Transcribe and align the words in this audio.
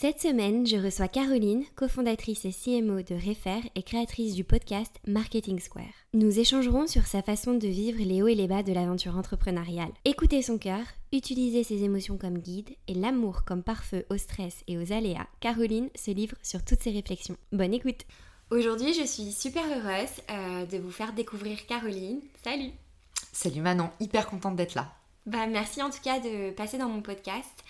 cette 0.00 0.20
semaine, 0.20 0.64
je 0.64 0.76
reçois 0.76 1.08
Caroline, 1.08 1.64
cofondatrice 1.74 2.44
et 2.44 2.52
CMO 2.52 3.02
de 3.02 3.16
Refer 3.16 3.68
et 3.74 3.82
créatrice 3.82 4.36
du 4.36 4.44
podcast 4.44 4.94
Marketing 5.08 5.58
Square. 5.58 5.86
Nous 6.14 6.38
échangerons 6.38 6.86
sur 6.86 7.04
sa 7.04 7.20
façon 7.20 7.54
de 7.54 7.66
vivre 7.66 7.98
les 7.98 8.22
hauts 8.22 8.28
et 8.28 8.36
les 8.36 8.46
bas 8.46 8.62
de 8.62 8.72
l'aventure 8.72 9.16
entrepreneuriale. 9.16 9.90
Écouter 10.04 10.40
son 10.40 10.56
cœur, 10.56 10.84
utiliser 11.10 11.64
ses 11.64 11.82
émotions 11.82 12.16
comme 12.16 12.38
guide 12.38 12.70
et 12.86 12.94
l'amour 12.94 13.42
comme 13.44 13.64
pare-feu 13.64 14.06
au 14.08 14.18
stress 14.18 14.62
et 14.68 14.78
aux 14.78 14.92
aléas. 14.92 15.26
Caroline 15.40 15.88
se 15.96 16.12
livre 16.12 16.36
sur 16.44 16.64
toutes 16.64 16.80
ses 16.80 16.92
réflexions. 16.92 17.36
Bonne 17.50 17.74
écoute 17.74 18.02
Aujourd'hui, 18.52 18.94
je 18.94 19.04
suis 19.04 19.32
super 19.32 19.64
heureuse 19.64 20.22
euh, 20.30 20.64
de 20.66 20.78
vous 20.78 20.92
faire 20.92 21.12
découvrir 21.12 21.66
Caroline. 21.66 22.20
Salut 22.44 22.70
Salut 23.32 23.62
Manon, 23.62 23.90
hyper 23.98 24.28
contente 24.28 24.54
d'être 24.54 24.76
là. 24.76 24.92
Bah, 25.26 25.46
merci 25.46 25.82
en 25.82 25.90
tout 25.90 26.00
cas 26.02 26.20
de 26.20 26.52
passer 26.52 26.78
dans 26.78 26.88
mon 26.88 27.02
podcast. 27.02 27.64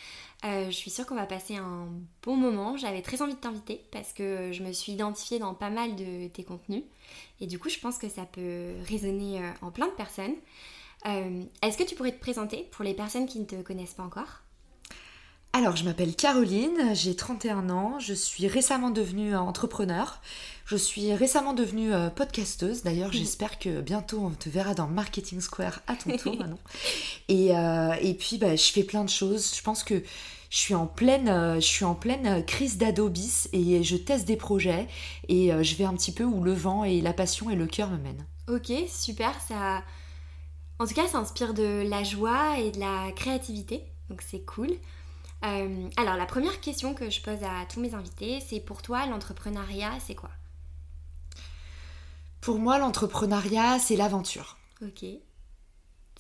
Euh, 0.45 0.66
je 0.66 0.70
suis 0.70 0.91
sûre 0.91 1.05
qu'on 1.05 1.16
va 1.16 1.27
passer 1.27 1.56
un 1.56 1.88
bon 2.23 2.37
moment. 2.37 2.77
J'avais 2.77 3.02
très 3.02 3.23
envie 3.23 3.34
de 3.34 3.41
t'inviter 3.41 3.83
parce 3.91 4.12
que 4.12 4.52
je 4.52 4.62
me 4.62 4.73
suis 4.73 4.92
identifiée 4.92 5.38
dans 5.38 5.55
pas 5.55 5.70
mal 5.70 5.96
de 5.96 6.29
tes 6.29 6.45
contenus. 6.45 6.85
Et 7.40 7.46
du 7.46 7.59
coup, 7.59 7.68
je 7.68 7.79
pense 7.79 7.99
que 7.99 8.09
ça 8.09 8.24
peut 8.24 8.74
résonner 8.87 9.40
euh, 9.40 9.51
en 9.62 9.71
plein 9.71 9.87
de 9.87 9.93
personnes. 9.93 10.35
Euh, 11.07 11.43
est-ce 11.62 11.77
que 11.77 11.82
tu 11.82 11.95
pourrais 11.96 12.12
te 12.12 12.21
présenter 12.21 12.68
pour 12.71 12.85
les 12.85 12.95
personnes 12.95 13.27
qui 13.27 13.40
ne 13.40 13.45
te 13.45 13.57
connaissent 13.62 13.95
pas 13.95 14.04
encore? 14.04 14.43
Alors, 15.54 15.74
je 15.74 15.85
m'appelle 15.85 16.15
Caroline, 16.15 16.95
j'ai 16.95 17.16
31 17.16 17.71
ans, 17.71 17.99
je 17.99 18.12
suis 18.12 18.46
récemment 18.46 18.90
devenue 18.90 19.34
entrepreneur, 19.34 20.21
je 20.66 20.77
suis 20.77 21.15
récemment 21.15 21.55
devenue 21.55 21.90
podcasteuse, 22.15 22.82
d'ailleurs 22.82 23.12
j'espère 23.12 23.59
que 23.59 23.80
bientôt 23.80 24.21
on 24.21 24.30
te 24.30 24.51
verra 24.51 24.74
dans 24.74 24.87
Marketing 24.87 25.40
Square 25.40 25.80
à 25.87 25.96
ton 25.96 26.16
tour 26.18 26.37
et 27.29 28.15
puis 28.18 28.37
bah, 28.37 28.57
je 28.57 28.71
fais 28.71 28.84
plein 28.84 29.05
de 29.05 29.09
choses, 29.09 29.57
je 29.57 29.62
pense 29.62 29.82
que 29.82 30.02
je 30.51 30.59
suis 30.59 30.74
en 30.74 30.87
pleine, 30.87 31.54
je 31.57 31.66
suis 31.66 31.85
en 31.85 31.95
pleine 31.95 32.45
crise 32.45 32.79
d'adobis 32.79 33.49
et 33.52 33.82
je 33.82 33.96
teste 33.96 34.27
des 34.27 34.37
projets 34.37 34.88
et 35.29 35.51
je 35.63 35.77
vais 35.77 35.85
un 35.85 35.95
petit 35.95 36.13
peu 36.13 36.24
où 36.24 36.43
le 36.43 36.52
vent 36.52 36.85
et 36.85 37.01
la 37.01 37.13
passion 37.13 37.51
et 37.51 37.57
le 37.57 37.66
cœur 37.66 37.90
me 37.90 37.99
mènent. 37.99 38.27
Ok, 38.49 38.73
super, 38.88 39.38
ça... 39.40 39.82
En 40.79 40.87
tout 40.87 40.95
cas, 40.95 41.09
ça 41.09 41.18
inspire 41.18 41.55
de 41.55 41.85
la 41.88 42.05
joie 42.05 42.59
et 42.60 42.71
de 42.71 42.79
la 42.79 43.10
créativité, 43.13 43.82
donc 44.09 44.23
c'est 44.23 44.45
cool. 44.45 44.71
Euh, 45.45 45.88
alors, 45.96 46.16
la 46.16 46.27
première 46.27 46.60
question 46.60 46.95
que 46.95 47.10
je 47.10 47.21
pose 47.21 47.43
à 47.43 47.66
tous 47.73 47.80
mes 47.80 47.95
invités, 47.95 48.40
c'est 48.40 48.60
pour 48.60 48.80
toi, 48.83 49.07
l'entrepreneuriat, 49.07 49.93
c'est 50.05 50.15
quoi? 50.15 50.30
Pour 52.40 52.59
moi, 52.59 52.79
l'entrepreneuriat, 52.79 53.79
c'est 53.79 53.96
l'aventure. 53.96 54.57
Ok. 54.83 55.05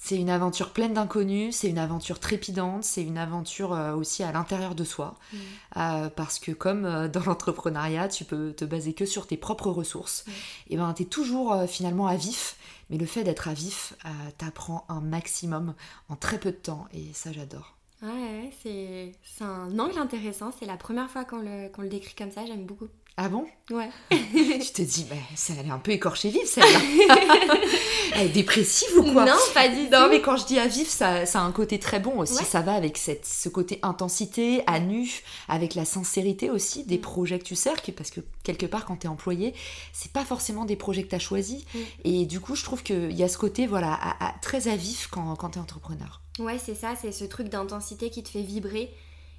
C'est 0.00 0.16
une 0.16 0.30
aventure 0.30 0.70
pleine 0.70 0.94
d'inconnus, 0.94 1.56
c'est 1.56 1.68
une 1.68 1.78
aventure 1.78 2.20
trépidante, 2.20 2.84
c'est 2.84 3.02
une 3.02 3.18
aventure 3.18 3.74
euh, 3.74 3.94
aussi 3.94 4.22
à 4.22 4.32
l'intérieur 4.32 4.74
de 4.74 4.84
soi. 4.84 5.16
Mm. 5.32 5.36
Euh, 5.76 6.08
parce 6.08 6.38
que 6.38 6.52
comme 6.52 7.08
dans 7.08 7.24
l'entrepreneuriat, 7.24 8.08
tu 8.08 8.24
peux 8.24 8.52
te 8.52 8.64
baser 8.64 8.94
que 8.94 9.04
sur 9.04 9.26
tes 9.26 9.36
propres 9.36 9.70
ressources, 9.70 10.24
mm. 10.26 10.30
et 10.70 10.76
ben 10.76 10.94
tu 10.94 11.02
es 11.02 11.06
toujours 11.06 11.64
finalement 11.68 12.06
à 12.06 12.16
vif. 12.16 12.56
Mais 12.90 12.96
le 12.96 13.04
fait 13.04 13.22
d'être 13.22 13.48
à 13.48 13.52
vif, 13.52 13.92
t'apprends 14.38 14.86
un 14.88 15.02
maximum 15.02 15.74
en 16.08 16.16
très 16.16 16.38
peu 16.38 16.52
de 16.52 16.56
temps, 16.56 16.86
et 16.94 17.12
ça 17.12 17.32
j'adore. 17.32 17.76
Ouais, 18.00 18.50
c'est 18.62 19.12
un 19.44 19.78
angle 19.78 19.98
intéressant. 19.98 20.52
C'est 20.58 20.66
la 20.66 20.76
première 20.76 21.10
fois 21.10 21.24
qu'on 21.24 21.40
le, 21.40 21.68
le 21.76 21.88
décrit 21.88 22.14
comme 22.14 22.30
ça. 22.30 22.46
J'aime 22.46 22.64
beaucoup. 22.64 22.88
Ah 23.20 23.28
bon? 23.28 23.46
Ouais. 23.72 23.90
tu 24.10 24.72
te 24.72 24.82
dis, 24.82 25.04
bah, 25.10 25.16
ça, 25.34 25.52
elle 25.58 25.66
est 25.66 25.72
un 25.72 25.80
peu 25.80 25.90
écorchée 25.90 26.30
vive, 26.30 26.46
celle-là. 26.46 26.78
elle 28.14 28.26
est 28.26 28.28
dépressive 28.28 28.96
ou 28.96 29.12
quoi? 29.12 29.24
Non, 29.24 29.32
pas 29.52 29.68
du 29.68 29.86
tout. 29.86 29.90
Non, 29.90 30.08
mais 30.08 30.22
quand 30.22 30.36
je 30.36 30.46
dis 30.46 30.56
à 30.56 30.68
vif, 30.68 30.86
ça, 30.86 31.26
ça 31.26 31.40
a 31.40 31.42
un 31.42 31.50
côté 31.50 31.80
très 31.80 31.98
bon 31.98 32.20
aussi. 32.20 32.44
Ça 32.44 32.60
va 32.60 32.74
avec 32.74 32.96
cette, 32.96 33.26
ce 33.26 33.48
côté 33.48 33.80
intensité, 33.82 34.62
à 34.68 34.78
nu, 34.78 35.10
avec 35.48 35.74
la 35.74 35.84
sincérité 35.84 36.48
aussi 36.48 36.84
des 36.84 36.98
mm. 36.98 37.00
projets 37.00 37.38
que 37.40 37.44
tu 37.44 37.56
sers. 37.56 37.74
Parce 37.96 38.12
que 38.12 38.20
quelque 38.44 38.66
part, 38.66 38.84
quand 38.84 38.98
tu 38.98 39.08
es 39.08 39.10
employé, 39.10 39.52
c'est 39.92 40.12
pas 40.12 40.24
forcément 40.24 40.64
des 40.64 40.76
projets 40.76 41.02
que 41.02 41.08
tu 41.08 41.16
as 41.16 41.18
choisis. 41.18 41.64
Mm. 41.74 41.78
Et 42.04 42.24
du 42.24 42.38
coup, 42.38 42.54
je 42.54 42.62
trouve 42.62 42.84
qu'il 42.84 43.16
y 43.16 43.24
a 43.24 43.28
ce 43.28 43.36
côté 43.36 43.66
voilà, 43.66 43.98
très 44.42 44.68
à 44.68 44.76
vif 44.76 45.08
quand, 45.10 45.34
quand 45.34 45.50
tu 45.50 45.58
es 45.58 45.60
entrepreneur. 45.60 46.22
Ouais, 46.38 46.58
c'est 46.64 46.76
ça, 46.76 46.94
c'est 46.94 47.10
ce 47.10 47.24
truc 47.24 47.48
d'intensité 47.48 48.10
qui 48.10 48.22
te 48.22 48.28
fait 48.28 48.42
vibrer. 48.42 48.94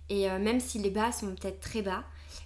Et 0.10 0.30
euh, 0.30 0.38
même 0.38 0.60
si 0.60 0.80
les 0.80 0.90
bas 0.90 1.14
sont 1.14 1.34
peut-être 1.36 1.62
très 1.62 1.82
bas, 1.82 2.04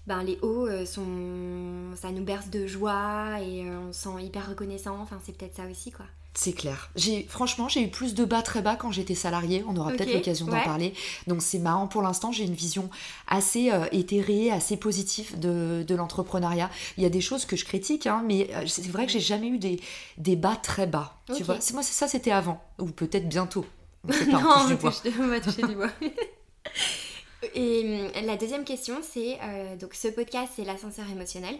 ben 0.07 0.23
les 0.23 0.37
hauts 0.41 0.67
euh, 0.67 0.85
sont 0.85 1.95
ça 1.95 2.11
nous 2.11 2.23
berce 2.23 2.49
de 2.49 2.67
joie 2.67 3.39
et 3.41 3.67
euh, 3.67 3.87
on 3.87 3.93
se 3.93 4.01
sent 4.03 4.23
hyper 4.23 4.49
reconnaissant. 4.49 4.97
Enfin, 5.01 5.19
c'est 5.23 5.35
peut-être 5.35 5.55
ça 5.55 5.63
aussi, 5.69 5.91
quoi. 5.91 6.05
C'est 6.35 6.53
clair. 6.53 6.89
J'ai 6.95 7.27
franchement, 7.29 7.69
j'ai 7.69 7.83
eu 7.83 7.89
plus 7.89 8.15
de 8.15 8.25
bas 8.25 8.41
très 8.41 8.63
bas 8.63 8.75
quand 8.75 8.91
j'étais 8.91 9.13
salariée. 9.13 9.63
On 9.67 9.77
aura 9.77 9.91
peut-être 9.91 10.11
l'occasion 10.11 10.47
d'en 10.47 10.63
parler. 10.63 10.95
Donc 11.27 11.43
c'est 11.43 11.59
marrant. 11.59 11.85
Pour 11.87 12.01
l'instant, 12.01 12.31
j'ai 12.31 12.43
une 12.43 12.55
vision 12.55 12.89
assez 13.27 13.69
éthérée, 13.91 14.49
assez 14.49 14.75
positive 14.75 15.39
de, 15.39 15.85
de 15.87 15.95
l'entrepreneuriat. 15.95 16.71
Il 16.97 17.03
y 17.03 17.05
a 17.05 17.09
des 17.09 17.21
choses 17.21 17.45
que 17.45 17.55
je 17.55 17.65
critique, 17.65 18.07
hein, 18.07 18.23
mais 18.25 18.49
c'est 18.65 18.87
vrai 18.87 19.05
que 19.05 19.11
j'ai 19.11 19.19
jamais 19.19 19.47
eu 19.47 19.59
des, 19.59 19.79
des 20.17 20.35
bas 20.35 20.55
très 20.55 20.87
bas. 20.87 21.21
Tu 21.35 21.43
vois, 21.43 21.59
moi 21.71 21.83
ça 21.83 22.07
c'était 22.07 22.31
avant 22.31 22.63
ou 22.79 22.87
peut-être 22.87 23.29
bientôt. 23.29 23.67
non, 24.03 24.39
du 24.67 24.73
on 25.19 25.27
va 25.27 25.39
toucher 25.39 25.61
du 25.67 25.75
bois. 25.75 25.91
Et 27.53 28.09
hum, 28.15 28.25
la 28.25 28.37
deuxième 28.37 28.63
question, 28.63 28.97
c'est 29.01 29.37
euh, 29.41 29.75
donc 29.75 29.93
ce 29.93 30.07
podcast, 30.07 30.53
c'est 30.55 30.63
l'ascenseur 30.63 31.09
émotionnel. 31.09 31.55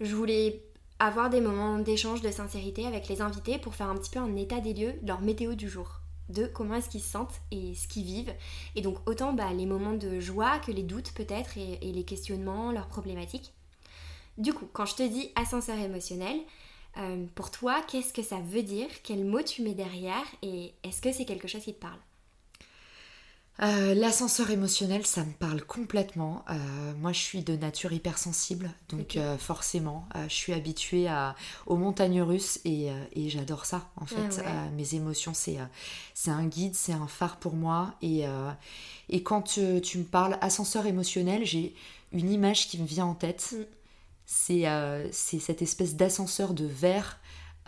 Je 0.00 0.14
voulais 0.14 0.62
avoir 0.98 1.30
des 1.30 1.40
moments 1.40 1.78
d'échange 1.78 2.22
de 2.22 2.30
sincérité 2.30 2.86
avec 2.86 3.08
les 3.08 3.20
invités 3.20 3.58
pour 3.58 3.74
faire 3.74 3.88
un 3.88 3.96
petit 3.96 4.10
peu 4.10 4.18
un 4.18 4.36
état 4.36 4.60
des 4.60 4.74
lieux 4.74 4.94
leur 5.06 5.20
météo 5.20 5.54
du 5.54 5.68
jour, 5.68 6.00
de 6.28 6.46
comment 6.46 6.74
est-ce 6.74 6.88
qu'ils 6.88 7.02
se 7.02 7.10
sentent 7.10 7.40
et 7.50 7.74
ce 7.74 7.88
qu'ils 7.88 8.04
vivent. 8.04 8.34
Et 8.74 8.82
donc 8.82 8.98
autant 9.08 9.32
bah, 9.32 9.52
les 9.52 9.66
moments 9.66 9.94
de 9.94 10.20
joie 10.20 10.58
que 10.58 10.72
les 10.72 10.82
doutes 10.82 11.12
peut-être 11.14 11.56
et, 11.56 11.78
et 11.82 11.92
les 11.92 12.04
questionnements, 12.04 12.72
leurs 12.72 12.88
problématiques. 12.88 13.52
Du 14.38 14.52
coup, 14.52 14.68
quand 14.72 14.86
je 14.86 14.94
te 14.94 15.02
dis 15.02 15.30
ascenseur 15.34 15.78
émotionnel, 15.78 16.36
euh, 16.96 17.26
pour 17.34 17.50
toi, 17.50 17.80
qu'est-ce 17.88 18.12
que 18.12 18.22
ça 18.22 18.40
veut 18.40 18.62
dire? 18.62 18.88
Quel 19.02 19.24
mot 19.24 19.42
tu 19.42 19.62
mets 19.62 19.74
derrière? 19.74 20.24
Et 20.42 20.72
est-ce 20.82 21.00
que 21.00 21.12
c'est 21.12 21.24
quelque 21.24 21.48
chose 21.48 21.62
qui 21.62 21.74
te 21.74 21.80
parle? 21.80 21.98
Euh, 23.62 23.94
L'ascenseur 23.94 24.50
émotionnel, 24.50 25.06
ça 25.06 25.24
me 25.24 25.32
parle 25.32 25.62
complètement. 25.62 26.44
Euh, 26.50 26.54
moi, 26.98 27.12
je 27.12 27.20
suis 27.20 27.42
de 27.42 27.56
nature 27.56 27.92
hypersensible, 27.92 28.70
donc 28.88 29.18
forcément, 29.38 30.08
je 30.28 30.34
suis 30.34 30.52
habituée 30.52 31.08
à, 31.08 31.34
aux 31.66 31.76
montagnes 31.76 32.22
russes 32.22 32.60
et, 32.64 32.90
j'adore 33.28 33.64
ça, 33.64 33.88
en 33.96 34.04
ah 34.04 34.30
fait. 34.30 34.42
mes 34.76 34.94
émotions, 34.94 35.32
c'est 35.34 35.58
un 36.26 36.46
guide, 36.46 36.74
c'est 36.74 36.92
un 36.92 37.08
phare 37.08 37.36
pour 37.36 37.54
moi. 37.54 37.94
Et, 38.02 38.24
et 39.08 39.22
quand 39.22 39.42
tu, 39.42 39.60
me 39.60 40.04
parles 40.04 40.38
ascenseur 40.40 40.86
émotionnel, 40.86 41.44
j'ai 41.44 41.74
une 42.12 42.30
image 42.30 42.68
qui 42.68 42.78
me 42.78 42.86
vient 42.86 43.06
en 43.06 43.14
tête. 43.14 43.54
Mm. 43.56 43.64
Euh, 44.50 45.08
c'est 45.10 45.38
cette 45.38 45.62
espèce 45.62 45.96
d'ascenseur 45.96 46.54
de 46.54 46.66
verre. 46.66 47.18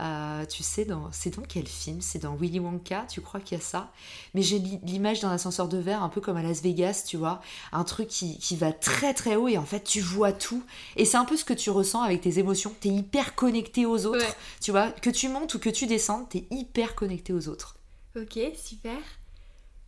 Euh, 0.01 0.45
tu 0.45 0.63
sais, 0.63 0.87
c'est 1.11 1.35
dans 1.35 1.43
quel 1.43 1.67
film? 1.67 2.01
C'est 2.01 2.19
dans 2.19 2.35
Willy 2.35 2.59
Wonka, 2.59 3.05
tu 3.07 3.21
crois 3.21 3.39
qu'il 3.39 3.57
y 3.57 3.61
a 3.61 3.63
ça? 3.63 3.91
Mais 4.33 4.41
j'ai 4.41 4.57
l'image 4.57 5.19
d'un 5.19 5.29
ascenseur 5.29 5.67
de 5.67 5.77
verre 5.77 6.01
un 6.01 6.09
peu 6.09 6.21
comme 6.21 6.37
à 6.37 6.43
Las 6.43 6.61
Vegas, 6.61 7.03
tu 7.07 7.17
vois, 7.17 7.41
un 7.71 7.83
truc 7.83 8.07
qui, 8.07 8.55
va 8.55 8.73
très 8.73 9.13
très 9.13 9.35
haut 9.35 9.47
et 9.47 9.57
en 9.57 9.65
fait 9.65 9.83
tu 9.83 10.01
vois 10.01 10.33
tout. 10.33 10.63
Et 10.95 11.05
c'est 11.05 11.17
un 11.17 11.25
peu 11.25 11.37
ce 11.37 11.45
que 11.45 11.53
tu 11.53 11.69
ressens 11.69 12.01
avec 12.01 12.21
tes 12.21 12.39
émotions. 12.39 12.73
Tu 12.81 12.87
es 12.87 12.91
hyper 12.91 13.35
connecté 13.35 13.85
aux 13.85 14.05
autres, 14.07 14.35
tu 14.59 14.71
vois, 14.71 14.91
que 14.91 15.09
tu 15.09 15.29
montes 15.29 15.53
ou 15.53 15.59
que 15.59 15.69
tu 15.69 15.85
descendes, 15.85 16.27
tu 16.29 16.39
es 16.39 16.47
hyper 16.49 16.95
connecté 16.95 17.31
aux 17.31 17.47
autres. 17.47 17.77
Ok, 18.15 18.39
super. 18.55 18.97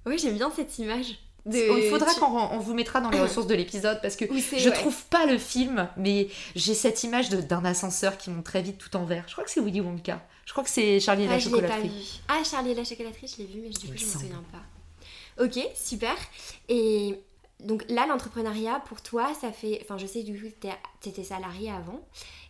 Oui, 0.05 0.17
j'aime 0.19 0.35
bien 0.35 0.51
cette 0.55 0.77
image. 0.77 1.17
Il 1.51 1.89
faudra 1.89 2.13
qu'on 2.13 2.59
vous 2.59 2.73
mettra 2.73 3.01
dans 3.01 3.09
les 3.09 3.19
ressources 3.21 3.47
de 3.47 3.55
l'épisode 3.55 3.99
parce 4.01 4.15
que 4.15 4.25
je 4.25 4.69
trouve 4.69 5.03
pas 5.05 5.25
le 5.25 5.37
film, 5.37 5.89
mais 5.97 6.27
j'ai 6.55 6.73
cette 6.73 7.03
image 7.03 7.29
d'un 7.29 7.65
ascenseur 7.65 8.17
qui 8.17 8.29
monte 8.29 8.45
très 8.45 8.61
vite 8.61 8.77
tout 8.77 8.95
en 8.95 9.05
vert. 9.05 9.25
Je 9.27 9.33
crois 9.33 9.43
que 9.43 9.51
c'est 9.51 9.61
Willy 9.61 9.81
Wonka. 9.81 10.21
Je 10.45 10.51
crois 10.51 10.63
que 10.63 10.69
c'est 10.69 10.99
Charlie 10.99 11.23
et 11.23 11.27
la 11.27 11.35
ah, 11.35 11.39
chocolaterie. 11.39 12.21
Ah, 12.27 12.41
Charlie 12.43 12.71
et 12.71 12.75
la 12.75 12.83
chocolaterie, 12.83 13.27
je 13.27 13.41
l'ai 13.41 13.47
vu, 13.47 13.61
mais 13.61 13.69
du 13.69 13.79
coup, 13.79 13.93
je 13.95 14.05
me 14.05 14.09
souviens 14.09 14.43
pas. 14.51 15.43
Ok, 15.43 15.59
super. 15.75 16.15
Et 16.69 17.19
donc 17.59 17.85
là, 17.89 18.05
l'entrepreneuriat, 18.07 18.81
pour 18.87 19.01
toi, 19.01 19.33
ça 19.39 19.51
fait. 19.51 19.79
Enfin, 19.83 19.97
je 19.97 20.05
sais 20.05 20.23
du 20.23 20.33
coup 20.33 20.47
que 20.61 20.67
tu 21.01 21.09
étais 21.09 21.23
salarié 21.23 21.71
avant. 21.71 22.01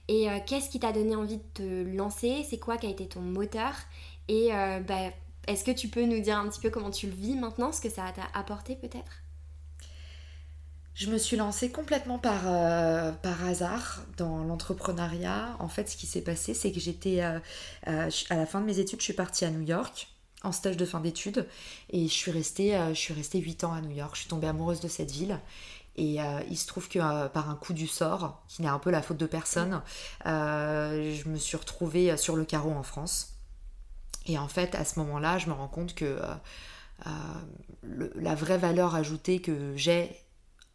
Et 0.07 0.29
euh, 0.29 0.39
qu'est-ce 0.45 0.69
qui 0.69 0.79
t'a 0.79 0.91
donné 0.91 1.15
envie 1.15 1.37
de 1.37 1.43
te 1.53 1.95
lancer? 1.95 2.45
C'est 2.49 2.57
quoi 2.57 2.77
qui 2.77 2.87
a 2.87 2.89
été 2.89 3.07
ton 3.07 3.21
moteur? 3.21 3.73
Et 4.27 4.53
euh, 4.53 4.79
bah, 4.79 5.11
est-ce 5.47 5.63
que 5.63 5.71
tu 5.71 5.87
peux 5.87 6.05
nous 6.05 6.21
dire 6.21 6.37
un 6.37 6.47
petit 6.49 6.59
peu 6.59 6.69
comment 6.69 6.91
tu 6.91 7.07
le 7.07 7.13
vis 7.13 7.35
maintenant, 7.35 7.71
ce 7.71 7.81
que 7.81 7.89
ça 7.89 8.03
t'a 8.15 8.27
apporté 8.37 8.75
peut-être? 8.75 9.21
Je 10.93 11.09
me 11.09 11.17
suis 11.17 11.37
lancée 11.37 11.71
complètement 11.71 12.19
par, 12.19 12.41
euh, 12.45 13.11
par 13.11 13.43
hasard 13.45 14.03
dans 14.17 14.43
l'entrepreneuriat. 14.43 15.55
En 15.59 15.67
fait, 15.67 15.89
ce 15.89 15.97
qui 15.97 16.05
s'est 16.05 16.21
passé, 16.21 16.53
c'est 16.53 16.71
que 16.71 16.79
j'étais 16.79 17.21
à 17.21 17.39
la 17.85 18.45
fin 18.45 18.61
de 18.61 18.65
mes 18.65 18.79
études, 18.79 18.99
je 18.99 19.05
suis 19.05 19.13
partie 19.13 19.45
à 19.45 19.49
New 19.49 19.63
York 19.63 20.09
en 20.43 20.51
stage 20.51 20.75
de 20.75 20.85
fin 20.85 20.99
d'études 20.99 21.47
et 21.89 22.05
je 22.07 22.13
suis 22.13 22.29
restée 22.29 22.77
je 22.89 22.99
suis 22.99 23.13
restée 23.13 23.39
8 23.39 23.63
ans 23.63 23.73
à 23.73 23.81
New 23.81 23.95
York. 23.95 24.11
Je 24.13 24.21
suis 24.21 24.29
tombée 24.29 24.47
amoureuse 24.47 24.81
de 24.81 24.87
cette 24.87 25.09
ville 25.09 25.39
et 25.95 26.21
euh, 26.21 26.41
il 26.49 26.57
se 26.57 26.65
trouve 26.65 26.89
que 26.89 26.99
euh, 26.99 27.27
par 27.27 27.49
un 27.49 27.55
coup 27.55 27.73
du 27.73 27.87
sort, 27.87 28.41
qui 28.47 28.61
n'est 28.61 28.67
un 28.67 28.79
peu 28.79 28.89
la 28.89 29.01
faute 29.01 29.17
de 29.17 29.25
personne, 29.25 29.81
euh, 30.25 31.13
je 31.13 31.29
me 31.29 31.37
suis 31.37 31.57
retrouvée 31.57 32.17
sur 32.17 32.35
le 32.35 32.45
carreau 32.45 32.71
en 32.71 32.83
France. 32.83 33.32
Et 34.25 34.37
en 34.37 34.47
fait, 34.47 34.75
à 34.75 34.85
ce 34.85 34.99
moment-là, 34.99 35.37
je 35.37 35.47
me 35.47 35.53
rends 35.53 35.67
compte 35.67 35.95
que 35.95 36.19
la 37.83 38.35
vraie 38.35 38.57
valeur 38.57 38.95
ajoutée 38.95 39.41
que 39.41 39.75
j'ai 39.75 40.23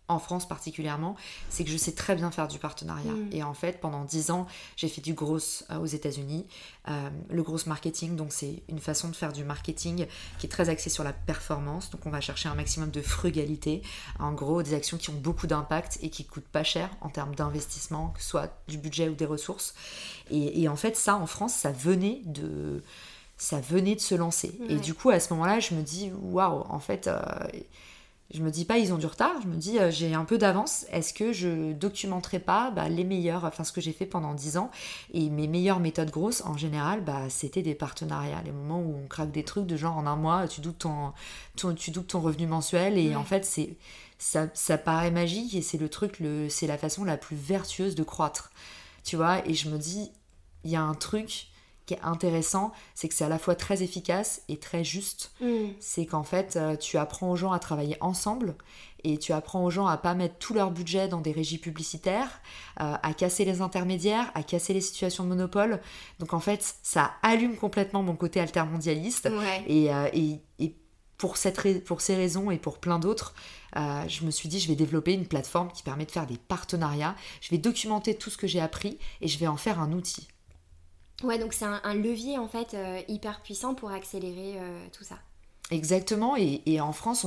en 0.09 0.19
France 0.19 0.49
particulièrement, 0.49 1.17
c'est 1.51 1.65
que 1.65 1.71
je 1.71 1.77
sais 1.77 1.93
très 1.93 2.17
bien 2.17 2.31
faire 2.31 2.49
du 2.49 2.59
partenariat. 2.59 3.13
Mm. 3.13 3.29
Et 3.33 3.43
en 3.43 3.53
fait, 3.53 3.79
pendant 3.79 4.05
dix 4.05 4.31
ans, 4.31 4.47
j'ai 4.77 4.89
fait 4.89 5.03
du 5.03 5.13
gros 5.13 5.39
euh, 5.71 5.79
aux 5.79 5.87
États-Unis. 5.87 6.47
Euh, 6.89 7.11
le 7.29 7.43
gros 7.43 7.59
marketing, 7.67 8.17
donc 8.17 8.33
c'est 8.33 8.63
une 8.69 8.79
façon 8.79 9.09
de 9.09 9.17
faire 9.17 9.35
du 9.35 9.45
marketing 9.45 10.07
qui 10.39 10.47
est 10.47 10.49
très 10.49 10.71
axée 10.71 10.89
sur 10.89 11.05
la 11.05 11.13
performance. 11.13 11.91
Donc 11.91 12.07
on 12.07 12.11
va 12.11 12.23
chercher 12.23 12.49
un 12.49 12.55
maximum 12.55 12.91
de 12.91 13.03
frugalité. 13.03 13.83
En 14.19 14.33
gros, 14.33 14.63
des 14.63 14.73
actions 14.73 14.97
qui 14.97 15.11
ont 15.11 15.21
beaucoup 15.21 15.47
d'impact 15.47 15.99
et 16.01 16.09
qui 16.09 16.25
coûtent 16.25 16.49
pas 16.49 16.65
cher 16.65 16.89
en 17.03 17.11
termes 17.11 17.35
d'investissement, 17.35 18.09
que 18.09 18.23
ce 18.23 18.29
soit 18.29 18.51
du 18.67 18.79
budget 18.79 19.11
ou 19.11 19.15
des 19.15 19.27
ressources. 19.27 19.75
Et, 20.31 20.69
en 20.69 20.77
fait, 20.77 20.95
ça, 20.97 21.17
en 21.17 21.27
France, 21.27 21.55
ça 21.55 21.73
venait 21.73 22.21
de 22.27 22.83
ça 23.39 23.61
venait 23.61 23.95
de 23.95 24.01
se 24.01 24.15
lancer. 24.15 24.59
Et 24.69 24.77
du 24.77 24.95
coup, 24.95 25.11
à 25.11 25.21
ce 25.21 25.33
moment-là, 25.33 25.61
je 25.61 25.75
me 25.75 25.83
dis, 25.83 26.11
waouh, 26.21 26.65
en 26.69 26.81
fait, 26.81 27.07
euh, 27.07 27.21
je 28.33 28.43
me 28.43 28.51
dis 28.51 28.65
pas 28.65 28.77
ils 28.79 28.93
ont 28.93 28.99
du 28.99 29.07
retard, 29.07 29.41
je 29.43 29.49
me 29.49 29.57
dis 29.57 29.79
euh, 29.79 29.91
j'ai 29.91 30.13
un 30.13 30.25
peu 30.25 30.37
d'avance, 30.37 30.85
est-ce 30.91 31.15
que 31.15 31.33
je 31.33 31.73
documenterai 31.73 32.41
pas 32.41 32.71
bah, 32.71 32.89
les 32.89 33.05
meilleurs, 33.05 33.45
enfin 33.45 33.65
ce 33.65 33.73
que 33.73 33.81
j'ai 33.81 33.93
fait 33.93 34.05
pendant 34.05 34.35
10 34.35 34.59
ans 34.59 34.71
et 35.15 35.31
mes 35.31 35.49
meilleures 35.49 35.81
méthodes 35.81 36.11
grosses 36.11 36.43
en 36.45 36.57
général 36.57 37.03
bah, 37.03 37.31
c'était 37.31 37.63
des 37.63 37.75
partenariats, 37.75 38.43
les 38.45 38.53
moments 38.53 38.81
où 38.81 38.95
on 39.03 39.07
craque 39.07 39.33
des 39.33 39.45
trucs 39.45 39.67
de 39.67 39.77
genre 39.77 39.97
en 39.97 40.07
un 40.07 40.17
mois 40.17 40.47
tu 40.47 40.61
doubles 40.61 40.77
ton, 40.77 41.15
tu 41.75 41.93
ton 41.93 42.21
revenu 42.21 42.47
mensuel 42.47 42.99
et 42.99 43.17
en 43.17 43.25
fait 43.25 43.47
c'est 43.47 43.77
ça, 44.19 44.49
ça 44.53 44.77
paraît 44.77 45.11
magique 45.11 45.55
et 45.55 45.63
c'est 45.63 45.79
le 45.79 45.89
truc, 45.89 46.21
le, 46.21 46.51
c'est 46.51 46.67
la 46.67 46.77
façon 46.77 47.05
la 47.05 47.17
plus 47.17 47.37
vertueuse 47.37 47.95
de 47.95 48.03
croître, 48.03 48.51
tu 49.05 49.17
vois 49.17 49.47
et 49.49 49.55
je 49.55 49.71
me 49.71 49.79
dis 49.79 50.11
il 50.65 50.71
y 50.71 50.77
a 50.77 50.83
un 50.83 50.95
truc 50.95 51.48
qui 51.89 51.95
est 51.95 52.03
intéressant, 52.03 52.73
c'est 52.95 53.09
que 53.09 53.15
c'est 53.15 53.25
à 53.25 53.29
la 53.31 53.39
fois 53.39 53.55
très 53.55 53.83
efficace 53.83 54.43
et 54.49 54.59
très 54.59 54.85
juste. 54.85 55.33
Mm. 55.41 55.69
C'est 55.81 56.05
qu'en 56.05 56.23
fait, 56.23 56.57
euh, 56.57 56.77
tu 56.77 56.99
apprends 56.99 57.31
aux 57.31 57.37
gens 57.37 57.51
à 57.51 57.59
travailler 57.59 57.97
ensemble 58.01 58.57
et 59.05 59.17
tu 59.17 59.33
apprends 59.33 59.65
aux 59.65 59.71
gens 59.71 59.87
à 59.87 59.97
pas 59.97 60.15
mettre 60.15 60.37
tout 60.37 60.53
leur 60.53 60.71
budget 60.71 61.09
dans 61.09 61.23
des 61.23 61.33
régies 61.33 61.57
publicitaires, 61.57 62.43
euh, 62.81 62.95
à 63.03 63.15
casser 63.15 63.47
les 63.47 63.63
intermédiaires, 63.63 64.31
à 64.35 64.43
casser 64.43 64.75
les 64.75 64.83
situations 64.83 65.25
de 65.25 65.31
monopole. 65.31 65.81
Donc 66.19 66.35
en 66.35 66.41
fait, 66.41 66.77
ça 66.83 67.13
allume 67.23 67.57
complètement 67.57 68.03
mon 68.03 68.17
côté 68.17 68.39
altermondialiste. 68.39 69.31
Et, 69.67 69.95
euh, 69.95 70.09
et, 70.13 70.41
et, 70.59 70.77
pour, 71.17 71.39
cette, 71.39 71.85
pour 71.85 72.01
ces 72.03 72.17
raisons 72.17 72.51
et 72.51 72.59
pour 72.59 72.79
plein 72.79 73.01
d'autres, 73.01 73.35
je 73.75 74.25
me 74.25 74.31
suis 74.31 74.49
dit, 74.49 74.61
je 74.61 74.69
vais 74.69 74.77
développer 74.77 75.15
une 75.15 75.27
plateforme 75.27 75.73
qui 75.73 75.83
permet 75.83 76.07
de 76.07 76.13
faire 76.13 76.29
des 76.29 76.37
partenariats. 76.37 77.17
Je 77.41 77.51
vais 77.51 77.59
documenter 77.59 78.15
tout 78.15 78.31
ce 78.31 78.37
que 78.37 78.47
j'ai 78.47 78.61
appris 78.61 78.99
et 79.21 79.27
je 79.27 79.37
vais 79.37 79.49
en 79.49 79.57
faire 79.57 79.81
un 79.81 79.91
outil. 79.93 80.29
Ouais, 81.25 81.39
donc 81.39 81.53
c'est 81.53 81.65
un, 81.65 81.95
levier 81.95 82.39
en 82.39 82.49
fait 82.49 82.75
euh, 82.75 83.01
hyper 83.09 83.41
puissant 83.41 83.75
pour 83.75 83.91
accélérer 83.91 84.55
euh, 84.57 84.87
tout 84.97 85.05
ça. 85.05 85.17
Exactement, 85.71 86.35
et, 86.35 86.81
en 86.81 86.95
France, 86.95 87.27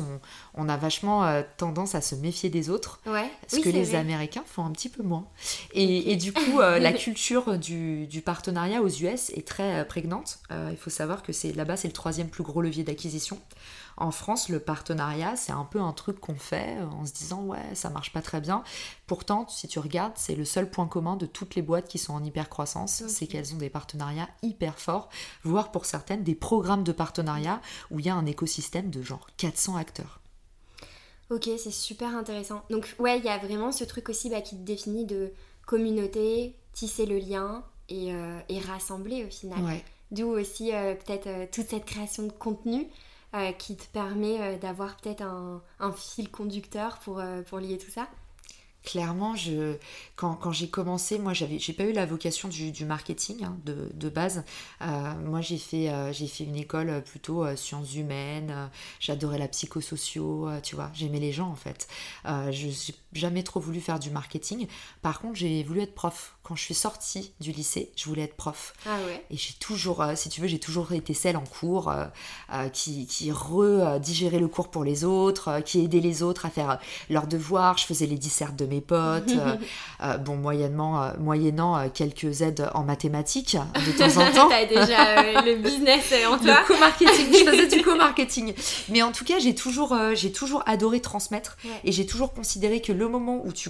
on, 0.56 0.68
a 0.68 0.76
vachement 0.76 1.24
euh, 1.26 1.44
tendance 1.58 1.94
à 1.94 2.02
se 2.02 2.16
méfier 2.16 2.50
des 2.50 2.72
autres, 2.72 3.00
ouais. 3.06 3.30
ce 3.48 3.60
que 3.60 3.70
les 3.70 3.94
Américains 3.94 4.44
font 4.48 4.66
un 4.66 4.72
petit 4.72 4.90
peu 4.90 5.04
moins. 5.04 5.28
Et, 5.76 6.16
du 6.16 6.34
coup, 6.34 6.58
la 6.60 6.92
culture 6.94 7.60
du, 7.60 8.08
du, 8.08 8.24
partenariat 8.24 8.82
aux 8.82 8.90
US 8.90 9.30
est 9.30 9.48
très 9.48 9.86
prégnante. 9.86 10.40
il 10.72 10.78
faut 10.78 10.90
savoir 10.90 11.22
que 11.22 11.34
c'est 11.34 11.54
là-bas, 11.54 11.78
c'est 11.78 11.88
le 11.88 11.94
troisième 11.94 12.30
plus 12.30 12.42
gros 12.42 12.64
levier 12.64 12.84
d'acquisition. 12.84 13.38
En 13.98 14.12
France, 14.12 14.50
le 14.50 14.60
partenariat, 14.60 15.36
c'est 15.36 15.52
un 15.52 15.66
peu 15.66 15.80
un 15.80 15.94
truc 15.94 16.20
qu'on 16.20 16.36
fait 16.36 16.78
euh, 16.80 16.86
en 16.86 17.06
se 17.06 17.14
disant 17.14 17.44
ouais, 17.44 17.76
ça 17.76 17.90
marche 17.90 18.14
pas 18.14 18.22
très 18.22 18.42
bien. 18.42 18.64
Pourtant, 19.08 19.48
si 19.48 19.68
tu 19.68 19.80
regardes, 19.80 20.14
c'est 20.16 20.36
le 20.36 20.46
seul 20.46 20.70
point 20.70 20.88
commun 20.88 21.16
de 21.18 21.26
toutes 21.26 21.56
les 21.56 21.62
boîtes 21.62 21.88
qui 21.88 21.98
sont 21.98 22.14
en 22.14 22.24
hyper 22.24 22.50
croissance, 22.50 23.04
c'est 23.08 23.28
qu'elles 23.28 23.54
ont 23.54 23.58
des 23.58 23.70
partenariats 23.70 24.30
hyper 24.42 24.80
forts, 24.80 25.10
voire 25.44 25.72
pour 25.72 25.86
certaines 25.86 26.24
des 26.24 26.36
programmes 26.36 26.84
de 26.84 26.92
partenariat 26.92 27.62
où 27.92 28.00
il 28.00 28.06
y 28.06 28.10
a 28.10 28.16
un 28.16 28.26
écosystème 28.26 28.90
de 28.90 29.02
genre 29.02 29.28
400 29.38 29.76
acteurs. 29.76 30.22
Ok, 31.30 31.50
c'est 31.58 31.72
super 31.72 32.16
intéressant. 32.16 32.64
Donc 32.70 32.94
ouais, 33.00 33.18
il 33.18 33.24
y 33.24 33.30
a 33.30 33.38
vraiment 33.38 33.72
ce 33.72 33.86
truc 33.86 34.10
aussi 34.10 34.30
bah, 34.30 34.42
qui 34.42 34.58
te 34.58 34.64
définit 34.64 35.06
de 35.06 35.32
communauté, 35.66 36.56
tisser 36.74 37.06
le 37.06 37.18
lien 37.18 37.64
et, 37.88 38.14
euh, 38.14 38.40
rassembler 38.68 39.24
au 39.26 39.30
final. 39.30 39.82
D'où 40.12 40.28
aussi 40.28 40.74
euh, 40.74 40.94
peut-être 40.94 41.50
toute 41.52 41.70
cette 41.70 41.86
création 41.86 42.24
de 42.24 42.34
contenu 42.34 42.88
qui 43.58 43.78
te 43.78 43.86
permet 43.88 44.42
euh, 44.42 44.58
d'avoir 44.58 44.98
peut-être 44.98 45.22
un, 45.22 45.62
un, 45.80 45.94
fil 45.94 46.30
conducteur 46.30 47.00
pour, 47.00 47.20
euh, 47.20 47.42
pour 47.44 47.60
lier 47.60 47.78
tout 47.78 47.90
ça 47.90 48.08
Clairement, 48.84 49.36
je, 49.36 49.76
quand, 50.16 50.36
quand 50.36 50.52
j'ai 50.52 50.70
commencé, 50.70 51.20
moi, 51.20 51.34
j'avais, 51.34 51.60
j'ai 51.60 51.74
pas 51.74 51.84
eu 51.84 51.94
la 51.94 52.06
vocation 52.06 52.48
du, 52.50 52.72
du 52.72 52.86
marketing 52.86 53.44
hein, 53.44 53.58
de, 53.66 53.90
de, 53.94 54.10
base. 54.10 54.44
moi, 54.80 55.42
j'ai 55.42 55.58
fait, 55.58 55.92
j'ai 56.14 56.28
fait 56.28 56.44
une 56.44 56.56
école 56.56 57.04
plutôt 57.04 57.56
sciences 57.56 57.96
humaines. 57.96 58.70
j'adorais 59.00 59.38
la 59.38 59.48
psychosocio, 59.48 60.50
tu 60.64 60.76
vois. 60.76 60.90
J'aimais 60.94 61.20
les 61.20 61.32
gens, 61.32 61.50
en 61.50 61.56
fait. 61.56 61.88
je 62.26 62.68
n'ai 62.68 62.96
jamais 63.14 63.44
trop 63.44 63.60
voulu 63.60 63.82
faire 63.82 64.00
du 64.00 64.10
marketing. 64.10 64.68
Par 65.02 65.20
contre, 65.20 65.36
j'ai 65.36 65.64
voulu 65.64 65.82
être 65.82 65.96
prof 65.96 66.36
quand 66.44 66.56
je 66.56 66.64
suis 66.64 66.74
sortie 66.74 67.34
du 67.40 67.52
lycée, 67.52 67.92
je 67.96 68.06
voulais 68.06 68.24
être 68.24 68.36
prof. 68.36 68.74
Ah 68.86 68.98
ouais. 69.06 69.24
Et 69.30 69.38
j'ai 69.38 69.54
toujours, 69.54 70.02
euh, 70.02 70.16
si 70.16 70.28
tu 70.28 70.42
veux, 70.42 70.48
j'ai 70.48 70.60
toujours 70.60 70.92
été 70.92 71.14
celle 71.14 71.38
en 71.38 71.44
cours 71.44 71.90
euh, 71.90 72.06
euh, 72.52 72.68
qui, 72.70 73.06
qui 73.06 73.32
re-digérait 73.32 74.40
le 74.40 74.48
cours 74.48 74.70
pour 74.70 74.84
les 74.84 75.04
autres, 75.04 75.62
qui 75.62 75.82
aidait 75.82 76.00
les 76.00 76.24
autres 76.24 76.46
à 76.46 76.50
faire 76.50 76.80
leurs 77.10 77.28
devoirs. 77.28 77.78
Je 77.78 77.86
faisais 77.86 78.08
les 78.08 78.18
dissertes 78.18 78.56
de 78.56 78.66
mes 78.72 78.82
potes. 78.82 79.34
bon, 80.22 80.36
moyennement, 80.36 81.12
moyennant 81.20 81.90
quelques 81.90 82.42
aides 82.42 82.70
en 82.74 82.84
mathématiques 82.84 83.58
de 83.86 83.92
temps 83.92 84.22
en 84.22 84.32
temps. 84.36 84.50
T'as 84.50 84.66
déjà 84.66 85.42
le 85.42 85.58
business 85.58 86.14
en 86.28 86.38
toi. 86.38 86.62
Le 86.62 86.68
co-marketing, 86.68 87.28
je 87.32 87.50
faisais 87.50 87.68
du 87.68 87.82
co-marketing. 87.84 88.54
Mais 88.90 89.02
en 89.02 89.12
tout 89.12 89.26
cas, 89.26 89.40
j'ai 89.40 89.56
toujours, 89.56 89.96
j'ai 90.14 90.32
toujours 90.32 90.64
adoré 90.66 91.02
transmettre. 91.02 91.58
Et 91.84 91.92
j'ai 91.92 92.06
toujours 92.06 92.34
considéré 92.34 92.82
que 92.82 92.92
le 92.92 93.08
moment 93.08 93.42
où 93.46 93.52
tu 93.52 93.70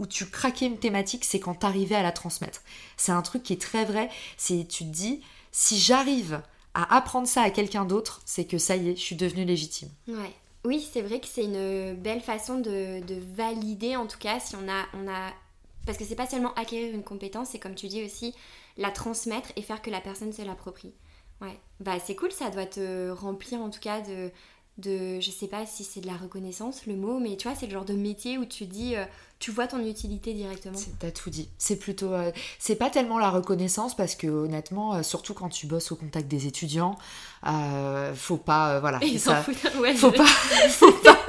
où 0.00 0.06
tu 0.06 0.26
craquais 0.26 0.66
une 0.66 0.78
thématique, 0.78 1.24
c'est 1.24 1.38
quand 1.38 1.60
tu 1.60 1.66
arrivais 1.66 1.94
à 1.94 2.02
la 2.02 2.12
transmettre. 2.12 2.62
C'est 2.96 3.12
un 3.12 3.22
truc 3.22 3.42
qui 3.42 3.52
est 3.52 3.60
très 3.60 3.84
vrai. 3.84 4.08
C'est 4.36 4.66
tu 4.68 4.84
te 4.84 4.90
dis, 4.90 5.20
si 5.52 5.78
j'arrive 5.78 6.42
à 6.74 6.96
apprendre 6.96 7.28
ça 7.28 7.42
à 7.42 7.50
quelqu'un 7.50 7.84
d'autre, 7.84 8.20
c'est 8.24 8.44
que 8.44 8.58
ça 8.58 8.74
y 8.76 8.90
est, 8.90 8.96
je 8.96 9.00
suis 9.00 9.16
devenue 9.16 9.44
légitime. 9.44 9.88
Ouais. 10.08 10.32
Oui, 10.64 10.80
c'est 10.80 11.02
vrai 11.02 11.20
que 11.20 11.26
c'est 11.26 11.44
une 11.44 11.94
belle 11.94 12.22
façon 12.22 12.58
de, 12.58 13.02
valider, 13.34 13.96
en 13.96 14.06
tout 14.06 14.18
cas, 14.18 14.40
si 14.40 14.56
on 14.56 14.68
a, 14.68 14.86
on 14.94 15.08
a... 15.08 15.30
Parce 15.84 15.98
que 15.98 16.04
c'est 16.04 16.16
pas 16.16 16.26
seulement 16.26 16.54
acquérir 16.54 16.94
une 16.94 17.02
compétence, 17.02 17.48
c'est 17.50 17.58
comme 17.58 17.74
tu 17.74 17.88
dis 17.88 18.02
aussi, 18.02 18.34
la 18.78 18.90
transmettre 18.90 19.50
et 19.56 19.62
faire 19.62 19.82
que 19.82 19.90
la 19.90 20.00
personne 20.00 20.32
se 20.32 20.40
l'approprie. 20.40 20.94
Ouais. 21.42 21.58
Bah 21.80 21.98
c'est 22.02 22.14
cool, 22.14 22.32
ça 22.32 22.48
doit 22.48 22.64
te 22.64 23.10
remplir 23.10 23.60
en 23.60 23.68
tout 23.68 23.80
cas 23.80 24.00
de, 24.00 24.30
de, 24.78 25.20
je 25.20 25.30
sais 25.30 25.46
pas 25.46 25.66
si 25.66 25.84
c'est 25.84 26.00
de 26.00 26.06
la 26.06 26.16
reconnaissance 26.16 26.86
le 26.86 26.96
mot, 26.96 27.20
mais 27.20 27.36
tu 27.36 27.46
vois, 27.46 27.56
c'est 27.56 27.66
le 27.66 27.72
genre 27.72 27.84
de 27.84 27.94
métier 27.94 28.38
où 28.38 28.44
tu 28.44 28.66
dis, 28.66 28.96
euh, 28.96 29.04
tu 29.38 29.52
vois 29.52 29.68
ton 29.68 29.78
utilité 29.78 30.34
directement. 30.34 30.78
T'as 30.98 31.12
tout 31.12 31.30
dit. 31.30 31.48
C'est 31.58 31.76
plutôt, 31.76 32.12
euh, 32.12 32.32
c'est 32.58 32.74
pas 32.74 32.90
tellement 32.90 33.20
la 33.20 33.30
reconnaissance 33.30 33.96
parce 33.96 34.16
que 34.16 34.26
honnêtement, 34.26 34.94
euh, 34.94 35.02
surtout 35.04 35.32
quand 35.32 35.48
tu 35.48 35.68
bosses 35.68 35.92
au 35.92 35.96
contact 35.96 36.26
des 36.26 36.48
étudiants, 36.48 36.98
faut 38.16 38.36
pas, 38.36 38.80
voilà, 38.80 38.98
Ils 39.02 39.20
s'en 39.20 39.36
foutent. 39.42 39.74
Ouais, 39.78 39.94
faut, 39.94 40.10
pas, 40.10 40.26
faut 40.70 40.92
pas, 40.92 41.20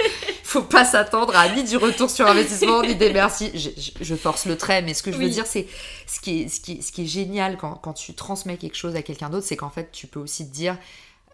faut 0.42 0.62
pas 0.62 0.84
s'attendre 0.84 1.36
à 1.36 1.48
ni 1.48 1.62
du 1.62 1.76
retour 1.76 2.10
sur 2.10 2.26
investissement 2.26 2.82
ni 2.82 2.96
des 2.96 3.12
merci. 3.12 3.52
Je, 4.00 4.14
force 4.16 4.46
le 4.46 4.56
trait, 4.56 4.82
mais 4.82 4.92
ce 4.92 5.04
que 5.04 5.12
je 5.12 5.18
veux 5.18 5.28
dire, 5.28 5.46
c'est 5.46 5.68
ce 6.08 6.18
qui 6.18 6.42
est, 6.42 6.48
ce 6.48 6.58
qui, 6.58 6.82
ce 6.82 6.90
qui 6.90 7.02
est 7.02 7.06
génial 7.06 7.58
quand, 7.58 7.74
quand 7.74 7.92
tu 7.92 8.12
transmets 8.14 8.56
quelque 8.56 8.76
chose 8.76 8.96
à 8.96 9.02
quelqu'un 9.02 9.30
d'autre, 9.30 9.46
c'est 9.46 9.56
qu'en 9.56 9.70
fait, 9.70 9.92
tu 9.92 10.08
peux 10.08 10.18
aussi 10.18 10.48
te 10.48 10.52
dire 10.52 10.76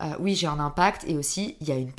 euh, 0.02 0.14
oui, 0.20 0.34
j'ai 0.34 0.46
un 0.46 0.60
impact 0.60 1.04
et 1.06 1.16
aussi 1.16 1.56
il 1.60 1.68
y 1.68 1.72
a 1.72 1.76
une 1.76 1.92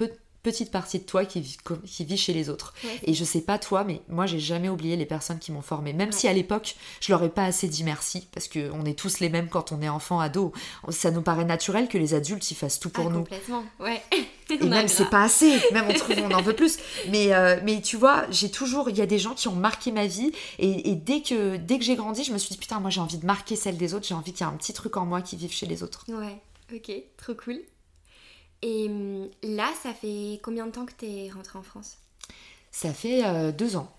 petite 0.43 0.71
partie 0.71 0.99
de 0.99 1.05
toi 1.05 1.25
qui 1.25 1.39
vit, 1.39 1.57
qui 1.85 2.03
vit 2.03 2.17
chez 2.17 2.33
les 2.33 2.49
autres. 2.49 2.73
Et 3.03 3.13
je 3.13 3.23
sais 3.23 3.41
pas 3.41 3.57
toi, 3.57 3.85
mais 3.85 4.01
moi 4.09 4.25
j'ai 4.25 4.39
jamais 4.39 4.69
oublié 4.69 4.97
les 4.97 5.05
personnes 5.05 5.39
qui 5.39 5.51
m'ont 5.53 5.61
formé. 5.61 5.93
Même 5.93 6.11
si 6.11 6.27
à 6.27 6.33
l'époque 6.33 6.75
je 6.99 7.11
leur 7.11 7.23
ai 7.23 7.29
pas 7.29 7.45
assez 7.45 7.67
dit 7.67 7.83
merci, 7.83 8.27
parce 8.33 8.49
qu'on 8.49 8.85
est 8.85 8.99
tous 8.99 9.21
les 9.21 9.29
mêmes 9.29 9.47
quand 9.47 9.71
on 9.71 9.81
est 9.81 9.89
enfant, 9.89 10.19
ado. 10.19 10.51
Ça 10.89 11.11
nous 11.11 11.21
paraît 11.21 11.45
naturel 11.45 11.87
que 11.87 11.97
les 11.97 12.13
adultes 12.13 12.51
y 12.51 12.55
fassent 12.55 12.79
tout 12.79 12.89
pour 12.89 13.07
ah, 13.07 13.09
nous. 13.09 13.19
Complètement, 13.19 13.63
ouais. 13.79 14.01
Et 14.49 14.57
même 14.65 14.89
c'est 14.89 15.09
pas 15.09 15.23
assez, 15.23 15.59
même 15.71 15.85
on 15.89 15.93
trouve 15.93 16.17
on 16.19 16.31
en 16.31 16.41
veut 16.41 16.55
plus. 16.55 16.77
Mais, 17.09 17.33
euh, 17.33 17.59
mais 17.63 17.81
tu 17.81 17.95
vois, 17.95 18.25
j'ai 18.29 18.51
toujours, 18.51 18.89
il 18.89 18.97
y 18.97 19.01
a 19.01 19.05
des 19.05 19.19
gens 19.19 19.33
qui 19.33 19.47
ont 19.47 19.55
marqué 19.55 19.93
ma 19.93 20.07
vie 20.07 20.33
et, 20.59 20.95
dès 20.95 21.21
que, 21.21 21.55
dès 21.55 21.79
que 21.79 21.85
j'ai 21.85 21.95
grandi, 21.95 22.23
je 22.23 22.33
me 22.33 22.37
suis 22.37 22.51
dit 22.51 22.57
putain 22.57 22.81
moi 22.81 22.89
j'ai 22.89 22.99
envie 22.99 23.17
de 23.17 23.25
marquer 23.25 23.55
celle 23.55 23.77
des 23.77 23.93
autres, 23.93 24.05
j'ai 24.05 24.13
envie 24.13 24.33
qu'il 24.33 24.45
y 24.45 24.49
ait 24.49 24.53
un 24.53 24.57
petit 24.57 24.73
truc 24.73 24.97
en 24.97 25.05
moi 25.05 25.21
qui 25.21 25.37
vive 25.37 25.53
chez 25.53 25.65
les 25.65 25.83
autres. 25.83 26.05
Ouais, 26.09 26.41
ok, 26.73 26.91
trop 27.17 27.33
cool. 27.35 27.61
Et 28.63 28.87
hum, 28.87 29.29
là, 29.43 29.71
ça 29.83 29.93
fait 29.93 30.39
combien 30.41 30.65
de 30.65 30.71
temps 30.71 30.85
que 30.85 30.93
tu 30.97 31.05
es 31.05 31.29
rentrée 31.29 31.59
en 31.59 31.63
France? 31.63 31.97
Ça 32.71 32.93
fait 32.93 33.51
deux 33.51 33.75
ans. 33.75 33.95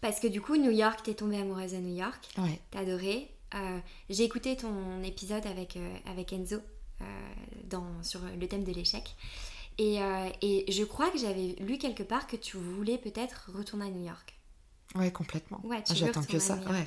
Parce 0.00 0.18
que 0.18 0.26
du 0.26 0.40
coup, 0.40 0.56
New 0.56 0.70
York, 0.70 1.00
t'es 1.02 1.14
tombée 1.14 1.36
amoureuse 1.36 1.74
à 1.74 1.78
New 1.78 1.94
York. 1.94 2.26
Ouais. 2.38 2.58
T'as 2.70 2.80
adoré. 2.80 3.28
J'ai 4.08 4.24
écouté 4.24 4.56
ton 4.56 5.02
épisode 5.02 5.44
avec, 5.46 5.78
avec 6.06 6.32
Enzo 6.32 6.56
dans, 7.64 8.02
sur 8.02 8.20
le 8.22 8.48
thème 8.48 8.64
de 8.64 8.72
l'échec. 8.72 9.14
Et, 9.76 9.98
et, 10.40 10.72
je 10.72 10.84
crois 10.84 11.10
que 11.10 11.18
j'avais 11.18 11.56
lu 11.60 11.76
quelque 11.76 12.02
part 12.02 12.26
que 12.26 12.36
tu 12.36 12.56
voulais 12.56 12.96
peut-être 12.96 13.50
retourner 13.54 13.86
à 13.86 13.90
New 13.90 14.06
York. 14.06 14.34
Ouais, 14.94 15.10
complètement. 15.10 15.60
Ouais, 15.64 15.82
J'attends 15.92 16.22
que 16.22 16.38
ça. 16.38 16.56
Ouais. 16.56 16.84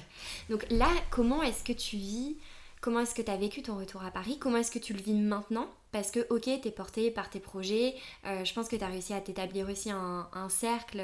Donc 0.49 0.65
là, 0.71 0.89
comment 1.11 1.43
est-ce 1.43 1.63
que 1.63 1.73
tu 1.73 1.97
vis 1.97 2.37
Comment 2.81 2.99
est-ce 2.99 3.15
que 3.15 3.21
tu 3.21 3.31
as 3.31 3.37
vécu 3.37 3.61
ton 3.61 3.77
retour 3.77 4.03
à 4.03 4.11
Paris? 4.11 4.37
Comment 4.39 4.57
est-ce 4.57 4.71
que 4.71 4.79
tu 4.79 4.93
le 4.93 5.01
vis 5.01 5.13
maintenant? 5.13 5.67
Parce 5.91 6.11
que, 6.11 6.27
ok, 6.29 6.43
tu 6.43 6.67
es 6.67 6.71
porté 6.71 7.09
par 7.09 7.29
tes 7.29 7.39
projets. 7.39 7.95
Euh, 8.25 8.45
je 8.45 8.53
pense 8.53 8.67
que 8.67 8.75
tu 8.75 8.83
as 8.83 8.87
réussi 8.87 9.13
à 9.13 9.21
t'établir 9.21 9.67
aussi 9.69 9.89
un, 9.89 10.49
cercle 10.49 10.99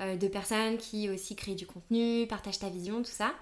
euh, 0.00 0.16
de 0.16 0.28
personnes 0.28 0.78
qui 0.78 1.08
aussi 1.08 1.36
créent 1.36 1.54
du 1.54 1.66
contenu, 1.66 2.26
partagent 2.26 2.58
ta 2.58 2.70
vision, 2.70 3.02
tout 3.02 3.10
ça. 3.10 3.34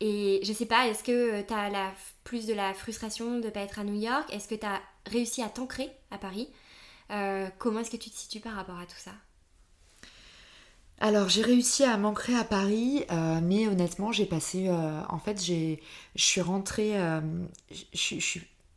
Et 0.00 0.40
je 0.42 0.52
sais 0.52 0.66
pas, 0.66 0.86
est-ce 0.88 1.04
que 1.04 1.42
tu 1.42 1.52
as 1.52 1.68
la, 1.68 1.92
plus 2.24 2.46
de 2.46 2.54
la 2.54 2.72
frustration 2.72 3.38
de 3.38 3.44
ne 3.44 3.50
pas 3.50 3.60
être 3.60 3.78
à 3.78 3.84
New 3.84 4.00
York? 4.00 4.32
Est-ce 4.32 4.48
que 4.48 4.54
tu 4.54 4.66
as 4.66 4.80
réussi 5.06 5.42
à 5.42 5.50
t'ancrer 5.50 5.90
à 6.10 6.16
Paris? 6.16 6.48
Euh, 7.10 7.48
Comment 7.58 7.80
est-ce 7.80 7.90
que 7.90 7.96
tu 7.98 8.10
te 8.10 8.16
situes 8.16 8.40
par 8.40 8.54
rapport 8.54 8.78
à 8.78 8.86
tout 8.86 8.96
ça? 8.96 9.12
Alors 11.00 11.28
j'ai 11.28 11.42
réussi 11.42 11.84
à 11.84 11.96
m'ancrer 11.96 12.34
à 12.34 12.44
Paris, 12.44 13.04
euh, 13.10 13.40
mais 13.42 13.66
honnêtement 13.66 14.12
j'ai 14.12 14.26
passé, 14.26 14.68
euh, 14.68 15.00
en 15.08 15.18
fait 15.18 15.42
j'ai, 15.42 15.80
je 16.14 16.24
suis 16.24 16.40
rentrée, 16.42 17.00
euh, 17.00 17.20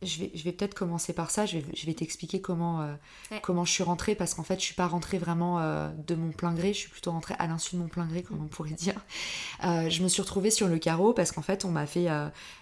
je 0.06 0.20
vais, 0.20 0.32
je 0.34 0.44
vais 0.44 0.52
peut-être 0.52 0.74
commencer 0.74 1.14
par 1.14 1.32
ça, 1.32 1.46
je 1.46 1.58
vais, 1.58 1.66
je 1.76 1.86
vais 1.86 1.94
t'expliquer 1.94 2.42
comment, 2.42 2.82
euh, 2.82 2.94
comment 3.42 3.66
je 3.66 3.72
suis 3.72 3.84
rentrée, 3.84 4.16
parce 4.16 4.34
qu'en 4.34 4.44
fait, 4.44 4.60
je 4.60 4.66
suis 4.66 4.76
pas 4.76 4.88
rentrée 4.88 5.18
vraiment 5.18 5.60
euh, 5.60 5.90
de 6.08 6.16
mon 6.16 6.32
plein 6.32 6.54
gré, 6.54 6.74
je 6.74 6.80
suis 6.80 6.90
plutôt 6.90 7.12
rentrée 7.12 7.36
à 7.40 7.48
l'insu 7.48 7.76
de 7.76 7.82
mon 7.82 7.88
plein 7.88 8.06
gré, 8.06 8.24
comme 8.24 8.42
on 8.42 8.48
pourrait 8.48 8.72
dire. 8.72 8.96
Euh, 9.64 9.90
je 9.90 10.04
me 10.04 10.08
suis 10.08 10.22
retrouvée 10.22 10.52
sur 10.52 10.68
le 10.68 10.78
carreau 10.78 11.14
parce 11.14 11.32
qu'en 11.32 11.42
fait, 11.42 11.66
on 11.66 11.70
m'a 11.70 11.86
fait, 11.86 12.08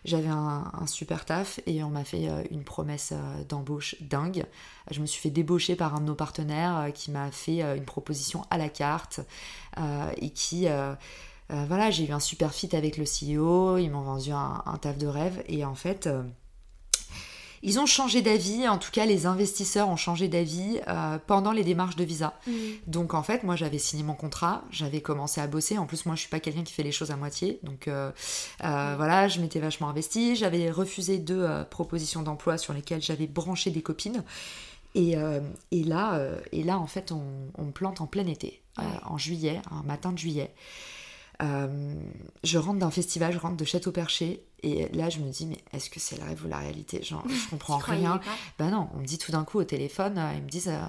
j'avais 0.06 0.28
un, 0.28 0.72
un, 0.74 0.88
super 0.88 1.26
taf 1.26 1.60
et 1.66 1.84
on 1.84 1.90
m'a 1.90 2.04
fait 2.04 2.28
une 2.52 2.64
promesse 2.64 3.14
d'embauche 3.50 3.96
dingue. 4.02 4.46
Je 4.90 5.02
me 5.02 5.06
suis 5.06 5.22
fait 5.22 5.30
débaucher 5.30 5.76
par 5.76 5.96
un 5.96 6.02
de 6.02 6.06
nos 6.06 6.16
partenaires 6.16 6.92
qui 6.94 7.12
m'a 7.12 7.32
fait 7.32 7.62
une 7.78 7.86
proposition 7.86 8.46
à 8.50 8.58
la 8.58 8.70
carte 8.70 9.22
et 10.18 10.30
qui... 10.30 10.68
voilà, 11.50 11.90
j'ai 11.90 12.08
eu 12.08 12.12
un 12.12 12.20
super 12.20 12.54
fit 12.54 12.76
avec 12.76 12.98
le 12.98 13.06
CEO, 13.06 13.78
ils 13.78 13.90
m'ont 13.90 14.02
vendu 14.02 14.32
un, 14.32 14.62
un, 14.66 14.78
taf 14.78 14.98
de 14.98 15.08
rêve 15.08 15.44
et 15.48 15.66
en 15.66 15.76
fait, 15.76 16.08
ils 17.64 17.80
ont 17.80 17.86
changé 17.86 18.22
d'avis, 18.22 18.68
en 18.68 18.78
tout 18.78 18.92
cas 18.92 19.06
les 19.06 19.26
investisseurs 19.26 19.88
ont 19.90 19.96
changé 19.96 20.28
d'avis 20.28 20.80
euh, 20.88 21.20
pendant 21.26 21.52
les 21.52 21.64
démarches 21.64 21.96
de 21.96 22.04
visa. 22.04 22.34
Mm. 22.48 22.52
Donc 22.88 23.14
en 23.14 23.24
fait, 23.24 23.44
moi 23.44 23.56
j'avais 23.56 23.78
signé 23.78 24.04
mon 24.04 24.16
contrat, 24.16 24.64
j'avais 24.72 25.02
commencé 25.02 25.42
à 25.42 25.48
bosser. 25.48 25.78
En 25.78 25.86
plus, 25.86 26.06
moi 26.06 26.16
je 26.16 26.22
suis 26.22 26.30
pas 26.30 26.40
quelqu'un 26.40 26.64
qui 26.64 26.74
fait 26.74 26.84
les 26.84 26.92
choses 26.92 27.12
à 27.12 27.18
moitié. 27.18 27.60
Donc 27.64 27.88
euh, 27.88 28.12
euh, 28.64 28.94
voilà, 28.98 29.28
je 29.28 29.40
m'étais 29.42 29.60
vachement 29.60 29.90
investie. 29.90 30.36
J'avais 30.36 30.72
refusé 30.72 31.20
deux 31.20 31.48
propositions 31.70 32.24
d'emploi 32.24 32.58
sur 32.58 32.74
lesquelles 32.74 33.02
j'avais 33.02 33.28
branché 33.28 33.70
des 33.70 33.82
copines. 33.82 34.24
Et, 34.94 35.16
et, 35.72 35.84
là, 35.86 36.20
et 36.52 36.64
là, 36.64 36.78
en 36.78 36.86
fait, 36.86 37.14
on, 37.14 37.64
me 37.64 37.72
plante 37.72 38.02
en 38.02 38.08
plein 38.08 38.28
été, 38.28 38.62
en 39.06 39.18
juillet, 39.18 39.62
un 39.72 39.84
matin 39.84 40.12
de 40.12 40.18
juillet. 40.18 40.54
Je 41.42 42.58
rentre 42.58 42.80
d'un 42.80 42.92
festival, 42.92 43.34
je 43.34 43.40
rentre 43.40 43.58
de 43.58 43.66
Château-Perché, 43.66 44.46
et 44.64 44.88
là, 44.90 45.10
je 45.10 45.20
me 45.20 45.30
dis, 45.32 45.48
mais 45.48 45.58
est-ce 45.74 45.90
que 45.90 46.00
c'est 46.00 46.18
le 46.18 46.24
rêve 46.24 46.46
ou 46.46 46.48
la 46.48 46.58
réalité? 46.58 47.02
Genre, 47.02 47.24
je 47.28 47.50
comprends 47.50 47.78
rien. 47.78 48.20
Bah 48.60 48.70
non, 48.70 48.90
on 48.94 49.00
me 49.00 49.06
dit 49.06 49.18
tout 49.18 49.32
d'un 49.32 49.44
coup 49.44 49.60
au 49.60 49.64
téléphone, 49.64 50.18
euh, 50.18 50.34
ils 50.36 50.44
me 50.44 50.50
disent, 50.50 50.70
euh, 50.70 50.80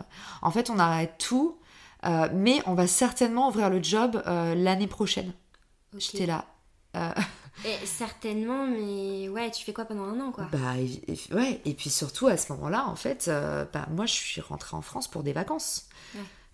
en 0.42 0.50
fait, 0.50 0.68
on 0.68 0.78
arrête 0.78 1.14
tout, 1.18 1.58
euh, 2.04 2.28
mais 2.34 2.62
on 2.66 2.74
va 2.74 2.86
certainement 2.86 3.48
ouvrir 3.48 3.70
le 3.70 3.82
job 3.82 4.22
l'année 4.26 4.86
prochaine. 4.86 5.32
J'étais 5.96 6.26
là. 6.26 6.44
Et 7.64 7.86
certainement, 7.86 8.66
mais 8.66 9.28
ouais, 9.28 9.50
tu 9.50 9.64
fais 9.64 9.72
quoi 9.72 9.84
pendant 9.84 10.04
un 10.04 10.20
an, 10.20 10.32
quoi? 10.32 10.48
Bah 10.50 10.74
ouais, 11.32 11.60
et 11.64 11.74
puis 11.74 11.90
surtout 11.90 12.26
à 12.26 12.38
ce 12.38 12.50
moment-là, 12.52 12.86
en 12.88 12.96
fait, 12.96 13.30
bah, 13.72 13.86
moi, 13.90 14.06
je 14.06 14.12
suis 14.12 14.40
rentrée 14.40 14.74
en 14.74 14.82
France 14.82 15.06
pour 15.06 15.22
des 15.22 15.32
vacances. 15.34 15.88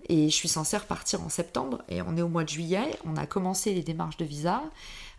Et 0.09 0.31
je 0.31 0.35
suis 0.35 0.49
censée 0.49 0.77
repartir 0.77 1.23
en 1.23 1.29
septembre, 1.29 1.83
et 1.89 2.01
on 2.03 2.17
est 2.17 2.23
au 2.23 2.29
mois 2.29 2.45
de 2.45 2.49
juillet, 2.49 2.97
on 3.05 3.17
a 3.17 3.27
commencé 3.27 3.75
les 3.75 3.83
démarches 3.83 4.17
de 4.17 4.25
visa. 4.25 4.63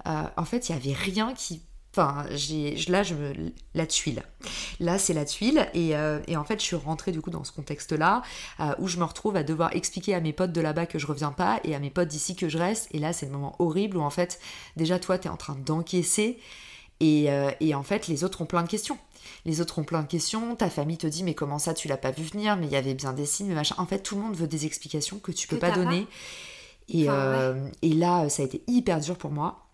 en 0.05 0.45
fait, 0.45 0.69
il 0.69 0.75
n'y 0.75 0.81
avait 0.81 0.93
rien 0.93 1.33
qui 1.33 1.62
Enfin, 1.91 2.25
là, 2.88 3.03
je 3.03 3.15
me, 3.15 3.33
la 3.74 3.88
tuile. 3.88 4.21
Là, 4.79 5.00
c'est 5.00 5.13
la 5.13 5.25
tuile. 5.25 5.67
Et, 5.74 5.95
euh, 5.95 6.19
et, 6.27 6.38
en 6.38 6.43
fait, 6.43 6.59
je 6.59 6.65
suis 6.65 6.75
rentrée 6.75 7.12
du 7.12 7.19
coup 7.19 7.31
dans 7.31 7.43
ce 7.43 7.51
contexte-là 7.51 8.21
euh, 8.59 8.75
où 8.77 8.88
je 8.88 8.98
me 8.98 9.03
retrouve 9.03 9.36
à 9.36 9.43
devoir 9.43 9.75
expliquer 9.75 10.13
à 10.13 10.21
mes 10.21 10.31
potes 10.31 10.51
de 10.51 10.62
là-bas 10.62 10.86
que 10.86 11.00
je 11.00 11.07
reviens 11.07 11.31
pas 11.31 11.59
et 11.63 11.74
à 11.74 11.79
mes 11.79 11.89
potes 11.89 12.07
d'ici 12.07 12.36
que 12.36 12.48
je 12.48 12.59
reste. 12.59 12.89
Et 12.91 13.00
là, 13.00 13.12
c'est 13.12 13.25
le 13.25 13.31
moment 13.31 13.55
horrible 13.57 13.98
où 13.98 14.01
en 14.01 14.12
fait, 14.12 14.39
déjà, 14.75 15.00
toi, 15.00 15.17
tu 15.17 15.27
es 15.27 15.31
en 15.31 15.38
train 15.38 15.55
d'encaisser. 15.55 16.39
Et, 17.00 17.32
euh, 17.32 17.51
et, 17.60 17.75
en 17.75 17.84
fait, 17.84 18.08
les 18.08 18.24
autres 18.24 18.41
ont 18.41 18.46
plein 18.46 18.63
de 18.63 18.68
questions. 18.68 18.98
Les 19.46 19.62
autres 19.62 19.79
ont 19.79 19.84
plein 19.84 20.01
de 20.01 20.08
questions. 20.08 20.56
Ta 20.56 20.70
famille 20.70 20.98
te 20.98 21.08
dit, 21.08 21.24
mais 21.24 21.34
comment 21.34 21.60
ça, 21.60 21.74
tu 21.74 21.88
l'as 21.88 21.98
pas 21.98 22.12
vu 22.12 22.24
venir 22.24 22.58
Mais 22.58 22.65
il 22.65 22.72
y 22.72 22.75
avait 22.75 22.94
bien 22.94 23.13
des 23.13 23.25
signes, 23.25 23.48
mais 23.48 23.56
machin. 23.56 23.75
En 23.77 23.86
fait, 23.86 24.00
tout 24.00 24.15
le 24.15 24.22
monde 24.22 24.36
veut 24.36 24.48
des 24.48 24.65
explications 24.65 25.20
que 25.20 25.32
tu 25.32 25.48
peux 25.48 25.60
pas 25.60 25.72
donner. 25.72 26.08
Et, 26.89 27.08
et 27.82 27.94
là, 27.94 28.27
ça 28.29 28.41
a 28.41 28.46
été 28.46 28.63
hyper 28.68 29.00
dur 29.00 29.18
pour 29.18 29.32
moi. 29.32 29.69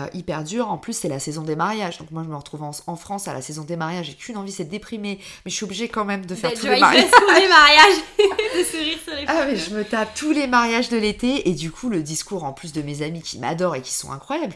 Euh, 0.00 0.06
hyper 0.14 0.44
dur. 0.44 0.68
En 0.70 0.78
plus, 0.78 0.92
c'est 0.92 1.08
la 1.08 1.18
saison 1.18 1.42
des 1.42 1.56
mariages. 1.56 1.98
Donc 1.98 2.10
moi, 2.10 2.22
je 2.24 2.28
me 2.28 2.36
retrouve 2.36 2.62
en, 2.62 2.96
France 2.96 3.28
à 3.28 3.34
la 3.34 3.42
saison 3.42 3.62
des 3.62 3.76
mariages. 3.76 4.06
J'ai 4.06 4.14
qu'une 4.14 4.36
envie, 4.36 4.52
c'est 4.52 4.64
de 4.64 4.70
déprimer. 4.70 5.18
Mais 5.44 5.50
je 5.50 5.56
suis 5.56 5.64
obligée 5.64 5.88
quand 5.88 6.04
même 6.04 6.26
de 6.26 6.34
faire 6.34 6.52
tous 6.52 6.66
les 6.66 6.80
mariages. 6.80 7.04
les 7.40 7.48
mariages. 7.48 7.98
de 8.58 8.64
sourire 8.64 8.98
sur 9.02 9.14
les 9.14 9.24
Ah 9.26 9.44
mais 9.46 9.56
je 9.56 9.70
me 9.70 9.84
tape 9.84 10.14
tous 10.14 10.32
les 10.32 10.46
mariages 10.46 10.88
de 10.88 10.96
l'été. 10.96 11.48
Et 11.48 11.54
du 11.54 11.70
coup, 11.70 11.88
le 11.88 12.02
discours 12.02 12.44
en 12.44 12.52
plus 12.52 12.72
de 12.72 12.82
mes 12.82 13.02
amis 13.02 13.22
qui 13.22 13.38
m'adorent 13.38 13.76
et 13.76 13.82
qui 13.82 13.92
sont 13.92 14.12
incroyables. 14.12 14.54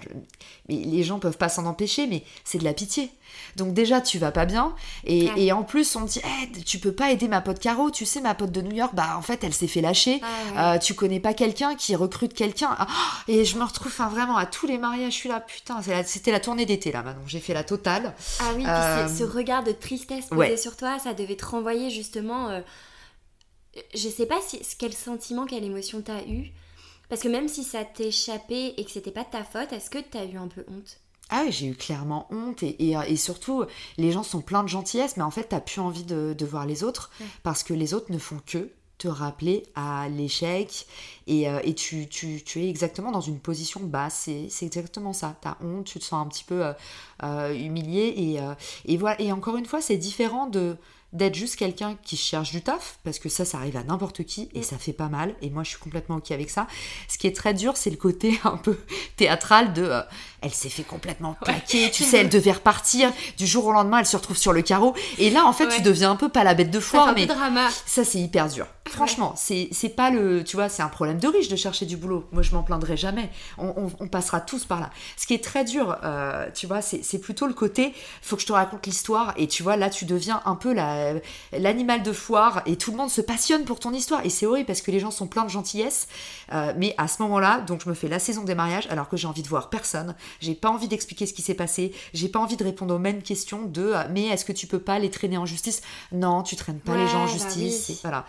Mais 0.68 0.76
les 0.76 1.02
gens 1.02 1.18
peuvent 1.18 1.38
pas 1.38 1.48
s'en 1.48 1.66
empêcher, 1.66 2.06
mais 2.06 2.24
c'est 2.44 2.58
de 2.58 2.64
la 2.64 2.74
pitié. 2.74 3.10
Donc 3.56 3.74
déjà, 3.74 4.00
tu 4.00 4.18
vas 4.18 4.32
pas 4.32 4.46
bien. 4.46 4.74
Et, 5.04 5.52
en 5.52 5.62
plus, 5.62 5.96
on 5.96 6.00
me 6.00 6.06
dit, 6.06 6.20
hey, 6.24 6.64
tu 6.64 6.78
peux 6.78 6.92
pas 6.92 7.10
aider 7.10 7.28
ma 7.28 7.40
pote 7.40 7.58
Caro. 7.58 7.90
Tu 7.90 8.06
sais, 8.06 8.20
ma 8.20 8.34
pote 8.34 8.52
de 8.52 8.60
New 8.60 8.74
York, 8.74 8.94
bah 8.94 9.16
en 9.16 9.22
fait, 9.22 9.44
elle 9.44 9.54
s'est 9.54 9.66
fait 9.66 9.80
lâcher. 9.80 10.20
Ah, 10.56 10.74
euh, 10.74 10.78
tu 10.78 10.94
connais 10.94 11.20
pas 11.20 11.34
quelqu'un 11.34 11.74
qui 11.74 11.96
recrute 11.96 12.34
quelqu'un. 12.34 12.74
Ah, 12.78 12.86
et 13.28 13.44
je 13.44 13.58
me 13.58 13.64
retrouve 13.64 13.88
enfin, 13.88 14.08
vraiment 14.08 14.36
à 14.36 14.46
tous 14.46 14.66
les 14.66 14.78
mariages. 14.78 15.12
Je 15.12 15.18
suis 15.18 15.28
là, 15.28 15.40
putain, 15.40 15.80
c'était 16.04 16.32
la 16.32 16.40
tournée 16.40 16.66
d'été 16.66 16.92
là 16.92 17.02
maintenant. 17.02 17.26
J'ai 17.26 17.40
fait 17.40 17.54
la 17.54 17.64
totale. 17.64 18.14
Ah 18.40 18.52
oui, 18.56 18.64
euh... 18.66 19.08
ce 19.08 19.24
regard 19.24 19.64
de 19.64 19.72
tristesse 19.72 20.26
posé 20.26 20.56
sur 20.56 20.76
toi, 20.76 20.98
ça 20.98 21.14
devait 21.14 21.36
te 21.36 21.46
renvoyer 21.46 21.90
justement. 21.90 22.48
Euh, 22.48 22.60
je 23.94 24.08
sais 24.08 24.26
pas 24.26 24.40
si, 24.40 24.60
quel 24.78 24.92
sentiment, 24.92 25.46
quelle 25.46 25.64
émotion 25.64 26.02
t'as 26.02 26.22
eu. 26.26 26.52
Parce 27.08 27.22
que 27.22 27.28
même 27.28 27.48
si 27.48 27.64
ça 27.64 27.84
t'échappait 27.84 28.74
et 28.76 28.84
que 28.84 28.90
c'était 28.90 29.10
pas 29.10 29.24
de 29.24 29.30
ta 29.30 29.42
faute, 29.42 29.72
est-ce 29.72 29.90
que 29.90 29.98
t'as 29.98 30.24
eu 30.24 30.36
un 30.36 30.48
peu 30.48 30.64
honte? 30.68 30.99
Ah 31.30 31.42
oui, 31.44 31.52
j'ai 31.52 31.66
eu 31.66 31.74
clairement 31.74 32.26
honte 32.30 32.62
et, 32.62 32.92
et, 32.92 33.16
surtout, 33.16 33.64
les 33.96 34.12
gens 34.12 34.22
sont 34.22 34.40
pleins 34.40 34.62
de 34.62 34.68
gentillesse, 34.68 35.16
mais 35.16 35.22
en 35.22 35.30
fait, 35.30 35.44
t'as 35.50 35.60
plus 35.60 35.80
envie 35.80 36.04
de, 36.04 36.34
de, 36.36 36.46
voir 36.46 36.66
les 36.66 36.84
autres 36.84 37.10
parce 37.42 37.62
que 37.62 37.72
les 37.72 37.94
autres 37.94 38.12
ne 38.12 38.18
font 38.18 38.40
que 38.44 38.70
te 39.00 39.08
rappeler 39.08 39.62
à 39.74 40.08
l'échec 40.10 40.86
et, 41.26 41.48
euh, 41.48 41.58
et 41.64 41.74
tu, 41.74 42.06
tu, 42.06 42.42
tu, 42.44 42.62
es 42.62 42.68
exactement 42.68 43.10
dans 43.10 43.22
une 43.22 43.40
position 43.40 43.80
basse. 43.80 44.28
C'est 44.48 44.66
exactement 44.66 45.14
ça. 45.14 45.36
T'as 45.40 45.56
honte, 45.62 45.86
tu 45.86 45.98
te 45.98 46.04
sens 46.04 46.24
un 46.24 46.28
petit 46.28 46.44
peu 46.44 46.66
euh, 46.66 46.72
euh, 47.22 47.54
humilié 47.54 48.14
et, 48.16 48.40
et 48.84 48.96
voilà. 48.98 49.20
Et 49.20 49.32
encore 49.32 49.56
une 49.56 49.66
fois, 49.66 49.80
c'est 49.80 49.96
différent 49.96 50.46
de 50.46 50.76
d'être 51.12 51.34
juste 51.34 51.56
quelqu'un 51.56 51.96
qui 52.02 52.16
cherche 52.16 52.52
du 52.52 52.62
taf, 52.62 52.98
parce 53.04 53.18
que 53.18 53.28
ça, 53.28 53.44
ça 53.44 53.58
arrive 53.58 53.76
à 53.76 53.82
n'importe 53.82 54.24
qui 54.24 54.48
et 54.54 54.62
ça 54.62 54.78
fait 54.78 54.92
pas 54.92 55.08
mal. 55.08 55.34
Et 55.42 55.50
moi, 55.50 55.64
je 55.64 55.70
suis 55.70 55.78
complètement 55.78 56.16
ok 56.16 56.30
avec 56.30 56.50
ça. 56.50 56.66
Ce 57.08 57.18
qui 57.18 57.26
est 57.26 57.34
très 57.34 57.54
dur, 57.54 57.76
c'est 57.76 57.90
le 57.90 57.96
côté 57.96 58.38
un 58.44 58.56
peu 58.56 58.78
théâtral 59.16 59.72
de 59.72 59.82
euh, 59.82 60.02
elle 60.42 60.52
s'est 60.52 60.68
fait 60.68 60.82
complètement 60.82 61.36
plaquer, 61.40 61.90
tu 61.90 62.04
sais, 62.04 62.18
elle 62.18 62.28
devait 62.30 62.52
repartir. 62.52 63.12
Du 63.36 63.46
jour 63.46 63.66
au 63.66 63.72
lendemain, 63.72 63.98
elle 63.98 64.06
se 64.06 64.16
retrouve 64.16 64.38
sur 64.38 64.52
le 64.52 64.62
carreau. 64.62 64.94
Et 65.18 65.30
là, 65.30 65.44
en 65.44 65.52
fait, 65.52 65.68
tu 65.68 65.82
deviens 65.82 66.12
un 66.12 66.16
peu 66.16 66.28
pas 66.28 66.44
la 66.44 66.54
bête 66.54 66.70
de 66.70 66.80
foire, 66.80 67.12
mais 67.14 67.28
ça, 67.86 68.04
c'est 68.04 68.18
hyper 68.18 68.48
dur. 68.48 68.66
Franchement, 68.88 69.34
c'est 69.36 69.94
pas 69.94 70.10
le. 70.10 70.42
Tu 70.44 70.56
vois, 70.56 70.68
c'est 70.68 70.82
un 70.82 70.88
problème 70.88 71.18
de 71.18 71.28
riche 71.28 71.48
de 71.48 71.56
chercher 71.56 71.86
du 71.86 71.96
boulot. 71.96 72.26
Moi, 72.32 72.42
je 72.42 72.52
m'en 72.52 72.62
plaindrai 72.62 72.96
jamais. 72.96 73.30
On, 73.58 73.90
on, 73.98 74.08
passera 74.08 74.40
tous 74.40 74.64
par 74.64 74.80
là. 74.80 74.90
Ce 75.16 75.26
qui 75.26 75.34
est 75.34 75.44
très 75.44 75.64
dur, 75.64 75.96
euh, 76.02 76.48
tu 76.54 76.66
vois, 76.66 76.82
c'est 76.82 77.20
plutôt 77.20 77.46
le 77.46 77.54
côté 77.54 77.94
faut 78.22 78.36
que 78.36 78.42
je 78.42 78.46
te 78.46 78.52
raconte 78.52 78.86
l'histoire. 78.86 79.34
Et 79.36 79.46
tu 79.46 79.62
vois, 79.62 79.76
là, 79.76 79.90
tu 79.90 80.04
deviens 80.04 80.42
un 80.44 80.54
peu 80.54 80.72
l'animal 81.52 82.02
de 82.02 82.12
foire 82.12 82.62
et 82.66 82.76
tout 82.76 82.90
le 82.90 82.96
monde 82.96 83.10
se 83.10 83.20
passionne 83.20 83.64
pour 83.64 83.78
ton 83.78 83.92
histoire. 83.92 84.24
Et 84.24 84.30
c'est 84.30 84.46
horrible 84.46 84.66
parce 84.66 84.82
que 84.82 84.90
les 84.90 85.00
gens 85.00 85.10
sont 85.10 85.26
pleins 85.26 85.44
de 85.44 85.50
gentillesse. 85.50 86.08
Euh, 86.52 86.72
mais 86.76 86.94
à 86.98 87.08
ce 87.08 87.22
moment-là, 87.22 87.60
donc, 87.60 87.82
je 87.84 87.88
me 87.88 87.94
fais 87.94 88.08
la 88.08 88.18
saison 88.18 88.42
des 88.42 88.54
mariages 88.54 88.86
alors 88.90 89.08
que 89.08 89.16
j'ai 89.16 89.26
envie 89.26 89.42
de 89.42 89.48
voir 89.48 89.70
personne. 89.70 90.14
J'ai 90.40 90.54
pas 90.54 90.70
envie 90.70 90.88
d'expliquer 90.88 91.26
ce 91.26 91.32
qui 91.32 91.42
s'est 91.42 91.54
passé. 91.54 91.92
J'ai 92.14 92.28
pas 92.28 92.38
envie 92.38 92.56
de 92.56 92.64
répondre 92.64 92.94
aux 92.94 92.98
mêmes 92.98 93.22
questions 93.22 93.62
de 93.62 93.92
euh, 93.94 94.04
mais 94.10 94.26
est-ce 94.26 94.44
que 94.44 94.52
tu 94.52 94.66
peux 94.66 94.78
pas 94.78 94.98
les 94.98 95.10
traîner 95.10 95.36
en 95.36 95.46
justice? 95.46 95.82
Non, 96.12 96.42
tu 96.42 96.56
traînes 96.56 96.80
pas 96.80 96.96
les 96.96 97.06
gens 97.08 97.22
en 97.22 97.26
bah 97.26 97.32
justice. 97.32 98.00
Voilà. 98.02 98.26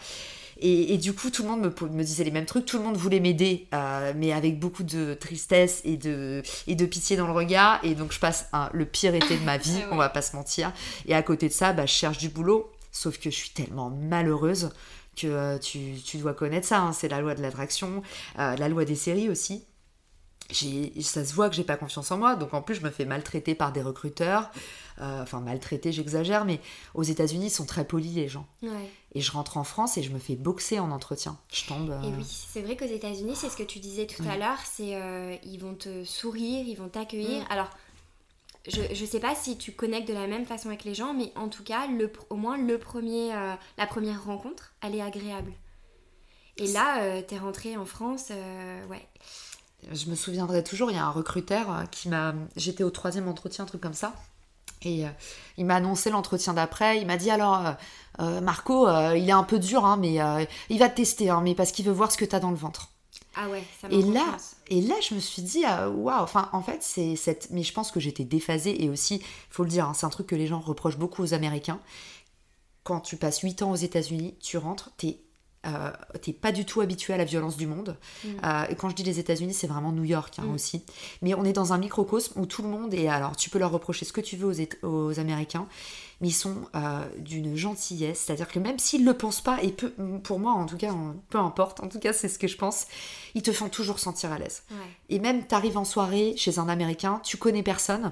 Et, 0.63 0.97
du 0.99 1.13
coup, 1.13 1.31
tout 1.31 1.41
le 1.41 1.49
monde 1.49 1.61
me, 1.61 1.89
me, 1.89 2.03
disait 2.03 2.23
les 2.23 2.29
mêmes 2.29 2.45
trucs, 2.45 2.65
tout 2.65 2.77
le 2.77 2.83
monde 2.83 2.95
voulait 2.95 3.19
m'aider, 3.19 3.67
euh, 3.73 4.13
mais 4.15 4.31
avec 4.31 4.59
beaucoup 4.59 4.83
de 4.83 5.15
tristesse 5.15 5.81
et 5.83 5.97
de, 5.97 6.43
et 6.67 6.75
de 6.75 6.85
pitié 6.85 7.17
dans 7.17 7.25
le 7.25 7.33
regard. 7.33 7.83
Et 7.83 7.95
donc, 7.95 8.11
je 8.11 8.19
passe 8.19 8.47
le 8.71 8.85
pire 8.85 9.15
été 9.15 9.37
de 9.37 9.43
ma 9.43 9.57
vie, 9.57 9.79
on 9.91 9.95
va 9.95 10.09
pas 10.09 10.21
se 10.21 10.35
mentir. 10.35 10.71
Et 11.07 11.15
à 11.15 11.23
côté 11.23 11.47
de 11.47 11.53
ça, 11.53 11.73
bah, 11.73 11.87
je 11.87 11.93
cherche 11.93 12.19
du 12.19 12.29
boulot, 12.29 12.71
sauf 12.91 13.17
que 13.17 13.31
je 13.31 13.35
suis 13.35 13.49
tellement 13.49 13.89
malheureuse 13.89 14.69
que 15.17 15.57
tu, 15.57 16.17
dois 16.19 16.35
connaître 16.35 16.67
ça. 16.67 16.79
Hein. 16.79 16.93
C'est 16.93 17.09
la 17.09 17.21
loi 17.21 17.33
de 17.33 17.41
l'attraction, 17.41 18.03
la 18.37 18.69
loi 18.69 18.85
des 18.85 18.95
séries 18.95 19.29
aussi 19.29 19.65
ça 20.53 21.25
se 21.25 21.33
voit 21.33 21.49
que 21.49 21.55
j'ai 21.55 21.63
pas 21.63 21.77
confiance 21.77 22.11
en 22.11 22.17
moi, 22.17 22.35
donc 22.35 22.53
en 22.53 22.61
plus 22.61 22.75
je 22.75 22.81
me 22.81 22.89
fais 22.89 23.05
maltraiter 23.05 23.55
par 23.55 23.71
des 23.71 23.81
recruteurs. 23.81 24.51
Euh, 25.01 25.23
enfin, 25.23 25.39
maltraiter, 25.39 25.91
j'exagère, 25.91 26.45
mais 26.45 26.59
aux 26.93 27.01
États-Unis, 27.01 27.47
ils 27.47 27.51
sont 27.51 27.65
très 27.65 27.85
polis 27.85 28.13
les 28.13 28.27
gens. 28.27 28.45
Et 29.13 29.21
je 29.21 29.31
rentre 29.31 29.57
en 29.57 29.63
France 29.63 29.97
et 29.97 30.03
je 30.03 30.11
me 30.11 30.19
fais 30.19 30.35
boxer 30.35 30.79
en 30.79 30.91
entretien. 30.91 31.37
Je 31.51 31.65
tombe. 31.65 31.89
Et 31.89 32.07
euh, 32.07 32.17
oui, 32.17 32.25
c'est 32.25 32.61
vrai 32.61 32.75
qu'aux 32.75 32.85
États-Unis, 32.85 33.35
c'est 33.35 33.49
ce 33.49 33.57
que 33.57 33.63
tu 33.63 33.79
disais 33.79 34.05
tout 34.05 34.23
à 34.29 34.37
l'heure, 34.37 34.59
c'est 34.63 34.95
euh, 34.95 35.35
ils 35.43 35.57
vont 35.57 35.73
te 35.73 36.03
sourire, 36.03 36.65
ils 36.67 36.75
vont 36.75 36.87
t'accueillir. 36.87 37.43
Alors, 37.49 37.69
je, 38.67 38.81
je 38.93 39.05
sais 39.05 39.19
pas 39.19 39.33
si 39.33 39.57
tu 39.57 39.71
connectes 39.71 40.07
de 40.07 40.13
la 40.13 40.27
même 40.27 40.45
façon 40.45 40.67
avec 40.67 40.83
les 40.83 40.93
gens, 40.93 41.15
mais 41.15 41.31
en 41.35 41.49
tout 41.49 41.63
cas, 41.63 41.87
le, 41.87 42.11
au 42.29 42.35
moins 42.35 42.57
le 42.57 42.77
premier, 42.77 43.29
la 43.77 43.87
première 43.87 44.23
rencontre, 44.23 44.73
elle 44.81 44.95
est 44.95 45.01
agréable. 45.01 45.51
Et 46.57 46.67
là, 46.67 47.21
tu 47.23 47.33
es 47.33 47.37
rentrée 47.39 47.75
en 47.75 47.85
France, 47.85 48.29
ouais 48.89 49.07
je 49.91 50.11
me 50.11 50.15
souviendrai 50.15 50.63
toujours, 50.63 50.91
il 50.91 50.93
y 50.95 50.99
a 50.99 51.05
un 51.05 51.09
recruteur 51.09 51.85
qui 51.89 52.07
m'a. 52.07 52.35
J'étais 52.55 52.83
au 52.83 52.91
troisième 52.91 53.27
entretien, 53.27 53.63
un 53.63 53.67
truc 53.67 53.81
comme 53.81 53.95
ça. 53.95 54.13
Et 54.83 55.05
euh, 55.05 55.09
il 55.57 55.65
m'a 55.65 55.75
annoncé 55.75 56.09
l'entretien 56.09 56.53
d'après. 56.53 56.99
Il 56.99 57.07
m'a 57.07 57.17
dit 57.17 57.29
alors, 57.29 57.75
euh, 58.19 58.41
Marco, 58.41 58.87
il 59.15 59.27
est 59.27 59.33
un 59.33 59.43
peu 59.43 59.59
dur, 59.59 59.85
hein, 59.85 59.97
mais 59.97 60.17
il 60.69 60.79
va 60.79 60.89
te 60.89 60.95
tester, 60.95 61.29
hein, 61.29 61.41
mais 61.43 61.55
parce 61.55 61.71
qu'il 61.71 61.85
veut 61.85 61.91
voir 61.91 62.11
ce 62.11 62.17
que 62.17 62.25
tu 62.25 62.35
as 62.35 62.39
dans 62.39 62.51
le 62.51 62.57
ventre. 62.57 62.89
Ah 63.35 63.47
ouais, 63.47 63.63
ça 63.79 63.87
et 63.89 64.01
là, 64.01 64.37
et 64.67 64.81
là, 64.81 64.95
je 65.07 65.15
me 65.15 65.19
suis 65.19 65.41
dit, 65.41 65.63
waouh, 65.63 66.21
enfin, 66.21 66.49
en 66.51 66.61
fait, 66.61 66.83
c'est 66.83 67.15
cette. 67.15 67.49
Mais 67.51 67.63
je 67.63 67.71
pense 67.71 67.91
que 67.91 67.99
j'étais 67.99 68.25
déphasée 68.25 68.83
et 68.83 68.89
aussi, 68.89 69.15
il 69.15 69.53
faut 69.53 69.63
le 69.63 69.69
dire, 69.69 69.87
hein, 69.87 69.93
c'est 69.93 70.05
un 70.05 70.09
truc 70.09 70.27
que 70.27 70.35
les 70.35 70.47
gens 70.47 70.59
reprochent 70.59 70.97
beaucoup 70.97 71.23
aux 71.23 71.33
Américains. 71.33 71.79
Quand 72.83 72.99
tu 72.99 73.15
passes 73.15 73.39
8 73.39 73.61
ans 73.61 73.71
aux 73.71 73.75
États-Unis, 73.75 74.35
tu 74.41 74.57
rentres, 74.57 74.91
t'es 74.97 75.19
euh, 75.67 75.91
t'es 76.19 76.33
pas 76.33 76.51
du 76.51 76.65
tout 76.65 76.81
habitué 76.81 77.13
à 77.13 77.17
la 77.17 77.23
violence 77.23 77.55
du 77.55 77.67
monde. 77.67 77.95
Mm. 78.23 78.27
Euh, 78.43 78.65
et 78.69 78.75
quand 78.75 78.89
je 78.89 78.95
dis 78.95 79.03
les 79.03 79.19
États-Unis, 79.19 79.53
c'est 79.53 79.67
vraiment 79.67 79.91
New 79.91 80.03
York 80.03 80.39
hein, 80.39 80.45
mm. 80.45 80.53
aussi. 80.53 80.83
Mais 81.21 81.35
on 81.35 81.43
est 81.43 81.53
dans 81.53 81.73
un 81.73 81.77
microcosme 81.77 82.39
où 82.39 82.45
tout 82.45 82.63
le 82.63 82.69
monde 82.69 82.93
est. 82.93 83.07
Alors, 83.07 83.35
tu 83.35 83.49
peux 83.49 83.59
leur 83.59 83.71
reprocher 83.71 84.05
ce 84.05 84.13
que 84.13 84.21
tu 84.21 84.37
veux 84.37 84.51
aux, 84.81 84.87
aux 84.87 85.19
Américains, 85.19 85.67
mais 86.19 86.29
ils 86.29 86.33
sont 86.33 86.55
euh, 86.75 87.05
d'une 87.19 87.55
gentillesse. 87.55 88.21
C'est-à-dire 88.25 88.47
que 88.47 88.57
même 88.57 88.79
s'ils 88.79 89.05
le 89.05 89.13
pensent 89.13 89.41
pas, 89.41 89.61
et 89.61 89.71
peu, 89.71 89.93
pour 90.23 90.39
moi 90.39 90.53
en 90.53 90.65
tout 90.65 90.77
cas, 90.77 90.93
peu 91.29 91.37
importe, 91.37 91.79
en 91.81 91.87
tout 91.87 91.99
cas, 91.99 92.13
c'est 92.13 92.29
ce 92.29 92.39
que 92.39 92.47
je 92.47 92.57
pense, 92.57 92.87
ils 93.35 93.43
te 93.43 93.51
font 93.51 93.69
toujours 93.69 93.99
sentir 93.99 94.31
à 94.31 94.39
l'aise. 94.39 94.63
Et 95.09 95.19
même, 95.19 95.45
t'arrives 95.45 95.77
en 95.77 95.85
soirée 95.85 96.33
chez 96.37 96.57
un 96.57 96.69
Américain, 96.69 97.21
tu 97.23 97.37
connais 97.37 97.63
personne 97.63 98.11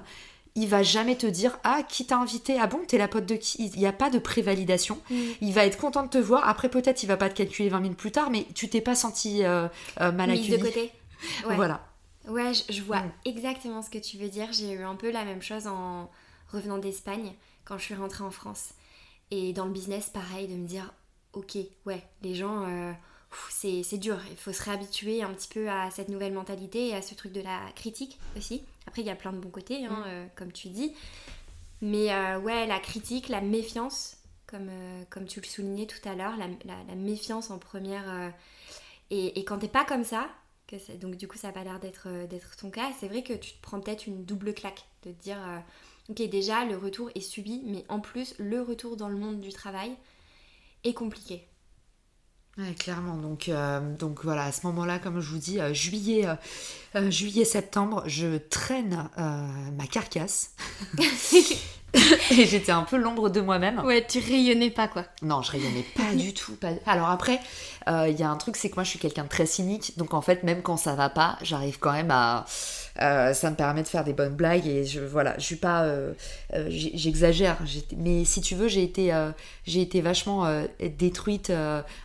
il 0.54 0.68
va 0.68 0.82
jamais 0.82 1.16
te 1.16 1.26
dire 1.26 1.58
ah 1.64 1.82
qui 1.88 2.06
t'a 2.06 2.18
invité? 2.18 2.58
Ah 2.58 2.66
bon 2.66 2.80
t'es 2.86 2.98
la 2.98 3.08
pote 3.08 3.26
de 3.26 3.36
qui 3.36 3.64
il 3.64 3.78
n'y 3.78 3.86
a 3.86 3.92
pas 3.92 4.10
de 4.10 4.18
prévalidation. 4.18 4.98
Mm. 5.10 5.16
il 5.40 5.52
va 5.52 5.64
être 5.64 5.78
content 5.78 6.02
de 6.02 6.08
te 6.08 6.18
voir. 6.18 6.48
Après 6.48 6.68
peut-être 6.68 7.02
il 7.02 7.06
va 7.06 7.16
pas 7.16 7.28
te 7.28 7.34
calculer 7.34 7.68
20 7.68 7.80
minutes 7.80 7.98
plus 7.98 8.12
tard 8.12 8.30
mais 8.30 8.46
tu 8.54 8.68
t'es 8.68 8.80
pas 8.80 8.94
senti 8.94 9.44
euh, 9.44 9.68
euh, 10.00 10.12
mal 10.12 10.30
accueilli 10.30 10.50
de 10.50 10.56
côté. 10.58 10.92
Voilà. 11.44 11.86
Ouais 12.28 12.52
je, 12.68 12.82
vois 12.82 13.00
mm. 13.00 13.12
exactement 13.24 13.82
ce 13.82 13.90
que 13.90 13.98
tu 13.98 14.16
veux 14.16 14.28
dire. 14.28 14.48
J'ai 14.52 14.72
eu 14.72 14.82
un 14.82 14.96
peu 14.96 15.10
la 15.10 15.24
même 15.24 15.42
chose 15.42 15.66
en 15.66 16.10
revenant 16.52 16.78
d'Espagne 16.78 17.32
quand 17.64 17.78
je 17.78 17.84
suis 17.84 17.94
rentrée 17.94 18.24
en 18.24 18.30
France. 18.30 18.70
Et 19.30 19.52
dans 19.52 19.66
le 19.66 19.72
business 19.72 20.10
pareil 20.10 20.48
de 20.48 20.54
me 20.54 20.66
dire 20.66 20.92
ok 21.32 21.56
ouais 21.86 22.02
les 22.22 22.34
gens 22.34 22.64
euh, 22.66 22.92
c'est 23.50 23.98
dur. 23.98 24.18
Il 24.30 24.36
faut 24.36 24.52
se 24.52 24.62
réhabituer 24.62 25.22
un 25.22 25.32
petit 25.32 25.48
peu 25.48 25.68
à 25.68 25.90
cette 25.90 26.08
nouvelle 26.08 26.32
mentalité 26.32 26.88
et 26.88 26.94
à 26.94 27.02
ce 27.02 27.14
truc 27.14 27.32
de 27.32 27.40
la 27.40 27.60
critique 27.76 28.18
aussi. 28.36 28.62
Après, 28.90 29.02
il 29.02 29.06
y 29.06 29.10
a 29.10 29.14
plein 29.14 29.32
de 29.32 29.38
bons 29.38 29.50
côtés, 29.50 29.86
hein, 29.86 30.00
mm. 30.00 30.04
euh, 30.08 30.26
comme 30.34 30.50
tu 30.50 30.68
dis. 30.68 30.92
Mais 31.80 32.12
euh, 32.12 32.40
ouais, 32.40 32.66
la 32.66 32.80
critique, 32.80 33.28
la 33.28 33.40
méfiance, 33.40 34.16
comme, 34.48 34.66
euh, 34.68 35.04
comme 35.10 35.26
tu 35.26 35.40
le 35.40 35.46
soulignais 35.46 35.86
tout 35.86 36.08
à 36.08 36.16
l'heure, 36.16 36.34
la, 36.36 36.94
méfiance 36.96 37.52
en 37.52 37.60
première. 37.60 38.32
et, 39.10 39.38
et 39.38 39.44
quand 39.44 39.58
t'es 39.58 39.68
pas 39.68 39.84
comme 39.84 40.02
ça, 40.02 40.28
que 40.66 40.74
donc 40.96 41.14
du 41.14 41.28
coup 41.28 41.38
ça 41.38 41.48
n'a 41.48 41.52
pas 41.52 41.62
l'air 41.62 41.78
d'être 41.78 42.08
ton 42.56 42.70
cas, 42.70 42.90
c'est 42.98 43.06
vrai 43.06 43.22
que 43.22 43.32
tu 43.32 43.52
te 43.52 43.62
prends 43.62 43.80
peut-être 43.80 44.08
une 44.08 44.24
double 44.24 44.54
claque 44.54 44.84
de 45.04 45.12
te 45.12 45.22
dire 45.22 45.38
ok 46.08 46.22
déjà 46.28 46.64
le 46.64 46.76
retour 46.76 47.10
est 47.14 47.20
subi, 47.20 47.62
mais 47.64 47.84
en 47.88 48.00
plus 48.00 48.34
le 48.38 48.60
retour 48.60 48.96
dans 48.96 49.08
le 49.08 49.16
monde 49.16 49.40
du 49.40 49.52
travail 49.52 49.96
est 50.84 50.94
compliqué. 50.94 51.46
Ouais, 52.60 52.74
clairement. 52.74 53.16
Donc, 53.16 53.48
euh, 53.48 53.80
donc 53.96 54.20
voilà, 54.24 54.44
à 54.44 54.52
ce 54.52 54.66
moment-là, 54.66 54.98
comme 54.98 55.20
je 55.20 55.30
vous 55.30 55.38
dis, 55.38 55.60
euh, 55.60 55.72
juillet, 55.72 56.26
euh, 56.94 57.10
juillet, 57.10 57.44
septembre, 57.44 58.02
je 58.06 58.36
traîne 58.36 59.08
ma 59.78 59.86
carcasse. 59.86 60.54
et 62.30 62.46
j'étais 62.46 62.72
un 62.72 62.82
peu 62.82 62.96
l'ombre 62.96 63.30
de 63.30 63.40
moi-même. 63.40 63.80
Ouais, 63.80 64.06
tu 64.06 64.18
rayonnais 64.18 64.70
pas 64.70 64.88
quoi. 64.88 65.04
Non, 65.22 65.42
je 65.42 65.52
rayonnais 65.52 65.84
pas 65.96 66.14
du 66.14 66.34
tout. 66.34 66.54
Pas... 66.56 66.70
Alors 66.86 67.08
après, 67.08 67.40
il 67.86 68.16
y 68.18 68.22
a 68.22 68.30
un 68.30 68.36
truc, 68.36 68.56
c'est 68.56 68.68
que 68.68 68.74
moi 68.74 68.84
je 68.84 68.90
suis 68.90 68.98
quelqu'un 68.98 69.24
de 69.24 69.28
très 69.28 69.46
cynique. 69.46 69.96
Donc 69.96 70.12
en 70.12 70.20
fait, 70.20 70.42
même 70.42 70.62
quand 70.62 70.76
ça 70.76 70.94
va 70.94 71.08
pas, 71.08 71.38
j'arrive 71.42 71.78
quand 71.78 71.92
même 71.92 72.10
à. 72.10 72.44
Ça 72.96 73.50
me 73.50 73.54
permet 73.54 73.82
de 73.82 73.88
faire 73.88 74.04
des 74.04 74.12
bonnes 74.12 74.34
blagues 74.34 74.66
et 74.66 74.84
je 74.84 75.00
voilà, 75.00 75.34
je 75.38 75.44
suis 75.44 75.56
pas. 75.56 75.86
J'exagère. 76.68 77.58
Mais 77.96 78.24
si 78.24 78.40
tu 78.40 78.54
veux, 78.54 78.68
j'ai 78.68 78.82
été, 78.82 79.12
j'ai 79.64 79.82
été 79.82 80.00
vachement 80.00 80.46
détruite 80.98 81.52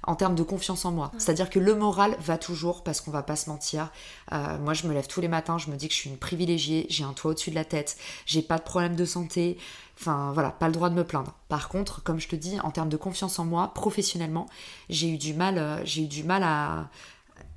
en 0.04 0.16
termes 0.16 0.36
de 0.36 0.44
confiance 0.44 0.86
en 0.86 0.92
moi. 0.92 1.12
C'est-à-dire 1.18 1.50
que 1.50 1.60
le 1.60 1.76
moral 1.76 2.16
va 2.20 2.38
toujours 2.38 2.84
parce 2.84 3.02
qu'on 3.02 3.12
va 3.12 3.24
pas 3.24 3.36
se 3.36 3.50
mentir. 3.50 3.92
moi, 4.32 4.74
je 4.74 4.88
me 4.88 4.94
lève 4.94 5.08
tous 5.08 5.22
les 5.22 5.28
matins, 5.28 5.58
je 5.58 5.70
me 5.70 5.76
dis 5.76 5.88
que 5.88 5.94
je 5.94 6.00
suis 6.00 6.10
une 6.10 6.18
privilégiée, 6.18 6.86
j'ai 6.90 7.04
un 7.04 7.14
toit 7.14 7.32
au-dessus 7.32 7.50
de 7.50 7.56
la 7.56 7.66
tête, 7.66 7.98
j'ai 8.26 8.42
pas 8.42 8.58
de 8.58 8.64
problème 8.64 8.96
de 8.96 9.06
santé. 9.06 9.58
Enfin 10.00 10.32
voilà, 10.34 10.52
pas 10.52 10.68
le 10.68 10.74
droit 10.74 10.90
de 10.90 10.96
me 10.96 11.04
plaindre. 11.04 11.34
Par 11.48 11.70
contre, 11.70 12.04
comme 12.04 12.20
je 12.20 12.28
te 12.28 12.36
dis, 12.36 12.60
en 12.60 12.72
termes 12.72 12.90
de 12.90 12.98
confiance 12.98 13.40
en 13.40 13.46
moi, 13.46 13.74
professionnellement, 13.74 14.48
j'ai 14.90 15.10
eu 15.10 15.18
du 15.18 15.34
mal, 15.34 15.58
euh, 15.58 15.86
j'ai 15.86 16.04
eu 16.04 16.08
du 16.08 16.24
mal 16.24 16.44
à, 16.44 16.90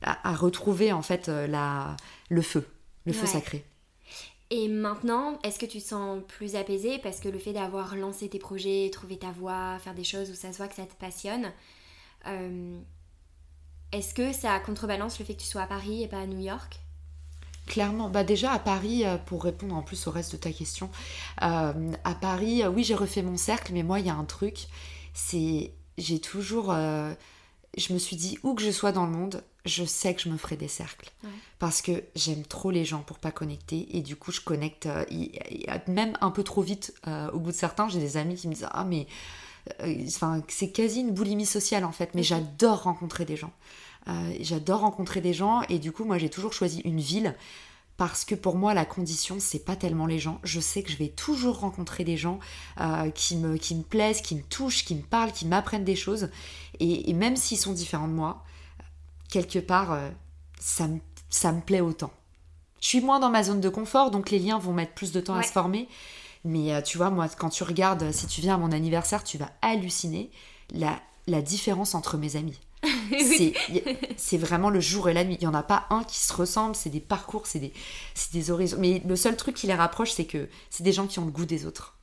à, 0.02 0.34
retrouver 0.34 0.92
en 0.92 1.02
fait 1.02 1.28
euh, 1.28 1.46
la, 1.46 1.96
le 2.28 2.42
feu, 2.42 2.66
le 3.06 3.12
feu 3.12 3.26
sacré. 3.26 3.64
Et 4.50 4.68
maintenant, 4.68 5.38
est-ce 5.44 5.58
que 5.58 5.66
tu 5.66 5.78
te 5.78 5.88
sens 5.88 6.22
plus 6.26 6.56
apaisée 6.56 6.98
parce 6.98 7.20
que 7.20 7.28
le 7.28 7.38
fait 7.38 7.52
d'avoir 7.52 7.96
lancé 7.96 8.28
tes 8.28 8.38
projets, 8.38 8.88
trouver 8.90 9.18
ta 9.18 9.30
voie, 9.30 9.78
faire 9.78 9.94
des 9.94 10.04
choses 10.04 10.30
où 10.30 10.34
ça 10.34 10.52
se 10.52 10.58
voit 10.58 10.68
que 10.68 10.74
ça 10.74 10.86
te 10.86 10.94
passionne, 10.94 11.52
euh, 12.26 12.78
est-ce 13.92 14.14
que 14.14 14.32
ça 14.32 14.58
contrebalance 14.60 15.18
le 15.18 15.26
fait 15.26 15.34
que 15.34 15.40
tu 15.40 15.46
sois 15.46 15.62
à 15.62 15.66
Paris 15.66 16.02
et 16.02 16.08
pas 16.08 16.20
à 16.20 16.26
New 16.26 16.40
York? 16.40 16.80
Clairement, 17.66 18.08
bah 18.08 18.24
déjà 18.24 18.52
à 18.52 18.58
Paris, 18.58 19.04
euh, 19.04 19.18
pour 19.18 19.44
répondre 19.44 19.74
en 19.74 19.82
plus 19.82 20.06
au 20.06 20.10
reste 20.10 20.32
de 20.32 20.38
ta 20.38 20.50
question, 20.50 20.90
euh, 21.42 21.92
à 22.04 22.14
Paris, 22.14 22.66
oui 22.66 22.84
j'ai 22.84 22.94
refait 22.94 23.20
mon 23.20 23.36
cercle, 23.36 23.74
mais 23.74 23.82
moi 23.82 24.00
il 24.00 24.06
y 24.06 24.10
a 24.10 24.14
un 24.14 24.24
truc, 24.24 24.68
c'est 25.12 25.72
j'ai 25.98 26.20
toujours, 26.20 26.74
je 27.76 27.92
me 27.92 27.98
suis 27.98 28.16
dit 28.16 28.38
où 28.42 28.54
que 28.54 28.62
je 28.62 28.70
sois 28.70 28.92
dans 28.92 29.04
le 29.04 29.12
monde, 29.12 29.42
je 29.64 29.84
sais 29.84 30.14
que 30.14 30.22
je 30.22 30.28
me 30.28 30.36
ferai 30.36 30.56
des 30.56 30.68
cercles. 30.68 31.10
Parce 31.58 31.82
que 31.82 32.04
j'aime 32.14 32.44
trop 32.44 32.70
les 32.70 32.84
gens 32.84 33.00
pour 33.00 33.18
pas 33.18 33.30
connecter. 33.30 33.96
Et 33.96 34.00
du 34.00 34.16
coup 34.16 34.32
je 34.32 34.40
connecte 34.40 34.88
même 35.86 36.16
un 36.20 36.30
peu 36.30 36.42
trop 36.42 36.62
vite. 36.62 36.94
au 37.32 37.38
bout 37.38 37.50
de 37.50 37.56
certains, 37.56 37.88
j'ai 37.88 38.00
des 38.00 38.16
amis 38.16 38.36
qui 38.36 38.48
me 38.48 38.54
disent 38.54 38.68
ah 38.70 38.84
mais 38.84 39.06
enfin 40.06 40.42
c'est 40.48 40.70
quasi 40.70 41.00
une 41.00 41.12
boulimie 41.12 41.46
sociale 41.46 41.84
en 41.84 41.92
fait, 41.92 42.14
mais 42.14 42.22
j'adore 42.22 42.84
rencontrer 42.84 43.24
des 43.24 43.36
gens. 43.36 43.52
Euh, 44.08 44.32
j'adore 44.40 44.80
rencontrer 44.80 45.20
des 45.20 45.34
gens. 45.34 45.62
Et 45.68 45.78
du 45.78 45.92
coup, 45.92 46.04
moi, 46.04 46.18
j'ai 46.18 46.30
toujours 46.30 46.52
choisi 46.52 46.80
une 46.80 47.00
ville 47.00 47.34
parce 47.98 48.24
que 48.24 48.36
pour 48.36 48.54
moi, 48.54 48.74
la 48.74 48.84
condition, 48.84 49.38
c'est 49.40 49.58
pas 49.58 49.74
tellement 49.74 50.06
les 50.06 50.20
gens. 50.20 50.38
Je 50.44 50.60
sais 50.60 50.84
que 50.84 50.90
je 50.90 50.96
vais 50.96 51.08
toujours 51.08 51.58
rencontrer 51.58 52.04
des 52.04 52.16
gens 52.16 52.38
euh, 52.80 53.10
qui, 53.10 53.36
me, 53.36 53.56
qui 53.56 53.74
me 53.74 53.82
plaisent, 53.82 54.22
qui 54.22 54.36
me 54.36 54.42
touchent, 54.42 54.84
qui 54.84 54.94
me 54.94 55.02
parlent, 55.02 55.32
qui 55.32 55.46
m'apprennent 55.46 55.84
des 55.84 55.96
choses. 55.96 56.30
Et, 56.78 57.12
même 57.12 57.34
s'ils 57.34 57.58
sont 57.58 57.72
différents 57.72 58.06
de 58.06 58.12
moi, 58.12 58.44
quelque 59.28 59.58
part, 59.58 59.92
euh, 59.92 60.08
ça, 60.60 60.86
me, 60.86 61.00
ça 61.28 61.50
me 61.50 61.60
plaît 61.60 61.80
autant. 61.80 62.12
Je 62.80 62.86
suis 62.86 63.00
moins 63.00 63.18
dans 63.18 63.30
ma 63.30 63.42
zone 63.42 63.60
de 63.60 63.68
confort, 63.68 64.12
donc 64.12 64.30
les 64.30 64.38
liens 64.38 64.60
vont 64.60 64.72
mettre 64.72 64.94
plus 64.94 65.10
de 65.10 65.20
temps 65.20 65.34
à 65.34 65.42
se 65.42 65.50
former. 65.50 65.88
Mais 66.44 66.80
tu 66.84 66.98
vois, 66.98 67.10
moi, 67.10 67.26
quand 67.28 67.48
tu 67.48 67.64
regardes, 67.64 68.12
si 68.12 68.28
tu 68.28 68.40
viens 68.40 68.54
à 68.54 68.58
mon 68.58 68.70
anniversaire, 68.70 69.24
tu 69.24 69.38
vas 69.38 69.50
halluciner 69.60 70.30
la, 70.72 71.00
la 71.26 71.42
différence 71.42 71.96
entre 71.96 72.16
mes 72.16 72.36
amis. 72.36 72.60
c'est 74.16 74.36
vraiment 74.36 74.70
le 74.70 74.80
jour 74.80 75.08
et 75.08 75.14
la 75.14 75.24
nuit. 75.24 75.36
Il 75.40 75.40
n'y 75.40 75.46
en 75.46 75.54
a 75.54 75.62
pas 75.62 75.86
un 75.90 76.04
qui 76.04 76.18
se 76.18 76.32
ressemble, 76.32 76.74
c'est 76.74 76.90
des 76.90 77.00
parcours, 77.00 77.46
c'est 77.46 77.58
des, 77.58 77.72
des 78.32 78.50
horizons. 78.50 78.78
Mais 78.80 79.02
le 79.06 79.16
seul 79.16 79.36
truc 79.36 79.56
qui 79.56 79.66
les 79.66 79.74
rapproche, 79.74 80.12
c'est 80.12 80.26
que 80.26 80.48
c'est 80.70 80.82
des 80.82 80.92
gens 80.92 81.06
qui 81.06 81.18
ont 81.18 81.24
le 81.24 81.30
goût 81.30 81.46
des 81.46 81.66
autres. 81.66 81.98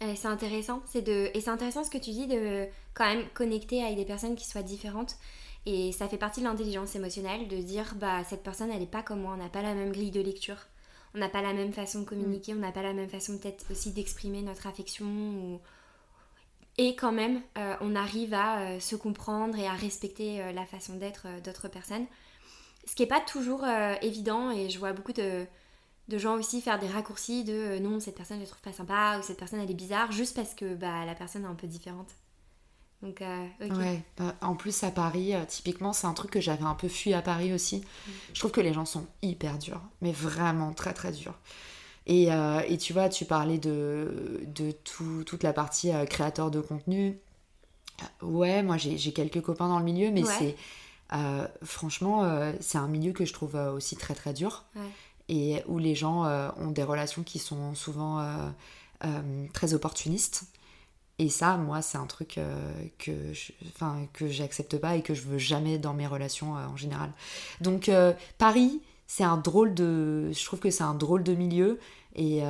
c'est 0.00 0.26
intéressant, 0.26 0.82
c'est 0.86 1.02
de 1.02 1.30
et 1.34 1.40
c'est 1.40 1.50
intéressant 1.50 1.84
ce 1.84 1.90
que 1.90 1.98
tu 1.98 2.10
dis 2.10 2.26
de 2.26 2.66
quand 2.94 3.06
même 3.06 3.24
connecter 3.34 3.82
avec 3.82 3.96
des 3.96 4.04
personnes 4.04 4.36
qui 4.36 4.46
soient 4.46 4.62
différentes 4.62 5.16
et 5.66 5.92
ça 5.92 6.08
fait 6.08 6.18
partie 6.18 6.40
de 6.40 6.44
l'intelligence 6.46 6.94
émotionnelle 6.94 7.48
de 7.48 7.56
dire 7.56 7.94
bah 7.96 8.22
cette 8.24 8.42
personne 8.42 8.70
elle 8.70 8.82
est 8.82 8.86
pas 8.86 9.02
comme 9.02 9.22
moi, 9.22 9.34
on 9.34 9.42
n'a 9.42 9.48
pas 9.48 9.62
la 9.62 9.74
même 9.74 9.92
grille 9.92 10.10
de 10.10 10.20
lecture, 10.20 10.58
on 11.14 11.18
n'a 11.18 11.28
pas 11.28 11.40
la 11.42 11.54
même 11.54 11.72
façon 11.72 12.00
de 12.00 12.04
communiquer, 12.04 12.52
mm. 12.52 12.58
on 12.58 12.60
n'a 12.60 12.72
pas 12.72 12.82
la 12.82 12.92
même 12.92 13.08
façon 13.08 13.38
peut-être 13.38 13.64
aussi 13.70 13.92
d'exprimer 13.92 14.42
notre 14.42 14.66
affection 14.66 15.06
ou 15.06 15.60
et 16.76 16.96
quand 16.96 17.12
même, 17.12 17.40
euh, 17.56 17.76
on 17.80 17.94
arrive 17.94 18.34
à 18.34 18.58
euh, 18.58 18.80
se 18.80 18.96
comprendre 18.96 19.56
et 19.56 19.66
à 19.66 19.74
respecter 19.74 20.42
euh, 20.42 20.52
la 20.52 20.66
façon 20.66 20.94
d'être 20.94 21.26
d'autres 21.44 21.68
personnes. 21.68 22.06
Ce 22.86 22.94
qui 22.94 23.02
n'est 23.02 23.08
pas 23.08 23.20
toujours 23.20 23.64
évident 24.02 24.50
et 24.50 24.68
je 24.68 24.78
vois 24.78 24.92
beaucoup 24.92 25.14
de, 25.14 25.46
gens 26.10 26.34
aussi 26.34 26.60
faire 26.60 26.78
des 26.78 26.86
raccourcis 26.86 27.42
de 27.42 27.78
non, 27.78 27.98
cette 27.98 28.14
personne 28.14 28.36
je 28.36 28.42
la 28.42 28.48
trouve 28.48 28.60
pas 28.60 28.74
sympa 28.74 29.16
ou 29.18 29.22
cette 29.22 29.38
personne 29.38 29.58
elle 29.58 29.70
est 29.70 29.74
bizarre 29.74 30.12
juste 30.12 30.36
parce 30.36 30.52
que 30.52 30.74
bah, 30.74 31.06
la 31.06 31.14
personne 31.14 31.44
est 31.44 31.48
un 31.48 31.54
peu 31.54 31.66
différente. 31.66 32.10
Donc, 33.00 33.20
ouais. 33.22 34.02
Bah, 34.18 34.34
en 34.42 34.54
plus, 34.54 34.84
à 34.84 34.90
Paris, 34.90 35.32
typiquement, 35.48 35.94
c'est 35.94 36.06
un 36.06 36.12
truc 36.12 36.30
que 36.30 36.42
j'avais 36.42 36.64
un 36.64 36.74
peu 36.74 36.88
fui 36.88 37.14
à 37.14 37.22
Paris 37.22 37.54
aussi. 37.54 37.78
Mm. 37.78 38.10
Je 38.34 38.38
trouve 38.40 38.52
que 38.52 38.60
les 38.60 38.74
gens 38.74 38.84
sont 38.84 39.06
hyper 39.22 39.56
durs, 39.56 39.80
mais 40.02 40.12
vraiment 40.12 40.74
très 40.74 40.92
très 40.92 41.12
durs. 41.12 41.38
Et, 42.06 42.32
euh, 42.32 42.60
et 42.68 42.76
tu 42.78 42.92
vois, 42.92 43.08
tu 43.08 43.24
parlais 43.24 43.58
de, 43.58 44.42
de 44.46 44.72
tout, 44.72 45.24
toute 45.24 45.42
la 45.42 45.52
partie 45.52 45.90
créateur 46.08 46.50
de 46.50 46.60
contenu. 46.60 47.18
Ouais, 48.20 48.62
moi 48.62 48.76
j'ai 48.76 49.12
quelques 49.12 49.40
copains 49.40 49.68
dans 49.68 49.78
le 49.78 49.84
milieu, 49.84 50.10
mais 50.10 50.24
c'est. 50.24 50.56
franchement, 51.62 52.52
c'est 52.60 52.78
un 52.78 52.88
milieu 52.88 53.12
que 53.12 53.24
je 53.24 53.32
trouve 53.32 53.54
aussi 53.54 53.96
très 53.96 54.14
très 54.14 54.32
dur. 54.32 54.64
Et 55.28 55.62
où 55.66 55.78
les 55.78 55.94
gens 55.94 56.24
ont 56.58 56.70
des 56.70 56.82
relations 56.82 57.22
qui 57.22 57.38
sont 57.38 57.74
souvent 57.74 58.22
très 59.52 59.72
opportunistes. 59.74 60.46
Et 61.18 61.28
ça, 61.28 61.56
moi, 61.56 61.80
c'est 61.80 61.98
un 61.98 62.06
truc 62.06 62.38
euh, 62.38 62.72
que, 62.98 63.32
je, 63.32 63.52
que 64.12 64.26
j'accepte 64.26 64.76
pas 64.78 64.96
et 64.96 65.02
que 65.02 65.14
je 65.14 65.22
veux 65.22 65.38
jamais 65.38 65.78
dans 65.78 65.94
mes 65.94 66.08
relations 66.08 66.56
euh, 66.56 66.66
en 66.66 66.76
général. 66.76 67.12
Donc, 67.60 67.88
euh, 67.88 68.12
Paris, 68.36 68.80
c'est 69.06 69.24
un 69.24 69.36
drôle 69.36 69.74
de. 69.74 70.30
Je 70.32 70.44
trouve 70.44 70.60
que 70.60 70.70
c'est 70.70 70.84
un 70.84 70.94
drôle 70.94 71.22
de 71.22 71.34
milieu. 71.34 71.78
Et, 72.16 72.42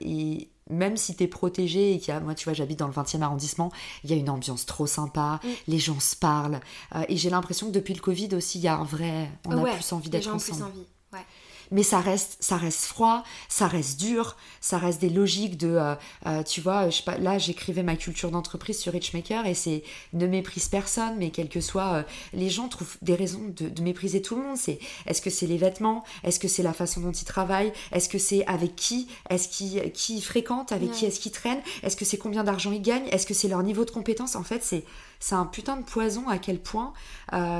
et 0.00 0.50
même 0.68 0.96
si 0.96 1.14
t'es 1.14 1.28
protégé 1.28 1.94
et 1.94 1.98
qu'il 2.00 2.08
y 2.08 2.16
a. 2.16 2.20
Moi, 2.20 2.34
tu 2.34 2.44
vois, 2.44 2.52
j'habite 2.52 2.80
dans 2.80 2.88
le 2.88 2.92
20e 2.92 3.22
arrondissement, 3.22 3.70
il 4.02 4.10
y 4.10 4.12
a 4.12 4.16
une 4.16 4.28
ambiance 4.28 4.66
trop 4.66 4.86
sympa, 4.86 5.40
mm. 5.42 5.48
les 5.68 5.78
gens 5.78 6.00
se 6.00 6.16
parlent. 6.16 6.60
et 7.08 7.16
j'ai 7.16 7.30
l'impression 7.30 7.68
que 7.68 7.72
depuis 7.72 7.94
le 7.94 8.00
Covid 8.00 8.34
aussi, 8.34 8.58
il 8.58 8.64
y 8.64 8.68
a 8.68 8.76
un 8.76 8.84
vrai. 8.84 9.30
On 9.46 9.64
a 9.64 9.70
plus 9.70 9.92
envie 9.92 10.10
d'être 10.10 10.26
ensemble. 10.34 10.58
Plus 10.58 10.64
envie. 10.64 10.86
Ouais 11.12 11.24
mais 11.74 11.82
ça 11.82 11.98
reste, 11.98 12.36
ça 12.38 12.56
reste 12.56 12.84
froid, 12.84 13.24
ça 13.48 13.66
reste 13.66 14.00
dur, 14.00 14.36
ça 14.60 14.78
reste 14.78 15.00
des 15.00 15.10
logiques 15.10 15.58
de, 15.58 15.70
euh, 15.70 15.94
euh, 16.26 16.42
tu 16.44 16.60
vois, 16.60 16.88
je 16.88 17.02
pas, 17.02 17.18
là 17.18 17.36
j'écrivais 17.36 17.82
ma 17.82 17.96
culture 17.96 18.30
d'entreprise 18.30 18.78
sur 18.78 18.92
Richmaker 18.92 19.44
et 19.44 19.54
c'est 19.54 19.82
ne 20.12 20.26
méprise 20.28 20.68
personne, 20.68 21.16
mais 21.18 21.30
quel 21.30 21.48
que 21.48 21.60
soit, 21.60 21.92
euh, 21.94 22.02
les 22.32 22.48
gens 22.48 22.68
trouvent 22.68 22.96
des 23.02 23.16
raisons 23.16 23.52
de, 23.56 23.82
mépriser 23.82 24.22
tout 24.22 24.36
le 24.36 24.42
monde. 24.42 24.56
C'est 24.56 24.78
est-ce 25.06 25.20
que 25.20 25.30
c'est 25.30 25.48
les 25.48 25.58
vêtements, 25.58 26.04
est-ce 26.22 26.38
que 26.38 26.46
c'est 26.46 26.62
la 26.62 26.72
façon 26.72 27.00
dont 27.00 27.12
ils 27.12 27.24
travaillent, 27.24 27.72
est-ce 27.90 28.08
que 28.08 28.18
c'est 28.18 28.46
avec 28.46 28.76
qui, 28.76 29.08
est-ce 29.28 29.48
qui 29.48 29.80
qui 29.90 30.22
fréquente, 30.22 30.70
avec 30.70 30.92
qui 30.92 31.06
est-ce 31.06 31.18
qu'ils 31.18 31.32
traînent, 31.32 31.62
est-ce 31.82 31.96
que 31.96 32.04
c'est 32.04 32.18
combien 32.18 32.44
d'argent 32.44 32.70
ils 32.70 32.82
gagnent, 32.82 33.08
est-ce 33.10 33.26
que 33.26 33.34
c'est 33.34 33.48
leur 33.48 33.64
niveau 33.64 33.84
de 33.84 33.90
compétence? 33.90 34.36
En 34.36 34.44
fait, 34.44 34.62
c'est 34.62 34.84
c'est 35.18 35.34
un 35.34 35.46
putain 35.46 35.76
de 35.76 35.84
poison 35.84 36.28
à 36.28 36.38
quel 36.38 36.60
point 36.60 36.92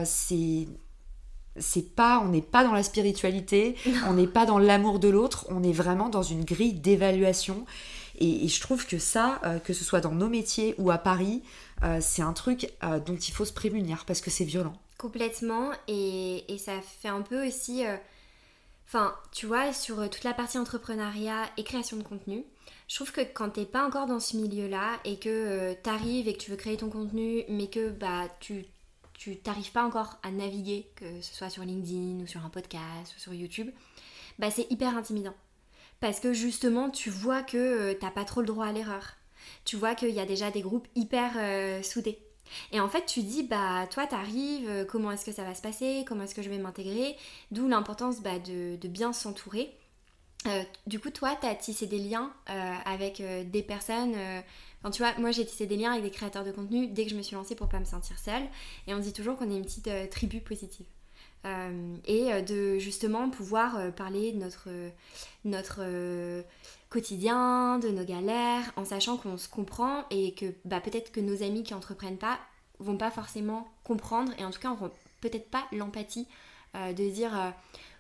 c'est 0.05 0.69
c'est 1.57 1.95
pas 1.95 2.21
on 2.25 2.29
n'est 2.29 2.43
pas 2.43 2.65
dans 2.65 2.73
la 2.73 2.83
spiritualité 2.83 3.77
on 4.09 4.15
n'est 4.15 4.27
pas 4.27 4.47
dans 4.47 4.59
l'amour 4.59 4.99
de 4.99 5.09
l'autre 5.09 5.47
on 5.51 5.63
est 5.63 5.73
vraiment 5.73 6.09
dans 6.09 6.23
une 6.23 6.45
grille 6.45 6.75
d'évaluation. 6.75 7.65
Et, 8.21 8.47
je 8.47 8.61
trouve 8.61 8.87
que 8.87 8.99
ça 8.99 9.41
euh, 9.45 9.59
que 9.59 9.73
ce 9.73 9.85
soit 9.85 10.01
dans 10.01 10.13
nos 10.13 10.29
métiers 10.29 10.75
ou 10.79 10.91
à 10.91 10.99
Paris 10.99 11.43
euh, 11.83 11.99
c'est 12.01 12.23
un 12.23 12.33
truc 12.33 12.73
euh, 12.85 13.01
dont 13.01 13.17
il 13.17 13.33
faut 13.33 13.45
se 13.45 13.53
prémunir 13.53 14.05
parce 14.07 14.21
que 14.21 14.31
c'est 14.31 14.45
violent. 14.45 14.75
Complètement. 14.99 15.71
Et, 15.89 16.53
et, 16.53 16.59
ça 16.59 16.81
fait 16.81 17.09
un 17.09 17.23
peu 17.23 17.47
aussi 17.47 17.83
enfin 18.87 19.15
tu 19.33 19.47
vois 19.47 19.73
sur 19.73 20.09
toute 20.11 20.25
la 20.25 20.35
partie 20.35 20.59
entrepreneuriat 20.59 21.43
et 21.57 21.65
création 21.65 21.97
de 21.97 22.03
contenu 22.03 22.45
je 22.87 22.97
trouve 22.97 23.13
que 23.13 23.23
quand 23.23 23.51
t'es 23.51 23.65
pas 23.65 23.85
encore 23.87 24.07
dans 24.07 24.21
ce 24.21 24.37
milieu 24.37 24.69
là 24.69 24.99
et 25.05 25.19
que 25.19 25.73
t'arrives 25.83 26.29
et 26.29 26.35
que 26.35 26.39
tu 26.39 26.51
veux 26.51 26.57
créer 26.57 26.77
ton 26.77 26.91
contenu 26.91 27.43
mais 27.49 27.67
que 27.67 27.89
bah 27.91 28.29
tu 28.41 28.67
tu 29.15 29.37
t'arrives 29.37 29.73
pas 29.73 29.85
encore 29.85 30.19
à 30.23 30.31
naviguer, 30.31 30.89
que 30.97 31.21
ce 31.21 31.35
soit 31.35 31.51
sur 31.51 31.63
LinkedIn 31.63 32.23
ou 32.23 32.27
sur 32.27 32.45
un 32.45 32.51
podcast 32.51 33.15
ou 33.17 33.21
sur 33.21 33.33
YouTube, 33.33 33.71
bah 34.39 34.51
c'est 34.51 34.71
hyper 34.71 34.97
intimidant. 34.97 35.35
Parce 36.01 36.21
que 36.21 36.33
justement, 36.33 36.91
tu 36.91 37.09
vois 37.09 37.43
que 37.43 37.57
euh, 37.57 37.95
t'as 37.99 38.11
pas 38.11 38.25
trop 38.25 38.41
le 38.41 38.47
droit 38.47 38.67
à 38.67 38.73
l'erreur. 38.73 39.15
Tu 39.65 39.77
vois 39.77 39.95
qu'il 39.95 40.11
y 40.11 40.21
a 40.21 40.27
déjà 40.27 40.51
des 40.51 40.61
groupes 40.61 40.89
hyper 40.95 41.33
euh, 41.37 41.83
soudés. 41.83 42.19
Et 42.73 42.81
en 42.81 42.89
fait, 42.89 43.07
tu 43.07 43.23
dis, 43.23 43.43
bah, 43.43 43.87
toi, 43.91 44.07
t'arrives, 44.07 44.69
euh, 44.69 44.85
comment 44.85 45.11
est-ce 45.13 45.25
que 45.25 45.33
ça 45.33 45.45
va 45.45 45.55
se 45.55 45.63
passer, 45.63 46.05
comment 46.07 46.25
est-ce 46.25 46.35
que 46.35 46.43
je 46.43 46.51
vais 46.51 46.59
m'intégrer, 46.59 47.17
d'où 47.53 47.69
l'importance 47.69 48.21
bah, 48.21 48.39
de, 48.39 48.77
bien 48.87 49.13
s'entourer. 49.13 49.75
du 50.87 51.01
coup, 51.01 51.09
toi, 51.09 51.39
tu 51.41 51.47
as 51.47 51.55
tissé 51.55 51.87
des 51.87 51.99
liens 51.99 52.31
avec 52.85 53.23
des 53.51 53.63
personnes 53.63 54.15
tu 54.91 55.03
vois, 55.03 55.15
moi 55.19 55.31
j'ai 55.31 55.47
tissé 55.47 55.67
des 55.67 55.77
liens 55.77 55.93
avec 55.93 56.05
des 56.05 56.11
créateurs 56.11 56.45
de 56.45 56.53
contenu 56.53 56.87
dès 56.89 57.05
que 57.05 57.11
je 57.11 57.17
me 57.17 57.23
suis 57.23 57.35
lancée 57.35 57.55
pour 57.55 57.69
pas 57.69 57.81
me 57.81 57.85
sentir 57.85 58.19
seule. 58.19 58.43
Et 58.87 58.95
on 58.95 58.99
dit 58.99 59.13
toujours 59.13 59.37
qu'on 59.37 59.51
est 59.51 59.57
une 59.57 59.65
petite 59.65 59.89
euh, 59.89 60.07
tribu 60.07 60.41
positive. 60.41 60.87
Euh, 61.47 61.97
et 62.07 62.33
euh, 62.33 62.41
de 62.41 62.79
justement 62.79 63.29
pouvoir 63.29 63.93
parler 63.95 64.33
de 64.33 64.39
notre, 64.39 64.69
notre 65.45 65.83
quotidien, 66.91 67.79
de 67.79 67.89
nos 67.89 68.05
galères, 68.05 68.73
en 68.77 68.85
sachant 68.85 69.17
qu'on 69.17 69.39
se 69.39 69.49
comprend 69.49 70.05
et 70.11 70.35
que 70.35 70.47
bah, 70.65 70.81
peut-être 70.81 71.13
que 71.13 71.21
nos 71.21 71.43
amis 71.43 71.63
qui 71.63 71.75
entreprennent 71.75 72.19
pas 72.19 72.39
vont 72.79 72.97
pas 72.97 73.11
forcément 73.11 73.69
comprendre 73.85 74.33
et 74.39 74.45
en 74.45 74.51
tout 74.51 74.61
cas 74.61 74.69
n'auront 74.69 74.91
peut-être 75.21 75.49
pas 75.49 75.65
l'empathie 75.73 76.27
de 76.75 77.11
dire 77.11 77.55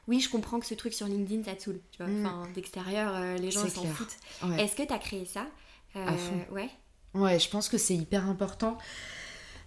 oui, 0.08 0.20
je 0.20 0.28
comprends 0.28 0.58
que 0.58 0.66
ce 0.66 0.74
truc 0.74 0.92
sur 0.92 1.06
LinkedIn, 1.06 1.44
ça 1.44 1.54
te 1.54 1.62
saoule. 1.62 1.80
Tu 1.92 2.02
vois, 2.02 2.08
mm. 2.08 2.26
enfin, 2.26 2.42
d'extérieur, 2.54 3.36
les 3.36 3.50
gens 3.50 3.68
s'en 3.68 3.84
foutent. 3.84 4.16
Est-ce 4.58 4.74
que 4.74 4.82
tu 4.82 4.92
as 4.92 4.98
créé 4.98 5.24
ça? 5.24 5.46
Euh, 5.96 6.10
ouais. 6.52 6.70
Ouais, 7.14 7.38
je 7.38 7.48
pense 7.48 7.68
que 7.68 7.78
c'est 7.78 7.94
hyper 7.94 8.28
important. 8.28 8.78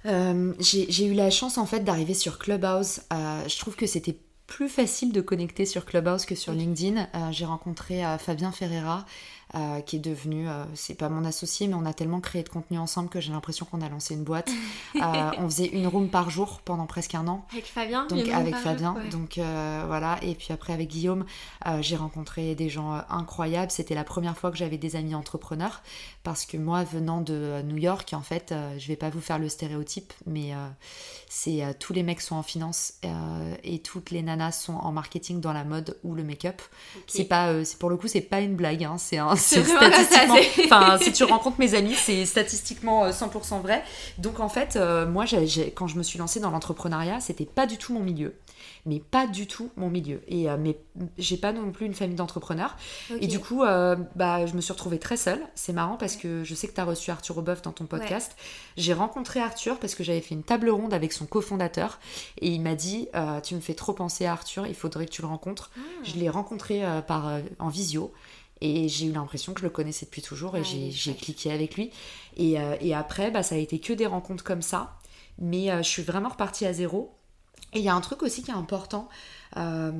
Euh, 0.05 0.53
j'ai 0.59 1.05
eu 1.05 1.13
la 1.13 1.29
chance 1.29 1.57
en 1.57 1.65
fait 1.65 1.81
d'arriver 1.81 2.13
sur 2.13 2.39
Clubhouse. 2.39 3.01
Euh, 3.11 3.47
je 3.47 3.57
trouve 3.57 3.75
que 3.75 3.87
c'était 3.87 4.17
plus 4.45 4.69
facile 4.69 5.11
de 5.11 5.21
connecter 5.21 5.65
sur 5.65 5.85
Clubhouse 5.85 6.25
que 6.25 6.35
sur 6.35 6.53
LinkedIn. 6.53 7.07
j'ai 7.31 7.45
rencontré 7.45 8.01
Fabien 8.17 8.53
Ferreira 8.53 9.05
euh, 9.55 9.79
qui 9.79 9.95
est 9.95 9.99
devenu, 9.99 10.49
euh, 10.49 10.65
c'est 10.73 10.95
pas 10.95 11.07
mon 11.07 11.23
associé, 11.23 11.67
mais 11.67 11.73
on 11.73 11.85
a 11.85 11.93
tellement 11.93 12.19
créé 12.19 12.43
de 12.43 12.49
contenu 12.49 12.77
ensemble 12.77 13.07
que 13.07 13.21
j'ai 13.21 13.31
l'impression 13.31 13.65
qu'on 13.65 13.79
a 13.79 13.87
lancé 13.87 14.13
une 14.13 14.23
boîte. 14.23 14.51
Euh, 14.95 15.31
on 15.37 15.45
faisait 15.45 15.67
une 15.67 15.85
room 15.85 16.09
par 16.09 16.31
jour 16.31 16.59
pendant 16.65 16.87
presque 16.87 17.13
un 17.13 17.27
an. 17.27 17.45
Avec 17.51 17.65
Fabien 17.65 18.07
Donc 18.07 18.27
avec 18.29 18.55
Fabien. 18.55 18.95
Donc 19.11 19.37
voilà. 19.37 20.17
Et 20.23 20.33
puis 20.33 20.51
après 20.51 20.73
avec 20.73 20.89
Guillaume, 20.89 21.25
j'ai 21.81 21.95
rencontré 21.95 22.55
des 22.55 22.67
gens 22.67 22.99
incroyables. 23.09 23.69
C'était 23.69 23.93
la 23.93 24.03
première 24.03 24.35
fois 24.35 24.49
que 24.49 24.57
j'avais 24.57 24.77
des 24.77 24.95
amis 24.95 25.13
entrepreneurs 25.13 25.83
parce 26.23 26.45
que 26.45 26.57
moi 26.57 26.83
venant 26.83 27.21
de 27.21 27.61
New 27.63 27.77
York, 27.77 28.11
en 28.13 28.21
fait, 28.21 28.55
je 28.77 28.87
vais 28.87 28.95
pas 28.95 29.09
vous 29.09 29.21
faire 29.21 29.37
le 29.37 29.49
stéréotype, 29.49 30.13
mais 30.25 30.51
c'est 31.29 31.77
tous 31.79 31.93
les 31.93 32.01
mecs 32.01 32.21
sont 32.21 32.35
en 32.35 32.43
finance 32.43 32.93
et 33.63 33.79
toutes 33.79 34.09
les 34.09 34.23
nanas 34.23 34.53
sont 34.53 34.75
en 34.75 34.91
marketing 34.91 35.41
dans 35.41 35.53
la 35.53 35.63
mode 35.63 35.97
ou 36.03 36.15
le 36.15 36.23
make-up. 36.23 36.61
C'est 37.05 37.25
pas, 37.25 37.63
c'est 37.63 37.77
pour 37.77 37.89
le 37.89 37.97
coup, 37.97 38.07
c'est 38.07 38.21
pas 38.21 38.41
une 38.41 38.55
blague. 38.55 38.83
Hein, 38.83 38.97
c'est 38.97 39.17
un 39.17 39.36
c'est 39.37 39.63
statistiquement. 39.63 40.35
Enfin, 40.65 40.97
si 41.01 41.11
tu 41.11 41.23
rencontres 41.23 41.59
mes 41.59 41.73
amis, 41.73 41.95
c'est 41.95 42.25
statistiquement 42.25 43.09
100% 43.09 43.55
euh, 43.55 43.59
vrai. 43.59 43.83
Donc 44.17 44.39
en 44.39 44.49
fait, 44.49 44.75
euh, 44.75 45.05
moi, 45.05 45.25
quand 45.75 45.87
je 45.87 45.97
me 45.97 46.03
suis 46.03 46.19
lancée 46.19 46.39
dans 46.39 46.51
l'entrepreneuriat, 46.51 47.19
c'était 47.19 47.45
pas 47.45 47.65
du 47.65 47.77
tout 47.77 47.93
mon 47.93 48.01
milieu 48.01 48.35
mais 48.87 48.99
pas 48.99 49.27
du 49.27 49.47
tout 49.47 49.69
mon 49.75 49.89
milieu. 49.89 50.21
Et 50.27 50.49
euh, 50.49 50.57
mais 50.57 50.77
j'ai 51.17 51.37
pas 51.37 51.51
non 51.51 51.71
plus 51.71 51.85
une 51.85 51.93
famille 51.93 52.15
d'entrepreneurs. 52.15 52.77
Et 53.19 53.27
du 53.27 53.39
coup, 53.39 53.63
euh, 53.63 53.95
bah, 54.15 54.45
je 54.45 54.53
me 54.53 54.61
suis 54.61 54.71
retrouvée 54.71 54.97
très 54.97 55.17
seule. 55.17 55.41
C'est 55.55 55.73
marrant 55.73 55.97
parce 55.97 56.15
que 56.15 56.43
je 56.43 56.55
sais 56.55 56.67
que 56.67 56.73
tu 56.73 56.81
as 56.81 56.85
reçu 56.85 57.11
Arthur 57.11 57.37
Aubeuf 57.37 57.61
dans 57.61 57.73
ton 57.73 57.85
podcast. 57.85 58.35
J'ai 58.77 58.93
rencontré 58.93 59.41
Arthur 59.41 59.77
parce 59.79 59.93
que 59.93 60.03
j'avais 60.03 60.21
fait 60.21 60.35
une 60.35 60.43
table 60.43 60.69
ronde 60.69 60.93
avec 60.93 61.13
son 61.13 61.25
cofondateur 61.25 61.99
et 62.41 62.49
il 62.49 62.61
m'a 62.61 62.75
dit 62.75 63.09
Tu 63.43 63.55
me 63.55 63.59
fais 63.59 63.73
trop 63.73 63.93
penser 63.93 64.25
à 64.25 64.31
Arthur, 64.31 64.65
il 64.65 64.75
faudrait 64.75 65.05
que 65.05 65.11
tu 65.11 65.21
le 65.21 65.27
rencontres. 65.27 65.71
Ah. 65.75 65.81
Je 66.03 66.13
l'ai 66.13 66.29
rencontré 66.29 66.83
par, 67.07 67.39
en 67.59 67.69
visio. 67.69 68.13
Et 68.61 68.89
j'ai 68.89 69.05
eu 69.05 69.11
l'impression 69.11 69.53
que 69.53 69.59
je 69.59 69.65
le 69.65 69.71
connaissais 69.71 70.05
depuis 70.05 70.21
toujours 70.21 70.57
et 70.57 70.63
j'ai 70.63 71.13
cliqué 71.13 71.51
avec 71.51 71.75
lui. 71.75 71.91
Et, 72.37 72.55
et 72.81 72.93
après, 72.95 73.29
bah, 73.29 73.43
ça 73.43 73.55
a 73.55 73.57
été 73.57 73.79
que 73.79 73.93
des 73.93 74.07
rencontres 74.07 74.43
comme 74.43 74.63
ça. 74.63 74.95
Mais 75.39 75.67
je 75.83 75.87
suis 75.87 76.01
vraiment 76.01 76.29
repartie 76.29 76.65
à 76.65 76.73
zéro. 76.73 77.17
Et 77.73 77.79
il 77.79 77.85
y 77.85 77.89
a 77.89 77.93
un 77.93 78.01
truc 78.01 78.23
aussi 78.23 78.43
qui 78.43 78.51
est 78.51 78.55
important. 78.55 79.09
Euh, 79.57 79.91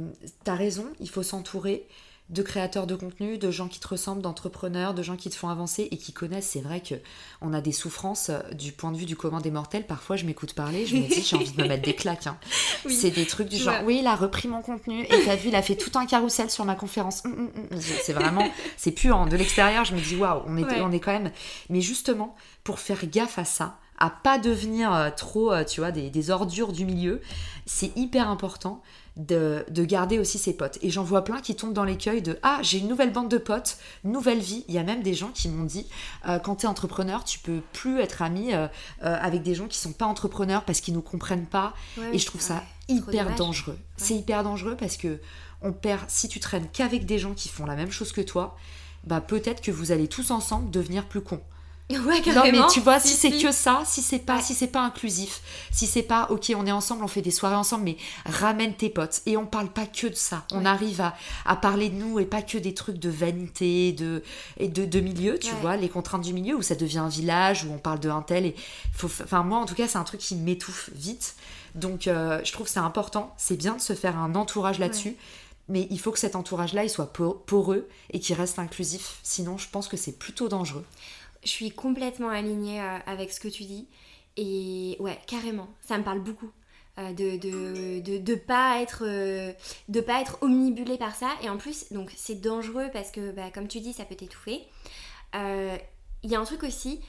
T'as 0.43 0.56
raison, 0.56 0.88
il 1.00 1.10
faut 1.10 1.24
s'entourer 1.24 1.88
de 2.30 2.42
créateurs 2.42 2.88
de 2.88 2.96
contenu, 2.96 3.38
de 3.38 3.52
gens 3.52 3.68
qui 3.68 3.80
te 3.80 3.88
ressemblent, 3.88 4.22
d'entrepreneurs, 4.22 4.94
de 4.94 5.02
gens 5.02 5.16
qui 5.16 5.30
te 5.30 5.36
font 5.36 5.48
avancer 5.48 5.88
et 5.92 5.98
qui 5.98 6.12
connaissent. 6.12 6.50
C'est 6.52 6.62
vrai 6.62 6.82
que 6.82 6.96
on 7.42 7.54
a 7.54 7.62
des 7.62 7.72
souffrances 7.72 8.30
euh, 8.30 8.42
du 8.54 8.72
point 8.74 8.92
de 8.92 8.98
vue 8.98 9.06
du 9.06 9.16
commun 9.16 9.40
des 9.40 9.52
mortels. 9.52 9.86
Parfois, 9.86 10.18
je 10.18 10.26
m'écoute 10.26 10.54
parler, 10.54 10.86
je 10.86 10.98
me 10.98 11.08
dis 11.08 11.22
j'ai 11.22 11.36
envie 11.36 11.52
de 11.52 11.62
me 11.62 11.68
mettre 11.68 11.84
des 11.84 11.96
claques. 11.96 12.28
Hein. 12.28 12.38
C'est 12.90 13.12
des 13.12 13.26
trucs 13.26 13.50
du 13.50 13.58
genre 13.58 13.82
oui, 13.86 14.00
il 14.02 14.08
a 14.08 14.16
repris 14.16 14.48
mon 14.48 14.62
contenu 14.62 15.04
et 15.04 15.24
t'as 15.26 15.36
vu, 15.36 15.50
il 15.50 15.56
a 15.56 15.62
fait 15.62 15.76
tout 15.76 15.98
un 15.98 16.06
carrousel 16.06 16.50
sur 16.50 16.66
ma 16.66 16.76
conférence. 16.76 17.24
Hum, 17.26 17.34
hum, 17.34 17.68
hum. 17.72 17.80
C'est 17.80 18.13
vraiment, 18.13 18.48
c'est 18.76 18.92
pur. 18.92 19.26
De 19.26 19.38
l'extérieur, 19.38 19.86
je 19.86 19.96
me 19.96 20.00
dis 20.00 20.16
waouh, 20.16 20.44
on 20.48 20.58
est, 20.58 20.82
on 20.82 20.92
est 20.92 21.00
quand 21.00 21.13
même. 21.13 21.32
Mais 21.70 21.82
justement, 21.82 22.36
pour 22.63 22.80
faire 22.80 23.06
gaffe 23.08 23.40
à 23.40 23.46
ça, 23.46 23.78
à 23.98 24.10
pas 24.10 24.38
devenir 24.38 24.94
euh, 24.94 25.10
trop, 25.16 25.52
euh, 25.52 25.63
tu 25.63 25.82
vois, 25.82 25.92
des, 25.92 26.30
ordures 26.30 26.72
du 26.72 26.86
milieu, 26.86 27.22
c'est 27.66 27.96
hyper 27.98 28.30
important 28.30 28.82
de, 29.17 29.65
garder 29.84 30.19
aussi 30.19 30.38
ses 30.38 30.53
potes. 30.53 30.77
Et 30.82 30.89
j'en 30.89 31.03
vois 31.03 31.23
plein 31.23 31.41
qui 31.41 31.56
tombent 31.56 31.73
dans 31.73 31.84
l'écueil 31.84 32.21
de 32.21 32.39
Ah, 32.43 32.60
j'ai 32.62 32.80
une 32.80 32.88
nouvelle 32.88 33.12
bande 33.12 33.30
de 33.30 33.38
potes, 33.38 33.77
nouvelle 34.03 34.39
vie. 34.39 34.63
Il 34.67 34.75
y 34.75 34.77
a 34.77 34.84
même 34.84 35.03
des 35.03 35.13
gens 35.13 35.30
qui 35.34 35.49
m'ont 35.49 35.65
dit 35.65 35.88
euh, 36.27 36.39
Quand 36.39 36.58
tu 36.58 36.65
es 36.65 36.69
entrepreneur, 36.69 37.23
tu 37.23 37.39
peux 37.39 37.62
plus 37.73 37.99
être 37.99 38.21
ami 38.21 38.51
avec 39.01 39.43
des 39.43 39.56
gens 39.56 39.67
qui 39.67 39.77
sont 39.77 39.93
pas 39.93 40.06
entrepreneurs 40.06 40.63
parce 40.63 40.82
qu'ils 40.82 40.93
nous 40.93 41.01
comprennent 41.01 41.47
pas. 41.47 41.73
et 42.13 42.17
je 42.17 42.25
trouve 42.25 42.41
ça 42.41 42.63
hyper 42.88 43.36
dangereux. 43.36 43.77
C'est 43.97 44.15
hyper 44.15 44.43
dangereux 44.43 44.75
parce 44.77 44.97
que 44.97 45.19
on 45.62 45.73
perd, 45.73 46.01
si 46.08 46.27
tu 46.27 46.39
traînes 46.39 46.67
qu'avec 46.71 47.06
des 47.06 47.17
gens 47.17 47.34
qui 47.34 47.49
font 47.49 47.65
la 47.65 47.75
même 47.75 47.91
chose 47.91 48.12
que 48.12 48.21
toi, 48.21 48.56
bah 49.03 49.21
peut-être 49.21 49.62
que 49.62 49.71
vous 49.71 49.91
allez 49.91 50.08
tous 50.08 50.32
ensemble 50.32 50.69
devenir 50.69 51.08
plus 51.08 51.21
cons. 51.21 51.41
Ouais. 52.06 52.21
Non 52.34 52.43
mais 52.52 52.60
tu 52.69 52.82
vois, 52.82 53.00
si, 53.00 53.10
Si, 53.10 53.13
c'est 53.15 53.32
si. 53.32 53.41
que 53.43 53.52
ça, 53.54 53.84
si 53.86 54.02
c'est 54.02 54.19
pas, 54.19 54.36
Ouais. 54.38 54.41
si 54.41 54.54
c'est 54.54 54.67
pas 54.67 54.82
inclusif, 54.82 55.41
si 55.71 55.88
c'est 55.88 56.04
pas, 56.04 56.28
ok, 56.30 56.52
on 56.58 56.65
est 56.65 56.71
ensemble, 56.71 57.02
on 57.04 57.08
fait 57.08 57.21
des 57.21 57.32
soirées 57.32 57.56
ensemble, 57.56 57.86
mais 57.86 57.97
ramène 58.26 58.73
tes 58.76 58.89
potes 58.89 59.21
et 59.26 59.38
on 59.38 59.45
parle 59.45 59.69
pas 59.69 59.86
que 59.86 60.08
de 60.08 60.13
ça. 60.15 60.45
On 60.52 60.60
Ouais. 60.62 60.65
arrive 60.67 61.00
à, 61.00 61.15
à 61.45 61.56
parler 61.56 61.88
de 61.89 61.95
nous 61.95 62.19
et 62.19 62.26
pas 62.26 62.41
que 62.41 62.58
des 62.58 62.73
trucs 62.73 62.97
de 63.00 63.10
vanité, 63.10 63.93
de 63.93 64.21
et 64.58 64.67
de, 64.67 64.84
de 64.84 65.00
milieu, 65.00 65.39
tu 65.39 65.54
vois, 65.62 65.78
les 65.78 65.88
contraintes 65.88 66.23
du 66.23 66.34
milieu 66.34 66.56
où 66.58 66.62
ça 66.62 66.76
devient 66.76 66.97
un 67.00 67.08
village 67.10 67.63
où 67.63 67.71
on 67.73 67.78
parle 67.78 68.02
de 68.02 68.10
un 68.10 68.21
tel 68.21 68.45
et 68.45 68.56
faut, 68.93 69.08
enfin 69.23 69.43
moi 69.43 69.60
en 69.60 69.65
tout 69.65 69.76
cas 69.76 69.88
c'est 69.88 69.97
un 69.97 70.04
truc 70.04 70.19
qui 70.19 70.36
m'étouffe 70.36 70.89
vite. 70.93 71.36
Donc 71.73 72.08
euh, 72.08 72.41
je 72.43 72.52
trouve 72.52 72.65
que 72.67 72.71
c'est 72.73 72.80
important, 72.80 73.34
c'est 73.38 73.56
bien 73.58 73.76
de 73.76 73.82
se 73.82 73.93
faire 73.93 74.17
un 74.17 74.36
entourage 74.36 74.78
là-dessus. 74.80 75.15
Mais 75.69 75.86
il 75.91 76.00
faut 76.00 76.12
que 76.13 76.19
cet 76.19 76.38
entourage-là, 76.38 76.86
il 76.86 76.89
soit 76.89 77.12
por- 77.12 77.41
poreux 77.43 77.89
et 78.13 78.21
qu'il 78.21 78.38
reste 78.38 78.58
inclusif. 78.58 79.19
Sinon, 79.21 79.58
je 79.58 79.67
pense 79.69 79.89
que 79.89 79.97
c'est 79.97 80.13
plutôt 80.17 80.47
dangereux. 80.47 80.86
Je 81.47 81.53
suis 81.53 81.71
complètement 81.71 82.29
alignée 82.29 82.81
euh, 82.81 82.97
avec 83.05 83.31
ce 83.31 83.39
que 83.39 83.47
tu 83.47 83.63
dis. 83.63 83.88
Et 84.36 84.97
ouais, 84.99 85.17
carrément, 85.27 85.69
ça 85.81 85.97
me 85.97 86.03
parle 86.03 86.19
beaucoup. 86.19 86.51
euh, 86.99 87.13
de, 87.13 87.38
de, 88.01 88.17
de, 88.17 88.36
pas 88.36 88.81
être 88.81 89.03
euh, 89.05 89.53
pas 90.01 90.19
être 90.21 90.39
omnibulé 90.41 90.97
par 90.97 91.15
ça 91.15 91.29
et 91.43 91.49
en 91.49 91.57
plus 91.57 91.91
donc 91.93 92.12
c'est 92.15 92.41
dangereux 92.41 92.89
parce 92.91 93.12
que 93.12 93.31
bah, 93.31 93.51
comme 93.53 93.67
tu 93.67 93.79
dis 93.79 93.93
ça 93.93 94.03
peut 94.05 94.15
t'étouffer 94.15 94.62
Euh, 95.36 95.77
il 96.23 96.31
y 96.31 96.36
a 96.36 96.39
un 96.39 96.45
truc 96.45 96.63
aussi 96.63 96.99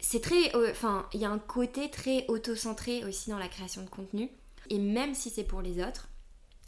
c'est 0.00 0.20
très 0.20 0.52
enfin 0.70 1.06
il 1.14 1.20
y 1.20 1.24
a 1.24 1.30
un 1.30 1.38
côté 1.38 1.90
très 1.90 2.24
auto-centré 2.28 3.04
aussi 3.04 3.30
dans 3.30 3.38
la 3.38 3.48
création 3.48 3.82
de 3.82 3.88
contenu 3.88 4.30
et 4.68 4.78
même 4.78 5.14
si 5.14 5.30
c'est 5.30 5.44
pour 5.44 5.62
les 5.62 5.80
autres 5.82 6.08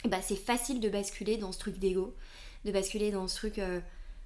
bah, 0.05 0.23
c'est 0.23 0.37
facile 0.37 0.81
de 0.81 0.89
basculer 0.89 1.37
dans 1.37 1.53
ce 1.53 1.59
truc 1.59 1.79
d'ego 1.79 2.15
de 2.65 2.73
basculer 2.73 3.11
dans 3.11 3.27
ce 3.29 3.37
truc 3.37 3.61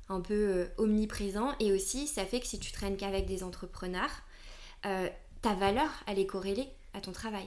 un 0.08 0.20
peu 0.20 0.34
euh, 0.34 0.66
omniprésent 0.78 1.54
et 1.60 1.72
aussi 1.72 2.06
ça 2.06 2.24
fait 2.26 2.40
que 2.40 2.46
si 2.46 2.58
tu 2.58 2.72
traînes 2.72 2.96
qu'avec 2.96 3.26
des 3.26 3.42
entrepreneurs 3.42 4.10
euh, 4.86 5.08
ta 5.42 5.54
valeur 5.54 5.88
elle 6.06 6.18
est 6.18 6.26
corrélée 6.26 6.68
à 6.92 7.00
ton 7.00 7.12
travail 7.12 7.46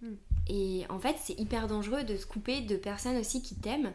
Hmm. 0.00 0.14
et 0.48 0.84
en 0.90 1.00
fait 1.00 1.16
c'est 1.20 1.36
hyper 1.40 1.66
dangereux 1.66 2.04
de 2.04 2.16
se 2.16 2.24
couper 2.24 2.60
de 2.60 2.76
personnes 2.76 3.16
aussi 3.16 3.42
qui 3.42 3.56
t'aiment 3.56 3.92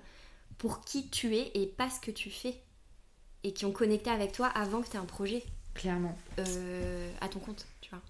pour 0.57 0.81
qui 0.83 1.07
tu 1.09 1.33
es 1.37 1.49
et 1.53 1.65
pas 1.65 1.89
ce 1.89 2.01
que 2.01 2.11
tu 2.11 2.29
fais 2.29 2.61
et 3.45 3.53
qui 3.53 3.63
ont 3.63 3.71
connecté 3.71 4.09
avec 4.09 4.33
toi 4.33 4.47
avant 4.47 4.81
que 4.81 4.89
tu 4.89 4.97
aies 4.97 4.99
un 4.99 5.05
projet 5.05 5.43
Clairement. 5.73 6.17
euh, 6.39 7.09
à 7.21 7.29
ton 7.29 7.39
compte 7.39 7.65
tu 7.79 7.89
vois 7.89 8.01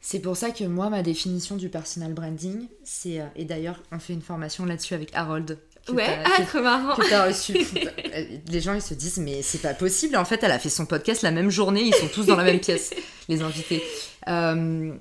C'est 0.00 0.20
pour 0.20 0.36
ça 0.36 0.52
que 0.52 0.62
moi, 0.62 0.90
ma 0.90 1.02
définition 1.02 1.56
du 1.56 1.68
personal 1.68 2.14
branding, 2.14 2.68
c'est. 2.84 3.20
et 3.34 3.44
d'ailleurs, 3.44 3.82
on 3.90 3.98
fait 3.98 4.12
une 4.12 4.22
formation 4.22 4.64
là-dessus 4.64 4.94
avec 4.94 5.12
Harold. 5.14 5.58
Ouais 5.88 6.18
ah 6.24 6.42
trop 6.44 6.62
marrant 6.62 6.94
reçu. 6.94 7.54
Les 8.48 8.60
gens, 8.60 8.74
ils 8.74 8.82
se 8.82 8.94
disent, 8.94 9.18
mais 9.18 9.42
c'est 9.42 9.60
pas 9.60 9.74
possible. 9.74 10.16
En 10.16 10.24
fait, 10.24 10.42
elle 10.42 10.52
a 10.52 10.58
fait 10.58 10.70
son 10.70 10.86
podcast 10.86 11.22
la 11.22 11.30
même 11.30 11.50
journée, 11.50 11.82
ils 11.82 11.94
sont 11.94 12.08
tous 12.08 12.26
dans 12.26 12.36
la 12.36 12.44
même 12.44 12.60
pièce, 12.60 12.92
les 13.28 13.42
invités. 13.42 13.82
Euh, 14.28 14.94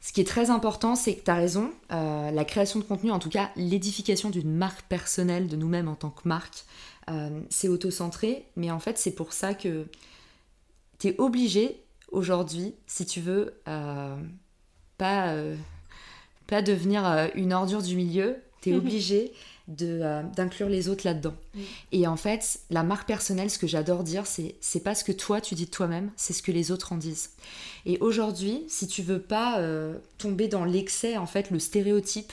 ce 0.00 0.12
qui 0.12 0.20
est 0.20 0.26
très 0.26 0.50
important, 0.50 0.96
c'est 0.96 1.14
que 1.14 1.24
tu 1.24 1.30
as 1.30 1.34
raison, 1.34 1.70
euh, 1.92 2.30
la 2.30 2.44
création 2.44 2.78
de 2.78 2.84
contenu, 2.84 3.10
en 3.10 3.18
tout 3.18 3.28
cas 3.28 3.50
l'édification 3.56 4.30
d'une 4.30 4.54
marque 4.54 4.82
personnelle 4.82 5.46
de 5.48 5.56
nous-mêmes 5.56 5.88
en 5.88 5.94
tant 5.94 6.10
que 6.10 6.26
marque, 6.26 6.64
euh, 7.10 7.40
c'est 7.50 7.68
auto-centré, 7.68 8.46
mais 8.56 8.70
en 8.70 8.78
fait 8.78 8.96
c'est 8.96 9.10
pour 9.10 9.32
ça 9.32 9.52
que 9.52 9.86
tu 10.98 11.08
es 11.08 11.20
obligé 11.20 11.82
aujourd'hui, 12.12 12.74
si 12.86 13.04
tu 13.04 13.20
veux, 13.20 13.54
pas, 14.96 15.34
pas 16.46 16.62
devenir 16.62 17.30
une 17.34 17.52
ordure 17.52 17.82
du 17.82 17.94
milieu, 17.94 18.36
tu 18.62 18.70
es 18.70 18.74
obligé 18.76 19.32
euh, 19.80 20.22
d'inclure 20.36 20.68
les 20.68 20.88
autres 20.88 21.06
là-dedans. 21.06 21.34
Et 21.92 22.06
en 22.06 22.16
fait, 22.16 22.60
la 22.70 22.82
marque 22.82 23.06
personnelle, 23.06 23.50
ce 23.50 23.58
que 23.58 23.66
j'adore 23.66 24.02
dire, 24.04 24.26
c'est 24.26 24.54
c'est 24.60 24.80
pas 24.80 24.94
ce 24.94 25.04
que 25.04 25.12
toi 25.12 25.40
tu 25.40 25.54
dis 25.54 25.66
de 25.66 25.70
toi-même, 25.70 26.10
c'est 26.16 26.32
ce 26.32 26.42
que 26.42 26.52
les 26.52 26.70
autres 26.70 26.92
en 26.92 26.96
disent. 26.96 27.30
Et 27.86 27.98
aujourd'hui, 28.00 28.64
si 28.68 28.86
tu 28.86 29.02
veux 29.02 29.20
pas 29.20 29.58
euh, 29.60 29.94
tomber 30.18 30.48
dans 30.48 30.64
l'excès, 30.64 31.16
en 31.16 31.26
fait, 31.26 31.50
le 31.50 31.58
stéréotype 31.58 32.32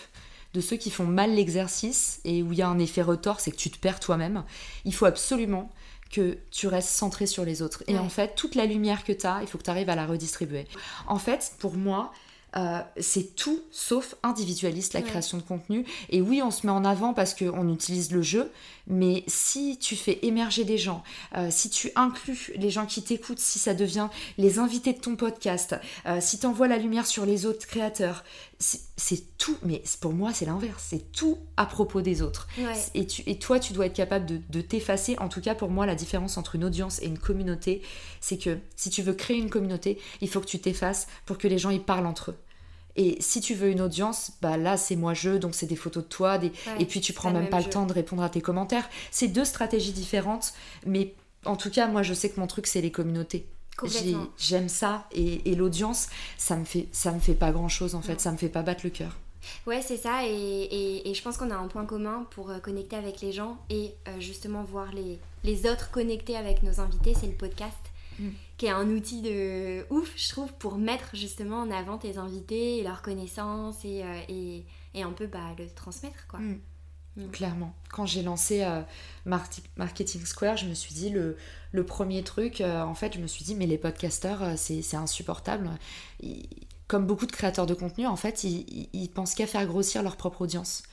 de 0.54 0.62
ceux 0.62 0.78
qui 0.78 0.90
font 0.90 1.06
mal 1.06 1.36
l'exercice 1.36 2.20
et 2.24 2.42
où 2.44 2.52
il 2.54 2.58
y 2.58 2.62
a 2.62 2.68
un 2.68 2.80
effet 2.80 3.02
retort, 3.02 3.40
c'est 3.40 3.52
que 3.52 3.58
tu 3.58 3.70
te 3.70 3.78
perds 3.78 4.00
toi-même, 4.00 4.44
il 4.86 4.94
faut 4.94 5.06
absolument 5.06 5.72
que 6.10 6.38
tu 6.52 6.68
restes 6.68 6.90
centré 6.90 7.26
sur 7.28 7.44
les 7.44 7.62
autres. 7.62 7.84
Et 7.88 7.94
Ouais. 7.94 8.00
en 8.00 8.08
fait, 8.10 8.34
toute 8.36 8.56
la 8.56 8.66
lumière 8.66 9.04
que 9.04 9.12
tu 9.12 9.26
as, 9.28 9.40
il 9.42 9.48
faut 9.48 9.58
que 9.58 9.64
tu 9.64 9.70
arrives 9.70 9.90
à 9.90 9.96
la 9.96 10.06
redistribuer. 10.06 10.66
En 11.06 11.20
fait, 11.20 11.52
pour 11.60 11.76
moi, 11.76 12.14
euh, 12.58 12.80
c'est 13.00 13.36
tout 13.36 13.60
sauf 13.72 14.16
individualiste 14.24 14.94
la 14.94 15.02
Ouais. 15.02 15.06
création 15.06 15.38
de 15.38 15.44
contenu. 15.44 15.86
Et 16.10 16.22
oui, 16.22 16.42
on 16.44 16.52
se 16.52 16.66
met 16.66 16.72
en 16.72 16.84
avant 16.86 17.14
parce 17.14 17.34
qu'on 17.34 17.72
utilise 17.74 18.12
le 18.12 18.22
jeu, 18.22 18.52
mais 18.88 19.24
si 19.28 19.78
tu 19.78 19.96
fais 19.96 20.20
émerger 20.24 20.64
des 20.64 20.78
gens, 20.78 21.04
euh, 21.36 21.50
si 21.52 21.70
tu 21.70 21.92
inclus 21.96 22.52
les 22.56 22.70
gens 22.70 22.86
qui 22.86 23.04
t'écoutent, 23.04 23.40
si 23.40 23.60
ça 23.60 23.74
devient 23.74 24.08
les 24.38 24.60
invités 24.60 24.94
de 24.94 25.00
ton 25.00 25.16
podcast, 25.16 25.76
euh, 26.08 26.18
si 26.22 26.40
tu 26.40 26.46
envoies 26.46 26.68
la 26.68 26.78
lumière 26.78 27.06
sur 27.06 27.26
les 27.26 27.46
autres 27.46 27.68
créateurs, 27.68 28.24
c'est 28.60 29.38
tout, 29.38 29.56
mais 29.62 29.84
pour 30.02 30.14
moi 30.14 30.34
c'est 30.34 30.46
l'inverse, 30.46 30.84
c'est 30.90 31.12
tout 31.12 31.38
à 31.58 31.66
propos 31.68 32.02
des 32.02 32.22
autres. 32.24 32.48
ouais 32.58 32.74
Et, 32.96 33.06
tu, 33.06 33.22
et 33.28 33.38
toi, 33.38 33.60
tu 33.60 33.74
dois 33.74 33.86
être 33.86 33.94
capable 33.94 34.26
de, 34.26 34.42
de 34.50 34.62
t'effacer. 34.62 35.16
En 35.20 35.30
tout 35.30 35.42
cas, 35.42 35.54
pour 35.54 35.70
moi, 35.70 35.86
la 35.86 35.94
différence 35.96 36.38
entre 36.38 36.56
une 36.56 36.64
audience 36.64 37.00
et 37.02 37.06
une 37.06 37.20
communauté, 37.20 37.84
c'est 38.20 38.38
que 38.38 38.58
si 38.76 38.90
tu 38.90 39.04
veux 39.04 39.14
créer 39.14 39.38
une 39.38 39.50
communauté, 39.52 40.00
il 40.22 40.30
faut 40.30 40.40
que 40.40 40.48
tu 40.48 40.60
t'effaces 40.60 41.08
pour 41.28 41.38
que 41.38 41.48
les 41.48 41.60
gens 41.60 41.70
y 41.70 41.80
parlent 41.80 42.08
entre 42.08 42.32
eux. 42.32 42.36
Et 42.98 43.18
si 43.22 43.40
tu 43.42 43.54
veux 43.54 43.70
une 43.70 43.82
audience, 43.82 44.32
bah 44.42 44.58
là 44.58 44.76
c'est 44.76 44.96
moi 44.96 45.14
je, 45.14 45.38
donc 45.38 45.56
c'est 45.56 45.68
des 45.68 45.76
photos 45.76 46.04
de 46.04 46.10
toi, 46.10 46.38
des... 46.38 46.48
Ouais, 46.48 46.54
et 46.80 46.86
puis 46.86 47.00
tu 47.00 47.14
prends 47.14 47.32
même 47.32 47.44
même 47.44 47.50
pas 47.52 47.60
jeu. 47.60 47.66
le 47.68 47.70
temps 47.72 47.86
de 47.86 47.94
répondre 47.94 48.24
à 48.24 48.30
tes 48.30 48.42
commentaires. 48.42 48.90
C'est 49.12 49.28
deux 49.28 49.46
stratégies 49.46 49.92
différentes, 49.94 50.54
mais 50.86 51.14
en 51.46 51.56
tout 51.56 51.70
cas, 51.70 51.88
moi 51.88 52.02
je 52.04 52.14
sais 52.14 52.30
que 52.30 52.40
mon 52.40 52.48
truc 52.48 52.68
c'est 52.68 52.82
les 52.82 52.92
communautés. 52.92 53.46
J'aime 54.40 54.70
ça 54.70 55.06
et, 55.12 55.52
et 55.52 55.56
l'audience, 55.56 56.08
ça 56.38 56.56
me 56.56 56.66
fait 56.66 56.88
ça 56.92 57.12
me 57.12 57.20
fait 57.20 57.36
pas 57.36 57.52
grand 57.52 57.70
chose 57.70 57.94
en 57.96 58.02
fait, 58.02 58.14
Non. 58.14 58.20
ça 58.20 58.32
me 58.32 58.38
fait 58.38 58.50
pas 58.50 58.64
battre 58.64 58.82
le 58.84 58.90
cœur. 58.90 59.16
Ouais, 59.66 59.82
c'est 59.82 59.98
ça, 59.98 60.26
et, 60.26 60.30
et- 60.30 61.10
et 61.10 61.14
je 61.14 61.22
pense 61.22 61.38
qu'on 61.38 61.52
a 61.52 61.56
un 61.56 61.68
point 61.68 61.86
commun 61.86 62.26
pour 62.32 62.50
euh, 62.50 62.58
connecter 62.60 62.96
avec 62.98 63.22
les 63.22 63.32
gens 63.32 63.58
et 63.70 63.94
euh, 64.08 64.20
justement 64.20 64.64
voir 64.64 64.92
les, 64.94 65.20
les 65.44 65.70
autres 65.70 65.90
connecter 65.92 66.36
avec 66.36 66.64
nos 66.64 66.80
invités, 66.82 67.14
c'est 67.18 67.28
le 67.28 67.34
podcast, 67.34 67.78
Qui 68.58 68.66
est 68.66 68.72
un 68.72 68.90
outil 68.90 69.22
de 69.22 69.86
ouf, 69.92 70.12
je 70.16 70.30
trouve, 70.30 70.52
pour 70.54 70.78
mettre 70.78 71.16
justement 71.16 71.62
en 71.62 71.70
avant 71.72 71.98
tes 72.00 72.18
invités 72.18 72.78
et 72.80 72.84
leurs 72.84 73.02
connaissances 73.04 73.86
et, 73.86 74.04
euh, 74.04 74.20
et, 74.30 74.66
et 74.96 75.04
un 75.04 75.12
peu 75.12 75.28
bah, 75.28 75.54
le 75.60 75.68
transmettre, 75.70 76.26
quoi. 76.28 76.40
Mm. 76.40 76.60
Mm. 77.18 77.28
Clairement. 77.32 77.74
Quand 77.92 78.06
j'ai 78.06 78.24
lancé 78.24 78.64
euh, 78.64 78.82
Marketing 79.26 80.26
Square, 80.26 80.58
je 80.58 80.66
me 80.68 80.74
suis 80.74 80.94
dit, 80.94 81.10
le, 81.10 81.38
le 81.72 81.86
premier 81.86 82.24
truc, 82.24 82.62
euh, 82.62 82.82
en 82.82 82.94
fait, 82.96 83.14
je 83.14 83.20
me 83.20 83.28
suis 83.28 83.44
dit, 83.44 83.56
mais 83.56 83.66
les 83.68 83.78
podcasteurs, 83.78 84.44
euh, 84.44 84.54
c'est 84.56 84.82
c'est 84.82 84.98
insupportable. 84.98 85.70
Ils- 86.22 86.48
comme 86.88 87.06
beaucoup 87.06 87.26
de 87.26 87.32
créateurs 87.34 87.66
de 87.66 87.74
contenu, 87.74 88.06
en 88.08 88.16
fait, 88.16 88.44
ils, 88.46 88.60
ils- 88.70 88.90
ils 88.94 89.10
pensent 89.10 89.34
qu'à 89.36 89.46
faire 89.48 89.66
grossir 89.68 90.04
leur 90.04 90.16
propre 90.16 90.42
audience. 90.44 90.84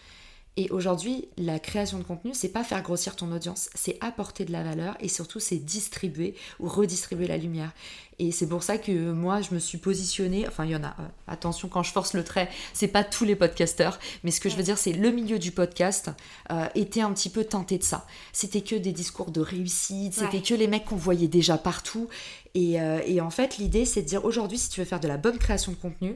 Et 0.57 0.71
aujourd'hui, 0.71 1.27
la 1.37 1.59
création 1.59 1.99
de 1.99 2.05
contenu, 2.05 2.31
c'est 2.33 2.49
pas 2.49 2.63
faire 2.63 2.81
grossir 2.81 3.17
ton 3.17 3.33
audience, 3.33 3.71
c'est 3.75 3.99
apporter 4.01 4.45
de 4.45 4.53
la 4.53 4.63
valeur 4.63 4.97
et 5.01 5.09
surtout 5.09 5.41
c'est 5.41 5.57
distribuer 5.57 6.37
ou 6.61 6.69
redistribuer 6.69 7.27
la 7.27 7.39
lumière. 7.39 7.73
Et 8.21 8.31
c'est 8.31 8.47
pour 8.49 8.63
ça 8.63 8.79
que 8.79 9.11
moi, 9.11 9.41
je 9.41 9.53
me 9.53 9.59
suis 9.59 9.79
positionnée. 9.79 10.47
Enfin, 10.47 10.65
il 10.65 10.71
y 10.71 10.77
en 10.77 10.85
a. 10.85 10.91
euh, 11.01 11.09
attention, 11.27 11.67
quand 11.67 11.83
je 11.83 11.91
force 11.91 12.15
le 12.15 12.23
trait, 12.23 12.49
c'est 12.73 12.87
pas 12.87 13.03
tous 13.03 13.25
les 13.25 13.35
podcasteurs, 13.35 13.99
mais 14.23 14.31
ce 14.31 14.41
que 14.41 14.49
je 14.49 14.55
veux 14.55 14.63
dire, 14.63 14.79
c'est 14.79 14.93
le 14.93 15.11
milieu 15.11 15.41
du 15.41 15.51
podcast 15.51 16.11
euh, 16.53 16.67
était 16.77 17.01
un 17.01 17.13
petit 17.13 17.31
peu 17.31 17.43
teinté 17.43 17.77
de 17.77 17.83
ça. 17.83 18.07
C'était 18.33 18.61
que 18.61 18.77
des 18.77 18.93
discours 18.93 19.33
de 19.33 19.41
réussite, 19.41 20.15
c'était 20.15 20.37
Ouais. 20.37 20.43
que 20.43 20.55
les 20.55 20.69
mecs 20.69 20.85
qu'on 20.85 20.95
voyait 20.95 21.27
déjà 21.27 21.59
partout. 21.59 22.09
Et, 22.55 22.81
euh, 22.81 23.01
et 23.05 23.21
en 23.21 23.31
fait, 23.31 23.59
l'idée, 23.59 23.85
c'est 23.85 24.03
de 24.03 24.07
dire 24.07 24.25
aujourd'hui, 24.25 24.59
si 24.59 24.69
tu 24.69 24.79
veux 24.79 24.87
faire 24.87 25.01
de 25.01 25.09
la 25.09 25.17
bonne 25.17 25.39
création 25.39 25.73
de 25.73 25.77
contenu, 25.77 26.15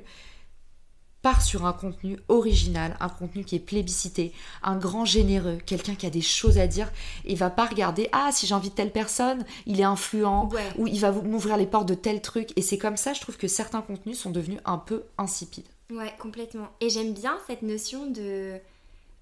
sur 1.40 1.66
un 1.66 1.72
contenu 1.72 2.18
original, 2.28 2.96
un 3.00 3.08
contenu 3.08 3.44
qui 3.44 3.56
est 3.56 3.60
plébiscité, 3.60 4.32
un 4.62 4.76
grand 4.76 5.04
généreux, 5.04 5.58
quelqu'un 5.64 5.94
qui 5.94 6.06
a 6.06 6.10
des 6.10 6.20
choses 6.20 6.58
à 6.58 6.66
dire 6.66 6.90
et 7.24 7.34
va 7.34 7.50
pas 7.50 7.66
regarder 7.66 8.08
ah 8.12 8.30
si 8.32 8.46
j'invite 8.46 8.74
telle 8.74 8.92
personne, 8.92 9.44
il 9.66 9.80
est 9.80 9.84
influent 9.84 10.48
Ouais. 10.48 10.62
ou 10.78 10.86
il 10.86 11.00
va 11.00 11.12
m'ouvrir 11.12 11.56
les 11.56 11.66
portes 11.66 11.88
de 11.88 11.94
tel 11.94 12.20
truc 12.20 12.50
et 12.56 12.62
c'est 12.62 12.78
comme 12.78 12.96
ça 12.96 13.12
je 13.12 13.20
trouve 13.20 13.36
que 13.36 13.48
certains 13.48 13.82
contenus 13.82 14.18
sont 14.18 14.30
devenus 14.30 14.60
un 14.64 14.78
peu 14.78 15.04
insipides. 15.18 15.66
Ouais, 15.90 16.12
complètement. 16.18 16.68
Et 16.80 16.90
j'aime 16.90 17.12
bien 17.14 17.38
cette 17.46 17.62
notion 17.62 18.06
de. 18.10 18.58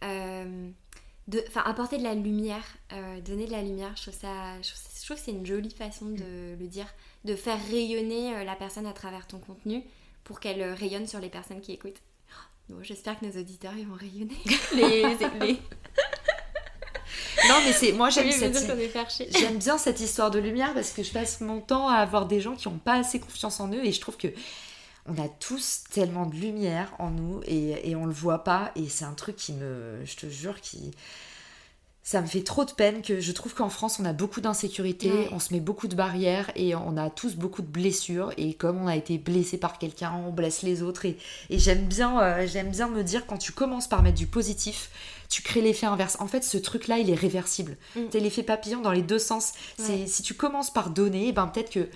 euh, 0.04 0.68
de 1.28 1.42
enfin, 1.48 1.62
apporter 1.64 1.98
de 1.98 2.04
la 2.04 2.14
lumière, 2.14 2.62
euh, 2.92 3.20
donner 3.20 3.46
de 3.46 3.50
la 3.52 3.62
lumière. 3.62 3.92
Je 3.96 4.02
trouve, 4.02 4.14
ça, 4.14 4.60
je, 4.62 4.68
trouve, 4.68 4.82
je 5.00 5.04
trouve 5.04 5.16
que 5.16 5.22
c'est 5.24 5.30
une 5.32 5.44
jolie 5.46 5.70
façon 5.70 6.06
de 6.06 6.56
le 6.58 6.66
dire. 6.68 6.86
De 7.24 7.34
faire 7.34 7.58
rayonner 7.70 8.36
euh, 8.36 8.44
la 8.44 8.54
personne 8.54 8.86
à 8.86 8.92
travers 8.92 9.26
ton 9.26 9.38
contenu 9.38 9.82
pour 10.26 10.40
qu'elle 10.40 10.60
euh, 10.60 10.74
rayonne 10.74 11.06
sur 11.06 11.20
les 11.20 11.30
personnes 11.30 11.60
qui 11.60 11.72
écoutent. 11.72 12.02
Bon, 12.68 12.82
J'espère 12.82 13.18
que 13.18 13.24
nos 13.24 13.40
auditeurs 13.40 13.72
ils 13.78 13.86
vont 13.86 13.94
rayonner. 13.94 14.36
les, 14.74 15.02
les... 15.40 15.60
Non 17.48 17.54
mais 17.64 17.72
c'est 17.72 17.92
moi 17.92 18.08
Oui, 18.16 18.32
cette. 18.32 18.58
J'aime 19.38 19.58
bien 19.58 19.78
cette 19.78 20.00
histoire 20.00 20.32
de 20.32 20.40
lumière 20.40 20.74
parce 20.74 20.90
que 20.90 21.04
je 21.04 21.12
passe 21.12 21.40
mon 21.40 21.60
temps 21.60 21.88
à 21.88 21.94
avoir 21.94 22.26
des 22.26 22.40
gens 22.40 22.56
qui 22.56 22.68
n'ont 22.68 22.78
pas 22.78 22.94
assez 22.94 23.20
confiance 23.20 23.60
en 23.60 23.72
eux 23.72 23.84
et 23.84 23.92
je 23.92 24.00
trouve 24.00 24.16
que 24.16 24.28
on 25.06 25.16
a 25.22 25.28
tous 25.28 25.84
tellement 25.92 26.26
de 26.26 26.34
lumière 26.34 26.92
en 26.98 27.10
nous 27.10 27.40
et, 27.46 27.88
et 27.88 27.94
on 27.94 28.06
le 28.06 28.12
voit 28.12 28.42
pas 28.42 28.72
et 28.74 28.88
c'est 28.88 29.04
un 29.04 29.14
truc 29.14 29.36
qui 29.36 29.52
me, 29.52 30.04
je 30.04 30.16
te 30.16 30.26
jure, 30.26 30.60
qui 30.60 30.90
ça 32.06 32.20
me 32.20 32.26
fait 32.28 32.44
trop 32.44 32.64
de 32.64 32.70
peine 32.70 33.02
que 33.02 33.18
je 33.18 33.32
trouve 33.32 33.52
qu'en 33.52 33.68
France, 33.68 33.98
on 33.98 34.04
a 34.04 34.12
beaucoup 34.12 34.40
d'insécurité, 34.40 35.28
on 35.32 35.40
se 35.40 35.52
met 35.52 35.58
beaucoup 35.58 35.88
de 35.88 35.96
barrières 35.96 36.52
et 36.54 36.76
on 36.76 36.96
a 36.96 37.10
tous 37.10 37.34
beaucoup 37.34 37.62
de 37.62 37.66
blessures. 37.66 38.32
Et 38.36 38.54
comme 38.54 38.80
on 38.80 38.86
a 38.86 38.94
été 38.94 39.18
blessé 39.18 39.58
par 39.58 39.76
quelqu'un, 39.76 40.12
on 40.24 40.30
blesse 40.30 40.62
les 40.62 40.84
autres. 40.84 41.04
Et, 41.04 41.18
j'aime 41.50 41.86
bien, 41.86 42.20
euh, 42.20 42.46
j'aime 42.46 42.70
bien 42.70 42.86
me 42.86 43.02
dire, 43.02 43.26
quand 43.26 43.38
tu 43.38 43.50
commences 43.50 43.88
par 43.88 44.04
mettre 44.04 44.16
du 44.16 44.28
positif, 44.28 44.88
tu 45.28 45.42
crées 45.42 45.62
l'effet 45.62 45.86
inverse. 45.86 46.16
En 46.20 46.28
fait, 46.28 46.44
ce 46.44 46.58
truc-là, 46.58 46.98
il 46.98 47.10
est 47.10 47.16
réversible. 47.16 47.76
Mm. 47.96 48.02
C'est 48.12 48.20
l'effet 48.20 48.44
papillon 48.44 48.80
dans 48.82 48.92
les 48.92 49.02
deux 49.02 49.18
sens. 49.18 49.54
C'est 49.76 50.06
Si 50.06 50.22
tu 50.22 50.34
commences 50.34 50.72
par 50.72 50.90
donner, 50.90 51.32
ben 51.32 51.48
peut-être 51.48 51.70
que, 51.70 51.88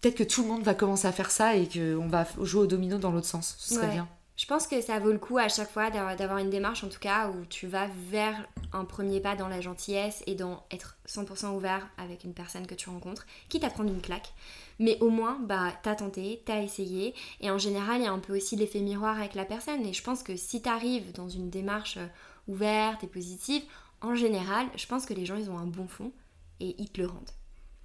peut 0.00 0.12
que 0.12 0.24
tout 0.24 0.44
le 0.44 0.48
monde 0.48 0.62
va 0.62 0.72
commencer 0.72 1.08
à 1.08 1.12
faire 1.12 1.30
ça 1.30 1.56
et 1.56 1.68
qu'on 1.68 2.08
va 2.08 2.26
jouer 2.40 2.62
au 2.62 2.66
domino 2.66 2.96
dans 2.96 3.10
l'autre 3.10 3.26
sens. 3.26 3.54
Ce 3.58 3.74
serait 3.74 3.88
bien. 3.88 4.08
Je 4.36 4.44
pense 4.44 4.66
que 4.66 4.82
ça 4.82 4.98
vaut 4.98 5.12
le 5.12 5.18
coup 5.18 5.38
à 5.38 5.48
chaque 5.48 5.70
fois 5.70 5.90
d'avoir 5.90 6.38
une 6.38 6.50
démarche 6.50 6.84
en 6.84 6.88
tout 6.88 6.98
cas 6.98 7.30
où 7.30 7.46
tu 7.46 7.66
vas 7.66 7.88
vers 8.10 8.46
un 8.72 8.84
premier 8.84 9.20
pas 9.20 9.34
dans 9.34 9.48
la 9.48 9.62
gentillesse 9.62 10.22
et 10.26 10.34
dans 10.34 10.62
être 10.70 10.98
100% 11.08 11.54
ouvert 11.54 11.88
avec 11.96 12.24
une 12.24 12.34
personne 12.34 12.66
que 12.66 12.74
tu 12.74 12.90
rencontres, 12.90 13.26
quitte 13.48 13.64
à 13.64 13.70
prendre 13.70 13.90
une 13.90 14.02
claque. 14.02 14.34
Mais 14.78 14.98
au 15.00 15.08
moins, 15.08 15.38
bah, 15.40 15.72
t'as 15.82 15.94
tenté, 15.94 16.42
t'as 16.44 16.62
essayé. 16.62 17.14
Et 17.40 17.50
en 17.50 17.56
général, 17.56 18.00
il 18.00 18.04
y 18.04 18.06
a 18.06 18.12
un 18.12 18.18
peu 18.18 18.36
aussi 18.36 18.56
l'effet 18.56 18.80
miroir 18.80 19.18
avec 19.18 19.34
la 19.34 19.46
personne. 19.46 19.86
Et 19.86 19.94
je 19.94 20.02
pense 20.02 20.22
que 20.22 20.36
si 20.36 20.60
t'arrives 20.60 21.12
dans 21.12 21.30
une 21.30 21.48
démarche 21.48 21.96
euh, 21.96 22.06
ouverte 22.46 23.02
et 23.04 23.06
positive, 23.06 23.62
en 24.02 24.14
général, 24.14 24.66
je 24.76 24.86
pense 24.86 25.06
que 25.06 25.14
les 25.14 25.24
gens, 25.24 25.36
ils 25.36 25.50
ont 25.50 25.58
un 25.58 25.66
bon 25.66 25.88
fond 25.88 26.12
et 26.60 26.76
ils 26.78 26.90
te 26.90 27.00
le 27.00 27.06
rendent. 27.06 27.30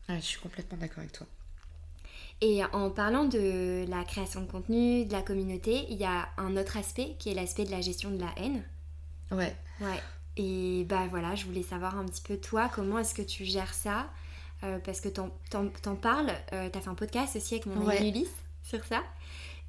je 0.10 0.20
suis 0.20 0.40
complètement 0.42 0.78
d'accord 0.78 1.00
avec 1.00 1.14
toi. 1.14 1.28
Et 2.41 2.63
en 2.73 2.89
parlant 2.89 3.25
de 3.25 3.86
la 3.88 4.04
création 4.04 4.41
de 4.41 4.47
contenu, 4.47 5.06
de 5.06 5.12
la 5.12 5.21
communauté, 5.21 5.86
il 5.89 5.97
y 5.97 6.06
a 6.06 6.27
un 6.38 6.58
autre 6.58 6.75
aspect 6.75 7.15
qui 7.19 7.30
est 7.30 7.36
l'aspect 7.36 7.65
de 7.65 7.71
la 7.71 7.82
gestion 7.82 8.10
de 8.10 8.19
la 8.19 8.34
haine. 8.38 8.63
Ouais. 9.30 9.56
Ouais. 9.80 10.01
Et 10.38 10.86
bah 10.86 11.06
voilà, 11.10 11.36
je 11.36 11.45
voulais 11.45 11.62
savoir 11.62 11.97
un 11.97 12.06
petit 12.06 12.21
peu 12.21 12.38
toi, 12.38 12.69
comment 12.73 12.97
est-ce 12.97 13.13
que 13.13 13.21
tu 13.21 13.45
gères 13.45 13.73
ça? 13.73 14.10
Euh, 14.63 14.80
Parce 14.80 15.01
que 15.01 15.10
t'en, 15.10 15.30
t'en, 15.49 15.95
parles, 15.95 16.32
euh, 16.54 16.69
t'as 16.71 16.82
fait 16.82 16.89
un 16.89 16.95
podcast 16.95 17.36
aussi 17.36 17.56
avec 17.56 17.65
mon 17.67 17.88
ami 17.88 18.10
Ulysse 18.10 18.30
sur 18.63 18.84
ça. 18.86 19.04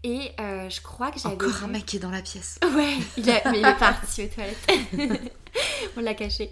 Et 0.03 0.33
euh, 0.41 0.69
je 0.69 0.81
crois 0.81 1.11
que 1.11 1.19
j'avais. 1.19 1.35
Encore 1.35 1.65
un 1.65 1.69
mec 1.69 1.87
qui 1.87 1.97
est 1.97 2.01
dans 2.01 2.11
la 2.11 2.23
pièce. 2.23 2.59
Ouais, 2.75 2.97
il 3.17 3.25
mais 3.25 3.43
il 3.55 3.67
est 3.67 3.79
parti 3.79 4.25
aux 4.25 4.29
toilettes. 4.29 5.33
On 5.97 6.01
l'a 6.01 6.15
caché. 6.15 6.51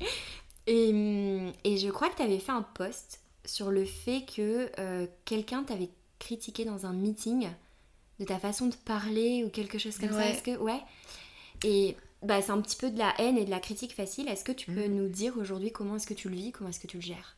Et, 0.67 0.91
hum, 0.91 1.53
et, 1.65 1.79
je 1.79 1.89
crois 1.89 2.09
que 2.11 2.17
tu 2.17 2.23
avais 2.23 2.39
fait 2.39 2.53
un 2.53 2.63
post 2.63 3.21
sur 3.45 3.71
le 3.71 3.85
fait 3.85 4.25
que 4.25 4.71
quelqu'un 5.25 5.65
t'avait 5.65 5.91
critiqué 6.21 6.65
dans 6.65 6.87
un 6.87 6.93
meeting 6.93 7.49
de 8.21 8.25
ta 8.25 8.39
façon 8.39 8.67
de 8.67 8.77
parler 8.77 9.43
ou 9.45 9.49
quelque 9.49 9.79
chose 9.79 9.99
comme 9.99 10.13
ça. 10.13 10.29
Est-ce 10.29 10.43
que. 10.43 10.57
Ouais. 10.59 10.81
Et 11.65 11.97
bah, 12.23 12.41
c'est 12.41 12.53
un 12.53 12.61
petit 12.61 12.77
peu 12.77 12.91
de 12.91 12.99
la 12.99 13.13
haine 13.19 13.37
et 13.37 13.45
de 13.45 13.51
la 13.51 13.59
critique 13.59 13.95
facile. 13.95 14.29
Est-ce 14.29 14.45
que 14.45 14.53
tu 14.53 14.71
peux 14.71 14.87
mm. 14.87 14.95
nous 14.95 15.09
dire 15.09 15.37
aujourd'hui 15.39 15.73
comment 15.73 15.97
est-ce 15.97 16.07
que 16.07 16.15
tu 16.15 16.29
le 16.29 16.37
vis, 16.37 16.53
comment 16.53 16.71
est-ce 16.71 16.81
que 16.81 16.87
tu 16.87 16.99
le 16.99 17.03
gères? 17.03 17.37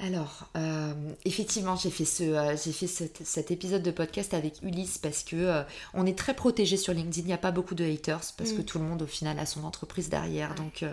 Alors, 0.00 0.48
euh, 0.56 0.92
effectivement, 1.24 1.76
j'ai 1.76 1.90
fait, 1.90 2.04
ce, 2.04 2.24
euh, 2.24 2.56
j'ai 2.56 2.72
fait 2.72 2.88
cet, 2.88 3.50
épisode 3.52 3.82
de 3.82 3.90
podcast 3.92 4.34
avec 4.34 4.60
Ulysse 4.62 4.98
parce 4.98 5.22
que 5.22 5.36
euh, 5.36 5.62
on 5.94 6.06
est 6.06 6.18
très 6.18 6.34
protégé 6.34 6.76
sur 6.76 6.92
LinkedIn. 6.92 7.20
Il 7.20 7.26
n'y 7.26 7.32
a 7.32 7.38
pas 7.38 7.52
beaucoup 7.52 7.76
de 7.76 7.84
haters 7.84 8.32
parce 8.36 8.52
que 8.52 8.62
mm. 8.62 8.64
tout 8.64 8.78
le 8.78 8.84
monde, 8.84 9.02
au 9.02 9.06
final, 9.06 9.38
a 9.38 9.46
son 9.46 9.64
entreprise 9.64 10.08
derrière. 10.08 10.54
Donc, 10.54 10.84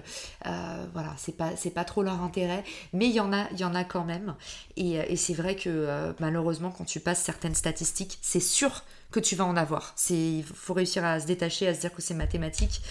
voilà, 0.93 1.13
c'est 1.17 1.35
pas, 1.35 1.55
c'est 1.55 1.71
pas 1.71 1.85
trop 1.85 2.03
leur 2.03 2.21
intérêt. 2.21 2.63
Mais 2.93 3.07
il 3.07 3.13
y 3.13 3.19
en 3.19 3.33
a, 3.33 3.47
il 3.51 3.59
y 3.59 3.63
en 3.63 3.73
a 3.73 3.83
quand 3.83 4.03
même. 4.03 4.35
Et, 4.75 4.93
et 4.93 5.15
c'est 5.15 5.33
vrai 5.33 5.55
que 5.55 6.13
malheureusement, 6.19 6.71
quand 6.71 6.85
tu 6.85 6.99
passes 6.99 7.23
certaines 7.23 7.55
statistiques, 7.55 8.19
c'est 8.21 8.39
sûr 8.39 8.83
que 9.11 9.19
tu 9.19 9.35
vas 9.35 9.45
en 9.45 9.57
avoir. 9.57 9.95
Il 10.11 10.43
faut 10.43 10.73
réussir 10.73 11.03
à 11.03 11.19
se 11.19 11.25
détacher, 11.25 11.67
à 11.67 11.73
se 11.73 11.81
dire 11.81 11.93
que 11.93 12.01
c'est 12.01 12.13
mathématique. 12.13 12.81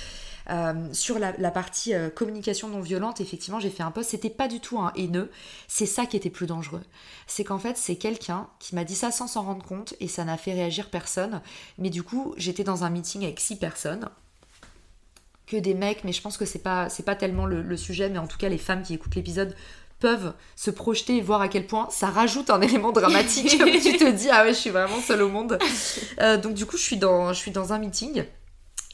Euh, 0.50 0.88
sur 0.92 1.18
la, 1.18 1.32
partie 1.50 1.94
euh, 1.94 2.08
communication 2.08 2.68
non 2.68 2.80
violente, 2.80 3.20
effectivement, 3.20 3.60
j'ai 3.60 3.68
fait 3.68 3.82
un 3.82 3.90
post. 3.90 4.10
C'était 4.10 4.30
pas 4.30 4.48
du 4.48 4.60
tout 4.60 4.78
un 4.78 4.92
haineux. 4.96 5.30
C'est 5.66 5.86
ça 5.86 6.06
qui 6.06 6.16
était 6.16 6.30
plus 6.30 6.46
dangereux. 6.46 6.82
C'est 7.26 7.44
qu'en 7.44 7.58
fait, 7.58 7.76
c'est 7.76 7.96
quelqu'un 7.96 8.48
qui 8.58 8.74
m'a 8.74 8.84
dit 8.84 8.94
ça 8.94 9.10
sans 9.10 9.26
s'en 9.26 9.42
rendre 9.42 9.64
compte 9.64 9.94
et 10.00 10.08
ça 10.08 10.24
n'a 10.24 10.38
fait 10.38 10.54
réagir 10.54 10.88
personne. 10.88 11.42
Mais 11.76 11.90
du 11.90 12.02
coup, 12.02 12.34
j'étais 12.38 12.64
dans 12.64 12.84
un 12.84 12.90
meeting 12.90 13.24
avec 13.24 13.40
six 13.40 13.56
personnes 13.56 14.08
que 15.46 15.56
des 15.56 15.74
mecs, 15.74 16.04
mais 16.04 16.12
je 16.12 16.22
pense 16.22 16.36
que 16.36 16.44
c'est 16.44 16.58
pas, 16.58 16.88
c'est 16.88 17.04
pas 17.04 17.14
tellement 17.14 17.46
le, 17.46 17.76
sujet, 17.76 18.08
mais 18.08 18.18
en 18.18 18.26
tout 18.26 18.36
cas, 18.36 18.48
les 18.48 18.58
femmes 18.58 18.82
qui 18.82 18.94
écoutent 18.94 19.14
l'épisode 19.14 19.54
peuvent 19.98 20.34
se 20.56 20.70
projeter 20.70 21.16
et 21.16 21.20
voir 21.20 21.40
à 21.40 21.48
quel 21.48 21.66
point 21.66 21.88
ça 21.90 22.08
rajoute 22.08 22.50
un 22.50 22.60
élément 22.60 22.92
dramatique. 22.92 23.48
tu 23.82 23.96
te 23.96 24.10
dis, 24.10 24.28
ah 24.30 24.44
ouais, 24.44 24.54
je 24.54 24.58
suis 24.58 24.70
vraiment 24.70 25.00
seule 25.00 25.22
au 25.22 25.28
monde. 25.28 25.58
Euh, 26.20 26.36
donc 26.36 26.54
du 26.54 26.66
coup, 26.66 26.76
je 26.76 26.82
suis 26.82 26.96
dans, 26.96 27.32
je 27.32 27.38
suis 27.38 27.50
dans 27.50 27.72
un 27.72 27.78
meeting. 27.78 28.24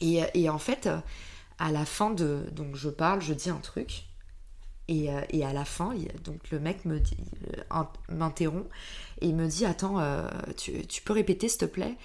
Et, 0.01 0.21
et 0.33 0.49
en 0.49 0.57
fait, 0.57 0.89
à 1.59 1.71
la 1.71 1.85
fin 1.85 2.11
de. 2.11 2.45
Donc 2.51 2.75
je 2.75 2.89
parle, 2.89 3.21
je 3.21 3.33
dis 3.33 3.49
un 3.49 3.59
truc. 3.59 4.05
Et, 4.87 5.09
euh, 5.09 5.21
et 5.31 5.43
à 5.43 5.51
la 5.51 5.65
fin, 5.65 5.95
donc 6.23 6.51
le 6.51 6.59
mec 6.59 6.85
me 6.85 6.99
dit, 6.99 7.17
euh, 7.57 7.83
m'interrompt 8.07 8.69
et 9.19 9.29
il 9.29 9.35
me 9.35 9.47
dit 9.47 9.65
Attends, 9.65 9.99
euh, 9.99 10.29
tu, 10.57 10.85
tu, 10.85 11.01
peux 11.01 11.13
répéter 11.13 11.49
s'il 11.49 11.59
te 11.59 11.65
plaît? 11.65 11.97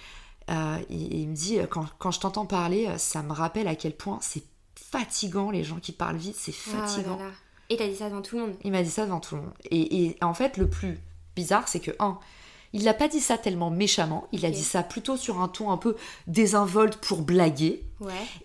Et, 0.49 0.83
il 0.89 1.29
me 1.29 1.35
dit 1.35 1.59
quand, 1.69 1.85
quand 1.99 2.09
je 2.09 2.19
t'entends 2.19 2.47
parler, 2.47 2.89
ça 2.97 3.21
me 3.21 3.31
rappelle 3.31 3.67
à 3.67 3.75
quel 3.75 3.95
point 3.95 4.17
c'est 4.21 4.43
fatigant 4.75 5.51
les 5.51 5.63
gens 5.63 5.79
qui 5.79 5.91
parlent 5.91 6.17
vite, 6.17 6.35
c'est 6.35 6.55
ah, 6.73 6.87
fatigant. 6.87 7.19
Et 7.69 7.77
t'as 7.77 7.87
dit 7.87 7.95
ça 7.95 8.09
devant 8.09 8.21
tout 8.21 8.35
le 8.37 8.47
monde? 8.47 8.55
Il 8.63 8.71
m'a 8.71 8.81
dit 8.81 8.89
ça 8.89 9.05
devant 9.05 9.19
tout 9.19 9.35
le 9.35 9.41
monde. 9.41 9.53
Et, 9.69 10.03
et 10.05 10.17
en 10.21 10.33
fait, 10.33 10.57
le 10.57 10.67
plus 10.67 10.99
bizarre, 11.35 11.67
c'est 11.67 11.79
que, 11.79 11.91
un, 11.99 12.19
il 12.73 12.83
n'a 12.83 12.93
pas 12.93 13.07
dit 13.07 13.19
ça 13.19 13.37
tellement 13.37 13.69
méchamment, 13.69 14.27
il 14.31 14.45
a 14.45 14.51
dit 14.51 14.63
ça 14.63 14.83
plutôt 14.83 15.17
sur 15.17 15.41
un 15.41 15.47
ton 15.47 15.71
un 15.71 15.77
peu 15.77 15.95
désinvolte 16.27 16.97
pour 16.97 17.21
blaguer. 17.21 17.83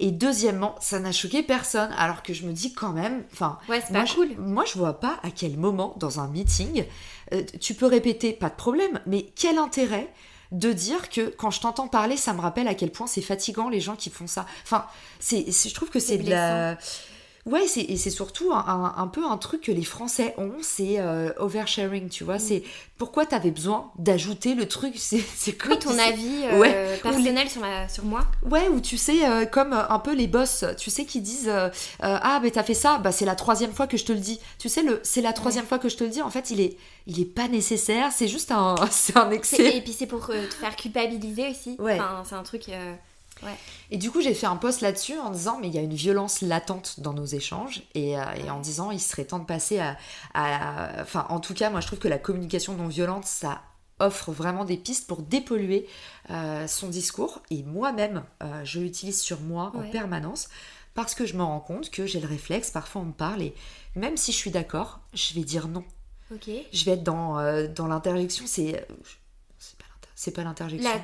Et 0.00 0.10
deuxièmement, 0.10 0.74
ça 0.80 0.98
n'a 0.98 1.12
choqué 1.12 1.42
personne, 1.42 1.90
alors 1.96 2.22
que 2.22 2.34
je 2.34 2.44
me 2.44 2.52
dis 2.52 2.74
quand 2.74 2.92
même, 2.92 3.24
enfin, 3.32 3.58
ouais, 3.70 3.82
moi, 3.90 4.04
cool. 4.14 4.28
je, 4.36 4.40
moi 4.40 4.64
je 4.66 4.76
vois 4.78 5.00
pas 5.00 5.18
à 5.22 5.30
quel 5.30 5.56
moment 5.56 5.94
dans 5.96 6.20
un 6.20 6.28
meeting 6.28 6.84
euh, 7.32 7.42
tu 7.60 7.74
peux 7.74 7.86
répéter, 7.86 8.32
pas 8.34 8.50
de 8.50 8.54
problème, 8.54 9.00
mais 9.06 9.32
quel 9.34 9.56
intérêt 9.56 10.12
de 10.52 10.72
dire 10.72 11.08
que 11.08 11.28
quand 11.28 11.50
je 11.50 11.60
t'entends 11.60 11.88
parler, 11.88 12.16
ça 12.16 12.32
me 12.32 12.40
rappelle 12.40 12.68
à 12.68 12.74
quel 12.74 12.92
point 12.92 13.06
c'est 13.06 13.22
fatigant 13.22 13.68
les 13.68 13.80
gens 13.80 13.96
qui 13.96 14.10
font 14.10 14.26
ça. 14.26 14.46
Enfin, 14.62 14.86
c'est, 15.18 15.50
je 15.50 15.74
trouve 15.74 15.90
que 15.90 15.98
c'est 15.98 16.18
de 16.18 16.30
la 16.30 16.76
Ouais, 17.46 17.64
et 17.76 17.96
c'est 17.96 18.11
surtout 18.11 18.50
un, 18.52 19.06
peu 19.06 19.24
un 19.24 19.37
truc 19.37 19.61
que 19.62 19.72
les 19.72 19.85
Français 19.85 20.35
ont, 20.37 20.54
c'est 20.62 20.98
euh, 20.98 21.30
oversharing, 21.38 22.09
tu 22.09 22.24
vois. 22.24 22.37
Mm. 22.37 22.40
C'est 22.40 22.62
pourquoi 22.98 23.24
t'avais 23.24 23.52
besoin 23.52 23.92
d'ajouter 23.98 24.56
le 24.56 24.66
truc. 24.66 24.94
C'est 24.98 25.56
oui, 25.68 25.78
ton 25.78 25.96
avis 25.96 26.42
euh, 26.44 26.96
personnel 26.98 27.48
sur, 27.48 27.62
sur 27.88 28.04
moi. 28.04 28.22
Ouais, 28.50 28.66
ou 28.68 28.80
tu 28.80 28.96
sais, 28.96 29.28
euh, 29.28 29.44
comme 29.44 29.72
un 29.74 29.98
peu 30.00 30.12
les 30.12 30.26
boss, 30.26 30.64
tu 30.76 30.90
sais, 30.90 31.04
qui 31.04 31.20
disent 31.20 31.50
Ah, 32.00 32.40
mais 32.42 32.50
t'as 32.50 32.64
fait 32.64 32.74
ça, 32.74 32.98
bah 32.98 33.12
c'est 33.12 33.24
la 33.24 33.37
troisième 33.37 33.72
fois 33.72 33.87
que 33.87 33.96
je 33.96 34.04
te 34.04 34.12
le 34.12 34.18
dis. 34.18 34.40
Tu 34.59 34.68
sais, 34.68 34.82
le 34.82 34.98
c'est 35.04 35.22
la 35.22 35.32
troisième 35.32 35.66
fois 35.66 35.78
que 35.78 35.88
je 35.88 35.96
te 35.96 36.02
le 36.02 36.11
dis, 36.11 36.22
en 36.22 36.30
fait, 36.30 36.50
il 36.50 36.61
est, 36.61 36.76
il 37.06 37.20
est 37.20 37.32
pas 37.32 37.46
nécessaire, 37.46 38.11
c'est 38.12 38.28
juste 38.28 38.50
un, 38.50 38.74
un 39.14 39.30
excès. 39.30 39.76
Et 39.76 39.80
puis 39.82 39.92
c'est 39.92 40.06
pour 40.06 40.26
te 40.26 40.54
faire 40.54 40.74
culpabiliser 40.74 41.48
aussi. 41.50 41.76
Ouais. 41.78 41.94
Enfin, 41.94 42.22
c'est 42.24 42.35
un 42.35 42.42
truc. 42.42 42.64
Et 43.90 43.99
du 43.99 44.11
coup, 44.11 44.20
j'ai 44.20 44.35
fait 44.35 44.46
un 44.46 44.57
post 44.57 44.81
là-dessus 44.81 45.18
en 45.18 45.31
disant, 45.31 45.59
mais 45.61 45.68
il 45.68 45.75
y 45.75 45.79
a 45.79 45.83
une 45.83 45.94
violence 45.94 46.40
latente 46.40 47.01
dans 47.01 47.12
nos 47.12 47.25
échanges, 47.25 47.83
et, 47.94 48.18
euh, 48.18 48.22
en 48.51 48.61
disant, 48.61 48.90
il 48.90 49.01
serait 49.01 49.25
temps 49.25 49.38
de 49.38 49.44
passer 49.44 49.79
à, 49.79 49.96
Enfin, 51.01 51.27
en 51.29 51.40
tout 51.40 51.55
cas, 51.55 51.70
moi, 51.70 51.81
je 51.81 51.87
trouve 51.87 51.99
que 51.99 52.09
la 52.09 52.18
communication 52.18 52.75
non 52.75 52.88
violente, 52.88 53.25
ça 53.25 53.62
offre 53.99 54.31
vraiment 54.31 54.64
des 54.64 54.77
pistes 54.77 55.07
pour 55.07 55.22
dépolluer 55.22 55.87
euh, 56.31 56.66
son 56.66 56.88
discours. 56.88 57.40
Et 57.51 57.62
moi-même, 57.62 58.25
euh, 58.42 58.64
je 58.64 58.81
l'utilise 58.81 59.20
sur 59.20 59.40
moi 59.40 59.72
en 59.75 59.90
permanence, 59.90 60.49
parce 60.94 61.14
que 61.14 61.27
je 61.27 61.35
me 61.35 61.42
rends 61.42 61.61
compte 61.61 61.90
que 61.90 62.07
j'ai 62.07 62.20
le 62.20 62.29
réflexe, 62.29 62.70
parfois 62.70 63.03
on 63.03 63.07
me 63.07 63.12
parle, 63.12 63.42
et 63.42 63.55
même 63.94 64.16
si 64.16 64.33
je 64.33 64.37
suis 64.37 64.51
d'accord, 64.51 65.01
je 65.14 65.35
vais 65.35 65.44
dire 65.44 65.68
non. 65.68 65.85
Je 66.72 66.85
vais 66.85 66.92
être 66.92 67.05
dans, 67.05 67.37
dans 67.68 67.87
l'interjection, 67.87 68.44
c'est 68.46 68.87
c'est 70.18 70.31
pas 70.31 70.42
l'interjection. 70.42 70.90
La, 70.90 70.98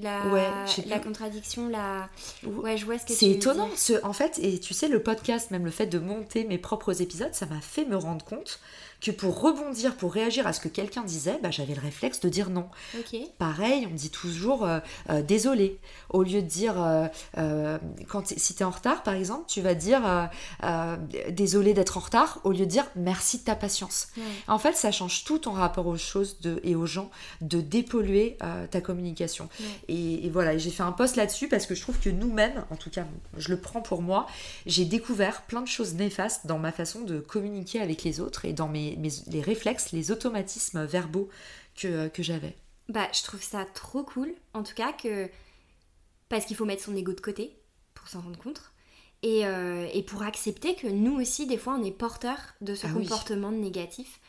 la... 0.00 0.66
la 0.86 0.98
contradiction, 0.98 1.68
la... 1.68 2.10
Ouais, 2.44 2.76
je 2.76 2.84
vois 2.84 2.98
ce 2.98 3.06
que 3.06 3.14
C'est 3.14 3.30
étonnant, 3.30 3.70
ce... 3.74 3.94
en 4.04 4.12
fait, 4.12 4.38
et 4.42 4.60
tu 4.60 4.74
sais, 4.74 4.86
le 4.88 5.02
podcast, 5.02 5.50
même 5.50 5.64
le 5.64 5.70
fait 5.70 5.86
de 5.86 5.98
monter 5.98 6.44
mes 6.44 6.58
propres 6.58 7.00
épisodes, 7.00 7.32
ça 7.32 7.46
m'a 7.46 7.62
fait 7.62 7.86
me 7.86 7.96
rendre 7.96 8.22
compte 8.22 8.60
que 9.00 9.10
pour 9.10 9.40
rebondir, 9.40 9.96
pour 9.96 10.12
réagir 10.12 10.46
à 10.46 10.52
ce 10.52 10.60
que 10.60 10.68
quelqu'un 10.68 11.02
disait, 11.02 11.38
bah, 11.42 11.50
j'avais 11.50 11.74
le 11.74 11.80
réflexe 11.80 12.20
de 12.20 12.28
dire 12.28 12.50
non. 12.50 12.68
Pareil, 13.38 13.86
on 13.90 13.94
dit 13.94 14.10
toujours 14.10 14.64
euh, 14.64 14.80
euh, 15.10 15.22
désolé. 15.22 15.78
Au 16.10 16.22
lieu 16.22 16.42
de 16.42 16.46
dire, 16.46 16.74
euh, 17.36 17.78
quand 18.08 18.26
si 18.26 18.54
tu 18.54 18.62
es 18.62 18.64
en 18.64 18.70
retard, 18.70 19.02
par 19.02 19.14
exemple, 19.14 19.44
tu 19.48 19.60
vas 19.60 19.74
dire 19.74 20.30
désolé 21.30 21.74
d'être 21.74 21.96
en 21.96 22.00
retard, 22.00 22.40
au 22.44 22.52
lieu 22.52 22.60
de 22.60 22.64
dire 22.64 22.86
merci 22.96 23.38
de 23.38 23.44
ta 23.44 23.54
patience. 23.54 24.08
En 24.48 24.58
fait, 24.58 24.74
ça 24.74 24.90
change 24.90 25.24
tout 25.24 25.38
ton 25.38 25.52
rapport 25.52 25.86
aux 25.86 25.96
choses 25.96 26.38
de, 26.40 26.60
et 26.62 26.74
aux 26.74 26.86
gens 26.86 27.10
de 27.40 27.60
dépolluer 27.60 28.38
ta 28.70 28.80
communication. 28.80 29.48
Et, 29.88 30.26
et, 30.26 30.30
voilà, 30.30 30.56
j'ai 30.56 30.70
fait 30.70 30.82
un 30.82 30.92
post 30.92 31.16
là-dessus 31.16 31.48
parce 31.48 31.66
que 31.66 31.74
je 31.74 31.82
trouve 31.82 31.98
que 31.98 32.10
nous-mêmes, 32.10 32.64
en 32.70 32.76
tout 32.76 32.90
cas, 32.90 33.04
je 33.36 33.50
le 33.50 33.58
prends 33.58 33.80
pour 33.80 34.02
moi, 34.02 34.26
j'ai 34.66 34.84
découvert 34.84 35.42
plein 35.42 35.62
de 35.62 35.68
choses 35.68 35.94
néfastes 35.94 36.46
dans 36.46 36.58
ma 36.58 36.72
façon 36.72 37.02
de 37.02 37.18
communiquer 37.20 37.80
avec 37.80 38.04
les 38.04 38.20
autres 38.20 38.44
et 38.44 38.52
dans 38.52 38.68
mes 38.68 38.83
les 39.30 39.40
réflexes, 39.40 39.92
les 39.92 40.10
automatismes 40.10 40.84
verbaux 40.84 41.28
que, 41.74 42.08
que 42.08 42.22
j'avais. 42.22 42.56
Bah, 42.88 43.08
je 43.12 43.22
trouve 43.22 43.42
ça 43.42 43.64
trop 43.64 44.04
cool, 44.04 44.34
en 44.52 44.62
tout 44.62 44.74
cas, 44.74 44.92
que 44.92 45.28
parce 46.28 46.44
qu'il 46.46 46.56
faut 46.56 46.64
mettre 46.64 46.82
son 46.82 46.96
ego 46.96 47.12
de 47.12 47.20
côté 47.20 47.56
pour 47.94 48.08
s'en 48.08 48.20
rendre 48.20 48.38
compte. 48.38 48.60
et, 49.22 49.46
euh, 49.46 49.86
et, 49.92 50.02
pour 50.02 50.22
accepter 50.22 50.74
que 50.74 50.86
nous 50.86 51.14
aussi, 51.20 51.46
des 51.46 51.56
fois, 51.56 51.76
on 51.78 51.84
est 51.84 51.90
porteur 51.90 52.36
de 52.60 52.74
ce 52.74 52.86
ah 52.86 52.90
comportement 52.92 53.52
négatif. 53.52 54.20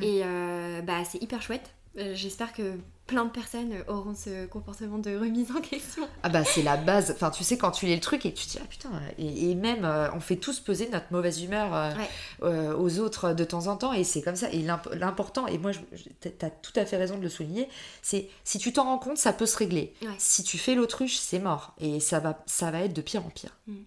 Et 0.00 0.22
euh, 0.24 0.82
bah, 0.82 1.04
c'est 1.04 1.22
hyper 1.22 1.40
chouette. 1.40 1.74
Euh, 1.96 2.12
j'espère 2.14 2.52
que 2.52 2.78
plein 3.06 3.24
de 3.24 3.30
personnes 3.30 3.72
auront 3.86 4.14
ce 4.14 4.46
comportement 4.46 4.98
de 4.98 5.16
remise 5.16 5.50
en 5.52 5.60
question. 5.60 6.08
Ah 6.22 6.28
bah 6.28 6.42
c'est 6.42 6.62
la 6.62 6.76
base. 6.76 7.12
Enfin 7.12 7.30
tu 7.30 7.44
sais 7.44 7.58
quand 7.58 7.70
tu 7.70 7.86
lis 7.86 7.94
le 7.94 8.00
truc 8.00 8.24
et 8.26 8.32
tu 8.32 8.46
te 8.46 8.52
dis 8.52 8.58
ah 8.60 8.66
putain 8.68 8.90
et, 9.18 9.54
même 9.54 9.86
on 10.14 10.20
fait 10.20 10.36
tous 10.36 10.58
peser 10.58 10.88
notre 10.88 11.12
mauvaise 11.12 11.42
humeur 11.42 11.94
aux 12.42 12.98
autres 12.98 13.34
de 13.34 13.44
temps 13.44 13.66
en 13.66 13.76
temps 13.76 13.92
et 13.92 14.04
c'est 14.04 14.22
comme 14.22 14.36
ça 14.36 14.50
et 14.50 14.62
l'important 14.94 15.46
et 15.46 15.58
moi 15.58 15.72
tu 15.72 16.28
as 16.40 16.50
tout 16.50 16.72
à 16.76 16.86
fait 16.86 16.96
raison 16.96 17.18
de 17.18 17.22
le 17.22 17.28
souligner 17.28 17.68
c'est 18.00 18.30
si 18.42 18.58
tu 18.58 18.72
t'en 18.72 18.84
rends 18.84 18.98
compte 18.98 19.18
ça 19.18 19.34
peut 19.34 19.46
se 19.46 19.58
régler. 19.58 19.92
Si 20.16 20.42
tu 20.42 20.56
fais 20.56 20.74
l'autruche 20.74 21.16
c'est 21.16 21.40
mort 21.40 21.74
et 21.78 22.00
ça 22.00 22.20
va 22.20 22.42
ça 22.46 22.70
va 22.70 22.80
être 22.80 22.94
de 22.94 23.02
pire 23.02 23.24
en 23.24 23.30
pire. 23.30 23.54
Mm. 23.66 23.82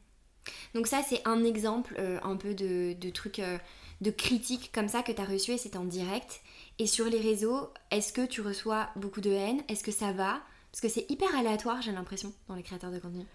Donc 0.74 0.88
ça, 0.88 1.02
c'est 1.08 1.22
un 1.26 1.44
exemple 1.44 1.96
euh, 2.00 2.20
un 2.24 2.36
peu 2.36 2.54
de, 2.54 2.94
de 2.94 3.10
trucs, 3.10 3.40
euh, 3.40 3.58
de 4.02 4.12
critiques 4.12 4.72
comme 4.74 4.88
ça 4.88 5.02
que 5.02 5.12
tu 5.12 5.22
as 5.22 5.26
reçu 5.26 5.52
et 5.52 5.58
c'est 5.58 5.76
en 5.76 5.86
direct. 5.86 6.42
Et 6.80 6.88
sur 6.88 7.06
les 7.06 7.20
réseaux, 7.20 7.72
est-ce 7.92 8.14
que 8.14 8.26
tu 8.26 8.42
reçois 8.42 8.90
beaucoup 8.96 9.22
de 9.22 9.32
haine? 9.32 9.62
Est-ce 9.68 9.84
que 9.84 9.92
ça 9.92 10.12
va? 10.12 10.40
Parce 10.72 10.82
que 10.82 10.90
c'est 10.90 11.10
hyper 11.10 11.36
aléatoire, 11.36 11.82
j'ai 11.82 11.92
l'impression, 11.92 12.32
dans 12.48 12.56
les 12.56 12.64
créateurs 12.64 12.92
de 12.92 13.00
contenu. 13.00 13.26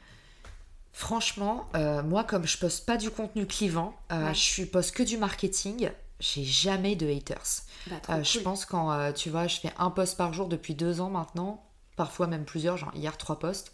Franchement, 0.92 1.68
euh, 1.74 2.02
moi, 2.02 2.22
comme 2.22 2.46
je 2.46 2.58
poste 2.58 2.86
pas 2.86 2.96
du 2.96 3.10
contenu 3.10 3.46
clivant, 3.46 3.96
je 4.10 4.64
poste 4.64 4.94
que 4.94 5.02
du 5.02 5.16
marketing, 5.16 5.90
j'ai 6.20 6.44
jamais 6.44 6.94
de 6.94 7.08
haters. 7.08 7.62
Bah, 7.88 8.22
je 8.22 8.38
pense 8.38 8.64
quand, 8.64 9.12
tu 9.14 9.30
vois, 9.30 9.48
je 9.48 9.58
fais 9.58 9.72
un 9.78 9.90
post 9.90 10.16
par 10.16 10.32
jour 10.32 10.48
depuis 10.48 10.74
deux 10.74 11.00
ans 11.00 11.10
maintenant, 11.10 11.64
parfois 11.96 12.26
même 12.28 12.44
plusieurs, 12.44 12.76
genre 12.76 12.92
hier 12.94 13.16
trois 13.16 13.38
posts, 13.38 13.72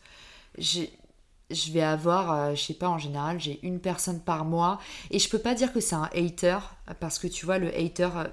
j'ai 0.56 0.97
je 1.50 1.72
vais 1.72 1.82
avoir, 1.82 2.32
euh, 2.32 2.54
je 2.54 2.62
sais 2.62 2.74
pas, 2.74 2.88
en 2.88 2.98
général, 2.98 3.40
j'ai 3.40 3.58
une 3.62 3.80
personne 3.80 4.20
par 4.20 4.44
mois. 4.44 4.78
Et 5.10 5.18
je 5.18 5.28
peux 5.28 5.38
pas 5.38 5.54
dire 5.54 5.72
que 5.72 5.80
c'est 5.80 5.94
un 5.94 6.08
hater, 6.14 6.58
parce 7.00 7.18
que 7.18 7.26
tu 7.26 7.46
vois, 7.46 7.58
le 7.58 7.74
hater, 7.74 8.10
euh, 8.16 8.24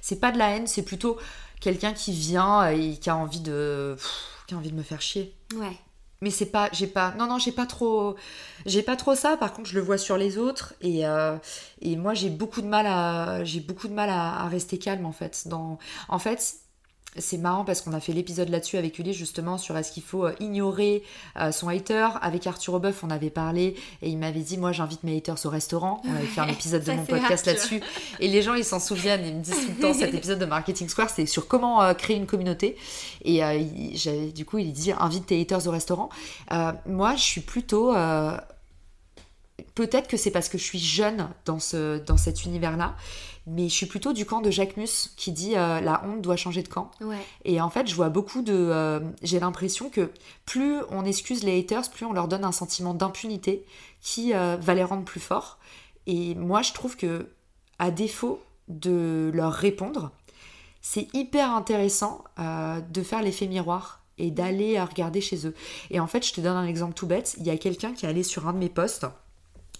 c'est 0.00 0.20
pas 0.20 0.32
de 0.32 0.38
la 0.38 0.56
haine, 0.56 0.66
c'est 0.66 0.84
plutôt 0.84 1.18
quelqu'un 1.60 1.92
qui 1.92 2.12
vient 2.12 2.68
et 2.68 2.96
qui 2.96 3.10
a 3.10 3.16
envie 3.16 3.40
de, 3.40 3.96
qui 4.46 4.54
a 4.54 4.56
envie 4.58 4.70
de 4.70 4.76
me 4.76 4.82
faire 4.82 5.00
chier. 5.00 5.34
Ouais. 5.56 5.76
Mais 6.20 6.30
c'est 6.30 6.46
pas, 6.46 6.70
j'ai 6.72 6.86
pas, 6.86 7.12
non 7.18 7.26
non, 7.26 7.38
j'ai 7.38 7.52
pas 7.52 7.66
trop, 7.66 8.16
j'ai 8.66 8.82
pas 8.82 8.96
trop 8.96 9.14
ça. 9.14 9.36
Par 9.36 9.52
contre, 9.52 9.68
je 9.68 9.74
le 9.74 9.82
vois 9.82 9.98
sur 9.98 10.16
les 10.16 10.38
autres 10.38 10.74
et, 10.80 11.06
euh, 11.06 11.36
et 11.82 11.96
moi 11.96 12.14
j'ai 12.14 12.30
beaucoup 12.30 12.62
de 12.62 12.66
mal 12.66 12.86
à, 12.86 13.44
j'ai 13.44 13.60
beaucoup 13.60 13.88
de 13.88 13.92
mal 13.92 14.08
à, 14.08 14.40
à, 14.40 14.48
rester 14.48 14.78
calme 14.78 15.04
en 15.04 15.12
fait. 15.12 15.48
Dans, 15.48 15.78
en 16.08 16.18
fait, 16.18 16.54
c'est 17.16 17.38
marrant 17.38 17.64
parce 17.64 17.80
qu'on 17.80 17.92
a 17.92 18.00
fait 18.00 18.12
l'épisode 18.12 18.48
là-dessus 18.48 18.76
avec 18.76 18.98
Ulysse 18.98 19.16
justement 19.16 19.58
sur 19.58 19.76
est-ce 19.76 19.92
qu'il 19.92 20.02
faut 20.02 20.26
euh, 20.26 20.34
ignorer 20.40 21.02
euh, 21.38 21.52
son 21.52 21.68
hater. 21.68 22.08
Avec 22.20 22.46
Arthur 22.46 22.74
Obeuf, 22.74 23.04
on 23.04 23.10
avait 23.10 23.30
parlé 23.30 23.76
et 24.02 24.08
il 24.08 24.18
m'avait 24.18 24.40
dit 24.40 24.58
moi 24.58 24.72
j'invite 24.72 25.02
mes 25.04 25.16
haters 25.16 25.46
au 25.46 25.48
restaurant. 25.48 26.02
On 26.04 26.14
avait 26.14 26.26
fait 26.26 26.40
un 26.40 26.48
épisode 26.48 26.84
de 26.84 26.92
mon 26.92 27.04
podcast 27.04 27.46
là-dessus 27.46 27.80
et 28.20 28.28
les 28.28 28.42
gens 28.42 28.54
ils 28.54 28.64
s'en 28.64 28.80
souviennent, 28.80 29.24
ils 29.24 29.36
me 29.36 29.42
disent 29.42 29.54
tout 29.54 29.72
le 29.76 29.80
temps 29.80 29.94
cet 29.94 30.14
épisode 30.14 30.38
de 30.38 30.46
Marketing 30.46 30.88
Square 30.88 31.10
c'est 31.10 31.26
sur 31.26 31.46
comment 31.46 31.82
euh, 31.82 31.94
créer 31.94 32.16
une 32.16 32.26
communauté 32.26 32.76
et 33.24 33.40
du 34.34 34.44
coup 34.44 34.58
il 34.58 34.72
dit 34.72 34.92
invite 34.92 35.26
tes 35.26 35.40
haters 35.40 35.66
au 35.66 35.70
restaurant. 35.70 36.08
moi 36.86 37.14
je 37.16 37.22
suis 37.22 37.40
plutôt 37.40 37.94
peut-être 39.74 40.08
que 40.08 40.16
c'est 40.16 40.30
parce 40.30 40.48
que 40.48 40.58
je 40.58 40.62
suis 40.62 40.78
jeune 40.78 41.28
dans, 41.44 41.58
ce, 41.58 41.98
dans 41.98 42.16
cet 42.16 42.44
univers-là, 42.44 42.96
mais 43.46 43.68
je 43.68 43.74
suis 43.74 43.86
plutôt 43.86 44.12
du 44.12 44.24
camp 44.24 44.40
de 44.40 44.50
Jacques 44.50 44.76
Mus 44.76 45.10
qui 45.16 45.30
dit 45.30 45.56
euh, 45.56 45.80
la 45.80 46.02
honte 46.04 46.22
doit 46.22 46.36
changer 46.36 46.62
de 46.62 46.68
camp. 46.68 46.90
Et 47.44 47.60
en 47.60 47.68
fait, 47.68 47.86
je 47.86 47.94
vois 47.94 48.08
beaucoup 48.08 48.42
de. 48.42 48.54
Euh, 48.54 49.00
j'ai 49.22 49.38
l'impression 49.38 49.90
que 49.90 50.10
plus 50.46 50.78
on 50.90 51.04
excuse 51.04 51.42
les 51.42 51.58
haters, 51.58 51.90
plus 51.90 52.06
on 52.06 52.12
leur 52.12 52.28
donne 52.28 52.44
un 52.44 52.52
sentiment 52.52 52.94
d'impunité 52.94 53.64
qui 54.00 54.34
euh, 54.34 54.56
va 54.56 54.74
les 54.74 54.84
rendre 54.84 55.04
plus 55.04 55.20
forts. 55.20 55.58
Et 56.06 56.34
moi, 56.34 56.62
je 56.62 56.72
trouve 56.72 56.96
que, 56.96 57.28
à 57.78 57.90
défaut 57.90 58.42
de 58.68 59.30
leur 59.34 59.52
répondre, 59.52 60.10
c'est 60.80 61.08
hyper 61.14 61.50
intéressant 61.54 62.24
de 62.38 63.02
faire 63.02 63.22
l'effet 63.22 63.46
miroir 63.46 64.02
et 64.18 64.30
d'aller 64.30 64.80
regarder 64.80 65.22
chez 65.22 65.46
eux. 65.46 65.54
Et 65.90 65.98
en 65.98 66.06
fait, 66.06 66.26
je 66.26 66.32
te 66.34 66.42
donne 66.42 66.56
un 66.56 66.66
exemple 66.66 66.92
tout 66.92 67.06
bête. 67.06 67.36
Il 67.38 67.46
y 67.46 67.50
a 67.50 67.56
quelqu'un 67.56 67.94
qui 67.94 68.04
est 68.04 68.08
allé 68.08 68.22
sur 68.22 68.46
un 68.46 68.52
de 68.52 68.58
mes 68.58 68.68
posts 68.68 69.06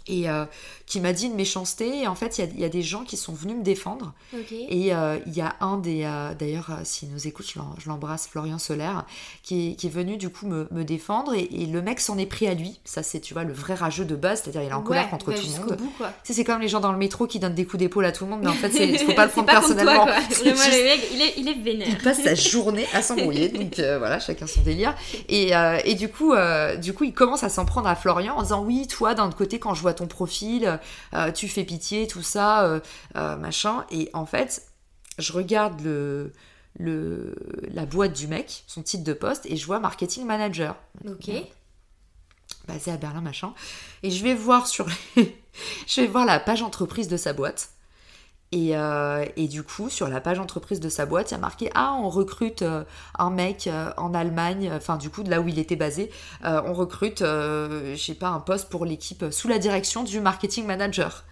et 0.07 0.29
euh, 0.29 0.45
qui 0.87 1.01
m'a 1.01 1.13
dit 1.13 1.27
une 1.27 1.35
méchanceté. 1.35 2.03
Et 2.03 2.07
en 2.07 2.15
fait, 2.15 2.39
il 2.39 2.61
y, 2.61 2.65
a 2.65 2.69
des 2.69 2.83
gens 2.83 3.05
qui 3.05 3.17
sont 3.17 3.33
venus 3.33 3.57
me 3.57 3.63
défendre. 3.63 4.13
Et 4.51 4.95
euh, 4.95 5.19
il 5.27 5.35
y 5.35 5.41
a 5.41 5.57
un 5.61 5.79
des. 5.79 6.05
Euh, 6.05 6.35
d'ailleurs, 6.35 6.71
s'il 6.85 7.11
nous 7.11 7.27
écoute, 7.27 7.47
je 7.79 7.89
l'embrasse, 7.89 8.27
Florian 8.27 8.59
Solaire, 8.59 9.07
qui 9.43 9.71
est, 9.71 9.75
qui 9.75 9.87
est, 9.87 9.91
venu 9.91 10.17
du 10.17 10.29
coup 10.29 10.47
me, 10.47 10.69
me 10.71 10.85
défendre. 10.85 11.35
Et, 11.35 11.49
le 11.67 11.81
mec 11.81 12.01
s'en 12.01 12.19
est 12.19 12.27
pris 12.27 12.47
à 12.47 12.55
lui. 12.55 12.81
Ça, 12.85 13.03
c'est, 13.03 13.21
tu 13.21 13.33
vois, 13.35 13.45
le 13.45 13.53
vrai 13.53 13.75
rageux 13.75 14.05
de 14.05 14.15
base. 14.15 14.43
C'est-à-dire, 14.43 14.63
il 14.63 14.69
est 14.69 14.75
en 14.75 14.83
colère 14.83 15.09
contre 15.09 15.33
tout 15.33 15.41
le 15.43 15.61
monde. 15.61 15.79
C'est 16.23 16.45
comme 16.45 16.61
les 16.61 16.69
gens 16.69 16.81
dans 16.81 16.93
le 16.93 16.99
métro 16.99 17.27
qui 17.27 17.39
donnent 17.39 17.55
des 17.55 17.65
coups 17.65 17.79
d'épaule 17.79 18.05
à 18.05 18.13
tout 18.13 18.25
le 18.25 18.31
monde. 18.31 18.41
Mais 18.43 18.51
en 18.51 18.55
fait, 18.55 18.69
il 18.69 18.99
faut 18.99 19.13
pas 19.15 19.25
le 19.25 19.31
prendre 19.31 19.47
personnellement. 19.47 20.05
Vraiment, 20.05 20.17
le 20.35 20.85
mec, 20.85 21.09
il 21.15 21.23
est, 21.23 21.35
il 21.39 21.49
est 21.49 21.55
vénère. 21.55 21.89
Il 21.89 21.99
passe 21.99 22.23
sa 22.23 22.35
journée 22.35 22.87
à 22.93 23.01
s'embrouiller. 23.01 23.49
donc 23.49 23.75
voilà, 23.77 24.19
chacun 24.19 24.47
son 24.47 24.61
délire. 24.61 24.95
Et, 25.29 25.53
et 25.85 25.95
du, 25.95 26.11
coup, 26.11 26.35
du 26.79 26.93
coup, 26.93 27.05
il 27.05 27.15
commence 27.15 27.43
à 27.43 27.49
s'en 27.49 27.65
prendre 27.65 27.89
à 27.89 27.97
Florian 27.97 28.37
en 28.37 28.43
disant 28.43 28.63
Oui, 28.63 28.87
toi, 28.87 29.15
d'un 29.15 29.27
autre 29.27 29.37
côté, 29.37 29.59
quand 29.59 29.73
je 29.73 29.81
vois 29.81 29.94
ton 29.95 30.07
profil, 30.07 30.79
euh, 31.15 31.33
tu 31.33 31.49
fais 31.49 31.65
pitié, 31.65 32.07
tout 32.07 32.23
ça, 32.23 32.65
euh, 32.65 32.81
euh, 33.17 33.37
machin. 33.37 33.85
Et 33.91 34.11
en 34.13 34.27
fait, 34.27 34.67
je 35.19 35.33
regarde 35.33 35.81
le, 35.81 36.33
le, 36.79 37.35
la 37.73 37.87
boîte 37.87 38.13
du 38.13 38.27
mec, 38.27 38.65
son 38.67 38.83
titre 38.83 39.05
de 39.05 39.13
poste, 39.13 39.47
et 39.47 39.57
je 39.57 39.67
vois 39.67 39.81
marketing 39.81 40.25
manager. 40.27 40.77
Ok. 41.07 41.31
Basé 42.67 42.91
à 42.91 42.97
Berlin, 42.97 43.21
machin. 43.21 43.53
Et 44.03 44.11
je 44.11 44.23
vais 44.23 44.35
voir 44.35 44.67
sur 44.67 44.87
je 45.17 46.01
vais 46.01 46.07
voir 46.07 46.25
la 46.25 46.41
page 46.41 46.63
entreprise 46.63 47.09
de 47.09 47.17
sa 47.17 47.33
boîte. 47.33 47.71
Euh, 48.55 49.25
et, 49.37 49.49
du 49.49 49.63
coup, 49.63 49.91
sur 49.91 50.09
la 50.09 50.21
page 50.21 50.39
entreprise 50.39 50.81
de 50.81 50.89
sa 50.89 51.07
boîte, 51.07 51.31
il 51.31 51.35
y 51.35 51.37
a 51.37 51.41
marqué 51.41 51.71
Ah, 51.75 51.97
on 52.01 52.09
recrute 52.09 52.63
euh, 52.63 52.85
un 53.19 53.31
mec 53.31 53.67
euh, 53.67 53.91
en 53.97 54.15
Allemagne, 54.15 54.71
enfin, 54.75 54.97
du 54.97 55.11
coup, 55.11 55.23
de 55.23 55.31
là 55.31 55.41
où 55.41 55.49
il 55.49 55.59
était 55.59 55.77
basé, 55.77 56.11
on 56.43 56.73
recrute, 56.73 57.21
je 57.21 57.97
sais 57.97 58.15
pas, 58.15 58.29
un 58.29 58.41
poste 58.41 58.69
pour 58.69 58.85
l'équipe 58.85 59.25
sous 59.31 59.49
la 59.49 59.59
direction 59.59 60.05
du 60.05 60.21
marketing 60.21 60.67
manager. 60.67 61.25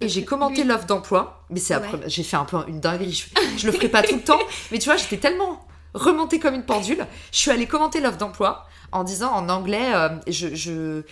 Et 0.00 0.08
j'ai 0.08 0.24
commenté 0.24 0.64
l'offre 0.64 0.86
d'emploi, 0.86 1.44
mais 1.50 1.60
c'est 1.60 1.74
après, 1.74 1.98
j'ai 2.06 2.22
fait 2.22 2.36
un 2.36 2.44
peu 2.44 2.58
une 2.68 2.80
dinguerie, 2.80 3.12
je, 3.12 3.26
je 3.58 3.66
le 3.66 3.72
ferai 3.72 3.88
pas 3.88 4.02
tout 4.02 4.16
le 4.16 4.22
temps, 4.22 4.40
mais 4.72 4.78
tu 4.78 4.86
vois, 4.86 4.96
j'étais 4.96 5.16
tellement 5.16 5.66
remontée 5.94 6.38
comme 6.38 6.54
une 6.54 6.64
pendule, 6.64 7.06
je 7.32 7.38
suis 7.38 7.50
allée 7.50 7.66
commenter 7.66 8.00
l'offre 8.00 8.18
d'emploi 8.18 8.66
en 8.92 9.04
disant 9.04 9.32
en 9.32 9.48
anglais, 9.48 9.92
je, 10.28 10.54
je, 10.54 11.02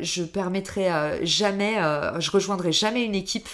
je 0.00 0.22
permettrai 0.22 0.88
jamais, 1.24 1.76
je 2.18 2.30
rejoindrai 2.30 2.72
jamais 2.72 3.04
une 3.04 3.14
équipe 3.14 3.48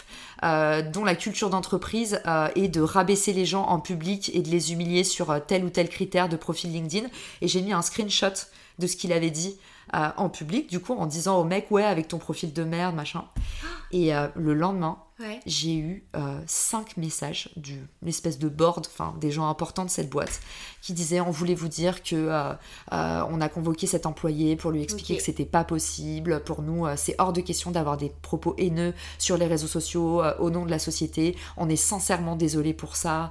euh, 0.45 0.83
dont 0.83 1.05
la 1.05 1.15
culture 1.15 1.49
d'entreprise 1.49 2.21
euh, 2.27 2.49
est 2.55 2.69
de 2.69 2.83
rabaisser 2.83 3.33
les 3.33 3.47
gens 3.47 3.63
en 3.63 3.81
public 3.81 4.31
et 4.35 4.43
de 4.43 4.51
les 4.51 4.73
humilier 4.73 5.03
sur 5.03 5.31
euh, 5.31 5.39
tel 5.45 5.65
ou 5.65 5.71
tel 5.71 5.89
critère 5.89 6.29
de 6.29 6.37
profil 6.37 6.71
LinkedIn. 6.71 7.09
Et 7.41 7.49
j'ai 7.49 7.63
mis 7.63 7.73
un 7.73 7.81
screenshot 7.81 8.35
de 8.79 8.87
ce 8.87 8.97
qu'il 8.97 9.13
avait 9.13 9.31
dit 9.31 9.57
en 9.93 10.29
public, 10.29 10.69
du 10.69 10.81
coup, 10.81 10.95
en 10.95 11.07
disant 11.07 11.39
au 11.39 11.45
mec, 11.45 11.71
ouais, 11.71 11.85
avec 11.85 12.09
ton 12.09 12.19
profil 12.19 12.53
de 12.53 12.65
merde, 12.65 12.95
machin. 12.95 13.25
Et 13.93 14.11
le 14.35 14.55
lendemain, 14.55 14.99
j'ai 15.47 15.77
eu 15.77 16.05
cinq 16.47 16.97
messages 16.97 17.51
d'une 17.57 17.87
espèce 18.07 18.41
de 18.41 18.49
board, 18.49 18.89
enfin 18.91 19.15
des 19.21 19.31
gens 19.31 19.49
importants 19.49 19.85
de 19.85 19.91
cette 19.91 20.11
boîte, 20.11 20.41
qui 20.83 20.93
disaient 20.93 21.21
on 21.21 21.31
voulait 21.31 21.55
vous 21.55 21.69
dire 21.69 22.03
que 22.03 22.55
on 22.91 23.41
a 23.41 23.49
convoqué 23.49 23.87
cet 23.87 24.07
employé 24.07 24.57
pour 24.57 24.73
lui 24.73 24.83
expliquer 24.83 25.17
que 25.17 25.23
c'était 25.23 25.45
pas 25.45 25.63
possible. 25.63 26.43
Pour 26.45 26.63
nous, 26.63 26.87
c'est 26.97 27.15
hors 27.19 27.33
de 27.33 27.41
question 27.41 27.71
d'avoir 27.71 27.97
des 27.97 28.13
propos 28.23 28.57
haineux 28.59 28.95
sur 29.19 29.37
les 29.37 29.47
réseaux 29.47 29.69
sociaux 29.69 30.23
au 30.41 30.51
nom 30.51 30.65
de 30.65 30.71
la 30.71 30.81
société. 30.81 31.37
On 31.57 31.69
est 31.69 31.77
sincèrement 31.77 32.35
désolé 32.35 32.75
pour 32.75 32.97
ça. 32.97 33.31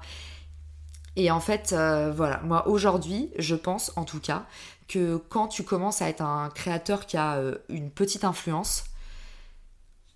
Et 1.16 1.30
en 1.30 1.39
fait, 1.39 1.76
voilà, 2.16 2.39
moi 2.43 2.68
aujourd'hui, 2.68 3.32
je 3.38 3.56
pense 3.56 3.91
en 3.97 4.06
tout 4.06 4.20
cas 4.20 4.45
que 4.88 5.18
quand 5.30 5.48
tu 5.48 5.64
commences 5.64 6.02
à 6.02 6.10
être 6.10 6.22
un 6.22 6.50
créateur 6.50 7.06
qui 7.06 7.18
a 7.18 7.36
euh, 7.36 7.58
une 7.70 7.90
petite 7.90 8.24
influence, 8.24 8.84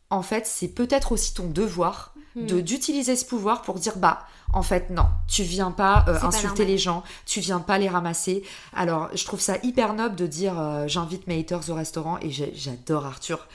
en 0.10 0.22
fait, 0.22 0.46
c'est 0.46 0.70
peut-être 0.70 1.12
aussi 1.12 1.34
ton 1.34 1.50
devoir 1.50 2.14
de 2.36 2.60
hmm. 2.60 2.62
d'utiliser 2.62 3.16
ce 3.16 3.26
pouvoir 3.26 3.64
pour 3.64 3.80
dire 3.80 3.98
bah 3.98 4.28
en 4.54 4.62
fait 4.62 4.92
non, 4.92 5.08
tu 5.28 5.42
viens 5.42 5.72
pas 5.72 6.06
euh, 6.08 6.20
insulter 6.22 6.66
les 6.66 6.78
gens, 6.78 7.04
tu 7.26 7.40
viens 7.40 7.60
pas 7.60 7.80
les 7.80 7.90
ramasser. 7.90 8.44
Alors, 8.74 9.10
je 9.16 9.26
trouve 9.26 9.42
ça 9.42 9.58
hyper 9.64 9.94
noble 9.94 10.16
de 10.16 10.28
dire 10.28 10.58
euh, 10.60 10.88
j'invite 10.88 11.26
mes 11.26 11.40
haters 11.40 11.70
au 11.70 11.74
restaurant 11.74 12.20
et 12.22 12.30
j'adore 12.30 13.06
Arthur. 13.08 13.48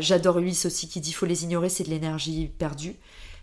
j'adore 0.00 0.38
Ulysse 0.40 0.66
aussi 0.66 0.88
qui 0.88 1.00
dit 1.00 1.12
faut 1.12 1.26
les 1.26 1.44
ignorer, 1.44 1.68
c'est 1.68 1.84
de 1.84 1.90
l'énergie 1.90 2.48
perdue. 2.58 2.96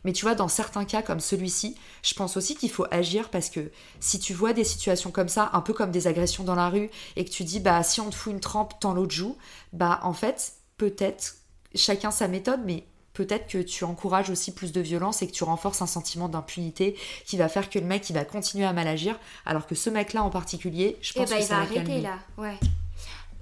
Mais 0.04 0.14
tu 0.14 0.26
vois, 0.26 0.36
dans 0.36 0.47
certains 0.47 0.86
cas 0.86 1.02
comme 1.02 1.20
celui-ci, 1.20 1.76
je 2.04 2.14
pense 2.14 2.38
aussi 2.38 2.56
qu'il 2.56 2.72
faut 2.72 2.86
agir 2.91 3.30
parce 3.30 3.49
que 3.49 3.72
si 3.99 4.20
tu 4.20 4.34
vois 4.34 4.54
des 4.54 4.64
situations 4.64 5.12
comme 5.12 5.30
ça, 5.30 5.49
un 5.54 5.62
peu 5.62 5.74
comme 5.74 5.91
des 5.91 6.08
agressions 6.08 6.43
dans 6.43 6.56
la 6.56 6.70
rue, 6.70 6.89
et 7.16 7.26
que 7.26 7.30
tu 7.30 7.43
dis, 7.43 7.60
bah 7.60 7.84
si 7.84 8.02
on 8.02 8.10
te 8.10 8.16
fout 8.16 8.34
une 8.34 8.39
trempe, 8.39 8.80
tant 8.80 8.93
l'autre 8.93 9.14
joue, 9.14 9.38
bah 9.74 9.99
en 10.04 10.14
fait, 10.14 10.54
peut-être, 10.78 11.36
chacun 11.76 12.12
sa 12.12 12.28
méthode, 12.28 12.62
mais 12.66 12.86
peut-être 13.14 13.47
que 13.47 13.60
tu 13.60 13.84
encourages 13.84 14.30
aussi 14.30 14.54
plus 14.54 14.72
de 14.72 14.82
violence 14.82 15.22
et 15.22 15.28
que 15.28 15.34
tu 15.34 15.43
renforces 15.43 15.82
un 15.82 15.88
sentiment 15.88 16.30
d'impunité 16.30 16.97
qui 17.26 17.38
va 17.38 17.49
faire 17.49 17.70
que 17.70 17.78
le 17.78 17.86
mec 17.86 18.10
il 18.10 18.14
va 18.14 18.26
continuer 18.26 18.66
à 18.66 18.74
mal 18.74 18.88
agir 18.88 19.20
alors 19.45 19.68
que 19.68 19.76
ce 19.76 19.89
mec 19.89 20.14
là 20.14 20.24
en 20.24 20.30
particulier 20.30 20.97
je 21.02 21.12
eh 21.16 21.20
pense 21.20 21.30
bah, 21.30 21.38
que 21.38 21.43
ça 21.43 21.56
va 21.56 21.62
arrêter 21.64 21.99
là. 21.99 22.20
Ouais 22.38 22.58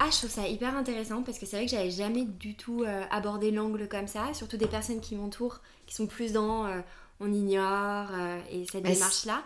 Ah, 0.02 0.08
je 0.12 0.18
trouve 0.18 0.30
ça 0.30 0.48
hyper 0.48 0.78
intéressant 0.78 1.24
parce 1.24 1.38
que 1.38 1.46
c'est 1.46 1.58
vrai 1.58 1.66
que 1.66 1.72
j'avais 1.72 1.92
jamais 1.92 2.24
du 2.24 2.56
tout 2.56 2.84
euh, 2.84 3.04
abordé 3.12 3.52
l'angle 3.52 3.86
comme 3.90 4.08
ça, 4.08 4.34
surtout 4.34 4.56
des 4.56 4.68
personnes 4.68 5.02
qui 5.02 5.16
m'entourent, 5.16 5.60
qui 5.88 5.94
sont 5.94 6.08
plus 6.08 6.32
dans 6.32 6.66
euh, 6.66 6.80
on 7.20 7.34
ignore 7.34 8.08
euh, 8.14 8.40
et 8.50 8.66
cette 8.66 8.84
démarche-là. 8.84 9.44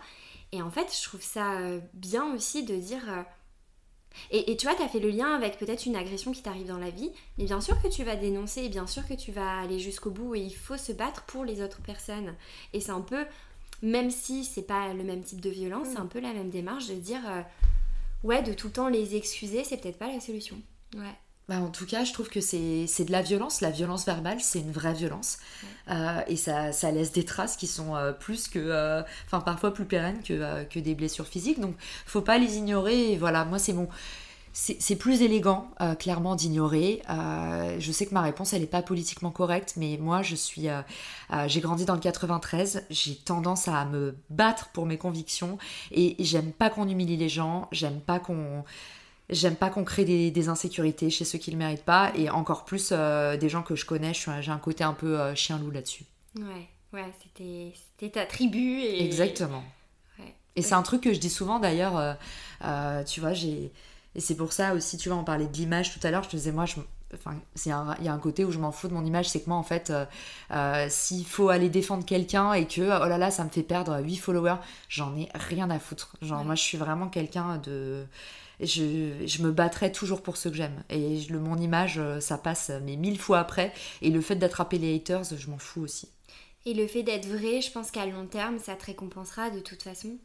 Et 0.52 0.62
en 0.62 0.70
fait, 0.70 0.86
je 0.96 1.02
trouve 1.02 1.22
ça 1.22 1.58
bien 1.94 2.32
aussi 2.32 2.62
de 2.62 2.76
dire. 2.76 3.02
et, 4.30 4.52
et 4.52 4.56
tu 4.56 4.68
vois, 4.68 4.76
tu 4.76 4.82
as 4.82 4.88
fait 4.88 5.00
le 5.00 5.10
lien 5.10 5.34
avec 5.34 5.58
peut-être 5.58 5.86
une 5.86 5.96
agression 5.96 6.30
qui 6.30 6.42
t'arrive 6.42 6.68
dans 6.68 6.78
la 6.78 6.90
vie, 6.90 7.10
mais 7.36 7.46
bien 7.46 7.60
sûr 7.60 7.82
que 7.82 7.88
tu 7.88 8.04
vas 8.04 8.14
dénoncer, 8.14 8.62
et 8.62 8.68
bien 8.68 8.86
sûr 8.86 9.04
que 9.08 9.14
tu 9.14 9.32
vas 9.32 9.58
aller 9.58 9.80
jusqu'au 9.80 10.10
bout, 10.10 10.36
et 10.36 10.40
il 10.40 10.54
faut 10.54 10.76
se 10.76 10.92
battre 10.92 11.24
pour 11.24 11.44
les 11.44 11.60
autres 11.60 11.82
personnes. 11.82 12.36
Et 12.72 12.78
c'est 12.78 12.92
un 12.92 13.00
peu, 13.00 13.24
même 13.82 14.12
si 14.12 14.44
c'est 14.44 14.62
pas 14.62 14.94
le 14.94 15.02
même 15.02 15.24
type 15.24 15.40
de 15.40 15.50
violence, 15.50 15.88
c'est 15.90 15.98
un 15.98 16.06
peu 16.06 16.20
la 16.20 16.32
même 16.32 16.50
démarche 16.50 16.86
de 16.86 16.94
dire, 16.94 17.22
ouais, 18.24 18.42
de 18.42 18.52
tout 18.52 18.66
le 18.66 18.72
temps 18.72 18.88
les 18.88 19.14
excuser, 19.14 19.62
c'est 19.64 19.76
peut-être 19.76 19.98
pas 19.98 20.08
la 20.12 20.20
solution. 20.20 20.56
Ouais. 20.96 21.14
Bah, 21.46 21.58
en 21.60 21.68
tout 21.68 21.84
cas, 21.84 22.04
je 22.04 22.12
trouve 22.14 22.30
que 22.30 22.40
c'est 22.40 23.04
de 23.04 23.12
la 23.12 23.20
violence. 23.20 23.60
La 23.60 23.70
violence 23.70 24.06
verbale, 24.06 24.40
c'est 24.40 24.60
une 24.60 24.72
vraie 24.72 24.94
violence. 24.94 25.36
Euh, 25.90 26.20
et 26.26 26.36
ça, 26.36 26.72
ça 26.72 26.90
laisse 26.90 27.12
des 27.12 27.26
traces 27.26 27.56
qui 27.58 27.66
sont 27.66 27.94
euh, 27.94 28.12
plus 28.12 28.48
que. 28.48 28.58
euh, 28.58 29.02
Enfin, 29.26 29.40
parfois 29.40 29.74
plus 29.74 29.84
pérennes 29.84 30.22
que, 30.22 30.64
que 30.64 30.78
des 30.80 30.94
blessures 30.94 31.26
physiques. 31.26 31.60
Donc, 31.60 31.76
faut 32.06 32.22
pas 32.22 32.38
les 32.38 32.56
ignorer. 32.56 33.12
Et 33.12 33.18
voilà, 33.18 33.44
moi, 33.44 33.58
c'est 33.58 33.74
mon. 33.74 33.88
C'est 34.56 34.94
plus 34.94 35.20
élégant, 35.22 35.68
euh, 35.80 35.96
clairement, 35.96 36.36
d'ignorer. 36.36 37.02
Euh, 37.10 37.74
je 37.80 37.90
sais 37.90 38.06
que 38.06 38.14
ma 38.14 38.22
réponse, 38.22 38.52
elle 38.52 38.60
n'est 38.60 38.68
pas 38.68 38.82
politiquement 38.82 39.32
correcte, 39.32 39.74
mais 39.76 39.98
moi, 40.00 40.22
je 40.22 40.36
suis. 40.36 40.68
euh, 40.68 40.80
J'ai 41.48 41.60
grandi 41.60 41.84
dans 41.84 41.94
le 41.94 42.00
93. 42.00 42.84
J'ai 42.88 43.16
tendance 43.16 43.66
à 43.66 43.84
me 43.84 44.16
battre 44.30 44.68
pour 44.68 44.86
mes 44.86 44.96
convictions. 44.96 45.58
Et 45.90 46.14
j'aime 46.20 46.52
pas 46.52 46.70
qu'on 46.70 46.88
humilie 46.88 47.16
les 47.16 47.28
gens. 47.28 47.66
J'aime 47.72 48.00
pas 48.00 48.20
qu'on. 48.20 48.62
J'aime 49.28 49.56
pas 49.56 49.70
qu'on 49.70 49.82
crée 49.82 50.04
des, 50.04 50.30
des 50.30 50.48
insécurités 50.48 51.10
chez 51.10 51.24
ceux 51.24 51.38
qui 51.38 51.50
le 51.50 51.56
méritent 51.56 51.84
pas, 51.84 52.12
et 52.14 52.30
encore 52.30 52.64
plus 52.64 52.92
des 52.92 53.48
gens 53.48 53.62
que 53.64 53.74
je 53.74 53.84
connais. 53.86 54.12
J'ai 54.14 54.52
un 54.52 54.58
côté 54.58 54.84
un 54.84 54.92
peu 54.92 55.18
euh, 55.20 55.34
chien-loup 55.34 55.72
là-dessus. 55.72 56.04
Ouais, 56.38 56.68
ouais, 56.92 57.12
c'était 57.20 58.10
ta 58.10 58.24
tribu. 58.24 58.82
Et... 58.82 59.04
Exactement. 59.04 59.64
Ouais. 60.20 60.32
Et 60.54 60.62
c'est 60.62 60.74
un 60.74 60.82
truc 60.82 61.00
que 61.00 61.12
je 61.12 61.18
dis 61.18 61.30
souvent 61.30 61.58
d'ailleurs, 61.58 62.16
tu 63.04 63.18
vois, 63.20 63.32
j'ai. 63.32 63.72
Et 64.14 64.20
c'est 64.20 64.36
pour 64.36 64.52
ça 64.52 64.74
aussi, 64.74 64.96
tu 64.96 65.08
vois, 65.08 65.18
on 65.18 65.24
parlait 65.24 65.46
de 65.46 65.52
l'image 65.56 65.92
tout 65.98 66.04
à 66.06 66.10
l'heure, 66.10 66.22
je 66.22 66.28
te 66.30 66.36
disais, 66.36 66.52
moi, 66.52 66.66
je... 66.66 66.76
enfin, 67.14 67.34
il 67.66 67.68
y 68.04 68.08
a 68.08 68.12
un 68.12 68.18
côté 68.18 68.44
où 68.44 68.50
je 68.52 68.58
m'en 68.58 68.70
fous 68.72 68.88
de 68.88 68.94
mon 68.94 69.04
image, 69.04 69.28
c'est 69.28 69.40
que 69.42 69.48
moi, 69.48 69.58
en 69.58 69.62
fait, 69.64 69.90
euh, 69.90 70.04
euh, 70.52 70.86
s'il 70.88 71.26
faut 71.26 71.48
aller 71.48 71.68
défendre 71.68 72.04
quelqu'un 72.04 72.52
et 72.52 72.66
que, 72.66 72.80
oh 72.82 73.08
là 73.08 73.18
là, 73.18 73.30
ça 73.30 73.44
me 73.44 73.50
fait 73.50 73.62
perdre 73.64 74.00
8 74.00 74.16
followers, 74.16 74.56
j'en 74.88 75.16
ai 75.16 75.28
rien 75.34 75.68
à 75.70 75.78
foutre. 75.78 76.16
Genre, 76.22 76.40
Ouais. 76.40 76.44
moi, 76.44 76.54
je 76.54 76.62
suis 76.62 76.78
vraiment 76.78 77.08
quelqu'un 77.08 77.58
de. 77.58 78.06
Je, 78.60 79.26
je 79.26 79.42
me 79.42 79.50
battrai 79.50 79.90
toujours 79.92 80.22
pour 80.22 80.36
ceux 80.36 80.50
que 80.50 80.56
j'aime. 80.56 80.84
Et 80.88 81.18
je- 81.20 81.32
le, 81.32 81.40
mon 81.40 81.56
image, 81.58 81.98
euh, 81.98 82.20
ça 82.20 82.38
passe, 82.38 82.70
mais 82.84 82.96
mille 82.96 83.18
fois 83.18 83.40
après. 83.40 83.72
Et 84.02 84.10
le 84.10 84.20
fait 84.20 84.36
d'attraper 84.36 84.78
les 84.78 84.94
haters, 84.96 85.24
je 85.36 85.50
m'en 85.50 85.58
fous 85.58 85.82
aussi. 85.82 86.08
Et 86.66 86.74
le 86.74 86.86
fait 86.86 87.02
d'être 87.02 87.26
vrai, 87.26 87.60
je 87.60 87.70
pense 87.70 87.90
qu'à 87.90 88.06
long 88.06 88.26
terme, 88.26 88.58
ça 88.58 88.74
te 88.76 88.86
récompensera 88.86 89.50
de 89.50 89.60
toute 89.60 89.82
façon. 89.82 90.18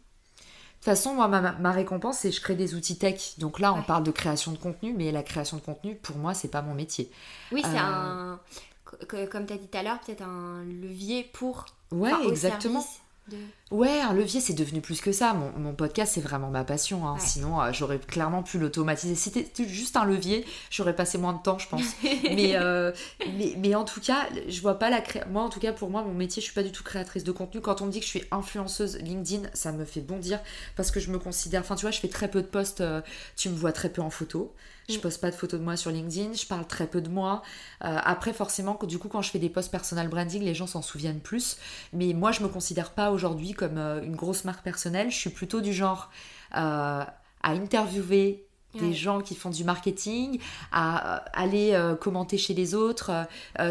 De 0.79 0.85
toute 0.85 0.95
façon, 0.95 1.13
moi, 1.13 1.27
ma, 1.27 1.51
ma 1.53 1.71
récompense, 1.71 2.19
c'est 2.19 2.29
que 2.29 2.35
je 2.35 2.41
crée 2.41 2.55
des 2.55 2.73
outils 2.73 2.97
tech. 2.97 3.33
Donc 3.37 3.59
là, 3.59 3.73
on 3.73 3.79
Ouais. 3.79 3.83
parle 3.85 4.03
de 4.03 4.11
création 4.11 4.53
de 4.53 4.57
contenu, 4.57 4.93
mais 4.93 5.11
la 5.11 5.23
création 5.23 5.57
de 5.57 5.61
contenu, 5.61 5.95
pour 5.95 6.15
moi, 6.15 6.33
c'est 6.33 6.47
pas 6.47 6.61
mon 6.61 6.73
métier. 6.73 7.11
Oui, 7.51 7.61
c'est 7.65 7.77
Euh. 7.77 7.81
un. 7.81 8.39
co- 8.85 8.95
co- 9.07 9.27
Comme 9.29 9.45
tu 9.45 9.53
as 9.53 9.57
dit 9.57 9.67
tout 9.67 9.77
à 9.77 9.83
l'heure, 9.83 9.99
peut-être 9.99 10.21
un 10.23 10.63
levier 10.63 11.29
pour. 11.33 11.65
Ouais, 11.91 12.11
exactement. 12.27 12.79
service 12.81 13.01
de- 13.29 13.37
Ouais, 13.75 14.01
un 14.01 14.13
levier, 14.13 14.41
c'est 14.41 14.53
devenu 14.53 14.81
plus 14.81 14.99
que 14.99 15.11
ça. 15.11 15.33
Mon, 15.33 15.51
mon 15.59 15.73
podcast, 15.75 16.13
c'est 16.15 16.21
vraiment 16.21 16.49
ma 16.49 16.63
passion. 16.63 17.07
hein. 17.07 17.13
Ouais. 17.13 17.19
Sinon, 17.19 17.61
euh, 17.61 17.71
j'aurais 17.71 17.99
clairement 17.99 18.41
pu 18.41 18.57
l'automatiser. 18.57 19.13
Si 19.15 19.29
c'était 19.29 19.67
juste 19.67 19.95
un 19.95 20.05
levier, 20.05 20.43
j'aurais 20.71 20.95
passé 20.95 21.17
moins 21.19 21.33
de 21.33 21.41
temps, 21.43 21.59
je 21.59 21.67
pense. 21.69 21.83
mais, 22.23 22.55
euh, 22.55 22.91
mais, 23.37 23.53
mais 23.57 23.75
en 23.75 23.85
tout 23.85 24.01
cas, 24.01 24.27
je 24.47 24.59
vois 24.61 24.79
pas 24.79 24.89
la 24.89 25.01
cré... 25.01 25.21
Moi, 25.29 25.43
en 25.43 25.49
tout 25.49 25.59
cas, 25.59 25.71
pour 25.71 25.89
moi, 25.91 26.01
mon 26.01 26.13
métier, 26.15 26.41
je 26.41 26.45
suis 26.45 26.53
pas 26.55 26.63
du 26.63 26.71
tout 26.71 26.83
créatrice 26.83 27.23
de 27.23 27.31
contenu. 27.31 27.61
Quand 27.61 27.81
on 27.81 27.85
me 27.85 27.91
dit 27.91 27.99
que 27.99 28.05
je 28.05 28.09
suis 28.09 28.23
influenceuse 28.31 28.97
LinkedIn, 28.97 29.47
ça 29.53 29.71
me 29.71 29.85
fait 29.85 30.01
bondir 30.01 30.39
parce 30.75 30.89
que 30.89 30.99
je 30.99 31.11
me 31.11 31.19
considère. 31.19 31.61
Enfin, 31.61 31.75
tu 31.75 31.81
vois, 31.83 31.91
je 31.91 31.99
fais 31.99 32.07
très 32.09 32.27
peu 32.29 32.41
de 32.41 32.47
posts. 32.47 32.81
euh, 32.81 33.01
tu 33.35 33.49
me 33.49 33.55
vois 33.55 33.71
très 33.71 33.89
peu 33.89 34.01
en 34.01 34.09
photo. 34.09 34.51
Je 34.89 34.97
Mm. 34.97 35.01
poste 35.01 35.21
pas 35.21 35.29
de 35.31 35.35
photos 35.35 35.59
de 35.59 35.63
moi 35.65 35.77
sur 35.77 35.91
LinkedIn. 35.91 36.33
Je 36.33 36.45
parle 36.45 36.65
très 36.67 36.87
peu 36.87 36.99
de 37.01 37.09
moi. 37.09 37.41
Euh, 37.85 37.97
après, 38.03 38.33
forcément, 38.33 38.77
du 38.83 38.97
coup, 38.99 39.07
quand 39.07 39.21
je 39.21 39.29
fais 39.31 39.39
des 39.39 39.49
posts 39.49 39.71
personal 39.71 40.07
branding, 40.09 40.41
les 40.43 40.55
gens 40.55 40.67
s'en 40.67 40.81
souviennent 40.81 41.19
plus. 41.21 41.57
Mais 41.93 42.13
moi, 42.13 42.31
je 42.31 42.41
me 42.41 42.47
considère 42.47 42.91
pas 42.91 43.11
aujourd'hui 43.11 43.53
comme 43.53 43.77
euh, 43.77 44.01
une 44.03 44.15
grosse 44.15 44.43
marque 44.45 44.63
personnelle. 44.63 45.11
Je 45.11 45.17
suis 45.17 45.29
plutôt 45.29 45.61
du 45.61 45.71
genre 45.73 46.09
euh, 46.55 47.03
à 47.03 47.51
interviewer 47.51 48.45
des 48.75 48.87
Ouais. 48.87 48.93
gens 48.93 49.21
qui 49.21 49.33
font 49.35 49.49
du 49.49 49.63
marketing, 49.63 50.39
à 50.71 51.23
aller 51.39 51.75
commenter 51.99 52.37
chez 52.37 52.53
les 52.53 52.75
autres. 52.75 53.11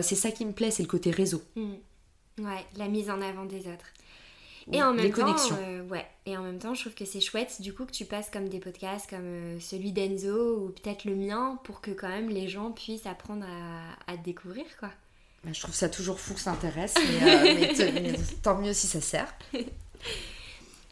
C'est 0.03 0.17
ça 0.17 0.33
qui 0.33 0.45
me 0.45 0.51
plaît, 0.53 0.73
c'est 0.73 0.83
le 0.83 0.89
côté 0.89 1.11
réseau. 1.13 1.41
Hmm. 1.55 1.75
Ouais, 2.41 2.67
la 2.77 2.89
mise 2.89 3.09
en 3.11 3.21
avant 3.23 3.45
des 3.45 3.61
autres. 3.61 3.87
Et 4.73 4.83
en 4.83 4.93
même 4.93 5.05
les 5.05 5.11
temps, 5.11 5.25
connexions. 5.25 5.57
euh, 5.59 5.83
ouais. 5.85 6.07
Et 6.27 6.37
en 6.37 6.43
même 6.43 6.59
temps, 6.59 6.75
je 6.75 6.81
trouve 6.83 6.95
que 6.95 7.05
c'est 7.05 7.21
chouette 7.21 7.61
du 7.63 7.73
coup 7.75 7.87
que 7.87 7.93
tu 7.93 8.05
passes 8.05 8.29
comme 8.31 8.49
des 8.49 8.61
podcasts 8.61 9.09
comme 9.09 9.25
euh, 9.25 9.61
celui 9.61 9.93
d'Enzo 9.93 10.59
ou 10.59 10.69
peut-être 10.71 11.05
le 11.05 11.15
mien 11.15 11.59
pour 11.65 11.81
que 11.81 11.91
quand 11.91 12.09
même 12.09 12.29
les 12.29 12.49
gens 12.49 12.71
puissent 12.73 13.07
apprendre 13.07 13.47
à, 13.47 14.13
à 14.13 14.17
te 14.17 14.23
découvrir 14.25 14.67
quoi. 14.79 14.91
Bah, 15.45 15.51
Je 15.53 15.61
trouve 15.61 15.75
ça 15.75 15.89
toujours 15.89 16.21
fou 16.21 16.35
que 16.35 16.41
ça 16.41 16.51
intéresse, 16.53 16.95
mais, 16.97 17.81
euh, 17.81 17.93
mais 17.95 18.15
tant 18.43 18.59
mieux 18.59 18.73
si 18.75 18.87
ça 18.87 19.01
sert. 19.01 19.33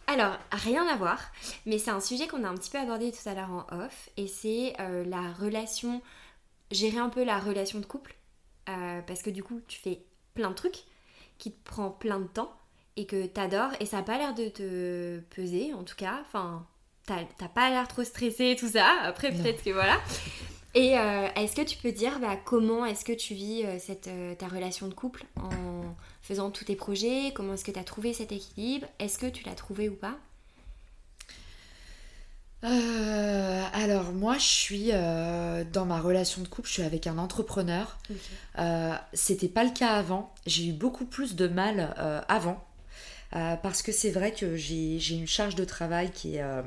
Alors, 0.07 0.39
rien 0.53 0.87
à 0.87 0.95
voir, 0.97 1.21
mais 1.67 1.79
c'est 1.79 1.91
un 1.91 2.01
sujet 2.01 2.29
qu'on 2.29 2.45
a 2.45 2.49
un 2.49 2.55
petit 2.55 2.71
peu 2.71 2.79
abordé 2.79 3.11
tout 3.11 3.29
à 3.29 3.35
l'heure 3.35 3.51
en 3.51 3.67
off, 3.77 4.09
et 4.17 4.29
c'est 4.29 4.73
la 4.79 5.33
relation, 5.33 6.01
gérer 6.71 6.99
un 6.99 7.09
peu 7.09 7.25
la 7.25 7.41
relation 7.41 7.81
de 7.81 7.87
couple, 7.87 8.15
parce 8.67 9.23
que 9.23 9.31
du 9.31 9.43
coup, 9.43 9.61
tu 9.67 9.81
fais 9.81 10.01
plein 10.35 10.51
de 10.51 10.55
trucs 10.55 10.85
qui 11.39 11.51
te 11.51 11.65
prend 11.69 11.91
plein 11.91 12.21
de 12.21 12.29
temps 12.29 12.57
et 12.97 13.07
que 13.07 13.27
t'adores, 13.27 13.73
et 13.81 13.87
ça 13.87 13.99
a 13.99 14.03
pas 14.03 14.19
l'air 14.19 14.35
de 14.35 14.49
te 14.49 15.19
peser, 15.35 15.75
en 15.75 15.85
tout 15.85 15.97
cas, 15.97 16.19
enfin, 16.23 16.67
t'as 17.05 17.49
pas 17.49 17.71
l'air 17.71 17.87
trop 17.89 18.05
stressé 18.05 18.51
et 18.51 18.57
tout 18.57 18.69
ça, 18.69 18.87
après 19.05 19.31
peut-être 19.33 19.63
que 19.63 19.71
voilà. 19.71 19.99
Et 20.75 20.99
euh, 20.99 21.29
est-ce 21.37 21.57
que 21.57 21.63
tu 21.63 21.79
peux 21.79 21.91
dire 21.91 22.19
bah, 22.21 22.37
comment 22.45 22.85
est-ce 22.85 23.03
que 23.03 23.13
tu 23.15 23.33
vis 23.33 23.65
euh, 23.65 23.79
cette, 23.79 24.09
euh, 24.09 24.35
ta 24.35 24.47
relation 24.47 24.89
de 24.89 24.95
couple 24.95 25.25
en 25.37 25.95
faisant 26.21 26.51
tous 26.51 26.65
tes 26.65 26.77
projets? 26.77 27.33
Comment 27.35 27.55
est-ce 27.55 27.65
que 27.65 27.71
tu 27.71 27.79
as 27.79 27.85
trouvé 27.85 28.13
cet 28.13 28.31
équilibre? 28.31 28.87
Est-ce 28.99 29.19
que 29.19 29.25
tu 29.27 29.43
l'as 29.45 29.55
trouvé 29.55 29.89
ou 29.89 29.95
pas? 29.95 30.17
Alors 32.63 34.13
moi, 34.13 34.39
je 34.39 34.47
suis 34.47 34.91
dans 34.91 35.87
ma 35.87 36.01
relation 36.01 36.43
de 36.43 36.49
couple, 36.49 36.67
je 36.67 36.73
suis 36.75 36.83
avec 36.83 37.07
un 37.07 37.17
entrepreneur. 37.17 37.97
Euh, 38.59 38.93
C'était 39.13 39.49
pas 39.49 39.63
le 39.63 39.71
cas 39.71 39.93
avant. 39.93 40.35
J'ai 40.47 40.67
eu 40.67 40.73
beaucoup 40.73 41.05
plus 41.05 41.37
de 41.37 41.47
mal 41.47 41.95
avant. 42.29 42.67
Euh, 43.35 43.57
parce 43.57 43.83
que 43.83 43.93
c'est 43.93 44.11
vrai 44.11 44.33
que 44.33 44.57
j'ai 44.57 45.15
une 45.15 45.27
charge 45.27 45.55
de 45.55 45.65
travail 45.65 46.11
qui 46.11 46.37
est, 46.37 46.43
euh, 46.43 46.63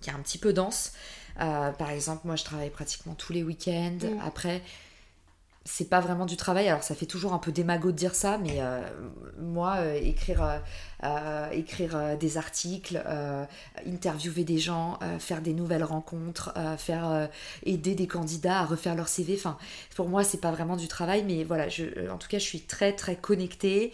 qui 0.00 0.10
est 0.10 0.12
un 0.12 0.20
petit 0.20 0.38
peu 0.38 0.52
dense. 0.52 0.92
Euh, 1.40 1.70
par 1.72 1.90
exemple, 1.90 2.22
moi 2.26 2.36
je 2.36 2.44
travaille 2.44 2.70
pratiquement 2.70 3.14
tous 3.14 3.32
les 3.32 3.42
week-ends. 3.42 3.98
Mm. 4.02 4.20
Après, 4.24 4.62
c'est 5.70 5.88
pas 5.90 6.00
vraiment 6.00 6.24
du 6.24 6.36
travail. 6.36 6.66
Alors 6.68 6.82
ça 6.82 6.94
fait 6.94 7.06
toujours 7.06 7.34
un 7.34 7.38
peu 7.38 7.52
démago 7.52 7.92
de 7.92 7.96
dire 7.96 8.14
ça, 8.14 8.38
mais 8.38 8.56
euh, 8.60 8.80
moi, 9.38 9.76
euh, 9.76 10.00
écrire, 10.00 10.60
euh, 11.04 11.50
écrire 11.50 12.16
des 12.18 12.38
articles, 12.38 13.00
interviewer 13.86 14.44
des 14.44 14.58
gens, 14.58 14.98
faire 15.18 15.42
des 15.42 15.52
nouvelles 15.52 15.84
rencontres, 15.84 16.52
faire 16.78 17.28
aider 17.64 17.94
des 17.94 18.06
candidats 18.06 18.60
à 18.60 18.64
refaire 18.64 18.94
leur 18.94 19.08
CV. 19.08 19.34
Enfin, 19.36 19.58
pour 19.94 20.08
moi, 20.08 20.24
c'est 20.24 20.40
pas 20.40 20.50
vraiment 20.50 20.76
du 20.76 20.88
travail, 20.88 21.22
mais 21.24 21.44
voilà, 21.44 21.68
je, 21.68 22.10
en 22.10 22.16
tout 22.16 22.28
cas, 22.28 22.38
je 22.38 22.44
suis 22.44 22.60
très 22.62 22.94
très 22.94 23.16
connectée. 23.16 23.92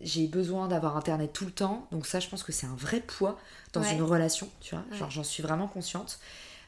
J'ai 0.00 0.26
besoin 0.28 0.68
d'avoir 0.68 0.96
internet 0.96 1.32
tout 1.32 1.44
le 1.44 1.52
temps, 1.52 1.86
donc 1.90 2.06
ça, 2.06 2.20
je 2.20 2.28
pense 2.28 2.42
que 2.42 2.52
c'est 2.52 2.66
un 2.66 2.76
vrai 2.76 3.00
poids 3.00 3.38
dans 3.72 3.82
Ouais. 3.82 3.94
une 3.94 4.02
relation, 4.02 4.48
tu 4.60 4.74
vois. 4.74 4.84
Ouais. 4.90 4.96
Genre, 4.98 5.10
j'en 5.10 5.24
suis 5.24 5.42
vraiment 5.42 5.68
consciente. 5.68 6.18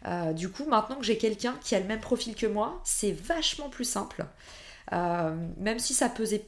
Euh, 0.07 0.32
du 0.32 0.50
coup, 0.50 0.64
maintenant 0.64 0.96
que 0.96 1.05
j'ai 1.05 1.18
quelqu'un 1.18 1.55
qui 1.62 1.74
a 1.74 1.80
le 1.80 1.86
même 1.86 2.00
profil 2.00 2.34
que 2.34 2.46
moi, 2.46 2.80
c'est 2.84 3.12
vachement 3.12 3.68
plus 3.68 3.84
simple. 3.84 4.26
Euh, 4.92 5.34
même 5.59 5.78
si 5.78 5.94
ça 5.94 6.09
pesait. 6.09 6.44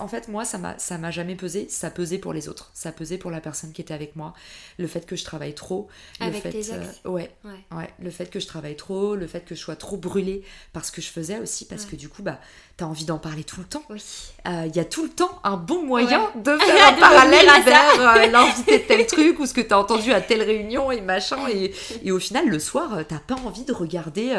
En 0.00 0.08
fait, 0.08 0.28
moi, 0.28 0.44
ça 0.44 0.58
m'a, 0.58 0.76
ça 0.78 0.98
m'a 0.98 1.10
jamais 1.10 1.36
pesé. 1.36 1.66
Ça 1.68 1.90
pesait 1.90 2.18
pour 2.18 2.32
les 2.32 2.48
autres. 2.48 2.70
Ça 2.74 2.92
pesait 2.92 3.18
pour 3.18 3.30
la 3.30 3.40
personne 3.40 3.72
qui 3.72 3.82
était 3.82 3.94
avec 3.94 4.16
moi. 4.16 4.32
Le 4.78 4.86
fait 4.86 5.06
que 5.06 5.16
je 5.16 5.24
travaille 5.24 5.54
trop. 5.54 5.86
Le 6.18 6.26
Avec 6.26 6.42
fait, 6.42 6.50
tes 6.50 6.58
ex 6.58 6.72
euh, 6.72 7.10
ouais, 7.10 7.30
Ouais. 7.44 7.50
ouais. 7.76 7.90
Le 8.00 8.10
fait 8.10 8.26
que 8.30 8.40
je 8.40 8.46
travaille 8.46 8.74
trop. 8.76 9.14
Le 9.14 9.26
fait 9.26 9.44
que 9.44 9.54
je 9.54 9.60
sois 9.60 9.76
trop 9.76 9.96
brûlée 9.96 10.42
par 10.72 10.84
ce 10.84 10.90
que 10.92 11.00
je 11.02 11.08
faisais 11.08 11.38
aussi. 11.38 11.66
Parce 11.66 11.84
Ouais. 11.84 11.90
que 11.90 11.96
du 11.96 12.08
coup, 12.08 12.22
bah, 12.22 12.40
t'as 12.78 12.86
envie 12.86 13.04
d'en 13.04 13.18
parler 13.18 13.44
tout 13.44 13.60
le 13.60 13.66
temps. 13.66 13.84
Oui. 13.90 14.02
Euh, 14.48 14.64
Il 14.66 14.74
y 14.74 14.80
a 14.80 14.84
tout 14.84 15.02
le 15.04 15.10
temps 15.10 15.40
un 15.44 15.56
bon 15.56 15.84
moyen 15.84 16.20
Ouais. 16.34 16.42
de 16.42 16.58
faire 16.64 16.88
un 16.88 16.92
De 16.92 17.00
parallèle 17.00 17.46
vers 17.64 18.00
euh, 18.00 18.26
l'invité 18.32 18.78
de 18.78 18.84
tel 18.84 19.06
truc 19.06 19.38
ou 19.38 19.46
ce 19.46 19.52
que 19.54 19.60
t'as 19.60 19.76
entendu 19.78 20.12
à 20.12 20.20
telle 20.20 20.42
réunion 20.42 20.90
et 20.90 21.00
machin. 21.02 21.38
Et, 21.48 21.72
et 22.02 22.10
au 22.10 22.18
final, 22.18 22.48
le 22.48 22.58
soir, 22.58 22.94
euh, 22.94 23.02
t'as 23.06 23.18
pas 23.20 23.36
envie 23.36 23.64
de 23.64 23.72
regarder 23.72 24.32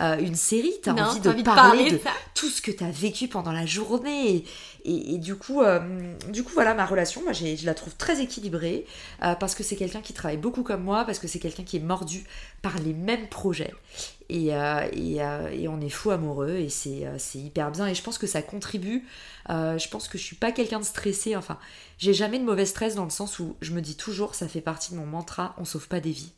euh, 0.00 0.18
une 0.18 0.36
série. 0.36 0.74
T'as 0.82 0.92
envie, 0.92 1.20
de, 1.20 1.30
envie 1.30 1.42
de 1.42 1.46
parler 1.46 1.90
de 1.90 2.00
tout 2.34 2.48
ce 2.48 2.60
que 2.62 2.70
t'as 2.70 2.90
vécu 2.90 3.28
pendant 3.28 3.52
la 3.52 3.66
journée. 3.66 4.36
Et, 4.36 4.44
Et, 4.86 5.16
du, 5.16 5.34
coup, 5.34 5.62
euh, 5.62 5.80
du 6.28 6.44
coup, 6.44 6.52
voilà, 6.52 6.74
ma 6.74 6.84
relation, 6.84 7.22
moi, 7.22 7.32
je 7.32 7.64
la 7.64 7.72
trouve 7.72 7.96
très 7.96 8.20
équilibrée 8.20 8.84
euh, 9.22 9.34
parce 9.34 9.54
que 9.54 9.62
c'est 9.62 9.76
quelqu'un 9.76 10.02
qui 10.02 10.12
travaille 10.12 10.36
beaucoup 10.36 10.62
comme 10.62 10.82
moi, 10.82 11.06
parce 11.06 11.18
que 11.18 11.26
c'est 11.26 11.38
quelqu'un 11.38 11.62
qui 11.62 11.78
est 11.78 11.80
mordu 11.80 12.24
par 12.60 12.78
les 12.80 12.92
mêmes 12.92 13.28
projets. 13.28 13.72
Et, 14.28 14.54
euh, 14.54 14.82
et, 14.92 15.68
on 15.68 15.80
est 15.80 15.88
fou 15.88 16.10
amoureux 16.10 16.56
et 16.56 16.68
c'est 16.68 17.08
hyper 17.34 17.70
bien. 17.70 17.86
Et 17.86 17.94
je 17.94 18.02
pense 18.02 18.18
que 18.18 18.26
ça 18.26 18.42
contribue. 18.42 19.06
je 19.48 19.88
pense 19.88 20.06
que 20.06 20.18
je 20.18 20.22
suis 20.22 20.36
pas 20.36 20.52
quelqu'un 20.52 20.80
de 20.80 20.84
stressé. 20.84 21.34
Enfin, 21.34 21.58
j'ai 21.96 22.12
jamais 22.12 22.38
de 22.38 22.44
mauvais 22.44 22.66
stress 22.66 22.94
dans 22.94 23.04
le 23.04 23.10
sens 23.10 23.38
où 23.38 23.56
je 23.62 23.72
me 23.72 23.80
dis 23.80 23.96
toujours, 23.96 24.34
ça 24.34 24.48
fait 24.48 24.60
partie 24.60 24.92
de 24.92 24.98
mon 24.98 25.06
mantra, 25.06 25.54
on 25.56 25.64
sauve 25.64 25.88
pas 25.88 26.00
des 26.00 26.12
vies. 26.12 26.32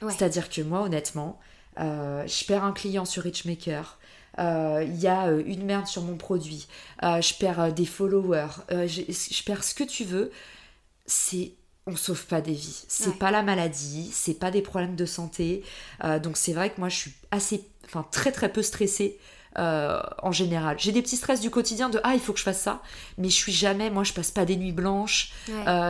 C'est-à-dire 0.00 0.48
que 0.48 0.62
moi, 0.62 0.80
honnêtement, 0.80 1.38
je 1.76 2.46
perds 2.46 2.64
un 2.64 2.72
client 2.72 3.04
sur 3.04 3.22
Richmaker 3.22 3.98
il 4.38 4.44
euh, 4.44 4.84
y 4.84 5.08
a 5.08 5.26
euh, 5.26 5.42
une 5.44 5.64
merde 5.64 5.86
sur 5.86 6.02
mon 6.02 6.16
produit, 6.16 6.66
euh, 7.02 7.20
je 7.20 7.34
perds 7.34 7.72
des 7.72 7.84
followers, 7.84 8.48
je, 8.70 9.42
perds 9.44 9.64
ce 9.64 9.74
que 9.74 9.84
tu 9.84 10.04
veux, 10.04 10.30
c'est 11.06 11.52
on 11.86 11.96
sauve 11.96 12.26
pas 12.26 12.40
des 12.40 12.52
vies. 12.52 12.84
C'est 12.86 13.18
pas 13.18 13.32
la 13.32 13.42
maladie, 13.42 14.08
c'est 14.12 14.38
pas 14.38 14.52
des 14.52 14.62
problèmes 14.62 14.94
de 14.94 15.04
santé. 15.04 15.64
donc 16.22 16.36
c'est 16.36 16.52
vrai 16.52 16.70
que 16.70 16.78
moi 16.78 16.88
je 16.88 16.96
suis 16.96 17.12
assez, 17.32 17.68
enfin 17.84 18.06
très 18.12 18.30
très 18.30 18.50
peu 18.50 18.62
stressée 18.62 19.18
en 19.56 20.30
général. 20.30 20.78
J'ai 20.78 20.92
des 20.92 21.02
petits 21.02 21.16
stress 21.16 21.40
du 21.40 21.50
quotidien 21.50 21.90
de 21.90 22.00
ah 22.04 22.14
il 22.14 22.20
faut 22.20 22.32
que 22.32 22.38
je 22.38 22.44
fasse 22.44 22.60
ça, 22.60 22.82
mais 23.18 23.28
je 23.28 23.34
suis 23.34 23.52
jamais, 23.52 23.90
moi 23.90 24.04
je 24.04 24.12
passe 24.12 24.30
pas 24.30 24.44
des 24.44 24.56
nuits 24.56 24.72
blanches. 24.72 25.32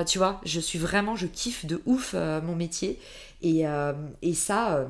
tu 0.07 0.17
vois, 0.17 0.41
je 0.47 0.61
suis 0.61 0.79
vraiment, 0.79 1.15
je 1.15 1.27
kiffe 1.27 1.67
de 1.67 1.83
ouf 1.85 2.15
mon 2.15 2.57
métier 2.57 2.99
et, 3.43 3.65
et 4.23 4.35
ça 4.35 4.87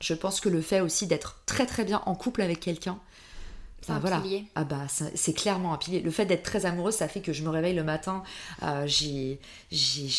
je 0.00 0.14
pense 0.14 0.40
que 0.40 0.48
le 0.48 0.60
fait 0.60 0.80
aussi 0.80 1.06
d'être 1.06 1.40
très 1.46 1.66
très 1.66 1.84
bien 1.84 2.02
en 2.06 2.14
couple 2.14 2.42
avec 2.42 2.60
quelqu'un, 2.60 2.98
voilà. 3.88 4.20
pilier. 4.20 4.44
Ah 4.54 4.64
bah 4.64 4.86
c'est 4.88 5.32
clairement 5.32 5.72
un 5.72 5.76
pilier. 5.76 6.00
Le 6.00 6.10
fait 6.10 6.26
d'être 6.26 6.42
très 6.42 6.66
amoureuse, 6.66 6.94
ça 6.94 7.08
fait 7.08 7.20
que 7.20 7.32
je 7.32 7.42
me 7.42 7.48
réveille 7.48 7.74
le 7.74 7.84
matin, 7.84 8.22
euh, 8.62 8.84
j'ai 8.86 9.38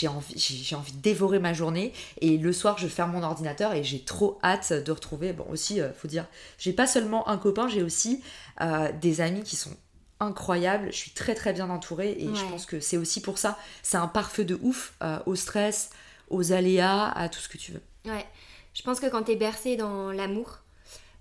envie, 0.07 0.75
envie 0.75 0.91
de 0.93 1.01
dévorer 1.01 1.39
ma 1.39 1.53
journée 1.53 1.93
et 2.21 2.37
le 2.37 2.53
soir 2.53 2.77
je 2.77 2.87
ferme 2.87 3.11
mon 3.11 3.23
ordinateur 3.23 3.73
et 3.73 3.83
j'ai 3.83 3.99
trop 3.99 4.39
hâte 4.43 4.73
de 4.73 4.91
retrouver. 4.91 5.33
Bon 5.33 5.45
aussi, 5.49 5.81
euh, 5.81 5.91
faut 5.93 6.07
dire, 6.07 6.25
j'ai 6.57 6.73
pas 6.73 6.87
seulement 6.87 7.27
un 7.27 7.37
copain, 7.37 7.67
j'ai 7.67 7.83
aussi 7.83 8.21
euh, 8.61 8.91
des 9.01 9.21
amis 9.21 9.43
qui 9.43 9.55
sont 9.55 9.75
incroyables. 10.19 10.87
Je 10.91 10.97
suis 10.97 11.11
très 11.11 11.35
très 11.35 11.53
bien 11.53 11.69
entourée 11.69 12.15
et 12.19 12.27
je 12.33 12.45
pense 12.49 12.65
que 12.65 12.79
c'est 12.79 12.97
aussi 12.97 13.21
pour 13.21 13.37
ça. 13.37 13.57
C'est 13.83 13.97
un 13.97 14.07
pare-feu 14.07 14.45
de 14.45 14.57
ouf 14.61 14.93
au 15.25 15.35
stress, 15.35 15.91
aux 16.29 16.53
aléas, 16.53 17.09
à 17.09 17.29
tout 17.29 17.39
ce 17.39 17.49
que 17.49 17.57
tu 17.57 17.71
veux. 17.71 17.81
Ouais. 18.05 18.25
Je 18.77 18.83
pense 18.83 18.99
que 18.99 19.07
quand 19.07 19.23
tu 19.23 19.31
es 19.31 19.35
bercé 19.35 19.75
dans 19.75 20.11
l'amour, 20.11 20.59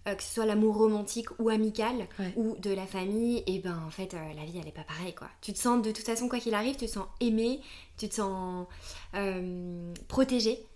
euh, 0.07 0.15
que 0.15 0.23
ce 0.23 0.35
soit 0.35 0.45
l'amour 0.45 0.77
romantique 0.77 1.29
ou 1.39 1.49
amical 1.49 2.07
ou 2.37 2.55
de 2.59 2.71
la 2.71 2.87
famille, 2.87 3.43
et 3.47 3.61
ben 3.61 3.83
en 3.87 3.91
fait 3.91 4.13
euh, 4.13 4.33
la 4.35 4.45
vie 4.45 4.59
elle 4.61 4.69
est 4.69 4.73
pas 4.73 4.85
pareille 4.85 5.15
quoi. 5.15 5.29
Tu 5.41 5.55
te 5.55 5.59
sens 5.59 5.81
de 5.81 5.91
toute 5.91 6.05
façon 6.05 6.29
quoi 6.29 6.39
qu'il 6.39 6.53
arrive, 6.53 6.77
tu 6.77 6.85
te 6.85 6.91
sens 6.91 7.07
aimé, 7.21 7.63
tu 7.97 8.11
te 8.11 8.17
sens 8.17 8.67
euh, 9.15 9.95
protégé 10.07 10.67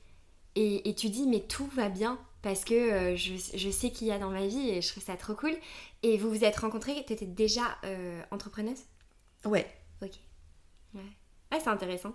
et, 0.56 0.94
tu 0.94 1.10
dis 1.10 1.26
mais 1.26 1.40
tout 1.40 1.66
va 1.74 1.90
bien 1.90 2.18
parce 2.40 2.64
que 2.64 3.14
je, 3.14 3.34
je, 3.54 3.70
sais 3.70 3.90
qu'il 3.90 4.06
y 4.06 4.12
a 4.12 4.18
dans 4.18 4.30
ma 4.30 4.46
vie 4.46 4.70
et 4.70 4.80
je 4.80 4.88
trouve 4.88 5.02
ça 5.02 5.18
trop 5.18 5.34
cool. 5.34 5.54
Et 6.02 6.16
vous 6.16 6.30
vous 6.30 6.44
êtes 6.44 6.56
rencontrés, 6.56 7.04
tu 7.06 7.12
étais 7.12 7.26
déjà 7.26 7.78
entrepreneuse? 8.30 8.80
Ouais. 9.44 9.66
Ok. 10.02 10.12
Ouais. 10.94 11.02
ouais 11.52 11.60
c'est 11.62 11.68
intéressant. 11.68 12.14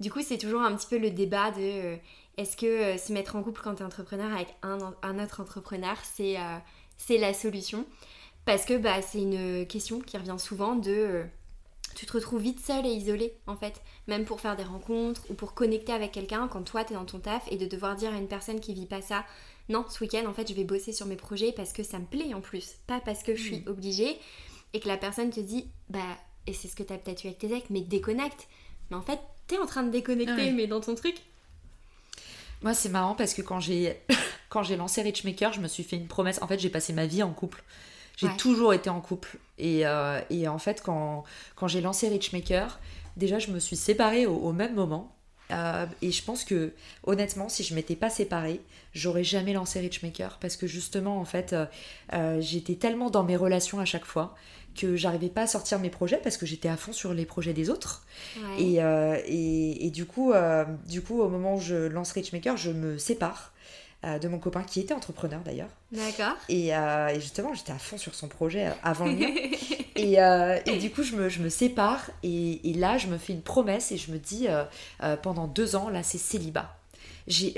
Du 0.00 0.10
coup 0.10 0.22
c'est 0.22 0.38
toujours 0.38 0.62
un 0.62 0.74
petit 0.74 0.86
peu 0.86 0.96
le 0.98 1.10
débat 1.10 1.50
de 1.50 1.98
est-ce 2.38 2.56
que 2.56 2.66
euh, 2.66 2.96
se 2.96 3.12
mettre 3.12 3.36
en 3.36 3.42
couple 3.42 3.60
quand 3.62 3.74
tu 3.74 3.82
es 3.82 3.86
entrepreneur 3.86 4.32
avec 4.32 4.54
un, 4.62 4.78
autre 5.18 5.40
entrepreneur, 5.40 5.96
euh, 6.20 6.58
c'est 6.96 7.18
la 7.18 7.34
solution? 7.34 7.84
Parce 8.44 8.64
que 8.64 8.78
bah, 8.78 9.02
c'est 9.02 9.20
une 9.20 9.66
question 9.66 10.00
qui 10.00 10.16
revient 10.16 10.38
souvent 10.38 10.76
de... 10.76 10.90
Euh, 10.90 11.24
tu 11.94 12.06
te 12.06 12.12
retrouves 12.12 12.40
vite 12.40 12.60
seul 12.60 12.86
et 12.86 12.90
isolé 12.90 13.34
en 13.48 13.56
fait, 13.56 13.82
même 14.06 14.24
pour 14.24 14.40
faire 14.40 14.54
des 14.54 14.62
rencontres 14.62 15.22
ou 15.30 15.34
pour 15.34 15.54
connecter 15.54 15.92
avec 15.92 16.12
quelqu'un 16.12 16.46
quand 16.46 16.62
toi 16.62 16.84
tu 16.84 16.92
es 16.92 16.96
dans 16.96 17.04
ton 17.04 17.18
taf 17.18 17.42
et 17.50 17.56
de 17.56 17.66
devoir 17.66 17.96
dire 17.96 18.14
à 18.14 18.18
une 18.18 18.28
personne 18.28 18.60
qui 18.60 18.72
vit 18.72 18.86
pas 18.86 19.02
ça, 19.02 19.24
non, 19.68 19.84
ce 19.88 20.04
week-end 20.04 20.24
en 20.28 20.32
fait 20.32 20.48
je 20.48 20.54
vais 20.54 20.62
bosser 20.62 20.92
sur 20.92 21.06
mes 21.06 21.16
projets 21.16 21.50
parce 21.50 21.72
que 21.72 21.82
ça 21.82 21.98
me 21.98 22.04
plaît 22.04 22.34
en 22.34 22.40
plus, 22.40 22.76
pas 22.86 23.00
parce 23.00 23.24
que 23.24 23.34
je 23.34 23.42
suis 23.42 23.60
mm. 23.60 23.68
obligée 23.68 24.16
et 24.74 24.80
que 24.80 24.86
la 24.86 24.96
personne 24.96 25.30
te 25.30 25.40
dit, 25.40 25.66
bah, 25.88 25.98
et 26.46 26.52
c'est 26.52 26.68
ce 26.68 26.76
que 26.76 26.82
tu 26.82 26.92
as 26.92 26.98
peut-être 26.98 27.24
eu 27.24 27.28
avec 27.28 27.38
tes 27.38 27.52
ex, 27.52 27.68
mais 27.70 27.80
déconnecte. 27.80 28.46
Mais 28.90 28.96
en 28.96 29.02
fait, 29.02 29.18
tu 29.48 29.54
es 29.54 29.58
en 29.58 29.66
train 29.66 29.82
de 29.82 29.90
déconnecter, 29.90 30.52
mais 30.52 30.66
dans 30.66 30.80
ton 30.80 30.94
truc, 30.94 31.16
moi, 32.62 32.74
c'est 32.74 32.88
marrant 32.88 33.14
parce 33.14 33.34
que 33.34 33.42
quand 33.42 33.60
j'ai 33.60 34.00
quand 34.48 34.62
j'ai 34.62 34.76
lancé 34.76 35.02
Richmaker, 35.02 35.52
je 35.52 35.60
me 35.60 35.68
suis 35.68 35.82
fait 35.82 35.96
une 35.96 36.06
promesse. 36.08 36.40
En 36.42 36.46
fait, 36.46 36.58
j'ai 36.58 36.70
passé 36.70 36.92
ma 36.92 37.06
vie 37.06 37.22
en 37.22 37.32
couple. 37.32 37.62
J'ai 38.16 38.28
toujours 38.36 38.74
été 38.74 38.90
en 38.90 39.00
couple. 39.00 39.38
Et, 39.58 39.86
euh, 39.86 40.20
et 40.28 40.48
en 40.48 40.58
fait, 40.58 40.82
quand, 40.82 41.22
quand 41.54 41.68
j'ai 41.68 41.80
lancé 41.80 42.08
Richmaker, 42.08 42.80
déjà, 43.16 43.38
je 43.38 43.52
me 43.52 43.60
suis 43.60 43.76
séparée 43.76 44.26
au, 44.26 44.52
même 44.52 44.74
moment. 44.74 45.14
Euh, 45.52 45.86
et 46.02 46.10
je 46.10 46.24
pense 46.24 46.44
que, 46.44 46.72
honnêtement, 47.04 47.48
si 47.48 47.62
je 47.62 47.74
m'étais 47.76 47.94
pas 47.94 48.10
séparée, 48.10 48.60
j'aurais 48.92 49.22
jamais 49.22 49.52
lancé 49.52 49.78
Richmaker. 49.78 50.38
Parce 50.40 50.56
que 50.56 50.66
justement, 50.66 51.20
en 51.20 51.24
fait, 51.24 51.54
euh, 52.12 52.40
j'étais 52.40 52.74
tellement 52.74 53.08
dans 53.08 53.22
mes 53.22 53.36
relations 53.36 53.78
à 53.78 53.84
chaque 53.84 54.04
fois 54.04 54.34
que 54.78 54.96
j'arrivais 54.96 55.28
pas 55.28 55.42
à 55.42 55.46
sortir 55.46 55.78
mes 55.78 55.90
projets 55.90 56.18
parce 56.22 56.36
que 56.36 56.46
j'étais 56.46 56.68
à 56.68 56.76
fond 56.76 56.92
sur 56.92 57.14
les 57.14 57.26
projets 57.26 57.52
des 57.52 57.70
autres. 57.70 58.06
Euh, 58.38 59.18
et, 59.26 59.86
et, 59.86 59.90
du, 59.90 60.06
coup, 60.06 60.32
euh, 60.32 60.64
du 60.86 61.02
coup, 61.02 61.20
au 61.20 61.28
moment 61.28 61.56
où 61.56 61.60
je 61.60 61.74
lance 61.74 62.12
Richmaker, 62.12 62.56
je 62.56 62.70
me 62.70 62.98
sépare 62.98 63.52
euh, 64.04 64.18
de 64.18 64.28
mon 64.28 64.38
copain 64.38 64.62
qui 64.62 64.80
était 64.80 64.94
entrepreneur 64.94 65.40
d'ailleurs. 65.44 65.70
D'accord. 65.92 66.36
Et, 66.48 66.72
justement, 67.20 67.54
j'étais 67.54 67.72
à 67.72 67.78
fond 67.78 67.98
sur 67.98 68.14
son 68.14 68.28
projet 68.28 68.72
avant 68.82 69.06
le 69.06 69.12
mien. 69.12 69.28
et, 69.96 70.16
et, 70.72 70.78
du 70.78 70.90
coup, 70.90 71.02
je 71.02 71.16
me, 71.16 71.28
je 71.28 71.40
me 71.40 71.48
sépare 71.48 72.10
et, 72.22 72.70
et, 72.70 72.74
là, 72.74 72.98
je 72.98 73.08
me 73.08 73.18
fais 73.18 73.32
une 73.32 73.42
promesse 73.42 73.92
et 73.92 73.96
je 73.96 74.12
me 74.12 74.18
dis 74.18 74.46
pendant 75.22 75.46
deux 75.46 75.76
ans, 75.76 75.88
là, 75.88 76.02
c'est 76.02 76.18
célibat 76.18 76.77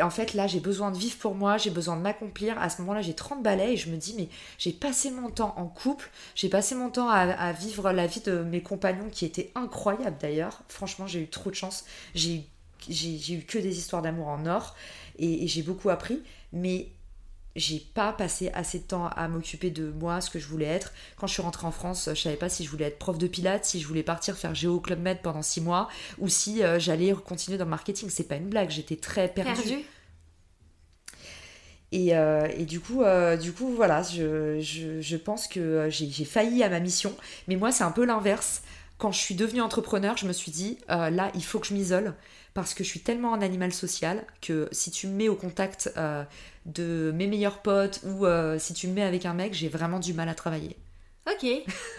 en 0.03 0.11
fait 0.11 0.35
là 0.35 0.47
j'ai 0.47 0.61
besoin 0.61 0.91
de 0.91 0.99
vivre 0.99 1.17
pour 1.19 1.35
moi, 1.35 1.57
j'ai 1.59 1.71
besoin 1.71 1.97
de 1.97 2.03
m'accomplir. 2.03 2.59
À 2.59 2.71
ce 2.71 2.81
moment-là 2.83 3.03
j'ai 3.03 3.15
30 3.15 3.43
balais 3.43 3.75
et 3.75 3.77
je 3.77 3.91
me 3.91 3.97
dis 3.97 4.15
mais 4.17 4.29
j'ai 4.59 4.73
passé 4.73 5.11
mon 5.11 5.31
temps 5.31 5.55
en 5.57 5.67
couple, 5.67 6.11
j'ai 6.35 6.49
passé 6.49 6.75
mon 6.75 6.91
temps 6.91 7.09
à, 7.09 7.53
vivre 7.53 7.93
la 7.93 8.07
vie 8.07 8.21
de 8.21 8.39
mes 8.39 8.63
compagnons 8.63 9.09
qui 9.11 9.25
était 9.25 9.51
incroyable 9.55 10.17
d'ailleurs. 10.21 10.63
Franchement 10.69 11.07
j'ai 11.07 11.21
eu 11.21 11.29
trop 11.29 11.51
de 11.51 11.55
chance, 11.55 11.85
j'ai 12.15 12.45
eu 12.89 13.43
que 13.43 13.59
des 13.59 13.79
histoires 13.79 14.03
d'amour 14.03 14.29
en 14.29 14.47
or 14.47 14.75
et 15.19 15.47
j'ai 15.47 15.63
beaucoup 15.63 15.91
appris. 15.91 16.23
Mais 16.53 16.89
j'ai 17.57 17.81
pas 17.81 18.13
passé 18.13 18.51
assez 18.55 18.79
de 18.79 18.85
temps 18.85 19.09
à 19.09 19.27
m'occuper 19.29 19.71
de 19.71 19.91
moi, 19.91 20.21
ce 20.21 20.31
que 20.31 20.39
je 20.39 20.47
voulais 20.47 20.67
être. 20.67 20.93
Quand 21.17 21.27
je 21.27 21.33
suis 21.33 21.43
rentrée 21.43 21.67
en 21.67 21.73
France, 21.73 22.09
je 22.13 22.21
savais 22.21 22.37
pas 22.37 22.49
si 22.49 22.65
je 22.65 22.71
voulais 22.71 22.87
être 22.87 22.99
prof 22.99 23.19
de 23.19 23.27
pilates, 23.27 23.65
si 23.65 23.81
je 23.81 23.87
voulais 23.87 24.03
partir 24.03 24.37
faire 24.37 24.55
Géo 24.55 24.79
Club 24.81 25.01
Med 25.01 25.21
pendant 25.21 25.43
six 25.43 25.61
mois, 25.61 25.89
ou 26.19 26.29
si 26.29 26.63
euh, 26.63 26.79
j'allais 26.79 27.13
continuer 27.13 27.59
dans 27.59 27.65
le 27.65 27.71
marketing. 27.71 28.09
C'est 28.09 28.29
pas 28.29 28.37
une 28.37 28.49
blague, 28.49 28.71
j'étais 28.71 28.97
très 28.97 29.29
perdue. 29.29 29.85
Et, 31.93 32.17
euh, 32.17 32.47
et, 32.57 32.67
du 32.67 32.79
coup, 32.79 33.03
euh, 33.03 33.37
du 33.37 33.53
coup, 33.53 33.75
voilà, 33.75 34.03
je, 34.03 34.61
je, 34.61 35.01
je 35.01 35.17
pense 35.17 35.49
que 35.49 35.89
j'ai 35.91 36.25
failli 36.25 36.63
à 36.63 36.69
ma 36.69 36.79
mission. 36.79 37.17
Mais 37.49 37.57
moi, 37.57 37.73
c'est 37.73 37.83
un 37.83 37.91
peu 37.91 38.05
l'inverse. 38.05 38.63
Quand 38.99 39.11
je 39.11 39.19
suis 39.19 39.35
devenue 39.35 39.61
entrepreneur, 39.61 40.17
je 40.17 40.27
me 40.27 40.33
suis 40.33 40.53
dit, 40.53 40.79
là, 40.89 41.33
il 41.35 41.43
faut 41.43 41.59
que 41.59 41.67
je 41.67 41.75
m'isole 41.75 42.15
parce 42.55 42.75
que 42.75 42.85
je 42.85 42.89
suis 42.89 43.01
tellement 43.01 43.33
un 43.35 43.41
animal 43.41 43.73
social 43.73 44.25
que 44.41 44.69
si 44.73 44.91
tu 44.91 45.09
me 45.09 45.15
mets 45.15 45.29
au 45.29 45.35
contact 45.35 45.91
de 46.75 47.13
mes 47.15 47.27
meilleurs 47.27 47.59
potes 47.59 48.01
ou 48.05 48.27
euh, 48.27 48.59
si 48.59 48.75
tu 48.75 48.89
me 48.89 48.95
mets 48.95 49.03
avec 49.03 49.27
un 49.27 49.35
mec, 49.35 49.55
j'ai 49.55 49.69
vraiment 49.69 49.99
du 49.99 50.15
mal 50.15 50.29
à 50.29 50.35
travailler. 50.35 50.77
Ok. 51.27 51.47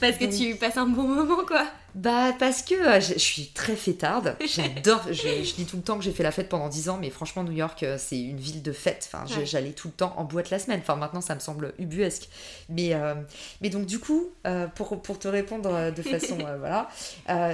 Parce 0.00 0.16
que 0.16 0.36
tu 0.36 0.56
passes 0.56 0.76
un 0.76 0.86
bon 0.86 1.06
moment, 1.06 1.44
quoi. 1.46 1.66
Bah, 1.94 2.34
parce 2.38 2.62
que 2.62 2.74
euh, 2.74 3.00
je, 3.00 3.18
suis 3.18 3.48
très 3.48 3.74
fêtarde. 3.74 4.36
J'adore. 4.46 5.02
je, 5.10 5.54
dis 5.54 5.64
tout 5.64 5.76
le 5.76 5.82
temps 5.82 5.96
que 5.96 6.04
j'ai 6.04 6.12
fait 6.12 6.22
la 6.22 6.30
fête 6.30 6.48
pendant 6.48 6.68
10 6.68 6.90
ans, 6.90 6.98
mais 7.00 7.10
franchement, 7.10 7.42
New 7.42 7.52
York, 7.52 7.82
euh, 7.82 7.96
c'est 7.98 8.20
une 8.20 8.36
ville 8.36 8.62
de 8.62 8.72
fête. 8.72 9.08
Enfin, 9.12 9.24
j'allais 9.44 9.72
tout 9.72 9.88
le 9.88 9.94
temps 9.94 10.14
en 10.16 10.24
boîte 10.24 10.50
la 10.50 10.58
semaine. 10.58 10.80
Enfin, 10.80 10.96
maintenant, 10.96 11.20
ça 11.20 11.34
me 11.34 11.40
semble 11.40 11.72
ubuesque. 11.78 12.28
Mais, 12.68 12.94
euh, 12.94 13.14
mais 13.62 13.70
donc, 13.70 13.86
du 13.86 13.98
coup, 13.98 14.28
pour, 14.74 15.00
pour, 15.02 15.18
te 15.18 15.28
répondre 15.28 15.90
de 15.90 16.02
façon. 16.02 16.38
voilà, 16.58 16.88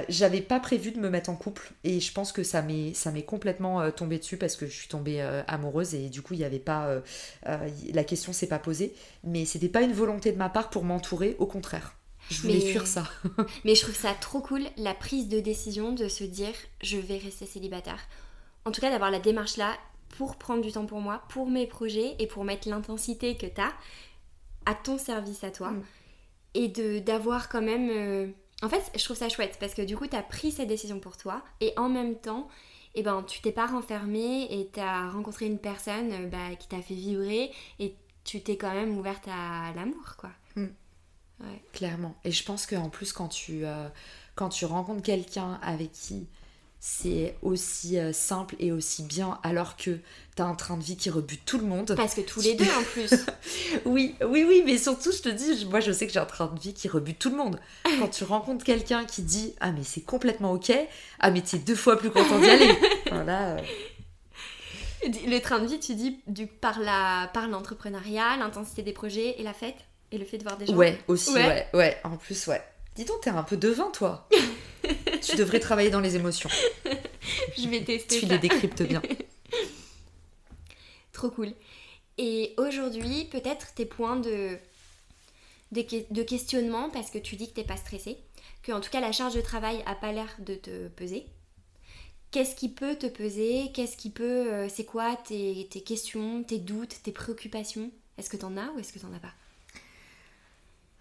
j'avais 0.09 0.41
pas 0.41 0.59
prévu 0.59 0.91
de 0.91 0.99
me 0.99 1.09
mettre 1.09 1.29
en 1.29 1.35
couple. 1.35 1.71
Et 1.83 1.99
je 1.99 2.11
pense 2.11 2.31
que 2.31 2.43
ça 2.43 2.61
m'est 2.61 3.25
complètement 3.25 3.89
tombé 3.91 4.19
dessus 4.19 4.37
parce 4.37 4.55
que 4.55 4.67
je 4.67 4.73
suis 4.73 4.87
tombée 4.87 5.21
amoureuse. 5.47 5.95
Et 5.95 6.09
du 6.09 6.21
coup, 6.21 6.33
il 6.33 6.39
n'y 6.39 6.45
avait 6.45 6.59
pas. 6.59 6.89
la 7.45 8.03
question 8.03 8.33
s'est 8.33 8.47
pas 8.47 8.59
posée. 8.59 8.93
Mais 9.23 9.45
c'était 9.45 9.69
pas 9.69 9.81
une 9.81 9.93
volonté 9.93 10.31
de 10.31 10.37
ma 10.37 10.49
part 10.49 10.69
pour 10.69 10.83
m'entourer, 10.83 11.35
au 11.39 11.45
contraire. 11.45 11.95
Je 12.29 12.41
voulais 12.41 12.59
fuir 12.59 12.87
ça. 12.87 13.03
mais 13.65 13.75
je 13.75 13.81
trouve 13.81 13.95
ça 13.95 14.13
trop 14.13 14.41
cool, 14.41 14.63
la 14.77 14.93
prise 14.93 15.27
de 15.27 15.39
décision 15.39 15.91
de 15.91 16.07
se 16.07 16.23
dire 16.23 16.53
je 16.81 16.97
vais 16.97 17.17
rester 17.17 17.45
célibataire. 17.45 17.99
En 18.65 18.71
tout 18.71 18.81
cas, 18.81 18.89
d'avoir 18.89 19.11
la 19.11 19.19
démarche 19.19 19.57
là 19.57 19.77
pour 20.17 20.37
prendre 20.37 20.61
du 20.61 20.71
temps 20.71 20.85
pour 20.85 21.01
moi, 21.01 21.23
pour 21.29 21.49
mes 21.49 21.67
projets 21.67 22.15
et 22.19 22.27
pour 22.27 22.43
mettre 22.43 22.67
l'intensité 22.67 23.35
que 23.35 23.45
tu 23.45 23.61
as 23.61 23.73
à 24.65 24.73
ton 24.73 24.97
service 24.97 25.43
à 25.43 25.51
toi. 25.51 25.71
Mm. 25.71 25.83
Et 26.55 26.67
de 26.69 26.99
d'avoir 26.99 27.49
quand 27.49 27.61
même. 27.61 27.89
Euh, 27.91 28.27
en 28.63 28.69
fait, 28.69 28.91
je 28.95 29.03
trouve 29.03 29.17
ça 29.17 29.29
chouette 29.29 29.57
parce 29.59 29.73
que 29.73 29.81
du 29.81 29.97
coup, 29.97 30.07
tu 30.07 30.15
as 30.15 30.23
pris 30.23 30.51
cette 30.51 30.69
décision 30.69 30.99
pour 30.99 31.17
toi 31.17 31.43
et 31.59 31.73
en 31.77 31.89
même 31.89 32.15
temps, 32.15 32.47
eh 32.95 33.03
ben, 33.03 33.23
tu 33.23 33.41
t'es 33.41 33.51
pas 33.51 33.67
renfermée 33.67 34.47
et 34.49 34.69
tu 34.73 34.79
as 34.79 35.09
rencontré 35.09 35.45
une 35.45 35.59
personne 35.59 36.11
euh, 36.13 36.27
bah, 36.27 36.55
qui 36.57 36.69
t'a 36.69 36.81
fait 36.81 36.95
vibrer 36.95 37.51
et 37.79 37.95
tu 38.23 38.41
t'es 38.41 38.57
quand 38.57 38.73
même 38.73 38.97
ouverte 38.97 39.27
à 39.27 39.73
l'amour, 39.75 40.15
quoi. 40.17 40.31
Mm. 41.39 41.45
Clairement. 41.73 42.15
Et 42.23 42.31
je 42.31 42.43
pense 42.43 42.65
qu'en 42.65 42.89
plus, 42.89 43.13
quand 43.13 43.27
tu, 43.27 43.63
quand 44.35 44.49
tu 44.49 44.65
rencontres 44.65 45.03
quelqu'un 45.03 45.59
avec 45.61 45.91
qui 45.91 46.27
c'est 46.87 47.35
aussi 47.41 47.97
euh, 47.97 48.13
simple 48.13 48.55
et 48.59 48.71
aussi 48.71 49.01
bien 49.01 49.39
alors 49.41 49.75
que 49.75 49.97
t'as 50.35 50.43
un 50.43 50.53
train 50.53 50.77
de 50.77 50.83
vie 50.83 50.95
qui 50.95 51.09
rebute 51.09 51.43
tout 51.43 51.57
le 51.57 51.65
monde. 51.65 51.95
Parce 51.95 52.13
que 52.13 52.21
tous 52.21 52.41
les 52.41 52.53
deux 52.53 52.63
en 52.63 52.83
plus. 52.83 53.11
oui, 53.85 54.13
oui, 54.23 54.45
oui, 54.47 54.61
mais 54.63 54.77
surtout 54.77 55.11
je 55.11 55.23
te 55.23 55.29
dis, 55.29 55.65
moi 55.65 55.79
je 55.79 55.91
sais 55.91 56.05
que 56.05 56.13
j'ai 56.13 56.19
un 56.19 56.25
train 56.25 56.45
de 56.45 56.59
vie 56.59 56.75
qui 56.75 56.87
rebute 56.87 57.17
tout 57.17 57.31
le 57.31 57.37
monde. 57.37 57.59
Quand 57.99 58.09
tu 58.09 58.23
rencontres 58.23 58.63
quelqu'un 58.63 59.03
qui 59.03 59.23
dit 59.23 59.55
ah 59.61 59.71
mais 59.71 59.83
c'est 59.83 60.01
complètement 60.01 60.51
ok, 60.51 60.71
ah 61.19 61.31
mais 61.31 61.41
t'es 61.41 61.57
deux 61.57 61.75
fois 61.75 61.97
plus 61.97 62.11
content 62.11 62.39
d'y 62.39 62.49
aller. 62.51 62.77
voilà. 63.11 63.55
Euh. 63.55 63.61
Le 65.25 65.39
train 65.39 65.59
de 65.59 65.65
vie, 65.65 65.79
tu 65.79 65.95
dis 65.95 66.19
du, 66.27 66.45
par 66.45 66.79
la 66.79 67.31
par 67.33 67.47
l'entrepreneuriat, 67.47 68.37
l'intensité 68.37 68.83
des 68.83 68.93
projets 68.93 69.39
et 69.39 69.43
la 69.43 69.53
fête? 69.53 69.87
Et 70.11 70.17
le 70.17 70.25
fait 70.25 70.37
de 70.37 70.43
voir 70.43 70.57
des 70.57 70.65
gens. 70.65 70.75
Ouais, 70.75 70.97
aussi, 71.07 71.33
ouais, 71.33 71.45
ouais. 71.45 71.67
ouais. 71.73 71.97
En 72.03 72.17
plus, 72.17 72.47
ouais. 72.47 72.61
Dis 72.95 73.05
donc, 73.05 73.21
t'es 73.21 73.29
un 73.29 73.43
peu 73.43 73.57
devin, 73.57 73.89
toi. 73.91 74.27
tu 75.21 75.35
devrais 75.35 75.59
travailler 75.59 75.89
dans 75.89 75.99
les 75.99 76.15
émotions. 76.15 76.49
Je 77.57 77.67
vais 77.67 77.83
tester. 77.83 78.19
Tu 78.19 78.25
les 78.25 78.37
décryptes 78.37 78.83
bien. 78.83 79.01
Trop 81.11 81.29
cool. 81.29 81.53
Et 82.17 82.53
aujourd'hui, 82.57 83.25
peut-être 83.25 83.73
tes 83.73 83.85
points 83.85 84.15
de, 84.15 84.57
de, 85.71 86.23
questionnement, 86.23 86.89
parce 86.89 87.09
que 87.09 87.17
tu 87.17 87.35
dis 87.35 87.49
que 87.49 87.55
t'es 87.55 87.63
pas 87.63 87.77
stressé, 87.77 88.17
que 88.63 88.71
en 88.71 88.79
tout 88.79 88.89
cas 88.89 89.01
la 89.01 89.11
charge 89.11 89.33
de 89.33 89.41
travail 89.41 89.83
a 89.85 89.95
pas 89.95 90.11
l'air 90.11 90.33
de 90.39 90.55
te 90.55 90.87
peser. 90.89 91.25
Qu'est-ce 92.31 92.55
qui 92.55 92.69
peut 92.69 92.95
te 92.95 93.07
peser? 93.07 93.71
Qu'est-ce 93.73 93.97
qui 93.97 94.09
peut. 94.09 94.51
Euh, 94.51 94.69
c'est 94.69 94.85
quoi 94.85 95.15
tes, 95.15 95.67
tes 95.69 95.81
questions, 95.81 96.43
tes 96.43 96.59
doutes, 96.59 97.01
tes 97.03 97.11
préoccupations? 97.11 97.91
Est-ce 98.17 98.29
que 98.29 98.37
t'en 98.37 98.57
as 98.57 98.71
ou 98.71 98.79
est-ce 98.79 98.93
que 98.93 98.99
t'en 98.99 99.13
as 99.13 99.19
pas? 99.19 99.33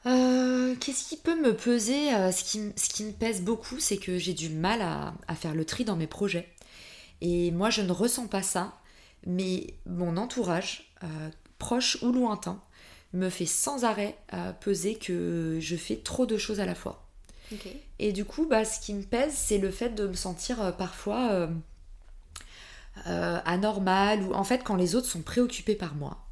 Euh, 0.07 0.75
qu'est-ce 0.81 1.09
qui 1.09 1.17
peut 1.17 1.41
me 1.41 1.57
peser 1.57 2.15
euh, 2.15 2.31
ce, 2.31 2.45
qui, 2.45 2.73
ce, 2.77 2.89
qui, 2.91 3.05
me 3.05 3.13
pèse 3.13 3.43
beaucoup, 3.43 3.79
c'est 3.81 3.97
que 3.97 4.19
j'ai 4.19 4.35
du 4.35 4.51
mal 4.51 4.83
à, 4.83 5.35
faire 5.35 5.55
le 5.55 5.65
tri 5.65 5.85
dans 5.85 5.97
mes 5.97 6.07
projets. 6.07 6.49
Et 7.21 7.51
moi, 7.53 7.71
je 7.71 7.81
ne 7.81 7.93
ressens 7.93 8.27
pas 8.27 8.43
ça, 8.43 8.75
mais 9.27 9.75
mon 9.87 10.17
entourage, 10.19 10.93
euh, 11.03 11.31
proche 11.59 11.99
ou 12.03 12.13
lointain, 12.13 12.61
me 13.15 13.31
fait 13.31 13.47
sans 13.47 13.85
arrêt 13.85 14.19
peser 14.61 14.97
que 14.97 15.59
je 15.61 15.77
fais 15.77 15.97
trop 15.97 16.27
de 16.27 16.37
choses 16.37 16.59
à 16.59 16.67
la 16.67 16.75
fois. 16.75 17.07
Et 18.01 18.13
du 18.13 18.25
coup, 18.25 18.47
bah, 18.47 18.65
ce 18.65 18.81
qui 18.81 18.93
me 18.93 19.05
pèse, 19.05 19.33
c'est 19.33 19.59
le 19.59 19.71
fait 19.71 19.91
de 19.91 20.09
me 20.09 20.15
sentir 20.15 20.77
parfois 20.77 21.49
anormal, 23.05 24.25
ou 24.25 24.35
en 24.35 24.43
fait, 24.43 24.65
quand 24.65 24.75
les 24.75 24.97
autres 24.97 25.07
sont 25.07 25.23
préoccupés 25.23 25.77
par 25.77 25.95
moi, 25.95 26.27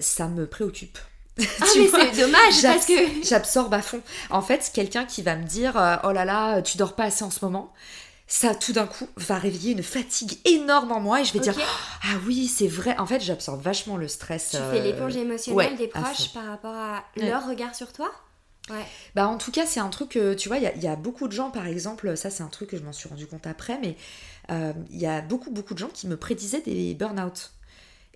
ça 0.00 0.28
me 0.28 0.46
préoccupe. 0.46 0.98
Ah 1.60 1.64
mais 1.76 1.88
c'est 1.88 2.20
dommage 2.20 2.62
parce 2.62 2.86
que 2.86 3.22
j'absorbe 3.22 3.72
à 3.74 3.82
fond. 3.82 4.00
En 4.30 4.42
fait, 4.42 4.70
quelqu'un 4.74 5.04
qui 5.04 5.22
va 5.22 5.36
me 5.36 5.44
dire 5.44 5.76
euh, 5.76 5.96
oh 6.04 6.12
là 6.12 6.24
là, 6.24 6.62
tu 6.62 6.78
dors 6.78 6.94
pas 6.94 7.04
assez 7.04 7.24
en 7.24 7.30
ce 7.30 7.44
moment. 7.44 7.72
Ça, 8.26 8.54
tout 8.54 8.72
d'un 8.72 8.86
coup, 8.86 9.08
va 9.16 9.38
réveiller 9.38 9.72
une 9.72 9.82
fatigue 9.82 10.38
énorme 10.44 10.92
en 10.92 11.00
moi 11.00 11.22
et 11.22 11.24
je 11.24 11.32
vais 11.32 11.38
dire 11.38 11.54
Ah 12.02 12.16
oui, 12.26 12.46
c'est 12.46 12.68
vrai. 12.68 12.94
En 12.98 13.06
fait, 13.06 13.20
j'absorbe 13.20 13.62
vachement 13.62 13.96
le 13.96 14.06
stress. 14.06 14.50
Tu 14.50 14.56
fais 14.70 14.82
l'éponge 14.82 15.16
euh, 15.16 15.22
émotionnelle 15.22 15.76
des 15.76 15.88
proches 15.88 16.32
par 16.34 16.44
rapport 16.44 16.74
à 16.74 17.04
leur 17.16 17.48
regard 17.48 17.74
sur 17.74 17.92
toi? 17.92 18.10
Ouais. 18.70 18.84
Bah 19.14 19.26
en 19.28 19.38
tout 19.38 19.50
cas 19.50 19.64
c'est 19.64 19.80
un 19.80 19.88
truc 19.88 20.10
que 20.10 20.34
tu 20.34 20.48
vois 20.48 20.58
il 20.58 20.82
y, 20.82 20.86
a 20.86 20.94
beaucoup 20.94 21.26
de 21.26 21.32
gens 21.32 21.50
par 21.50 21.66
exemple 21.66 22.18
ça 22.18 22.28
c'est 22.28 22.42
un 22.42 22.48
truc 22.48 22.68
que 22.68 22.76
je 22.76 22.82
m'en 22.82 22.92
suis 22.92 23.08
rendu 23.08 23.26
compte 23.26 23.46
après 23.46 23.78
mais 23.80 23.96
euh, 24.50 24.74
il 24.90 24.98
y 24.98 25.06
a 25.06 25.22
beaucoup 25.22 25.50
beaucoup 25.50 25.72
de 25.72 25.78
gens 25.78 25.88
qui 25.88 26.06
me 26.06 26.18
prédisaient 26.18 26.60
des 26.60 26.94
burn-out 26.94 27.52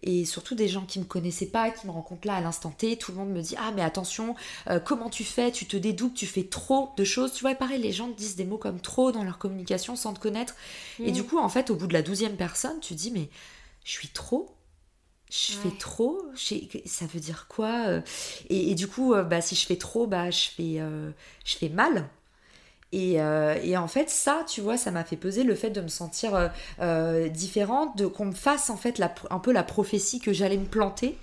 et 0.03 0.25
surtout 0.25 0.55
des 0.55 0.69
gens 0.69 0.85
qui 0.85 0.99
me 0.99 1.05
connaissaient 1.05 1.47
pas, 1.47 1.71
qui 1.71 1.87
me 1.87 1.93
rencontrent 1.93 2.27
là 2.27 2.35
à 2.35 2.41
l'instant 2.41 2.71
T, 2.71 2.97
tout 2.97 3.13
le 3.13 3.19
monde 3.19 3.31
me 3.31 3.41
dit 3.41 3.55
ah 3.59 3.73
mais 3.75 3.83
attention, 3.83 4.35
euh, 4.69 4.81
comment 4.81 5.11
tu 5.11 5.25
fais, 5.25 5.53
tu 5.53 5.67
te 5.67 5.77
dédoubles, 5.77 6.15
tu 6.15 6.27
fais 6.27 6.45
trop 6.45 6.91
de 6.97 7.05
choses, 7.05 7.33
tu 7.33 7.43
vois, 7.43 7.55
pareil 7.55 7.81
les 7.81 7.93
gens 7.93 8.09
disent 8.09 8.37
des 8.37 8.45
mots 8.45 8.59
comme 8.59 8.81
trop 8.81 9.13
dans 9.13 9.25
leur 9.25 9.39
communication 9.39 9.97
sans 9.97 10.13
te 10.13 10.21
connaître, 10.21 10.55
et 10.99 11.11
mm. 11.11 11.15
du 11.15 11.25
coup 11.25 11.39
en 11.39 11.49
fait 11.49 11.71
au 11.71 11.77
bout 11.77 11.87
de 11.87 11.93
la 11.93 12.03
douzième 12.03 12.37
personne, 12.37 12.81
tu 12.81 12.95
dis 12.95 13.11
mais 13.11 13.29
je 13.85 13.93
suis 13.93 14.09
trop, 14.09 14.55
je 15.31 15.53
fais 15.53 15.77
trop, 15.79 16.21
ça 16.85 17.07
veut 17.07 17.21
dire 17.21 17.47
quoi 17.49 17.87
euh? 17.89 18.01
et, 18.51 18.75
du 18.75 18.87
coup 18.87 19.15
euh, 19.15 19.23
bah 19.23 19.41
si 19.41 19.55
je 19.55 19.67
fais 19.67 19.77
trop, 19.77 20.07
bah 20.07 20.31
je 20.31 20.49
fais 20.49 20.81
je 21.45 21.57
fais 21.57 21.69
mal 21.69 22.09
euh, 22.95 23.59
et, 23.63 23.77
en 23.77 23.89
fait, 23.89 24.11
ça, 24.11 24.45
tu 24.47 24.61
vois, 24.61 24.77
ça 24.77 24.91
m'a 24.91 25.05
fait 25.05 25.17
peser 25.17 25.45
le 25.45 25.55
fait 25.55 25.71
de 25.71 25.81
me 25.81 25.89
sentir 25.89 26.35
euh, 26.35 26.49
euh, 26.81 27.29
différente, 27.29 27.97
de 27.97 28.07
qu'on 28.07 28.27
me 28.27 28.33
fasse 28.33 28.71
en 28.71 28.77
fait 28.77 29.03
un 29.31 29.39
peu 29.39 29.53
la 29.53 29.63
prophétie 29.63 30.21
que 30.21 30.33
j'allais 30.33 30.59
me 30.59 30.67
planter. 30.67 31.17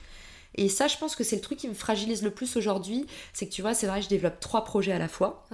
Et 0.56 0.68
ça, 0.68 0.88
je 0.88 0.98
pense 0.98 1.16
que 1.16 1.24
c'est 1.24 1.36
le 1.36 1.42
truc 1.42 1.60
qui 1.60 1.68
me 1.68 1.74
fragilise 1.74 2.24
le 2.24 2.32
plus 2.32 2.58
aujourd'hui. 2.58 3.06
C'est 3.34 3.46
que 3.46 3.52
tu 3.52 3.62
vois, 3.62 3.74
c'est 3.74 3.88
vrai, 3.88 4.02
je 4.02 4.10
développe 4.10 4.40
trois 4.40 4.64
projets 4.64 4.92
à 4.92 5.00
la 5.00 5.08
fois. 5.08 5.46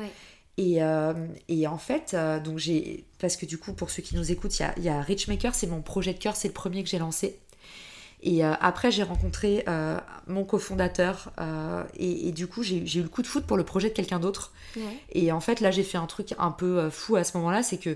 Et, 0.58 0.82
en 0.82 1.78
fait, 1.78 2.16
donc 2.44 2.60
j'ai. 2.60 3.04
Parce 3.20 3.36
que 3.36 3.46
du 3.46 3.58
coup, 3.58 3.74
pour 3.74 3.90
ceux 3.90 4.02
qui 4.02 4.16
nous 4.16 4.32
écoutent, 4.32 4.58
il 4.60 4.64
y 4.64 4.66
a, 4.66 4.80
y 4.80 4.90
a 4.90 5.02
Richmaker, 5.02 5.54
c'est 5.54 5.68
mon 5.68 5.82
projet 5.82 6.14
de 6.14 6.20
cœur, 6.20 6.36
c'est 6.36 6.48
le 6.48 6.54
premier 6.54 6.84
que 6.84 6.90
j'ai 6.90 7.00
lancé. 7.00 7.40
Et 8.26 8.44
euh, 8.44 8.54
après, 8.60 8.92
j'ai 8.92 9.04
rencontré 9.04 9.64
euh, 9.68 9.98
mon 10.26 10.44
cofondateur 10.44 11.32
euh, 11.40 11.84
et, 11.96 12.32
du 12.32 12.48
coup, 12.48 12.64
j'ai 12.64 12.80
eu 12.80 13.04
le 13.04 13.08
coup 13.08 13.22
de 13.22 13.28
foot 13.28 13.46
pour 13.46 13.56
le 13.56 13.64
projet 13.64 13.90
de 13.90 13.94
quelqu'un 13.94 14.20
d'autre. 14.20 14.52
Et 15.14 15.32
en 15.32 15.40
fait, 15.40 15.62
là, 15.62 15.72
j'ai 15.72 15.84
fait 15.84 16.00
un 16.00 16.08
truc 16.08 16.34
un 16.40 16.52
peu 16.52 16.90
fou 16.90 17.16
à 17.16 17.24
ce 17.24 17.38
moment-là, 17.38 17.64
c'est 17.64 17.78
que 17.78 17.96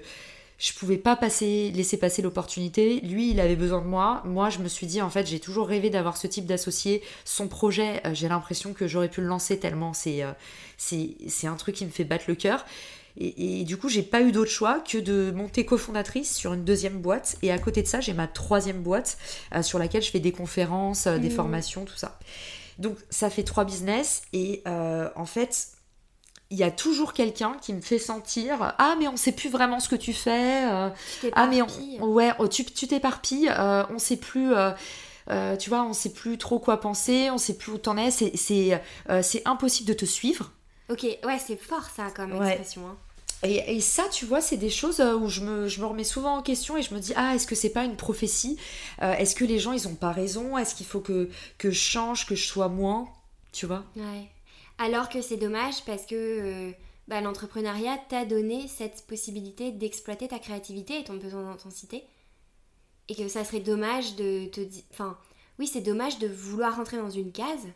je 0.60 0.74
pouvais 0.74 0.98
pas 0.98 1.16
passer, 1.16 1.72
laisser 1.72 1.98
passer 1.98 2.22
l'opportunité. 2.22 3.00
Lui, 3.02 3.32
il 3.32 3.40
avait 3.40 3.56
besoin 3.56 3.82
de 3.82 3.88
moi. 3.88 4.22
Moi, 4.26 4.50
je 4.50 4.60
me 4.60 4.68
suis 4.68 4.86
dit, 4.86 5.02
en 5.02 5.10
fait, 5.10 5.26
j'ai 5.26 5.40
toujours 5.40 5.68
rêvé 5.68 5.90
d'avoir 5.90 6.16
ce 6.16 6.28
type 6.28 6.46
d'associé. 6.46 7.02
Son 7.26 7.48
projet, 7.48 8.02
j'ai 8.14 8.28
l'impression 8.28 8.74
que 8.74 8.88
j'aurais 8.88 9.10
pu 9.10 9.22
le 9.22 9.28
lancer 9.28 9.58
tellement 9.58 9.94
c'est 9.94 10.24
c'est 10.78 11.48
un 11.48 11.56
truc 11.56 11.76
qui 11.76 11.86
me 11.86 11.92
fait 11.92 12.04
battre 12.04 12.26
le 12.28 12.36
cœur. 12.36 12.66
Et, 13.22 13.66
du 13.66 13.76
coup, 13.76 13.90
j'ai 13.90 14.02
pas 14.02 14.22
eu 14.22 14.32
d'autre 14.32 14.50
choix 14.50 14.80
que 14.80 14.98
de 14.98 15.32
monter 15.32 15.66
cofondatrice 15.66 16.34
sur 16.34 16.54
une 16.54 16.64
deuxième 16.64 17.02
boîte. 17.02 17.36
Et 17.42 17.52
à 17.52 17.60
côté 17.60 17.84
de 17.84 17.88
ça, 17.88 18.00
j'ai 18.00 18.14
ma 18.14 18.28
troisième 18.28 18.82
boîte 18.82 19.18
euh, 19.54 19.62
sur 19.62 19.78
laquelle 19.78 20.02
je 20.02 20.10
fais 20.10 20.22
des 20.22 20.32
conférences, 20.32 21.06
euh, 21.06 21.18
des 21.18 21.28
mmh. 21.28 21.32
formations, 21.32 21.86
tout 21.86 21.98
ça. 21.98 22.18
Donc, 22.78 22.96
ça 23.10 23.30
fait 23.30 23.44
trois 23.44 23.66
business. 23.66 24.22
Et 24.32 24.64
euh, 24.68 25.10
en 25.18 25.26
fait, 25.26 25.68
il 26.50 26.58
y 26.58 26.64
a 26.64 26.72
toujours 26.72 27.12
quelqu'un 27.12 27.58
qui 27.62 27.74
me 27.74 27.82
fait 27.82 28.00
sentir 28.00 28.74
ah 28.80 28.96
mais 28.98 29.08
on 29.08 29.18
sait 29.18 29.34
plus 29.34 29.52
vraiment 29.52 29.80
ce 29.80 29.88
que 29.88 29.96
tu 29.96 30.14
fais 30.14 30.64
ah 30.64 31.48
mais 31.48 31.62
on, 31.62 32.08
ouais 32.08 32.32
oh, 32.40 32.48
tu 32.48 32.66
t'éparpilles 32.66 33.54
on 33.92 34.00
sait 34.00 34.18
plus 34.18 34.52
tu 35.60 35.70
vois 35.70 35.84
on 35.84 35.94
sait 35.94 36.10
plus 36.12 36.40
trop 36.40 36.58
quoi 36.58 36.80
penser 36.80 37.30
on 37.30 37.38
sait 37.38 37.56
plus 37.56 37.74
où 37.74 37.78
t'en 37.78 37.98
es 37.98 38.10
c'est 38.10 38.32
c'est 38.36 39.42
impossible 39.46 39.90
de 39.90 39.94
te 39.94 40.06
suivre 40.06 40.52
ok 40.90 41.04
ouais 41.04 41.38
c'est 41.38 41.56
fort 41.56 41.88
ça 41.96 42.10
comme 42.16 42.32
expression 42.44 42.82
hein. 42.88 42.98
Et, 43.44 43.80
ça, 43.80 44.04
tu 44.12 44.26
vois, 44.26 44.42
c'est 44.42 44.58
des 44.58 44.70
choses 44.70 45.00
euh, 45.00 45.16
où 45.16 45.30
je 45.30 45.42
me, 45.42 45.86
remets 45.86 46.04
souvent 46.04 46.38
en 46.38 46.42
question 46.42 46.76
et 46.76 46.82
je 46.82 46.94
me 46.94 47.00
dis, 47.00 47.14
ah, 47.16 47.36
est-ce 47.36 47.48
que 47.48 47.56
c'est 47.56 47.70
pas 47.70 47.86
une 47.86 47.96
prophétie? 47.96 48.58
Euh, 49.02 49.14
Est-ce 49.14 49.34
que 49.34 49.46
les 49.46 49.60
gens, 49.60 49.72
ils 49.72 49.88
ont 49.88 49.96
pas 49.96 50.12
raison? 50.12 50.58
Est-ce 50.58 50.76
qu'il 50.76 50.86
faut 50.86 51.00
que, 51.00 51.30
que 51.58 51.72
je 51.72 51.80
change, 51.80 52.26
que 52.26 52.36
je 52.36 52.46
sois 52.46 52.68
moins? 52.68 53.08
Tu 53.54 53.66
vois? 53.66 53.86
Ouais. 53.96 54.28
Alors 54.78 55.08
que 55.08 55.22
c'est 55.22 55.38
dommage 55.38 55.86
parce 55.86 56.06
que 56.06 56.16
euh, 56.16 56.72
bah, 57.08 57.22
l'entrepreneuriat 57.22 57.98
t'a 58.10 58.26
donné 58.26 58.68
cette 58.68 59.06
possibilité 59.08 59.72
d'exploiter 59.72 60.28
ta 60.28 60.40
créativité 60.40 61.00
et 61.00 61.04
ton 61.06 61.16
besoin 61.16 61.44
d'intensité. 61.44 62.04
Et 63.08 63.16
que 63.16 63.28
ça 63.30 63.46
serait 63.46 63.62
dommage 63.62 64.18
de 64.18 64.48
te 64.48 64.60
dire... 64.60 64.84
Enfin, 64.92 65.18
oui, 65.60 65.68
c'est 65.68 65.82
dommage 65.82 66.20
de 66.20 66.28
vouloir 66.28 66.76
rentrer 66.76 66.98
dans 66.98 67.10
une 67.10 67.32
case 67.32 67.68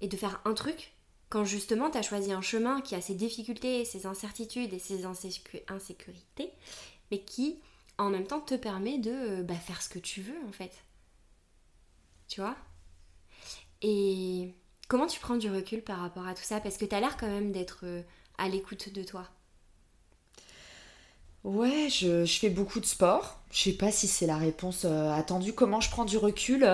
et 0.00 0.08
de 0.08 0.16
faire 0.16 0.40
un 0.44 0.54
truc 0.54 0.92
quand 1.30 1.44
justement 1.44 1.90
tu 1.90 1.96
as 1.96 2.02
choisi 2.02 2.32
un 2.32 2.42
chemin 2.42 2.82
qui 2.82 2.94
a 2.94 3.00
ses 3.00 3.14
difficultés, 3.14 3.84
ses 3.84 4.06
incertitudes 4.06 4.74
et 4.74 4.78
ses 4.78 5.04
insécurités, 5.06 6.52
mais 7.10 7.20
qui 7.20 7.60
en 7.96 8.10
même 8.10 8.26
temps 8.26 8.40
te 8.40 8.54
permet 8.54 8.98
de 8.98 9.10
euh, 9.10 9.42
bah, 9.42 9.54
faire 9.54 9.80
ce 9.80 9.88
que 9.88 9.98
tu 9.98 10.20
veux 10.20 10.38
en 10.46 10.52
fait. 10.52 10.72
Tu 12.28 12.40
vois? 12.40 12.56
Et 13.82 14.54
comment 14.88 15.06
tu 15.06 15.20
prends 15.20 15.36
du 15.36 15.50
recul 15.50 15.82
par 15.82 16.00
rapport 16.00 16.26
à 16.26 16.34
tout 16.34 16.42
ça? 16.42 16.60
Parce 16.60 16.76
que 16.76 16.84
tu 16.84 16.94
as 16.94 17.00
l'air 17.00 17.16
quand 17.16 17.28
même 17.28 17.52
d'être 17.52 17.80
euh, 17.84 18.02
à 18.36 18.48
l'écoute 18.48 18.92
de 18.92 19.02
toi. 19.02 19.28
Ouais, 21.44 21.88
je, 21.90 22.26
fais 22.26 22.50
beaucoup 22.50 22.80
de 22.80 22.86
sport. 22.86 23.39
Je 23.50 23.58
sais 23.58 23.72
pas 23.72 23.90
si 23.90 24.06
c'est 24.06 24.26
la 24.26 24.36
réponse 24.36 24.84
euh, 24.84 25.12
attendue. 25.12 25.52
Comment 25.52 25.80
je 25.80 25.90
prends 25.90 26.04
du 26.04 26.16
recul 26.16 26.64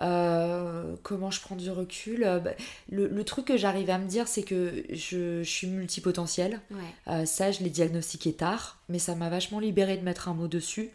euh, 0.00 0.96
comment 1.04 1.30
je 1.30 1.40
prends 1.40 1.54
du 1.54 1.70
recul 1.70 2.24
euh, 2.24 2.40
bah, 2.40 2.50
le, 2.90 3.22
truc 3.22 3.46
que 3.46 3.56
j'arrive 3.56 3.90
à 3.90 3.98
me 3.98 4.08
dire, 4.08 4.26
c'est 4.26 4.42
que 4.42 4.84
je, 4.90 5.42
suis 5.44 5.68
multipotentielle. 5.68 6.60
Euh, 7.08 7.24
ça, 7.26 7.52
je 7.52 7.62
l'ai 7.62 7.70
diagnostiqué 7.70 8.32
tard, 8.32 8.78
mais 8.88 8.98
ça 8.98 9.14
m'a 9.14 9.28
vachement 9.28 9.60
libéré 9.60 9.96
de 9.96 10.02
mettre 10.02 10.28
un 10.28 10.34
mot 10.34 10.48
dessus. 10.48 10.90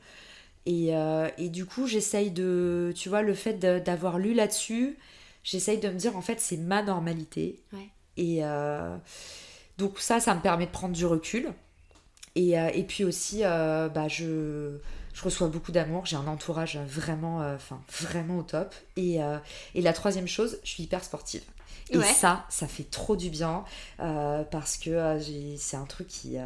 Et, 0.66 0.94
du 1.50 1.66
coup, 1.66 1.88
j'essaye 1.88 2.32
de. 2.32 2.94
Tu 2.96 3.10
vois, 3.10 3.22
le 3.22 3.34
fait 3.34 3.54
d'avoir 3.60 4.20
lu 4.20 4.34
là-dessus, 4.34 4.98
j'essaye 5.44 5.80
de 5.80 5.90
me 5.90 5.96
dire, 5.96 6.16
en 6.16 6.22
fait, 6.22 6.40
c'est 6.40 6.58
ma 6.58 6.84
normalité. 6.84 7.64
Et 8.18 8.42
donc, 9.78 10.00
ça, 10.00 10.20
ça 10.20 10.36
me 10.36 10.42
permet 10.42 10.66
de 10.66 10.72
prendre 10.72 10.96
du 10.96 11.06
recul. 11.06 11.54
Et, 12.36 12.52
et 12.52 12.84
puis 12.84 13.04
aussi, 13.04 13.42
bah, 13.42 14.08
je 14.08 14.78
je 15.20 15.26
reçois 15.26 15.50
beaucoup 15.50 15.74
d'amour, 15.74 16.06
j'ai 16.06 16.16
un 16.16 16.28
entourage 16.28 16.78
vraiment, 16.78 17.42
euh, 17.42 17.58
au 18.38 18.44
top. 18.44 18.74
Euh, 18.98 19.38
et, 19.76 19.82
la 19.82 19.92
troisième 19.92 20.30
chose, 20.30 20.60
je 20.64 20.70
suis 20.70 20.84
hyper 20.84 21.04
sportive. 21.04 21.44
Et 21.92 22.02
ça, 22.02 22.46
ça 22.50 22.68
fait 22.68 22.90
trop 22.90 23.16
du 23.16 23.30
bien 23.30 23.64
parce 23.98 24.78
que 24.78 25.20
c'est 25.58 25.78
un 25.78 25.86
truc 25.86 26.08
qui 26.08 26.38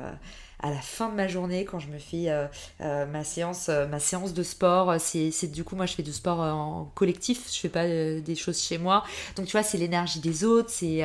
à 0.63 0.69
la 0.69 0.79
fin 0.79 1.09
de 1.09 1.13
ma 1.15 1.27
journée 1.27 1.65
quand 1.65 1.79
je 1.79 1.89
me 1.89 1.99
fais 1.99 2.29
euh, 2.29 2.47
euh, 2.79 3.05
ma 3.05 3.25
séance 3.25 3.67
euh, 3.67 3.85
ma 3.85 3.99
séance 3.99 4.33
de 4.33 4.43
sport 4.43 4.95
c'est 4.97 5.51
du 5.51 5.65
coup 5.65 5.75
moi 5.75 5.85
je 5.85 5.93
fais 5.93 6.03
du 6.03 6.13
sport 6.13 6.39
en 6.39 6.89
collectif. 6.95 7.53
Je 7.53 7.59
fais 7.59 7.69
pas 7.69 7.85
des 7.85 8.35
choses 8.35 8.61
chez 8.61 8.77
moi. 8.77 9.03
Donc 9.35 9.45
tu 9.45 9.51
vois 9.51 9.63
c'est 9.63 9.77
l'énergie 9.77 10.19
des 10.19 10.45
autres. 10.45 10.69
C'est 10.69 11.03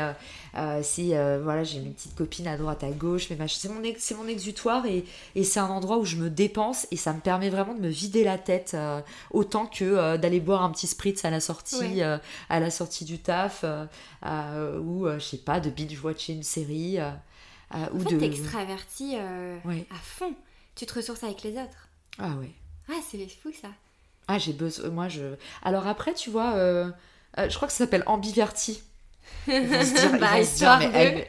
voilà 0.55 1.65
j'ai 1.65 1.81
mes 1.81 1.91
petites 1.91 2.15
copines 2.15 2.47
à 2.47 2.57
droite 2.57 2.85
à 2.85 2.91
gauche 2.91 3.29
mais 3.31 3.37
c'est 3.49 3.69
mon 3.69 3.83
c'est 3.99 4.15
mon 4.15 4.29
exutoire 4.29 4.87
et, 4.87 5.05
et 5.35 5.43
c'est 5.43 5.61
un 5.61 5.69
endroit 5.69 5.99
où 5.99 6.05
je 6.05 6.17
me 6.17 6.31
dépense 6.31 6.87
et 6.93 6.97
ça 6.97 7.13
me 7.13 7.21
permet 7.21 7.51
vraiment 7.51 7.75
de 7.75 7.81
me 7.81 7.89
vider 7.89 8.23
la 8.23 8.39
tête 8.39 8.77
autant 9.33 9.67
que 9.67 10.17
d'aller 10.17 10.41
boire 10.41 10.63
un 10.63 10.71
petit 10.71 10.87
spritz 10.87 11.25
à 11.25 11.31
la 11.31 11.41
sortie 11.41 12.03
à 12.03 12.61
la 12.61 12.71
sortie 12.71 13.05
du 13.05 13.19
taf 13.19 13.65
ou 14.25 15.07
je 15.09 15.19
sais 15.19 15.39
pas 15.39 15.61
de 15.61 15.71
binge 15.71 16.03
watcher 16.03 16.33
une 16.33 16.43
série 16.43 16.99
euh, 17.75 17.87
en 17.95 17.99
fait, 17.99 18.17
t'es 18.17 18.27
extraverti 18.27 19.17
euh, 19.17 19.59
à 19.91 19.99
fond. 20.03 20.35
Tu 20.75 20.87
te 20.87 20.95
ressources 20.95 21.23
avec 21.25 21.43
les 21.43 21.53
autres. 21.53 21.89
Ah 22.19 22.35
ouais. 22.37 22.53
Ah, 22.89 23.01
c'est 23.09 23.19
fou 23.29 23.53
ça. 23.53 23.69
Ah, 24.27 24.39
j'ai 24.39 24.53
besoin. 24.53 24.89
Moi, 24.91 25.09
je. 25.09 25.35
Alors 25.63 25.87
après, 25.87 26.15
tu 26.15 26.31
vois, 26.31 26.55
euh, 26.55 26.91
je 27.37 27.55
crois 27.55 27.69
que 27.69 27.73
ça 27.73 27.85
s'appelle 27.85 28.05
ambiverti. 28.07 28.83
bah, 29.49 29.55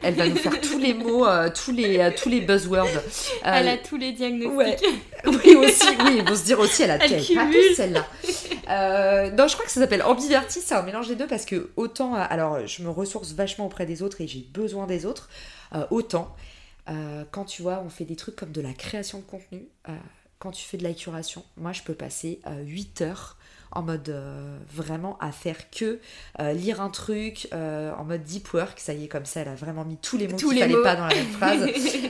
elle, 0.02 0.14
va 0.14 0.28
nous 0.28 0.36
faire 0.36 0.60
tous 0.60 0.78
les 0.78 0.92
mots, 0.92 1.26
tous, 1.54 1.72
les, 1.72 2.12
tous 2.20 2.28
les 2.28 2.42
buzzwords. 2.42 2.86
elle 3.42 3.68
a 3.68 3.78
tous 3.78 3.96
les 3.96 4.12
diagnostics. 4.12 4.86
Oui, 5.26 5.54
aussi, 5.54 5.88
oui, 6.04 6.16
ils 6.18 6.24
vont 6.24 6.34
se 6.34 6.44
dire 6.44 6.58
aussi, 6.58 6.82
elle 6.82 6.92
a 6.92 7.04
elle 7.04 7.10
pas 7.10 7.46
celle-là. 7.76 9.30
non, 9.36 9.48
je 9.48 9.54
crois 9.54 9.66
que 9.66 9.70
ça 9.70 9.80
s'appelle 9.80 10.02
ambiverti, 10.02 10.60
c'est 10.62 10.74
un 10.74 10.82
mélange 10.82 11.08
des 11.08 11.16
deux 11.16 11.26
parce 11.26 11.44
que 11.44 11.70
autant, 11.76 12.14
alors 12.14 12.66
je 12.66 12.82
me 12.82 12.90
ressource 12.90 13.32
vachement 13.32 13.66
auprès 13.66 13.86
des 13.86 14.02
autres 14.02 14.20
et 14.20 14.26
j'ai 14.26 14.46
besoin 14.52 14.86
des 14.86 15.06
autres, 15.06 15.28
euh, 15.74 15.86
autant 15.90 16.34
euh, 16.88 17.24
quand 17.30 17.44
tu 17.44 17.62
vois, 17.62 17.82
on 17.84 17.88
fait 17.88 18.04
des 18.04 18.16
trucs 18.16 18.36
comme 18.36 18.52
de 18.52 18.60
la 18.60 18.72
création 18.72 19.18
de 19.18 19.24
contenu, 19.24 19.68
euh, 19.88 19.92
quand 20.38 20.50
tu 20.50 20.64
fais 20.64 20.76
de 20.76 20.82
la 20.82 20.92
curation, 20.92 21.44
moi 21.56 21.72
je 21.72 21.82
peux 21.82 21.94
passer 21.94 22.40
8 22.64 23.02
heures 23.02 23.36
en 23.72 23.82
mode 23.82 24.14
vraiment 24.72 25.16
à 25.18 25.32
faire 25.32 25.70
que 25.70 26.00
lire 26.38 26.80
un 26.80 26.90
truc 26.90 27.48
en 27.52 28.04
mode 28.04 28.22
deep 28.22 28.52
work. 28.52 28.80
Ça 28.80 28.92
y 28.92 29.04
est, 29.04 29.08
comme 29.08 29.24
ça, 29.24 29.40
elle 29.40 29.48
a 29.48 29.54
vraiment 29.54 29.84
mis 29.84 29.96
tous 29.96 30.16
les 30.16 30.28
mots 30.28 30.36
qu'il 30.36 30.58
fallait 30.58 30.82
pas 30.82 30.96
dans 30.96 31.06
la 31.06 31.14
même 31.14 31.26
phrase. 31.26 31.66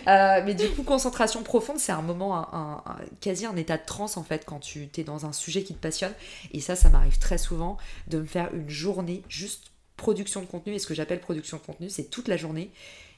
mais 0.44 0.54
du 0.54 0.68
coup, 0.70 0.82
concentration 0.82 1.42
profonde, 1.42 1.78
c'est 1.78 1.92
un 1.92 2.02
moment, 2.02 2.36
un, 2.54 2.82
quasi 3.20 3.46
un 3.46 3.56
état 3.56 3.76
de 3.76 3.84
transe 3.84 4.16
en 4.16 4.24
fait, 4.24 4.44
quand 4.44 4.60
tu 4.60 4.88
es 4.96 5.04
dans 5.04 5.26
un 5.26 5.32
sujet 5.32 5.62
qui 5.62 5.74
te 5.74 5.80
passionne. 5.80 6.12
Et 6.52 6.60
ça, 6.60 6.76
ça 6.76 6.88
m'arrive 6.88 7.18
très 7.18 7.38
souvent 7.38 7.76
de 8.08 8.18
me 8.18 8.26
faire 8.26 8.52
une 8.54 8.70
journée 8.70 9.22
juste 9.28 9.70
production 9.96 10.40
de 10.40 10.46
contenu. 10.46 10.74
Et 10.74 10.78
ce 10.78 10.86
que 10.86 10.94
j'appelle 10.94 11.20
production 11.20 11.58
de 11.58 11.62
contenu, 11.62 11.90
c'est 11.90 12.04
toute 12.04 12.28
la 12.28 12.36
journée 12.36 12.70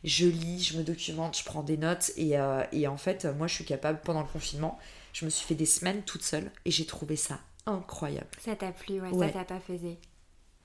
je 0.04 0.26
lis, 0.26 0.62
je 0.62 0.78
me 0.78 0.82
documente, 0.82 1.38
je 1.38 1.44
prends 1.44 1.62
des 1.62 1.76
notes. 1.76 2.12
Euh, 2.18 2.64
et, 2.72 2.88
en 2.88 2.96
fait, 2.96 3.26
moi, 3.36 3.46
je 3.46 3.54
suis 3.54 3.64
capable, 3.64 4.00
pendant 4.02 4.20
le 4.20 4.28
confinement, 4.28 4.78
je 5.12 5.24
me 5.24 5.30
suis 5.30 5.46
fait 5.46 5.54
des 5.54 5.66
semaines 5.66 6.02
toute 6.02 6.22
seule 6.22 6.50
et 6.64 6.70
j'ai 6.70 6.86
trouvé 6.86 7.16
ça 7.16 7.38
incroyable. 7.66 8.28
Ça 8.38 8.56
t'a 8.56 8.72
plu, 8.72 9.00
ouais, 9.00 9.12
ça 9.18 9.28
t'a 9.28 9.44
pas 9.44 9.60
faisé. 9.60 9.98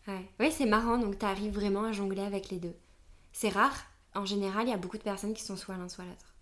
Ouais, 0.07 0.29
ouais 0.39 0.51
c'est 0.51 0.65
marrant, 0.65 0.97
donc 0.97 1.19
t'arrives 1.19 1.53
vraiment 1.53 1.83
à 1.83 1.91
jongler 1.91 2.21
avec 2.21 2.49
les 2.49 2.59
deux. 2.59 2.75
C'est 3.33 3.49
rare, 3.49 3.85
en 4.15 4.25
général, 4.25 4.67
il 4.67 4.71
y 4.71 4.73
a 4.73 4.77
beaucoup 4.77 4.97
de 4.97 5.03
personnes 5.03 5.33
qui 5.33 5.43
sont 5.43 5.57
soit 5.57 5.77
l'un 5.77 5.89
soit 5.89 6.05
l'autre. 6.05 6.33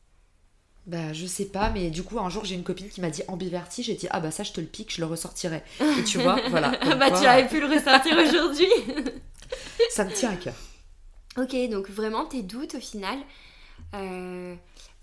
Bah, 0.87 1.13
je 1.13 1.25
sais 1.25 1.45
pas, 1.45 1.71
mais 1.71 1.89
du 1.89 2.03
coup, 2.03 2.19
un 2.19 2.29
jour, 2.29 2.45
j'ai 2.45 2.53
une 2.53 2.63
copine 2.63 2.89
qui 2.89 3.01
m'a 3.01 3.09
dit 3.09 3.23
ambiverti. 3.27 3.81
J'ai 3.81 3.95
dit, 3.95 4.07
ah 4.11 4.19
bah 4.19 4.29
ça, 4.29 4.43
je 4.43 4.51
te 4.51 4.61
le 4.61 4.67
pique, 4.67 4.93
je 4.93 5.01
le 5.01 5.07
ressortirai. 5.07 5.63
Et 5.99 6.03
tu 6.03 6.19
vois, 6.19 6.39
voilà. 6.49 6.71
bah, 6.95 7.09
tu 7.09 7.25
avais 7.25 7.47
pu 7.47 7.59
le 7.59 7.65
ressortir 7.65 8.15
aujourd'hui. 8.27 8.67
ça 9.89 10.05
me 10.05 10.11
tient 10.11 10.31
à 10.31 10.35
cœur. 10.35 10.53
Ok, 11.37 11.55
donc 11.69 11.89
vraiment 11.89 12.25
tes 12.25 12.43
doutes 12.43 12.75
au 12.75 12.79
final. 12.79 13.17
Euh, 13.95 14.55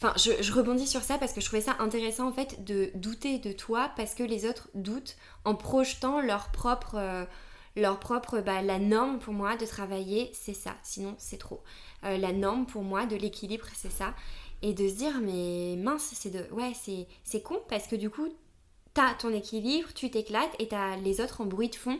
enfin, 0.03 0.14
je, 0.16 0.53
rebondis 0.53 0.86
sur 0.86 1.03
ça 1.03 1.18
parce 1.18 1.32
que 1.32 1.40
je 1.40 1.46
trouvais 1.46 1.62
ça 1.62 1.76
intéressant 1.78 2.28
en 2.28 2.32
fait 2.32 2.64
de 2.64 2.90
douter 2.94 3.38
de 3.38 3.53
toi 3.53 3.90
parce 3.96 4.14
que 4.14 4.22
les 4.22 4.46
autres 4.46 4.68
doutent 4.74 5.16
en 5.44 5.55
projetant 5.55 6.20
leur 6.20 6.50
propre, 6.50 6.96
euh, 6.96 7.24
leur 7.76 8.00
bah, 8.44 8.62
la 8.62 8.78
norme 8.78 9.18
pour 9.18 9.32
moi 9.32 9.57
de 9.57 9.64
travailler, 9.64 10.30
c'est 10.34 10.55
ça. 10.55 10.74
Sinon, 10.82 11.14
c'est 11.18 11.38
trop. 11.38 11.62
Euh, 12.05 12.18
la 12.18 12.32
norme 12.32 12.66
pour 12.66 12.82
moi 12.82 13.07
de 13.07 13.16
l'équilibre, 13.16 13.66
c'est 13.74 13.92
ça. 13.92 14.14
Et 14.62 14.74
de 14.74 14.88
se 14.88 14.94
dire 14.94 15.20
mais 15.22 15.76
mince, 15.76 16.11
c'est 16.14 16.30
de, 16.30 16.53
ouais, 16.53 16.72
c'est, 17.24 17.42
con 17.42 17.61
parce 17.68 17.86
que 17.86 17.96
du 17.96 18.11
coup, 18.11 18.28
t'as 18.94 19.14
ton 19.14 19.32
équilibre, 19.32 19.88
tu 19.94 20.11
t'éclates 20.11 20.55
et 20.59 20.68
t'as 20.68 20.96
les 20.96 21.20
autres 21.20 21.40
en 21.40 21.46
bruit 21.46 21.68
de 21.68 21.76
fond. 21.76 21.98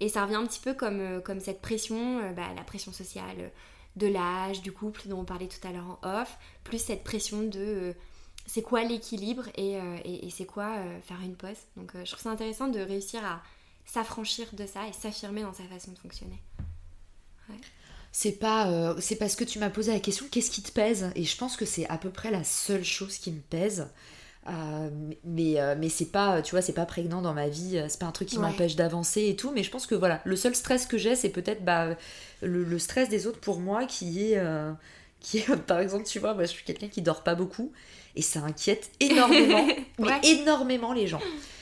Et 0.00 0.08
ça 0.08 0.24
revient 0.24 0.36
un 0.36 0.46
petit 0.46 0.60
peu 0.60 0.74
comme, 0.74 1.00
euh, 1.00 1.20
comme 1.20 1.40
cette 1.40 1.60
pression, 1.60 2.32
bah, 2.34 2.48
la 2.56 2.62
pression 2.62 2.92
sociale 2.92 3.52
de 3.98 4.06
l'âge, 4.06 4.62
du 4.62 4.72
couple 4.72 5.02
dont 5.06 5.20
on 5.20 5.24
parlait 5.24 5.48
tout 5.48 5.66
à 5.66 5.72
l'heure 5.72 5.98
en 6.02 6.20
off, 6.20 6.38
plus 6.64 6.78
cette 6.78 7.04
pression 7.04 7.42
de 7.42 7.58
euh, 7.58 7.92
c'est 8.46 8.62
quoi 8.62 8.82
l'équilibre 8.82 9.44
et, 9.56 9.74
et, 10.06 10.30
c'est 10.30 10.46
quoi 10.46 10.72
faire 11.02 11.20
une 11.22 11.36
pause. 11.36 11.58
Donc 11.76 11.92
je 11.92 12.10
trouve 12.10 12.22
ça 12.22 12.30
intéressant 12.30 12.68
de 12.68 12.80
réussir 12.80 13.22
à 13.22 13.42
s'affranchir 13.84 14.46
de 14.54 14.64
ça 14.64 14.88
et 14.88 14.92
s'affirmer 14.94 15.42
dans 15.42 15.52
sa 15.52 15.64
façon 15.64 15.92
de 15.92 15.98
fonctionner. 15.98 16.40
C'est 18.10 18.38
pas, 18.38 18.96
c'est 19.00 19.16
parce 19.16 19.36
que 19.36 19.44
tu 19.44 19.58
m'as 19.58 19.68
posé 19.68 19.92
la 19.92 20.00
question 20.00 20.24
qu'est-ce 20.30 20.50
qui 20.50 20.62
te 20.62 20.72
pèse? 20.72 21.12
Et 21.14 21.24
je 21.24 21.36
pense 21.36 21.58
que 21.58 21.66
c'est 21.66 21.86
à 21.90 21.98
peu 21.98 22.08
près 22.08 22.30
la 22.30 22.42
seule 22.42 22.84
chose 22.84 23.18
qui 23.18 23.32
me 23.32 23.40
pèse. 23.40 23.86
Euh, 24.48 24.88
mais 25.24 25.60
euh, 25.60 25.74
mais 25.78 25.90
c'est 25.90 26.06
pas 26.06 26.40
tu 26.40 26.52
vois 26.52 26.62
c'est 26.62 26.72
pas 26.72 26.86
prégnant 26.86 27.20
dans 27.20 27.34
ma 27.34 27.48
vie 27.48 27.82
c'est 27.88 27.98
pas 27.98 28.06
un 28.06 28.12
truc 28.12 28.28
qui 28.28 28.38
m'empêche 28.38 28.76
d'avancer 28.76 29.26
et 29.28 29.36
tout 29.36 29.52
mais 29.54 29.62
je 29.62 29.70
pense 29.70 29.86
que 29.86 29.94
voilà 29.94 30.22
le 30.24 30.36
seul 30.36 30.54
stress 30.54 30.86
que 30.86 30.96
j'ai 30.96 31.16
c'est 31.16 31.28
peut-être 31.28 31.64
bah, 31.64 31.88
le, 32.40 32.78
stress 32.78 33.10
des 33.10 33.26
autres 33.26 33.40
pour 33.40 33.60
moi 33.60 33.84
qui 33.84 34.24
est 34.24 34.38
euh, 34.38 34.72
qui 35.20 35.38
est 35.38 35.56
par 35.66 35.80
exemple 35.80 36.04
tu 36.04 36.18
vois 36.18 36.32
moi 36.32 36.44
je 36.44 36.50
suis 36.50 36.64
quelqu'un 36.64 36.88
qui 36.88 37.02
dort 37.02 37.24
pas 37.24 37.34
beaucoup 37.34 37.72
et 38.16 38.22
ça 38.22 38.40
inquiète 38.40 38.90
énormément 39.00 39.66
mais 39.98 40.20
énormément 40.22 40.94
les 40.94 41.06
gens 41.06 41.20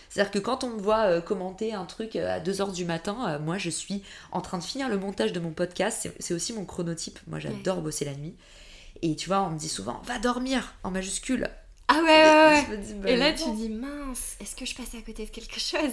c'est-à-dire 0.09 0.31
que 0.31 0.39
quand 0.39 0.63
on 0.63 0.71
me 0.71 0.81
voit 0.81 1.21
commenter 1.21 1.75
un 1.75 1.87
truc 1.87 2.15
à 2.17 2.41
2h 2.41 2.73
du 2.73 2.87
matin, 2.87 3.39
moi 3.41 3.59
je 3.59 3.69
suis 3.69 4.03
en 4.33 4.41
train 4.41 4.57
de 4.57 4.63
finir 4.63 4.89
le 4.89 4.97
montage 4.97 5.33
de 5.33 5.41
mon 5.41 5.51
podcast, 5.51 6.09
c'est 6.21 6.33
aussi 6.33 6.55
mon 6.55 6.65
chronotype, 6.65 7.19
moi 7.27 7.39
j'adore 7.39 7.83
bosser 7.83 8.07
la 8.07 8.15
nuit. 8.15 8.35
Et 9.03 9.15
tu 9.15 9.29
vois, 9.29 9.43
on 9.43 9.51
me 9.51 9.59
dit 9.59 9.69
souvent, 9.69 10.01
va 10.07 10.19
dormir 10.19 10.73
en 10.85 10.91
majuscule. 10.91 11.51
Ah 11.89 12.01
ouais, 12.03 12.67
ouais, 12.69 12.95
bah, 12.95 13.11
et 13.11 13.17
là, 13.17 13.33
tu 13.33 13.49
dis, 13.55 13.69
mince, 13.69 14.37
est-ce 14.41 14.57
que 14.57 14.67
je 14.67 14.75
passe 14.75 14.95
à 14.95 15.03
côté 15.03 15.25
de 15.25 15.31
quelque 15.31 15.61
chose 15.61 15.93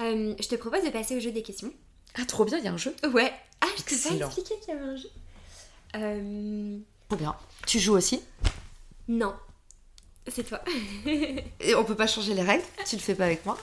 euh, 0.00 0.34
Je 0.40 0.48
te 0.48 0.56
propose 0.56 0.82
de 0.84 0.90
passer 0.90 1.16
au 1.16 1.20
jeu 1.20 1.30
des 1.30 1.42
questions. 1.42 1.72
Ah, 2.16 2.24
trop 2.24 2.44
bien, 2.44 2.58
il 2.58 2.64
y 2.64 2.68
a 2.68 2.72
un 2.72 2.76
jeu 2.76 2.94
Ouais. 3.12 3.32
Ah, 3.60 3.66
je 3.76 3.82
t'ai 3.82 3.96
pas 3.96 4.26
expliqué 4.26 4.54
qu'il 4.60 4.74
y 4.74 4.76
avait 4.76 4.86
un 4.86 4.96
jeu. 4.96 5.08
Euh... 5.96 6.78
Trop 7.08 7.16
bien. 7.16 7.36
Tu 7.66 7.78
joues 7.78 7.94
aussi? 7.94 8.22
Non. 9.06 9.34
C'est 10.28 10.44
toi. 10.44 10.60
et 11.06 11.74
on 11.76 11.84
peut 11.84 11.94
pas 11.94 12.06
changer 12.06 12.34
les 12.34 12.42
règles? 12.42 12.64
Tu 12.86 12.96
le 12.96 13.02
fais 13.02 13.14
pas 13.14 13.26
avec 13.26 13.46
moi? 13.46 13.58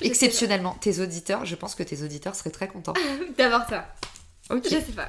Exceptionnellement, 0.00 0.74
tes 0.74 1.00
auditeurs, 1.00 1.46
je 1.46 1.54
pense 1.54 1.74
que 1.74 1.82
tes 1.82 2.02
auditeurs 2.02 2.34
seraient 2.34 2.50
très 2.50 2.68
contents. 2.68 2.94
D'avoir 3.38 3.66
toi. 3.66 3.84
Ok. 4.50 4.64
Je 4.64 4.70
sais 4.70 4.92
pas. 4.94 5.08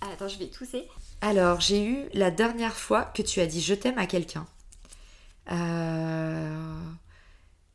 Attends, 0.00 0.28
je 0.28 0.38
vais 0.38 0.46
tousser. 0.46 0.88
Alors, 1.22 1.60
j'ai 1.60 1.84
eu 1.84 2.08
la 2.14 2.30
dernière 2.30 2.76
fois 2.76 3.04
que 3.04 3.22
tu 3.22 3.40
as 3.40 3.46
dit 3.46 3.60
je 3.60 3.74
t'aime 3.74 3.98
à 3.98 4.06
quelqu'un. 4.06 4.46
Euh, 5.52 6.56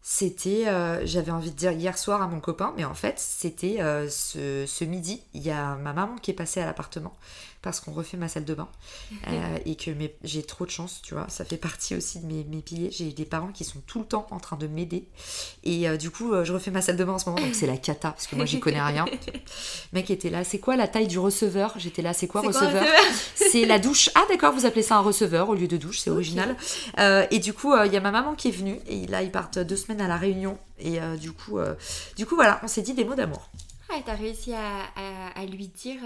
c'était, 0.01 0.67
euh, 0.67 1.05
j'avais 1.05 1.31
envie 1.31 1.51
de 1.51 1.55
dire 1.55 1.71
hier 1.71 1.97
soir 1.97 2.21
à 2.21 2.27
mon 2.27 2.39
copain, 2.39 2.73
mais 2.77 2.85
en 2.85 2.93
fait, 2.93 3.19
c'était 3.19 3.81
euh, 3.81 4.09
ce, 4.09 4.65
ce, 4.67 4.83
midi. 4.83 5.21
Il 5.33 5.43
y 5.43 5.51
a 5.51 5.75
ma 5.75 5.93
maman 5.93 6.15
qui 6.17 6.31
est 6.31 6.35
passée 6.35 6.61
à 6.61 6.65
l'appartement 6.65 7.13
parce 7.65 7.79
qu'on 7.79 7.91
refait 7.91 8.15
ma 8.15 8.29
salle 8.29 8.45
de 8.45 8.53
bain 8.53 8.69
euh, 9.27 9.57
et 9.65 9.75
que 9.75 9.91
j'ai 10.23 10.43
trop 10.43 10.65
de 10.65 10.69
chance, 10.69 11.01
tu 11.03 11.15
vois. 11.15 11.25
Ça 11.29 11.43
fait 11.43 11.57
partie 11.57 11.95
aussi 11.95 12.19
de 12.19 12.27
mes, 12.27 12.43
mes 12.45 12.61
piliers. 12.61 12.91
J'ai 12.91 13.11
des 13.11 13.25
parents 13.25 13.51
qui 13.51 13.65
sont 13.65 13.81
tout 13.87 13.99
le 13.99 14.05
temps 14.05 14.27
en 14.29 14.39
train 14.39 14.55
de 14.55 14.67
m'aider 14.67 15.07
et 15.63 15.89
euh, 15.89 15.97
du 15.97 16.11
coup, 16.11 16.31
euh, 16.31 16.45
je 16.45 16.53
refais 16.53 16.69
ma 16.69 16.81
salle 16.81 16.95
de 16.95 17.03
bain 17.03 17.13
en 17.13 17.19
ce 17.19 17.27
moment, 17.27 17.41
donc 17.41 17.55
c'est 17.55 17.65
la 17.65 17.77
cata 17.77 18.11
parce 18.11 18.27
que 18.27 18.35
moi 18.35 18.45
j'y 18.45 18.59
connais 18.59 18.81
rien. 18.81 19.05
Mec 19.93 20.11
était 20.11 20.29
là, 20.29 20.43
c'est 20.43 20.59
quoi 20.59 20.75
la 20.75 20.87
taille 20.87 21.07
du 21.07 21.17
receveur? 21.17 21.73
J'étais 21.77 22.03
là, 22.03 22.13
c'est 22.13 22.27
quoi 22.27 22.41
receveur? 22.41 22.85
C'est 23.35 23.65
la 23.65 23.79
douche. 23.79 24.09
Ah 24.15 24.23
d'accord, 24.29 24.53
vous 24.53 24.65
appelez 24.65 24.81
ça 24.83 24.97
un 24.97 25.01
receveur 25.01 25.49
au 25.49 25.55
lieu 25.55 25.67
de 25.67 25.77
douche, 25.77 25.99
c'est 25.99 26.09
original. 26.09 26.55
et 27.31 27.39
du 27.39 27.53
coup, 27.53 27.73
il 27.85 27.91
y 27.91 27.97
a 27.97 28.01
ma 28.01 28.11
maman 28.11 28.35
qui 28.35 28.49
est 28.49 28.51
venue 28.51 28.79
et 28.87 29.07
là 29.07 29.23
ils 29.23 29.31
partent 29.31 29.59
deux 29.59 29.75
semaines 29.75 30.01
à 30.01 30.07
la 30.07 30.17
Réunion 30.17 30.57
et 30.77 30.99
du 31.19 31.31
coup, 31.31 31.59
du 32.17 32.25
coup 32.25 32.35
voilà, 32.35 32.59
on 32.63 32.67
s'est 32.67 32.81
dit 32.81 32.93
des 32.93 33.05
mots 33.05 33.15
d'amour. 33.15 33.49
Ah, 33.89 33.99
t'as 34.05 34.15
réussi 34.15 34.53
à, 34.53 34.85
à, 35.35 35.45
lui 35.45 35.69
dire 35.69 36.01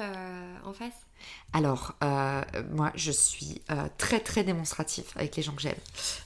en 0.64 0.74
face? 0.74 1.09
Alors, 1.54 1.96
euh, 2.04 2.42
moi, 2.72 2.92
je 2.96 3.12
suis 3.12 3.62
euh, 3.72 3.88
très 3.98 4.20
très 4.20 4.44
démonstratif 4.44 5.06
avec 5.16 5.36
les 5.36 5.44
gens 5.44 5.54
que 5.54 5.62
j'aime. 5.62 5.76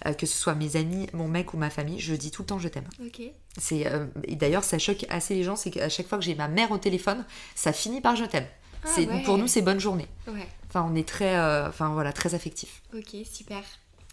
Euh, 0.06 0.14
que 0.14 0.26
ce 0.26 0.38
soit 0.38 0.56
mes 0.56 0.76
amis, 0.76 1.08
mon 1.14 1.28
mec 1.28 1.54
ou 1.54 1.58
ma 1.58 1.70
famille, 1.70 2.00
je 2.00 2.14
dis 2.14 2.32
tout 2.32 2.42
le 2.42 2.48
temps 2.48 2.60
je 2.60 2.68
t'aime. 2.68 2.88
Ok. 3.06 3.22
C'est, 3.58 3.86
et 4.24 4.36
d'ailleurs, 4.36 4.64
ça 4.64 4.80
choque 4.80 5.06
assez 5.10 5.36
les 5.36 5.44
gens, 5.44 5.56
c'est 5.56 5.72
qu'à 5.72 5.88
chaque 5.90 6.08
fois 6.08 6.18
que 6.18 6.24
j'ai 6.24 6.36
ma 6.36 6.48
mère 6.48 6.72
au 6.72 6.78
téléphone, 6.78 7.24
ça 7.56 7.72
finit 7.72 8.02
par 8.02 8.16
je 8.16 8.26
t'aime. 8.26 8.48
Ah 8.84 8.90
c'est, 8.94 9.08
Pour 9.24 9.38
nous, 9.38 9.48
c'est 9.48 9.62
bonne 9.62 9.80
journée. 9.80 10.08
Ouais. 10.28 10.48
Enfin, 10.68 10.86
on 10.90 10.96
est 10.96 11.08
très, 11.08 11.40
enfin 11.68 11.90
voilà, 11.90 12.12
très 12.12 12.36
affectif. 12.36 12.82
Ok, 12.94 13.16
super. 13.32 13.62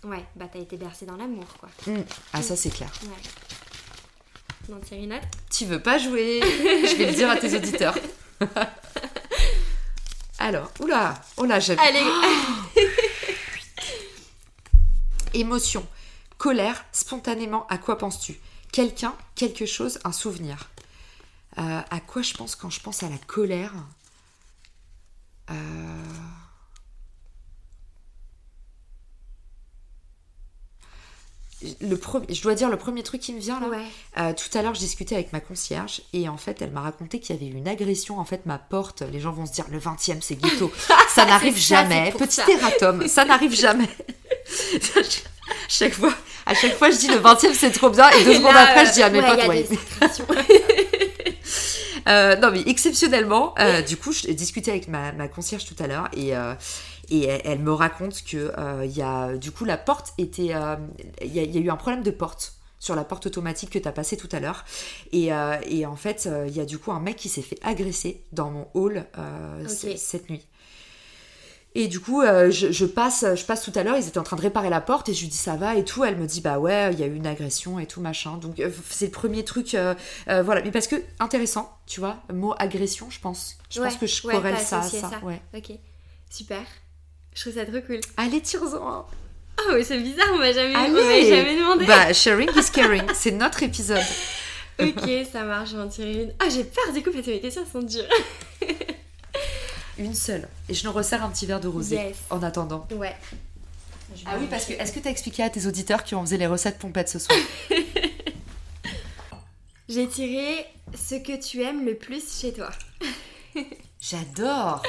Ouais, 0.05 0.25
bah 0.37 0.47
t'as 0.51 0.61
été 0.61 0.77
bercé 0.77 1.07
dans 1.07 1.17
l'amour, 1.17 1.47
quoi. 1.59 1.69
Mmh. 1.87 2.01
Ah, 2.33 2.43
ça 2.43 2.57
c'est 2.57 2.71
clair. 2.71 2.91
autre. 4.73 4.83
Tu 5.51 5.65
veux 5.65 5.81
pas 5.83 5.99
jouer? 5.99 6.41
Je 6.43 6.97
vais 6.97 7.07
le 7.07 7.15
dire 7.15 7.31
à 7.31 7.37
tes 7.37 7.55
auditeurs. 7.57 7.97
Alors, 10.41 10.73
oula, 10.81 11.23
oh 11.37 11.45
là, 11.45 11.61
j'aime. 11.61 11.79
Allez 11.79 12.03
Émotion, 15.35 15.87
colère, 16.39 16.87
spontanément, 16.93 17.67
à 17.69 17.77
quoi 17.77 17.99
penses-tu? 17.99 18.41
Quelqu'un, 18.73 19.15
quelque 19.35 19.67
chose, 19.67 20.01
un 20.03 20.13
souvenir. 20.13 20.71
Euh, 21.59 21.81
à 21.91 22.01
quoi 22.01 22.23
je 22.23 22.33
pense 22.33 22.57
quand 22.57 22.71
je 22.71 22.81
pense 22.81 23.03
à 23.03 23.11
la 23.11 23.19
colère? 23.19 23.75
Euh, 25.51 25.55
le 31.81 31.97
pre- 31.97 32.25
Je 32.33 32.41
dois 32.43 32.55
dire 32.55 32.69
le 32.69 32.77
premier 32.77 33.03
truc 33.03 33.21
qui 33.21 33.33
me 33.35 33.41
vient 33.41 33.61
là. 33.61 33.69
Ouais. 33.69 33.85
Euh, 34.19 34.33
tout 34.33 34.57
à 34.59 34.63
l'heure, 34.63 34.75
je 34.75 34.81
discutais 34.81 35.15
avec 35.15 35.33
ma 35.33 35.41
concierge 35.41 36.03
et 36.13 36.29
en 36.29 36.37
fait, 36.37 36.63
elle 36.63 36.71
m'a 36.71 36.81
raconté 36.81 37.21
qu'il 37.21 37.35
y 37.37 37.39
avait 37.39 37.51
eu 37.51 37.57
une 37.57 37.69
agression. 37.69 38.19
En 38.19 38.25
fait, 38.25 38.47
ma 38.47 38.59
porte, 38.59 39.03
les 39.03 39.21
gens 39.21 39.33
vont 39.33 39.47
se 39.47 39.53
dire 39.53 39.65
le 39.71 39.79
20 39.79 39.93
e 40.09 40.15
c'est 40.21 40.37
ghetto. 40.37 40.73
Ça 41.15 41.25
n'arrive 41.27 41.57
jamais. 41.57 42.13
Petit 42.17 42.41
erratum, 42.51 43.07
ça 43.09 43.25
n'arrive 43.25 43.55
jamais. 43.61 43.89
chaque 45.69 45.95
fois, 45.95 46.13
à 46.47 46.55
chaque 46.55 46.77
fois, 46.77 46.91
je 46.91 46.97
dis 46.99 47.09
le 47.09 47.17
20 47.19 47.45
e 47.45 47.55
c'est 47.55 47.71
trop 47.71 47.91
bien 47.91 48.09
et 48.11 48.25
deux 48.25 48.31
Et 48.31 48.37
secondes 48.37 48.55
là, 48.55 48.63
après, 48.69 48.87
je 48.87 48.93
dis 48.93 49.03
à 49.03 49.11
mes 49.11 49.21
potes, 49.21 49.49
ouais. 49.49 49.67
Euh, 52.09 52.35
non 52.37 52.51
mais 52.51 52.63
exceptionnellement, 52.67 53.55
euh, 53.59 53.83
du 53.83 53.97
coup, 53.97 54.11
j'ai 54.13 54.33
discuté 54.33 54.71
avec 54.71 54.89
ma, 54.89 55.13
ma 55.13 55.29
concierge 55.29 55.65
tout 55.67 55.77
à 55.79 55.87
l'heure 55.87 56.09
et, 56.17 56.35
euh, 56.35 56.55
et 57.11 57.25
elle, 57.27 57.41
elle 57.45 57.59
me 57.61 57.73
raconte 57.73 58.23
que 58.25 58.53
euh, 58.59 58.85
il 58.87 58.97
y 58.97 59.03
a, 59.03 59.37
du 59.37 59.51
coup, 59.51 59.65
la 59.65 59.77
porte 59.77 60.13
était, 60.19 60.55
euh, 60.55 60.77
il 61.23 61.35
y, 61.35 61.39
a- 61.41 61.43
il 61.43 61.55
y 61.55 61.59
a 61.59 61.61
eu 61.61 61.71
un 61.71 61.77
problème 61.77 62.03
de 62.03 62.11
porte 62.11 62.55
sur 62.79 62.95
la 62.95 63.05
porte 63.05 63.27
automatique 63.27 63.71
que 63.71 63.79
tu 63.79 63.87
as 63.89 63.93
passé 63.93 64.17
tout 64.17 64.29
à 64.33 64.41
l'heure 64.41 64.65
et, 65.13 65.33
euh, 65.35 65.57
et 65.69 65.85
en 65.85 65.97
fait, 65.97 66.29
il 66.47 66.57
y 66.57 66.61
a 66.61 66.65
du 66.65 66.79
coup 66.79 66.93
un 66.93 67.01
mec 67.01 67.17
qui 67.17 67.29
s'est 67.29 67.43
fait 67.43 67.59
agresser 67.63 68.25
dans 68.33 68.51
mon 68.51 68.69
hall 68.75 69.05
cette 69.67 70.31
nuit. 70.31 70.47
Et 71.77 71.87
du 71.87 72.01
coup, 72.01 72.21
euh, 72.23 72.51
je, 72.51 72.73
je 72.73 72.85
passe, 72.85 73.25
je 73.37 73.45
passe 73.45 73.63
tout 73.63 73.71
à 73.77 73.85
l'heure, 73.85 73.97
ils 73.97 74.09
étaient 74.09 74.19
en 74.19 74.25
train 74.25 74.35
de 74.37 74.41
réparer 74.43 74.71
la 74.71 74.81
porte 74.81 75.09
et 75.09 75.15
je 75.15 75.21
lui 75.21 75.29
dis 75.29 75.37
ça 75.37 75.55
va 75.55 75.77
et 75.77 75.85
tout. 75.85 76.03
Elle 76.03 76.17
me 76.17 76.27
dit 76.27 76.41
bah 76.41 76.59
ouais, 76.59 76.93
il 76.93 76.99
y 76.99 77.05
a 77.05 77.07
eu 77.07 77.15
une 77.15 77.29
agression 77.29 77.79
et 77.79 77.87
tout 77.87 78.01
machin. 78.01 78.39
Donc 78.39 78.59
euh, 78.59 78.71
c'est 78.89 79.05
le 79.07 79.13
premier 79.13 79.45
truc, 79.45 79.75
euh, 79.75 79.95
voilà. 80.27 80.63
Mais 80.63 80.73
parce 80.73 80.89
que 80.89 80.97
intéressant, 81.21 81.71
tu 81.87 82.01
vois, 82.01 82.17
mot 82.33 82.55
agression, 82.59 83.09
je 83.09 83.21
pense. 83.21 83.57
Je 83.71 83.81
Ouais, 83.81 83.87
pense 83.87 83.99
que 83.99 84.07
je 84.09 84.27
ouais, 84.27 84.35
corrèle 84.35 84.59
ça, 84.59 84.83
ça. 84.83 85.11
ça. 85.11 85.19
Ouais. 85.23 85.41
ok, 85.57 85.71
super. 86.29 86.63
Je 87.35 87.41
trouve 87.43 87.55
ça 87.55 87.65
trop 87.65 87.81
cool. 87.87 88.01
Allez, 88.17 88.41
tire-en. 88.41 89.07
Oh, 89.69 89.73
c'est 89.83 89.99
bizarre, 89.99 90.29
on 90.33 90.39
m'a 90.39 90.53
jamais, 90.53 90.73
jamais 91.29 91.57
demandé. 91.57 91.85
Bah 91.87 92.13
sharing 92.13 92.49
is 92.57 92.71
caring, 92.73 93.03
c'est 93.15 93.31
notre 93.33 93.63
épisode. 93.63 94.03
Ok, 94.81 95.09
ça 95.31 95.43
marche, 95.45 95.71
je 95.71 95.77
vais 95.77 95.83
en 95.83 95.89
tirer 95.89 96.23
une. 96.23 96.33
Ah, 96.39 96.49
j'ai 96.49 96.65
peur 96.65 96.93
du 96.95 97.03
coup 97.03 97.11
parce 97.13 97.27
que 97.27 97.31
mes 97.31 97.41
questions 97.41 97.67
sont 97.71 97.83
dures. 97.83 98.05
Une 99.99 100.15
seule. 100.15 100.49
Et 100.71 100.73
je 100.75 100.87
nous 100.87 100.93
resserre 100.93 101.23
un 101.23 101.29
petit 101.29 101.45
verre 101.45 101.61
de 101.61 101.69
rosé 101.69 101.97
Yes. 101.97 102.17
en 102.31 102.43
attendant. 102.43 102.89
Ouais. 102.93 103.15
Ah 104.25 104.37
oui, 104.41 104.47
parce 104.49 104.65
que 104.65 104.73
est-ce 104.73 104.93
que 104.93 104.99
t'as 105.01 105.11
expliqué 105.11 105.43
à 105.43 105.51
tes 105.51 105.67
auditeurs 105.67 106.05
qui 106.05 106.15
ont 106.15 106.23
faisait 106.23 106.39
les 106.39 106.47
recettes 106.47 106.79
pompettes 106.79 107.11
ce 107.11 107.19
soir 107.19 107.39
J'ai 109.89 110.09
tiré 110.09 110.65
ce 110.95 111.17
que 111.17 111.39
tu 111.41 111.63
aimes 111.63 111.85
le 111.85 111.95
plus 111.97 112.41
chez 112.41 112.53
toi. 112.55 112.71
J'adore. 114.01 114.83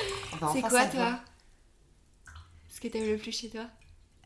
C'est 0.53 0.61
quoi 0.61 0.69
savoir. 0.69 0.91
toi? 0.91 1.19
Ce 2.81 2.87
que 2.87 2.91
t'aimes 2.91 3.07
le 3.07 3.17
plus 3.17 3.31
chez 3.31 3.49
toi 3.49 3.69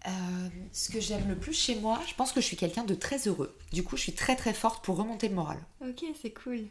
Euh, 0.08 0.50
ce 0.72 0.90
que 0.92 1.00
j'aime 1.00 1.28
le 1.28 1.38
plus 1.38 1.54
chez 1.54 1.76
moi, 1.76 2.00
je 2.08 2.14
pense 2.16 2.32
que 2.32 2.42
je 2.42 2.46
suis 2.46 2.58
quelqu'un 2.58 2.84
de 2.84 2.96
très 2.96 3.28
heureux. 3.28 3.56
Du 3.74 3.84
coup, 3.84 3.98
je 3.98 4.02
suis 4.04 4.14
très 4.14 4.36
très 4.36 4.54
forte 4.54 4.84
pour 4.86 4.98
remonter 4.98 5.28
le 5.30 5.36
moral. 5.36 5.60
Ok, 5.82 6.04
c'est 6.22 6.34
cool. 6.34 6.68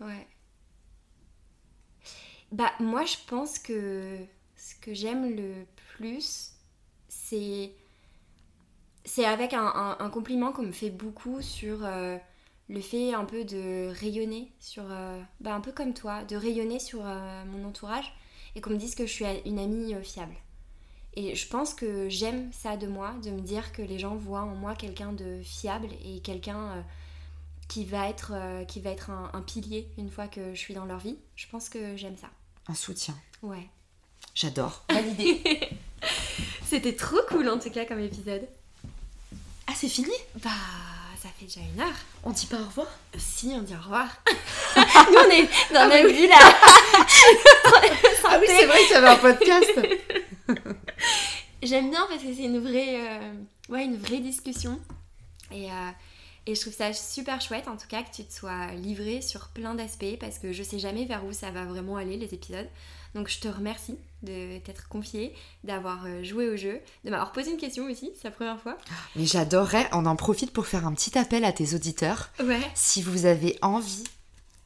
Ouais. 0.00 0.26
Bah, 2.50 2.72
moi, 2.80 3.04
je 3.04 3.16
pense 3.26 3.58
que 3.58 4.18
ce 4.56 4.74
que 4.76 4.92
j'aime 4.94 5.34
le 5.34 5.66
plus, 5.96 6.52
c'est. 7.08 7.72
C'est 9.04 9.24
avec 9.24 9.52
un, 9.52 9.64
un- 9.66 9.96
un 9.98 10.10
compliment 10.10 10.52
qu'on 10.52 10.62
me 10.62 10.72
fait 10.72 10.90
beaucoup 10.90 11.40
sur 11.42 11.84
euh, 11.84 12.16
le 12.68 12.80
fait 12.80 13.12
un 13.14 13.24
peu 13.24 13.44
de 13.44 13.88
rayonner 13.88 14.52
sur. 14.60 14.84
euh, 14.90 15.20
bah, 15.40 15.54
un 15.54 15.60
peu 15.60 15.72
comme 15.72 15.94
toi, 15.94 16.24
de 16.24 16.36
rayonner 16.36 16.78
sur 16.78 17.02
mon 17.04 17.64
entourage 17.66 18.12
et 18.54 18.60
qu'on 18.60 18.70
me 18.70 18.76
dise 18.76 18.94
que 18.94 19.06
je 19.06 19.12
suis 19.12 19.24
une 19.46 19.58
amie 19.58 19.94
fiable. 20.04 20.34
Et 21.14 21.34
je 21.34 21.46
pense 21.46 21.74
que 21.74 22.08
j'aime 22.08 22.50
ça 22.52 22.76
de 22.76 22.86
moi, 22.86 23.14
de 23.22 23.30
me 23.30 23.40
dire 23.40 23.72
que 23.72 23.82
les 23.82 23.98
gens 23.98 24.14
voient 24.16 24.42
en 24.42 24.54
moi 24.54 24.74
quelqu'un 24.74 25.12
de 25.12 25.40
fiable 25.42 25.88
et 26.04 26.20
quelqu'un. 26.20 26.58
euh, 26.76 26.80
qui 27.68 27.86
va 27.86 28.06
être, 28.10 28.32
euh, 28.34 28.64
qui 28.66 28.80
va 28.80 28.90
être 28.90 29.08
un, 29.08 29.30
un 29.32 29.40
pilier 29.40 29.88
une 29.96 30.10
fois 30.10 30.26
que 30.28 30.52
je 30.52 30.58
suis 30.58 30.74
dans 30.74 30.84
leur 30.84 30.98
vie. 30.98 31.16
Je 31.36 31.46
pense 31.50 31.70
que 31.70 31.96
j'aime 31.96 32.16
ça. 32.20 32.26
Un 32.68 32.74
soutien. 32.74 33.14
Ouais. 33.40 33.66
J'adore. 34.34 34.84
Validé. 34.90 35.40
C'était 36.66 36.94
trop 36.94 37.20
cool 37.28 37.48
en 37.48 37.58
tout 37.58 37.70
cas 37.70 37.86
comme 37.86 38.00
épisode. 38.00 38.46
ah, 39.68 39.72
c'est 39.74 39.88
fini? 39.88 40.10
Bah, 40.44 40.50
ça 41.22 41.30
fait 41.38 41.46
déjà 41.46 41.60
une 41.74 41.80
heure. 41.80 41.94
On 42.24 42.30
dit 42.30 42.44
pas 42.44 42.60
au 42.60 42.64
revoir? 42.66 42.88
Si, 43.16 43.52
on 43.54 43.62
dit 43.62 43.74
au 43.74 43.82
revoir. 43.82 44.08
Nous, 44.76 45.18
on 45.18 45.30
est 45.30 45.48
dans 45.72 45.88
notre 45.88 46.12
vie 46.12 46.26
là. 46.28 46.36
Ah 48.24 48.38
oui, 48.40 48.46
c'est 48.48 48.66
vrai 48.66 48.78
que 48.78 48.88
tu 48.88 48.94
avais 48.94 49.08
un 49.08 49.16
podcast. 49.16 49.72
J'aime 51.62 51.90
bien 51.90 52.04
parce 52.08 52.22
que 52.22 52.34
c'est 52.34 52.44
une 52.44 52.58
vraie, 52.58 53.00
euh, 53.00 53.34
ouais, 53.68 53.84
une 53.84 53.96
vraie 53.96 54.20
discussion. 54.20 54.80
Et, 55.52 55.70
euh, 55.70 55.90
et 56.46 56.54
je 56.56 56.60
trouve 56.60 56.72
ça 56.72 56.92
super 56.92 57.40
chouette 57.40 57.68
en 57.68 57.76
tout 57.76 57.86
cas 57.86 58.02
que 58.02 58.12
tu 58.12 58.24
te 58.24 58.32
sois 58.32 58.72
livré 58.72 59.22
sur 59.22 59.48
plein 59.48 59.74
d'aspects 59.74 60.18
parce 60.18 60.38
que 60.40 60.52
je 60.52 60.62
sais 60.64 60.80
jamais 60.80 61.04
vers 61.04 61.24
où 61.24 61.32
ça 61.32 61.52
va 61.52 61.64
vraiment 61.64 61.96
aller 61.96 62.16
les 62.16 62.34
épisodes. 62.34 62.68
Donc 63.14 63.28
je 63.28 63.38
te 63.38 63.46
remercie 63.46 63.96
de 64.22 64.58
t'être 64.58 64.88
confié, 64.88 65.34
d'avoir 65.62 66.06
euh, 66.06 66.24
joué 66.24 66.48
au 66.48 66.56
jeu, 66.56 66.80
de 67.04 67.10
m'avoir 67.10 67.30
posé 67.32 67.52
une 67.52 67.58
question 67.58 67.84
aussi, 67.84 68.10
c'est 68.16 68.24
la 68.24 68.30
première 68.30 68.60
fois. 68.60 68.76
Mais 69.14 69.26
j'adorerais, 69.26 69.88
on 69.92 70.06
en 70.06 70.16
profite 70.16 70.52
pour 70.52 70.66
faire 70.66 70.86
un 70.86 70.94
petit 70.94 71.16
appel 71.16 71.44
à 71.44 71.52
tes 71.52 71.74
auditeurs. 71.74 72.30
Ouais. 72.42 72.60
Si 72.74 73.02
vous 73.02 73.26
avez 73.26 73.58
envie 73.62 74.04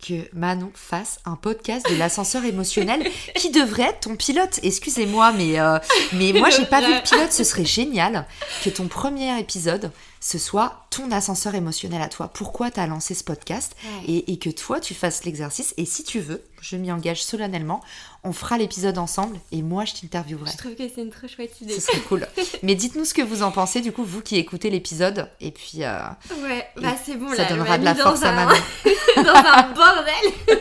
que 0.05 0.28
Manon 0.32 0.70
fasse 0.74 1.18
un 1.24 1.36
podcast 1.36 1.88
de 1.90 1.97
l'ascenseur 1.97 2.44
émotionnel 2.44 3.09
qui 3.34 3.51
devrait 3.51 3.84
être 3.84 4.01
ton 4.01 4.16
pilote. 4.16 4.61
Excusez-moi, 4.62 5.32
mais, 5.32 5.59
euh, 5.59 5.78
mais 6.12 6.32
moi 6.32 6.51
j'ai 6.51 6.66
pas 6.66 6.80
vu 6.80 6.94
le 6.94 7.03
pilote. 7.03 7.32
Ce 7.32 7.44
serait 7.44 7.64
génial 7.64 8.26
que 8.64 8.70
ton 8.70 8.88
premier 8.88 9.38
épisode 9.38 9.90
ce 10.21 10.39
soit 10.39 10.87
ton 10.91 11.11
ascenseur 11.12 11.55
émotionnel 11.55 12.01
à 12.03 12.09
toi. 12.09 12.29
Pourquoi 12.29 12.71
tu 12.71 12.81
as 12.81 12.87
lancé 12.87 13.14
ce 13.14 13.23
podcast 13.23 13.77
Ouais. 13.85 14.05
et, 14.07 14.33
et 14.33 14.39
que 14.39 14.51
toi 14.51 14.81
tu 14.81 14.95
fasses 14.95 15.25
l'exercice. 15.25 15.75
Et 15.77 15.85
si 15.85 16.03
tu 16.05 16.21
veux, 16.21 16.43
je 16.61 16.77
m'y 16.77 16.91
engage 16.91 17.23
solennellement, 17.23 17.83
on 18.25 18.33
fera 18.33 18.59
l'épisode 18.59 18.99
ensemble 18.99 19.39
et 19.53 19.62
moi 19.62 19.85
je 19.85 19.95
t'interviewerai. 19.95 20.51
Je 20.53 20.57
trouve 20.57 20.75
que 20.75 20.89
c'est 20.93 21.03
une 21.03 21.11
trop 21.11 21.29
chouette 21.29 21.61
idée. 21.61 21.75
Ce 21.75 21.81
serait 21.83 22.01
cool. 22.01 22.27
Mais 22.62 22.75
dites-nous 22.75 23.05
ce 23.05 23.14
que 23.14 23.23
vous 23.23 23.43
en 23.43 23.51
pensez, 23.53 23.81
du 23.81 23.93
coup, 23.93 24.05
vous 24.05 24.23
qui 24.23 24.37
écoutez 24.37 24.71
l'épisode. 24.71 25.31
Et 25.41 25.51
puis, 25.53 25.85
euh, 25.85 25.99
Ouais, 26.43 26.67
bah 26.81 26.95
c'est 27.05 27.17
bon 27.17 27.29
ça 27.31 27.43
là. 27.45 27.49
donnera 27.51 27.79
de 27.79 27.85
la 27.85 27.95
force 27.95 28.23
à 28.23 28.33
Manon. 28.33 28.55
dans 29.17 29.23
un 29.35 29.73
bordel. 29.75 30.59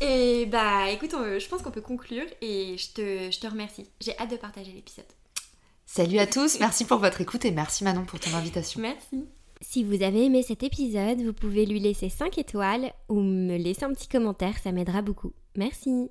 et 0.00 0.46
bah 0.46 0.88
écoute, 0.90 1.12
on- 1.14 1.38
je 1.38 1.48
pense 1.48 1.62
qu'on 1.62 1.70
peut 1.70 1.80
conclure 1.80 2.24
et 2.40 2.76
je 2.78 2.88
te, 2.92 3.30
je 3.30 3.38
te 3.38 3.46
remercie. 3.46 3.86
J'ai 4.00 4.16
hâte 4.18 4.30
de 4.30 4.36
partager 4.36 4.72
l'épisode. 4.72 5.04
Salut 5.98 6.20
à 6.20 6.28
tous, 6.28 6.60
merci 6.60 6.84
pour 6.84 6.98
votre 6.98 7.20
écoute 7.22 7.44
et 7.44 7.50
merci 7.50 7.82
Manon 7.82 8.04
pour 8.04 8.20
ton 8.20 8.32
invitation. 8.32 8.80
Merci. 8.80 9.26
Si 9.60 9.82
vous 9.82 10.04
avez 10.04 10.26
aimé 10.26 10.44
cet 10.44 10.62
épisode, 10.62 11.20
vous 11.22 11.32
pouvez 11.32 11.66
lui 11.66 11.80
laisser 11.80 12.08
5 12.08 12.38
étoiles 12.38 12.92
ou 13.08 13.20
me 13.20 13.56
laisser 13.56 13.82
un 13.82 13.92
petit 13.92 14.06
commentaire, 14.06 14.56
ça 14.62 14.70
m'aidera 14.70 15.02
beaucoup. 15.02 15.32
Merci. 15.56 16.06